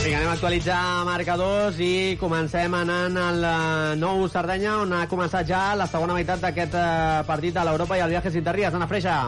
[0.04, 5.48] Vinga, anem a actualitzar marcadors i comencem anant al eh, nou Sardenya, on ha començat
[5.48, 8.76] ja la segona meitat d'aquest eh, partit de l'Europa i el Viajes Interries.
[8.76, 9.22] Anna Freixa.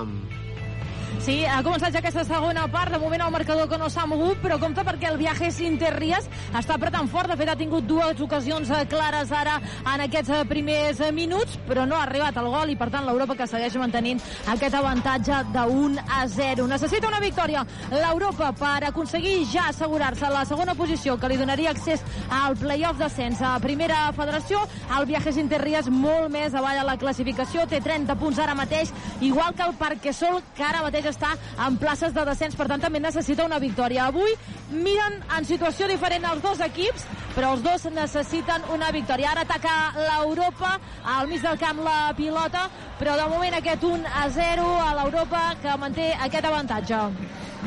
[1.24, 2.92] Sí, ha començat ja aquesta segona part.
[2.94, 6.76] De moment el marcador que no s'ha mogut, però compte perquè el Viajes Interries està
[6.76, 7.32] apretant fort.
[7.32, 9.56] De fet, ha tingut dues ocasions eh, clares ara
[9.94, 13.08] en aquests eh, primers eh, minuts, però no ha arribat al gol i, per tant,
[13.08, 14.22] l'Europa que segueix mantenint
[14.54, 16.68] aquest avantatge de 1 a 0.
[16.70, 22.04] Necessita una victòria l'Europa per aconseguir ja assegurar-se la segona posició que li donaria accés
[22.42, 24.62] al playoff d'ascens a primera federació.
[25.00, 29.56] El Viajes Interries molt més avall a la classificació, té 30 punts ara mateix, igual
[29.56, 31.36] que el Parquesol, que ara mateix està
[31.68, 34.08] en places de descens, per tant també necessita una victòria.
[34.10, 34.34] Avui
[34.72, 39.32] miren en situació diferent els dos equips, però els dos necessiten una victòria.
[39.34, 40.76] Ara ataca l'Europa,
[41.16, 42.68] al mig del camp la pilota,
[43.00, 47.02] però de moment aquest 1 a 0 a l'Europa que manté aquest avantatge.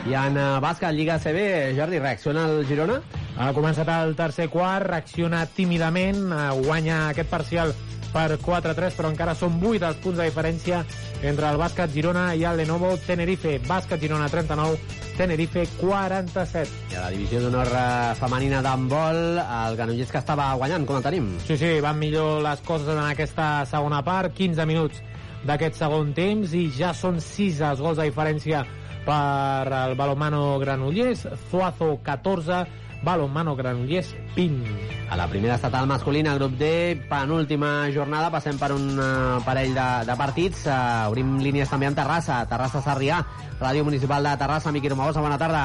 [0.06, 3.00] I en uh, bàsquet, Lliga CB, Jordi, reacciona el Girona?
[3.38, 7.74] Ha començat el tercer quart, reacciona tímidament, eh, guanya aquest parcial
[8.12, 10.82] per 4-3, però encara són 8 els punts de diferència
[11.22, 13.58] entre el bàsquet Girona i el Lenovo Tenerife.
[13.66, 14.78] Bàsquet Girona 39,
[15.18, 16.72] Tenerife 47.
[16.92, 21.06] I a la divisió d'honor eh, femenina d'handbol, el Granollers que estava guanyant, com el
[21.06, 21.30] tenim?
[21.46, 25.02] Sí, sí, van millor les coses en aquesta segona part, 15 minuts
[25.46, 28.64] d'aquest segon temps i ja són 6 els gols de diferència
[29.06, 32.64] per el balomano Granollers, Zuazo 14,
[33.02, 35.08] balonmano Granollers 20.
[35.10, 39.88] A la primera estatal masculina, grup D, penúltima jornada, passem per un uh, parell de,
[40.08, 40.66] de partits.
[40.66, 43.22] Uh, obrim línies també amb Terrassa, Terrassa-Sarrià,
[43.60, 45.64] Ràdio Municipal de Terrassa, Miqui Romagosa, bona tarda.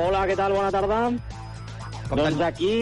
[0.00, 0.56] Hola, què tal?
[0.56, 1.00] Bona tarda.
[2.08, 2.72] Com doncs aquí,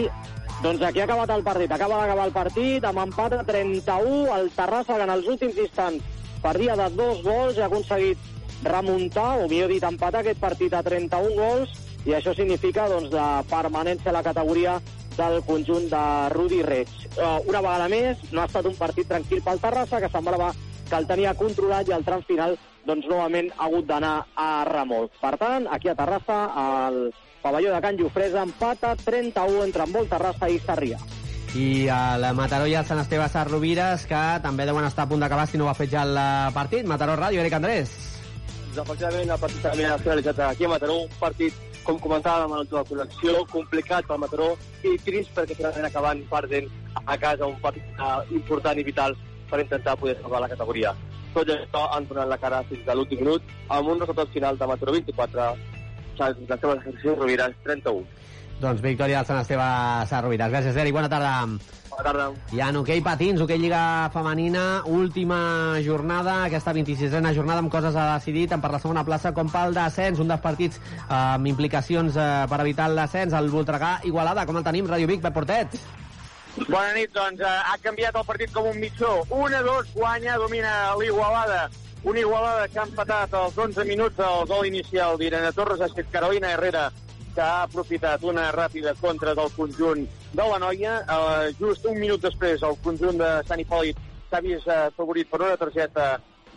[0.63, 1.71] doncs aquí ha acabat el partit.
[1.71, 4.27] Acaba d'acabar el partit amb empat a 31.
[4.39, 8.31] El Terrassa, que en els últims instants perdia de dos gols, ha aconseguit
[8.63, 13.43] remuntar, o millor dit, empatar aquest partit a 31 gols, i això significa doncs, la
[13.49, 14.77] permanència a la categoria
[15.17, 16.91] del conjunt de Rudi Reig.
[17.13, 20.51] Uh, una vegada més, no ha estat un partit tranquil pel Terrassa, que semblava
[20.89, 25.13] que el tenia controlat i al tram final doncs, novament ha hagut d'anar a remolc.
[25.21, 26.39] Per tant, aquí a Terrassa,
[26.87, 30.99] el pavelló de Can Jofresa empata 31 entre Envol Terrassa i Sarrià.
[31.53, 35.45] I el Mataró i el Sant Esteve Sarrovires, que també deuen estar a punt d'acabar
[35.47, 36.17] si no ho ha fet ja el
[36.55, 36.87] partit.
[36.89, 37.93] Mataró Ràdio, Eric Andrés.
[38.73, 41.53] Doncs efectivament el partit també ha finalitzat aquí a Mataró, un partit,
[41.83, 44.53] com comentàvem en la connexió, complicat pel Mataró
[44.87, 46.69] i trist perquè finalment acaben perdent
[47.03, 49.15] a casa un partit eh, important i vital
[49.49, 50.93] per intentar poder salvar la categoria.
[51.33, 54.69] Tot això han donat la cara fins a l'últim minut amb un resultat final de
[54.69, 55.47] Mataró 24,
[56.17, 58.05] Sant Sant Rovires 31.
[58.63, 59.63] Doncs victòria del Sant Esteve
[60.07, 60.51] Sarrovides.
[60.53, 60.93] Gràcies, Eric.
[60.95, 61.31] Bona tarda.
[61.89, 62.27] Bona tarda.
[62.55, 65.39] I en hoquei patins, hoquei Lliga Femenina, última
[65.83, 69.75] jornada, aquesta 26a jornada amb coses a decidir, tant per la segona plaça com pel
[69.75, 74.47] descens, un dels partits eh, amb implicacions eh, per evitar el descens, el Voltregà Igualada.
[74.47, 75.77] Com el tenim, Ràdio Vic, Pep Portet?
[76.63, 79.19] Bona nit, doncs eh, ha canviat el partit com un mitjó.
[79.27, 81.67] 1-2 guanya, domina l'Igualada.
[82.03, 86.51] Una Igualada que ha empatat als 11 minuts del gol inicial d'Irene Torres, ha Carolina
[86.51, 86.89] Herrera,
[87.33, 90.99] que ha aprofitat una ràpida contra del conjunt de la noia.
[91.03, 95.41] Eh, just un minut després, el conjunt de Sant Hipòlit s'ha vist eh, favorit per
[95.41, 96.07] una targeta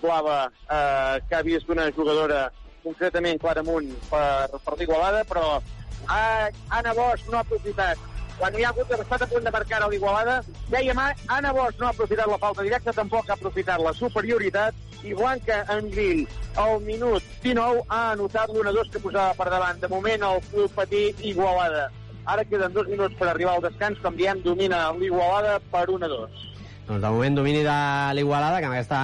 [0.02, 2.46] blava eh, que ha vist una jugadora,
[2.84, 7.98] concretament Claramunt, per, per l'Igualada, però eh, Anna Bosch no ha aprofitat
[8.38, 10.40] quan hi ha hagut que estat a punt de marcar a l'Igualada,
[10.72, 14.74] dèiem Anna Bosch no ha aprofitat la falta directa, tampoc ha aprofitat la superioritat,
[15.04, 19.78] i Blanca Angril, al minut 19, ha anotat l'1-2 que posava per davant.
[19.80, 21.88] De moment, el club patí Igualada.
[22.26, 26.44] Ara queden dos minuts per arribar al descans, com diem, domina l'Igualada per 1-2.
[26.86, 27.78] Doncs de moment domini de
[28.14, 29.00] l'Igualada, que amb aquesta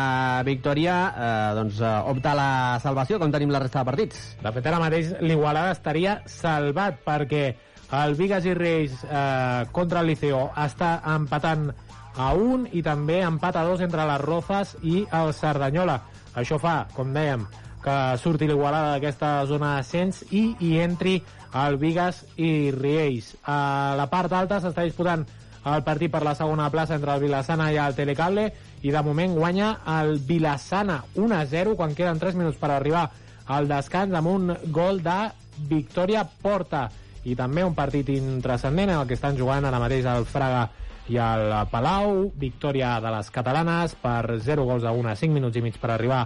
[0.47, 2.53] victòria eh, doncs, eh, opta a la
[2.83, 4.25] salvació, com tenim la resta de partits.
[4.43, 7.47] De fet, ara mateix l'Igualada estaria salvat perquè
[7.93, 11.69] el Vigas i Reis eh, contra el Liceo està empatant
[12.17, 15.99] a un i també empat a dos entre les Rozas i el Cerdanyola.
[16.37, 17.45] Això fa, com dèiem,
[17.85, 21.19] que surti l'Igualada d'aquesta zona d'ascens i hi entri
[21.63, 23.35] el Vigas i Riells.
[23.45, 25.27] A la part alta s'està disputant
[25.69, 28.49] el partit per la segona plaça entre el Vilassana i el Telecable
[28.83, 33.05] i de moment guanya el Vilassana 1-0 quan queden 3 minuts per arribar
[33.53, 35.21] al descans amb un gol de
[35.69, 36.89] Victòria Porta
[37.25, 40.69] i també un partit intrascendent en el que estan jugant ara mateix el Fraga
[41.11, 45.59] i el Palau, victòria de les catalanes per 0 gols a 1 a 5 minuts
[45.59, 46.23] i mig per arribar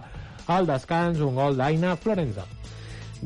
[0.47, 2.45] al descans, un gol d'Aina Florenza.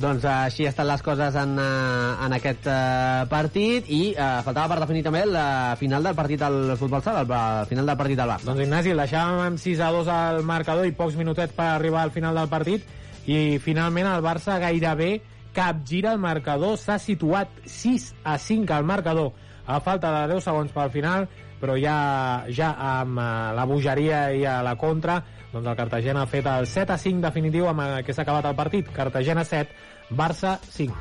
[0.00, 4.70] Doncs eh, així estan les coses en, eh, en aquest eh, partit i eh, faltava
[4.74, 8.30] per definir també la final del partit al futbol sala, el, final del partit al
[8.30, 8.46] Barça.
[8.46, 12.04] Doncs Ignasi, el deixàvem amb 6 a 2 al marcador i pocs minutets per arribar
[12.04, 12.86] al final del partit
[13.26, 15.10] i finalment el Barça gairebé
[15.54, 19.32] capgira el marcador, s'ha situat 6 a 5 al marcador
[19.66, 21.28] a falta de 10 segons pel final
[21.60, 25.20] però ja, ja amb uh, la bogeria i a la contra
[25.52, 28.46] doncs el Cartagena ha fet el 7 a 5 definitiu amb el que s'ha acabat
[28.46, 28.90] el partit.
[28.94, 29.74] Cartagena 7,
[30.14, 30.94] Barça 5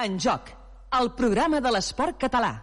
[0.00, 0.50] En joc,
[0.98, 2.54] el programa de l'esport català.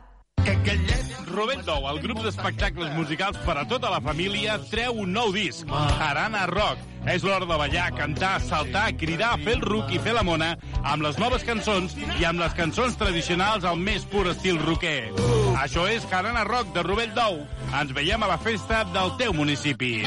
[1.37, 5.69] Robert Dou, el grup d'espectacles musicals per a tota la família, treu un nou disc,
[5.69, 6.81] Harana Rock.
[7.07, 10.49] És l'hora de ballar, cantar, saltar, cridar, fer el ruc i fer la mona
[10.81, 15.13] amb les noves cançons i amb les cançons tradicionals al més pur estil rocker.
[15.61, 17.43] Això és Harana Rock de Robert Dou.
[17.69, 19.99] Ens veiem a la festa del teu municipi.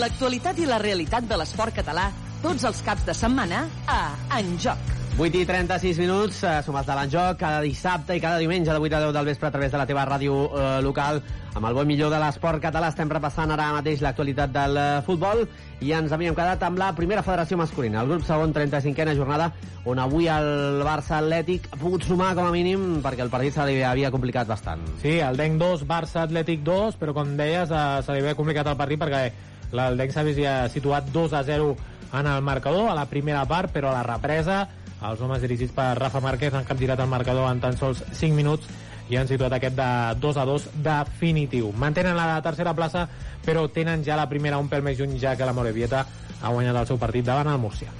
[0.00, 2.06] L'actualitat i la realitat de l'esport català
[2.40, 3.98] tots els caps de setmana a
[4.38, 4.78] En Joc.
[5.20, 8.78] 8 i 36 minuts, eh, som els de l'Enjoc, cada dissabte i cada diumenge de
[8.80, 11.20] 8 a 10 del vespre a través de la teva ràdio eh, local.
[11.52, 14.86] Amb el bo i millor de l'esport català estem repassant ara mateix l'actualitat del eh,
[15.04, 15.44] futbol
[15.84, 19.50] i ens havíem quedat amb la primera federació masculina, el grup segon 35a jornada,
[19.84, 23.68] on avui el Barça Atlètic ha pogut sumar com a mínim perquè el partit se
[23.68, 24.88] li havia complicat bastant.
[25.04, 28.72] Sí, el DENC 2, Barça Atlètic 2, però com deies, eh, se li havia complicat
[28.72, 29.24] el partit perquè
[30.24, 31.76] vist ja situat 2 a 0
[32.12, 34.68] en el marcador a la primera part, però a la represa
[35.00, 38.66] els homes dirigits per Rafa Márquez han capgirat el marcador en tan sols 5 minuts
[39.10, 39.90] i han situat aquest de
[40.22, 41.72] 2 a 2 definitiu.
[41.72, 43.08] Mantenen la tercera plaça,
[43.44, 46.04] però tenen ja la primera un pèl més lluny, ja que la Morevieta
[46.40, 47.90] ha guanyat el seu partit davant el Múrcia.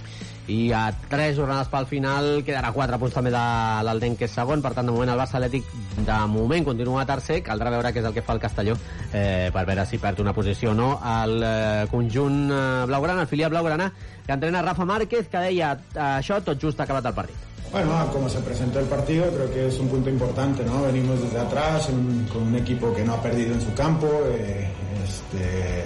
[0.51, 3.43] I a tres jornades pel final quedarà 4 punts també de
[3.87, 5.69] l'Aldenc que és segon per tant de moment el Barça Atlètic
[6.07, 8.77] de moment continua tercer, caldrà veure què és el que fa el Castelló
[9.12, 13.31] eh, per veure si perd una posició o no el eh, conjunt eh, blaugrana, el
[13.31, 13.93] filial blaugrana
[14.27, 18.29] que entrena Rafa Márquez que deia eh, això tot just acabat el partit Bueno, como
[18.29, 20.83] se presentó el partido, creo que es un punto importante, ¿no?
[20.83, 21.89] Venimos desde atrás
[22.33, 24.09] con un equipo que no ha perdido en su campo.
[24.27, 24.69] eh,
[25.05, 25.85] este,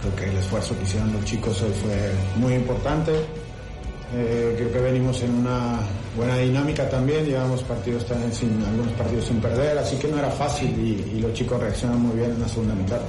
[0.00, 3.12] creo que el esfuerzo que hicieron los chicos hoy fue muy importante.
[4.12, 5.78] Eh, creo que venimos en una
[6.16, 10.30] buena dinámica también, llevamos partidos también sin, algunos partidos sin perder, así que no era
[10.30, 13.00] fácil y, los chicos reaccionan muy bien en la segunda mitad.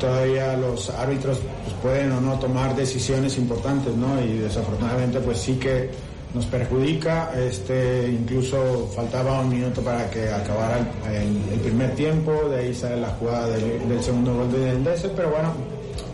[0.00, 4.20] todavía los árbitros pues, pueden o no tomar decisiones importantes, ¿no?
[4.20, 5.90] Y desafortunadamente pues sí que
[6.34, 12.56] nos perjudica, este, incluso faltaba un minuto para que acabara el, el- primer tiempo, de
[12.58, 15.52] ahí sale la jugada del, del segundo gol de Endese, pero bueno,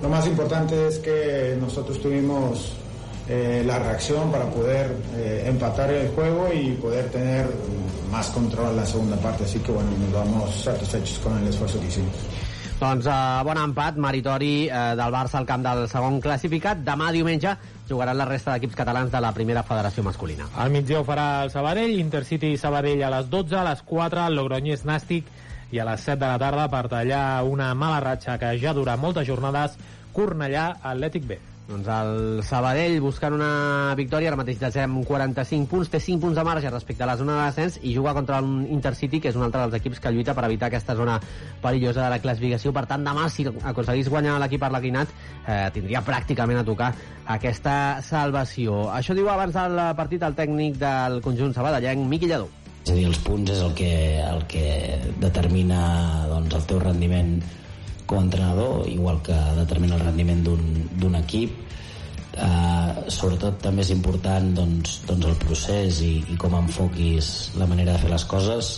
[0.02, 2.72] lo más importante es que nosotros tuvimos
[3.28, 7.46] eh, la reacción para poder eh, empatar el juego y poder tener
[8.10, 11.78] más control en la segunda parte, así que bueno, nos vamos satisfechos con el esfuerzo
[11.80, 12.12] que hicimos.
[12.78, 16.78] Doncs uh, bon empat, meritori uh, del Barça al camp del segon classificat.
[16.86, 17.56] Demà diumenge
[17.88, 20.46] jugaran la resta d'equips catalans de la primera federació masculina.
[20.54, 24.38] Al migdia ho farà el Sabadell, Intercity Sabadell a les 12, a les 4, el
[24.38, 25.26] Logroñés Nàstic
[25.74, 28.94] i a les 7 de la tarda per tallar una mala ratxa que ja dura
[28.96, 29.74] moltes jornades,
[30.14, 31.42] Cornellà Atlètic B.
[31.68, 36.44] Doncs el Sabadell buscant una victòria, ara mateix desem 45 punts, té 5 punts de
[36.48, 39.44] marge respecte a la zona de descens i juga contra un Intercity, que és un
[39.44, 41.18] altre dels equips que lluita per evitar aquesta zona
[41.60, 42.72] perillosa de la classificació.
[42.72, 45.12] Per tant, demà, si aconseguís guanyar l'equip arlequinat,
[45.44, 46.94] eh, tindria pràcticament a tocar
[47.36, 48.86] aquesta salvació.
[48.88, 52.48] Això diu abans del partit el tècnic del conjunt sabadellenc, Miqui Lledó.
[52.86, 53.92] És a dir, els punts és el que,
[54.24, 54.66] el que
[55.20, 55.84] determina
[56.32, 57.42] doncs, el teu rendiment
[58.08, 61.52] com a entrenador, igual que determina el rendiment d'un- equip.
[62.38, 67.96] Uh, sobretot també és important doncs, doncs el procés i, i com enfoquis la manera
[67.96, 68.68] de fer les coses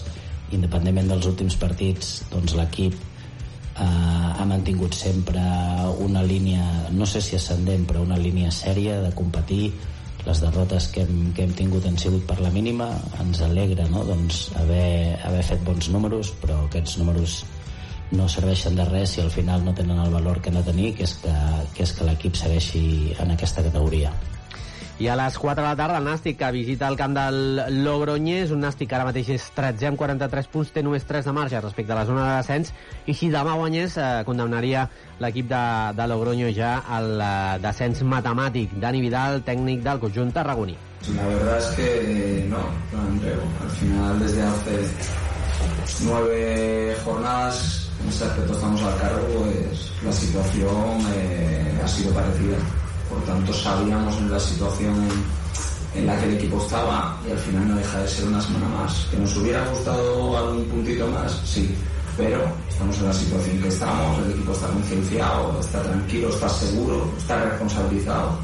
[0.57, 5.45] independentment dels últims partits doncs l'equip uh, ha mantingut sempre
[6.01, 9.75] una línia no sé si ascendent però una línia sèria de competir
[10.25, 12.89] les derrotes que hem, que hem tingut han sigut per la mínima
[13.21, 14.07] ens alegra no?
[14.09, 17.43] doncs haver, haver fet bons números però aquests números
[18.17, 20.95] no serveixen de res si al final no tenen el valor que han de tenir
[20.99, 21.37] que és que,
[21.77, 22.85] que, és que l'equip segueixi
[23.23, 24.13] en aquesta categoria
[25.01, 27.37] I a les 4 de la tarda el Nàstic que visita el camp del
[27.87, 31.33] Logroñés, un Nàstic que ara mateix és 13 amb 43 punts, té només 3 de
[31.33, 32.75] marge respecte a la zona de descens,
[33.09, 34.83] i si demà guanyés eh, condemnaria
[35.25, 35.63] l'equip de,
[35.97, 37.31] de Logroño ja al eh,
[37.65, 38.77] descens matemàtic.
[38.83, 40.77] Dani Vidal, tècnic del conjunt tarragoní.
[41.17, 42.61] La verdad es que eh, no,
[42.93, 43.41] no Andreu.
[43.65, 44.85] Al final, desde hace
[46.05, 52.57] nueve jornadas, ese aspecto estamos al cargo, pues la situación eh, ha sido parecida.
[53.09, 54.95] Por tanto, sabíamos en la situación
[55.95, 58.41] en, en la que el equipo estaba y al final no deja de ser una
[58.41, 59.07] semana más.
[59.11, 61.41] ¿Que nos hubiera gustado algún puntito más?
[61.45, 61.75] Sí.
[62.17, 67.11] Pero estamos en la situación que estamos, el equipo está concienciado, está tranquilo, está seguro,
[67.19, 68.39] está responsabilizado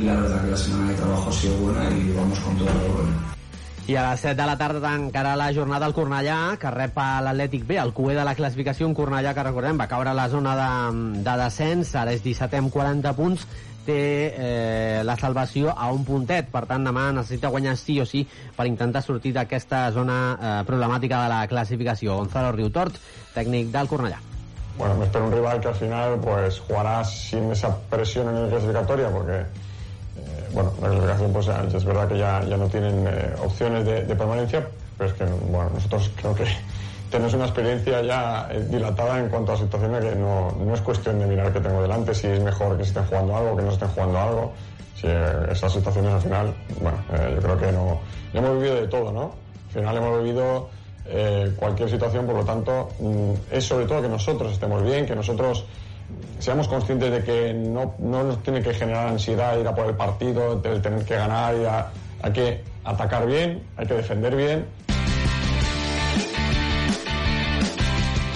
[0.00, 2.66] y la verdad que la semana de trabajo ha sido buena y vamos con todo
[2.68, 3.29] lo bueno.
[3.88, 7.22] I a les 7 de la tarda tancarà la jornada al Cornellà, que rep a
[7.24, 10.28] l'Atlètic B, el cué de la classificació, un Cornellà que recordem va caure a la
[10.28, 10.70] zona de,
[11.24, 13.46] de descens, ara és 17 amb 40 punts,
[13.86, 14.00] té
[14.36, 18.26] eh, la salvació a un puntet, per tant demà necessita guanyar sí o sí
[18.56, 22.18] per intentar sortir d'aquesta zona eh, problemàtica de la classificació.
[22.20, 23.00] Gonzalo Riutort,
[23.34, 24.20] tècnic del Cornellà.
[24.78, 28.48] Bueno, me espero un rival que al final pues jugará sin esa presión en el
[28.48, 29.44] clasificatoria porque
[30.52, 34.16] bueno, la clasificación pues es verdad que ya, ya no tienen eh, opciones de, de
[34.16, 36.44] permanencia, pero es que bueno, nosotros creo que
[37.10, 41.18] tenemos una experiencia ya eh, dilatada en cuanto a situaciones que no, no es cuestión
[41.18, 43.70] de mirar qué tengo delante, si es mejor que se estén jugando algo, que no
[43.70, 44.52] estén jugando algo.
[44.94, 48.00] Si eh, esas situaciones al final, bueno, eh, yo creo que no.
[48.32, 49.34] hemos vivido de todo, ¿no?
[49.68, 50.68] Al final hemos vivido
[51.06, 55.16] eh, cualquier situación, por lo tanto, mm, es sobre todo que nosotros estemos bien, que
[55.16, 55.64] nosotros
[56.38, 59.94] seamos conscientes de que no, no nos tiene que generar ansiedad ir a por el
[59.94, 61.88] partido, el tener que ganar, y a-
[62.22, 64.66] hay que atacar bien, hay que defender bien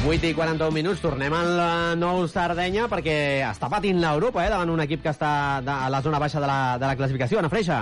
[0.07, 1.55] 8 i 41 minuts, tornem al
[1.97, 5.31] nou Sardenya perquè està patint l'Europa eh, davant un equip que està
[5.65, 7.39] a la zona baixa de la, de la classificació.
[7.41, 7.78] Ana Freixa.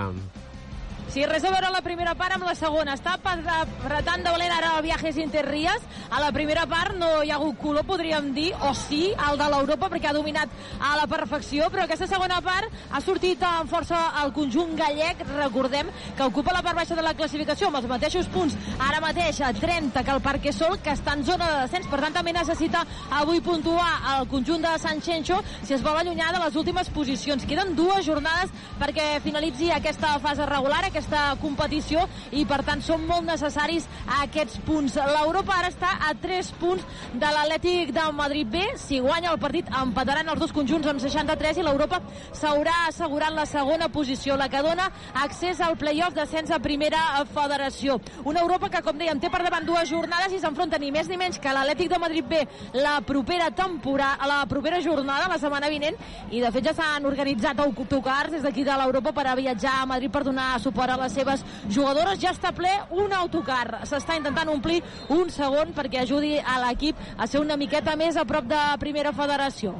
[1.13, 2.95] Sí, res a veure la primera part amb la segona.
[2.97, 5.83] Està apretant de valent ara el Viajes Interrías.
[6.09, 9.49] A la primera part no hi ha hagut color, podríem dir, o sí, el de
[9.53, 10.49] l'Europa, perquè ha dominat
[10.81, 15.21] a la perfecció, però aquesta segona part ha sortit amb força el conjunt gallec.
[15.35, 19.43] Recordem que ocupa la part baixa de la classificació amb els mateixos punts ara mateix
[19.45, 21.91] a 30 que el Parque Sol, que està en zona de descens.
[21.93, 22.81] Per tant, també necessita
[23.21, 27.45] avui puntuar el conjunt de Sant Xenxo si es vol allunyar de les últimes posicions.
[27.45, 28.49] Queden dues jornades
[28.81, 31.02] perquè finalitzi aquesta fase regular, aquesta
[31.41, 33.87] competició, i per tant són molt necessaris
[34.21, 34.95] aquests punts.
[34.95, 38.63] L'Europa ara està a 3 punts de l'Atlètic de Madrid B.
[38.79, 42.01] Si guanya el partit, empataran els dos conjunts amb 63 i l'Europa
[42.33, 44.89] s'haurà assegurat la segona posició, la que dona
[45.23, 47.99] accés al play-off descens a primera federació.
[48.25, 51.17] Una Europa que, com dèiem, té per davant dues jornades i s'enfronta ni més ni
[51.19, 55.97] menys que l'Atlètic de Madrid B la propera temporada, la propera jornada, la setmana vinent,
[56.31, 59.85] i de fet ja s'han organitzat autocars des d'aquí de l'Europa per a viatjar a
[59.89, 62.19] Madrid per donar suport de les seves jugadores.
[62.21, 63.83] Ja està ple un autocar.
[63.89, 64.81] S'està intentant omplir
[65.13, 69.13] un segon perquè ajudi a l'equip a ser una miqueta més a prop de primera
[69.15, 69.75] federació.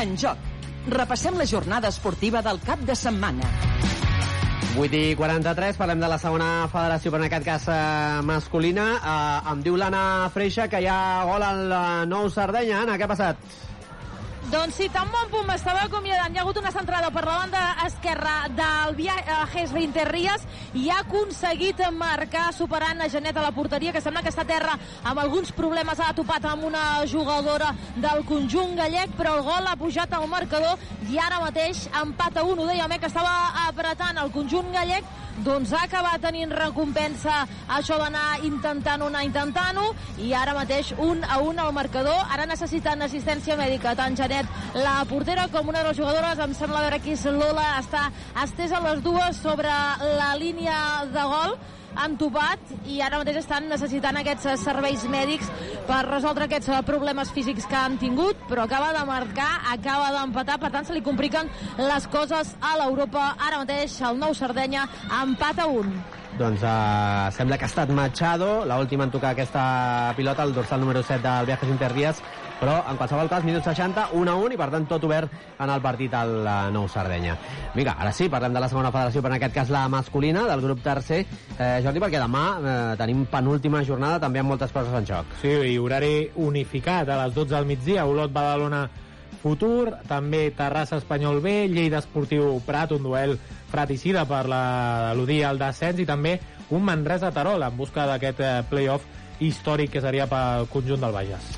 [0.00, 0.46] En joc.
[0.88, 3.50] Repassem la jornada esportiva del cap de setmana.
[4.78, 8.86] 8 i 43, parlem de la segona federació, però en aquest cas eh, masculina.
[8.96, 12.84] Eh, em diu l'Anna Freixa que hi ha gol al eh, Nou Sardenya.
[12.84, 13.50] Anna, què ha passat?
[14.50, 16.32] Doncs sí, tan bon punt m'estava acomiadant.
[16.34, 20.42] Hi ha hagut una centrada per la banda esquerra del Viajes Interrías
[20.74, 24.50] i ha aconseguit marcar superant a Genet a la porteria, que sembla que està a
[24.50, 26.02] terra amb alguns problemes.
[26.02, 30.82] Ha topat amb una jugadora del conjunt gallec, però el gol ha pujat al marcador
[31.06, 32.58] i ara mateix empat a 1.
[32.58, 35.06] Ho dèiem, eh, que estava apretant el conjunt gallec,
[35.40, 39.86] doncs ha acabat tenint recompensa això d'anar intentant-ho, anar intentant-ho,
[40.20, 42.18] i ara mateix un a un al marcador.
[42.28, 46.80] Ara necessiten assistència mèdica, tant Genet, la portera, com una de les jugadores, em sembla
[46.84, 48.08] veure aquí és Lola, està
[48.44, 49.68] estesa les dues sobre
[50.16, 51.58] la línia de gol
[51.98, 55.48] han topat i ara mateix estan necessitant aquests eh, serveis mèdics
[55.88, 60.60] per resoldre aquests eh, problemes físics que han tingut, però acaba de marcar, acaba d'empatar,
[60.62, 63.32] per tant se li compliquen les coses a l'Europa.
[63.42, 64.86] Ara mateix el nou Sardenya
[65.20, 65.90] empat a un.
[66.38, 71.02] Doncs uh, sembla que ha estat Machado, l'última en tocar aquesta pilota, el dorsal número
[71.02, 72.22] 7 del Viajes Interdies,
[72.60, 75.72] però en qualsevol cas, minut 60, 1 a 1, i per tant tot obert en
[75.72, 77.36] el partit al uh, Nou Sardenya.
[77.74, 80.64] Vinga, ara sí, parlem de la segona federació, però en aquest cas la masculina, del
[80.64, 81.24] grup tercer.
[81.56, 85.38] Eh, Jordi, perquè demà eh, tenim penúltima jornada, també amb moltes coses en joc.
[85.40, 88.84] Sí, i horari unificat a les 12 del migdia, Olot Badalona
[89.40, 93.38] Futur, també Terrassa Espanyol B, Lleida Esportiu Prat, un duel
[93.70, 96.36] fratricida per l'eludir al descens i també
[96.70, 99.08] un Manresa Tarol en busca d'aquest eh, playoff
[99.40, 101.56] històric que seria pel conjunt del Bages.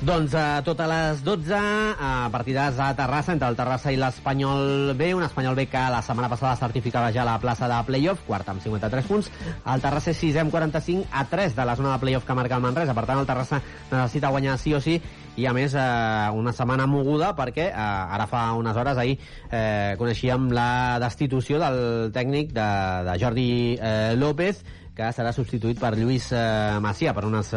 [0.00, 5.10] Doncs a totes les 12, a partidars a Terrassa, entre el Terrassa i l'Espanyol B,
[5.12, 8.64] un Espanyol B que la setmana passada certificava ja la plaça de playoff, quart amb
[8.64, 9.28] 53 punts,
[9.60, 12.56] el Terrassa és 6 amb 45 a 3 de la zona de playoff que marca
[12.56, 14.96] el Manresa, per tant el Terrassa necessita guanyar sí o sí,
[15.36, 19.18] i a més eh, una setmana moguda perquè eh, ara fa unes hores ahir
[19.52, 22.68] eh, coneixíem la destitució del tècnic de,
[23.04, 24.64] de Jordi eh, López
[25.00, 27.48] que serà substituït per Lluís eh, Macià per unes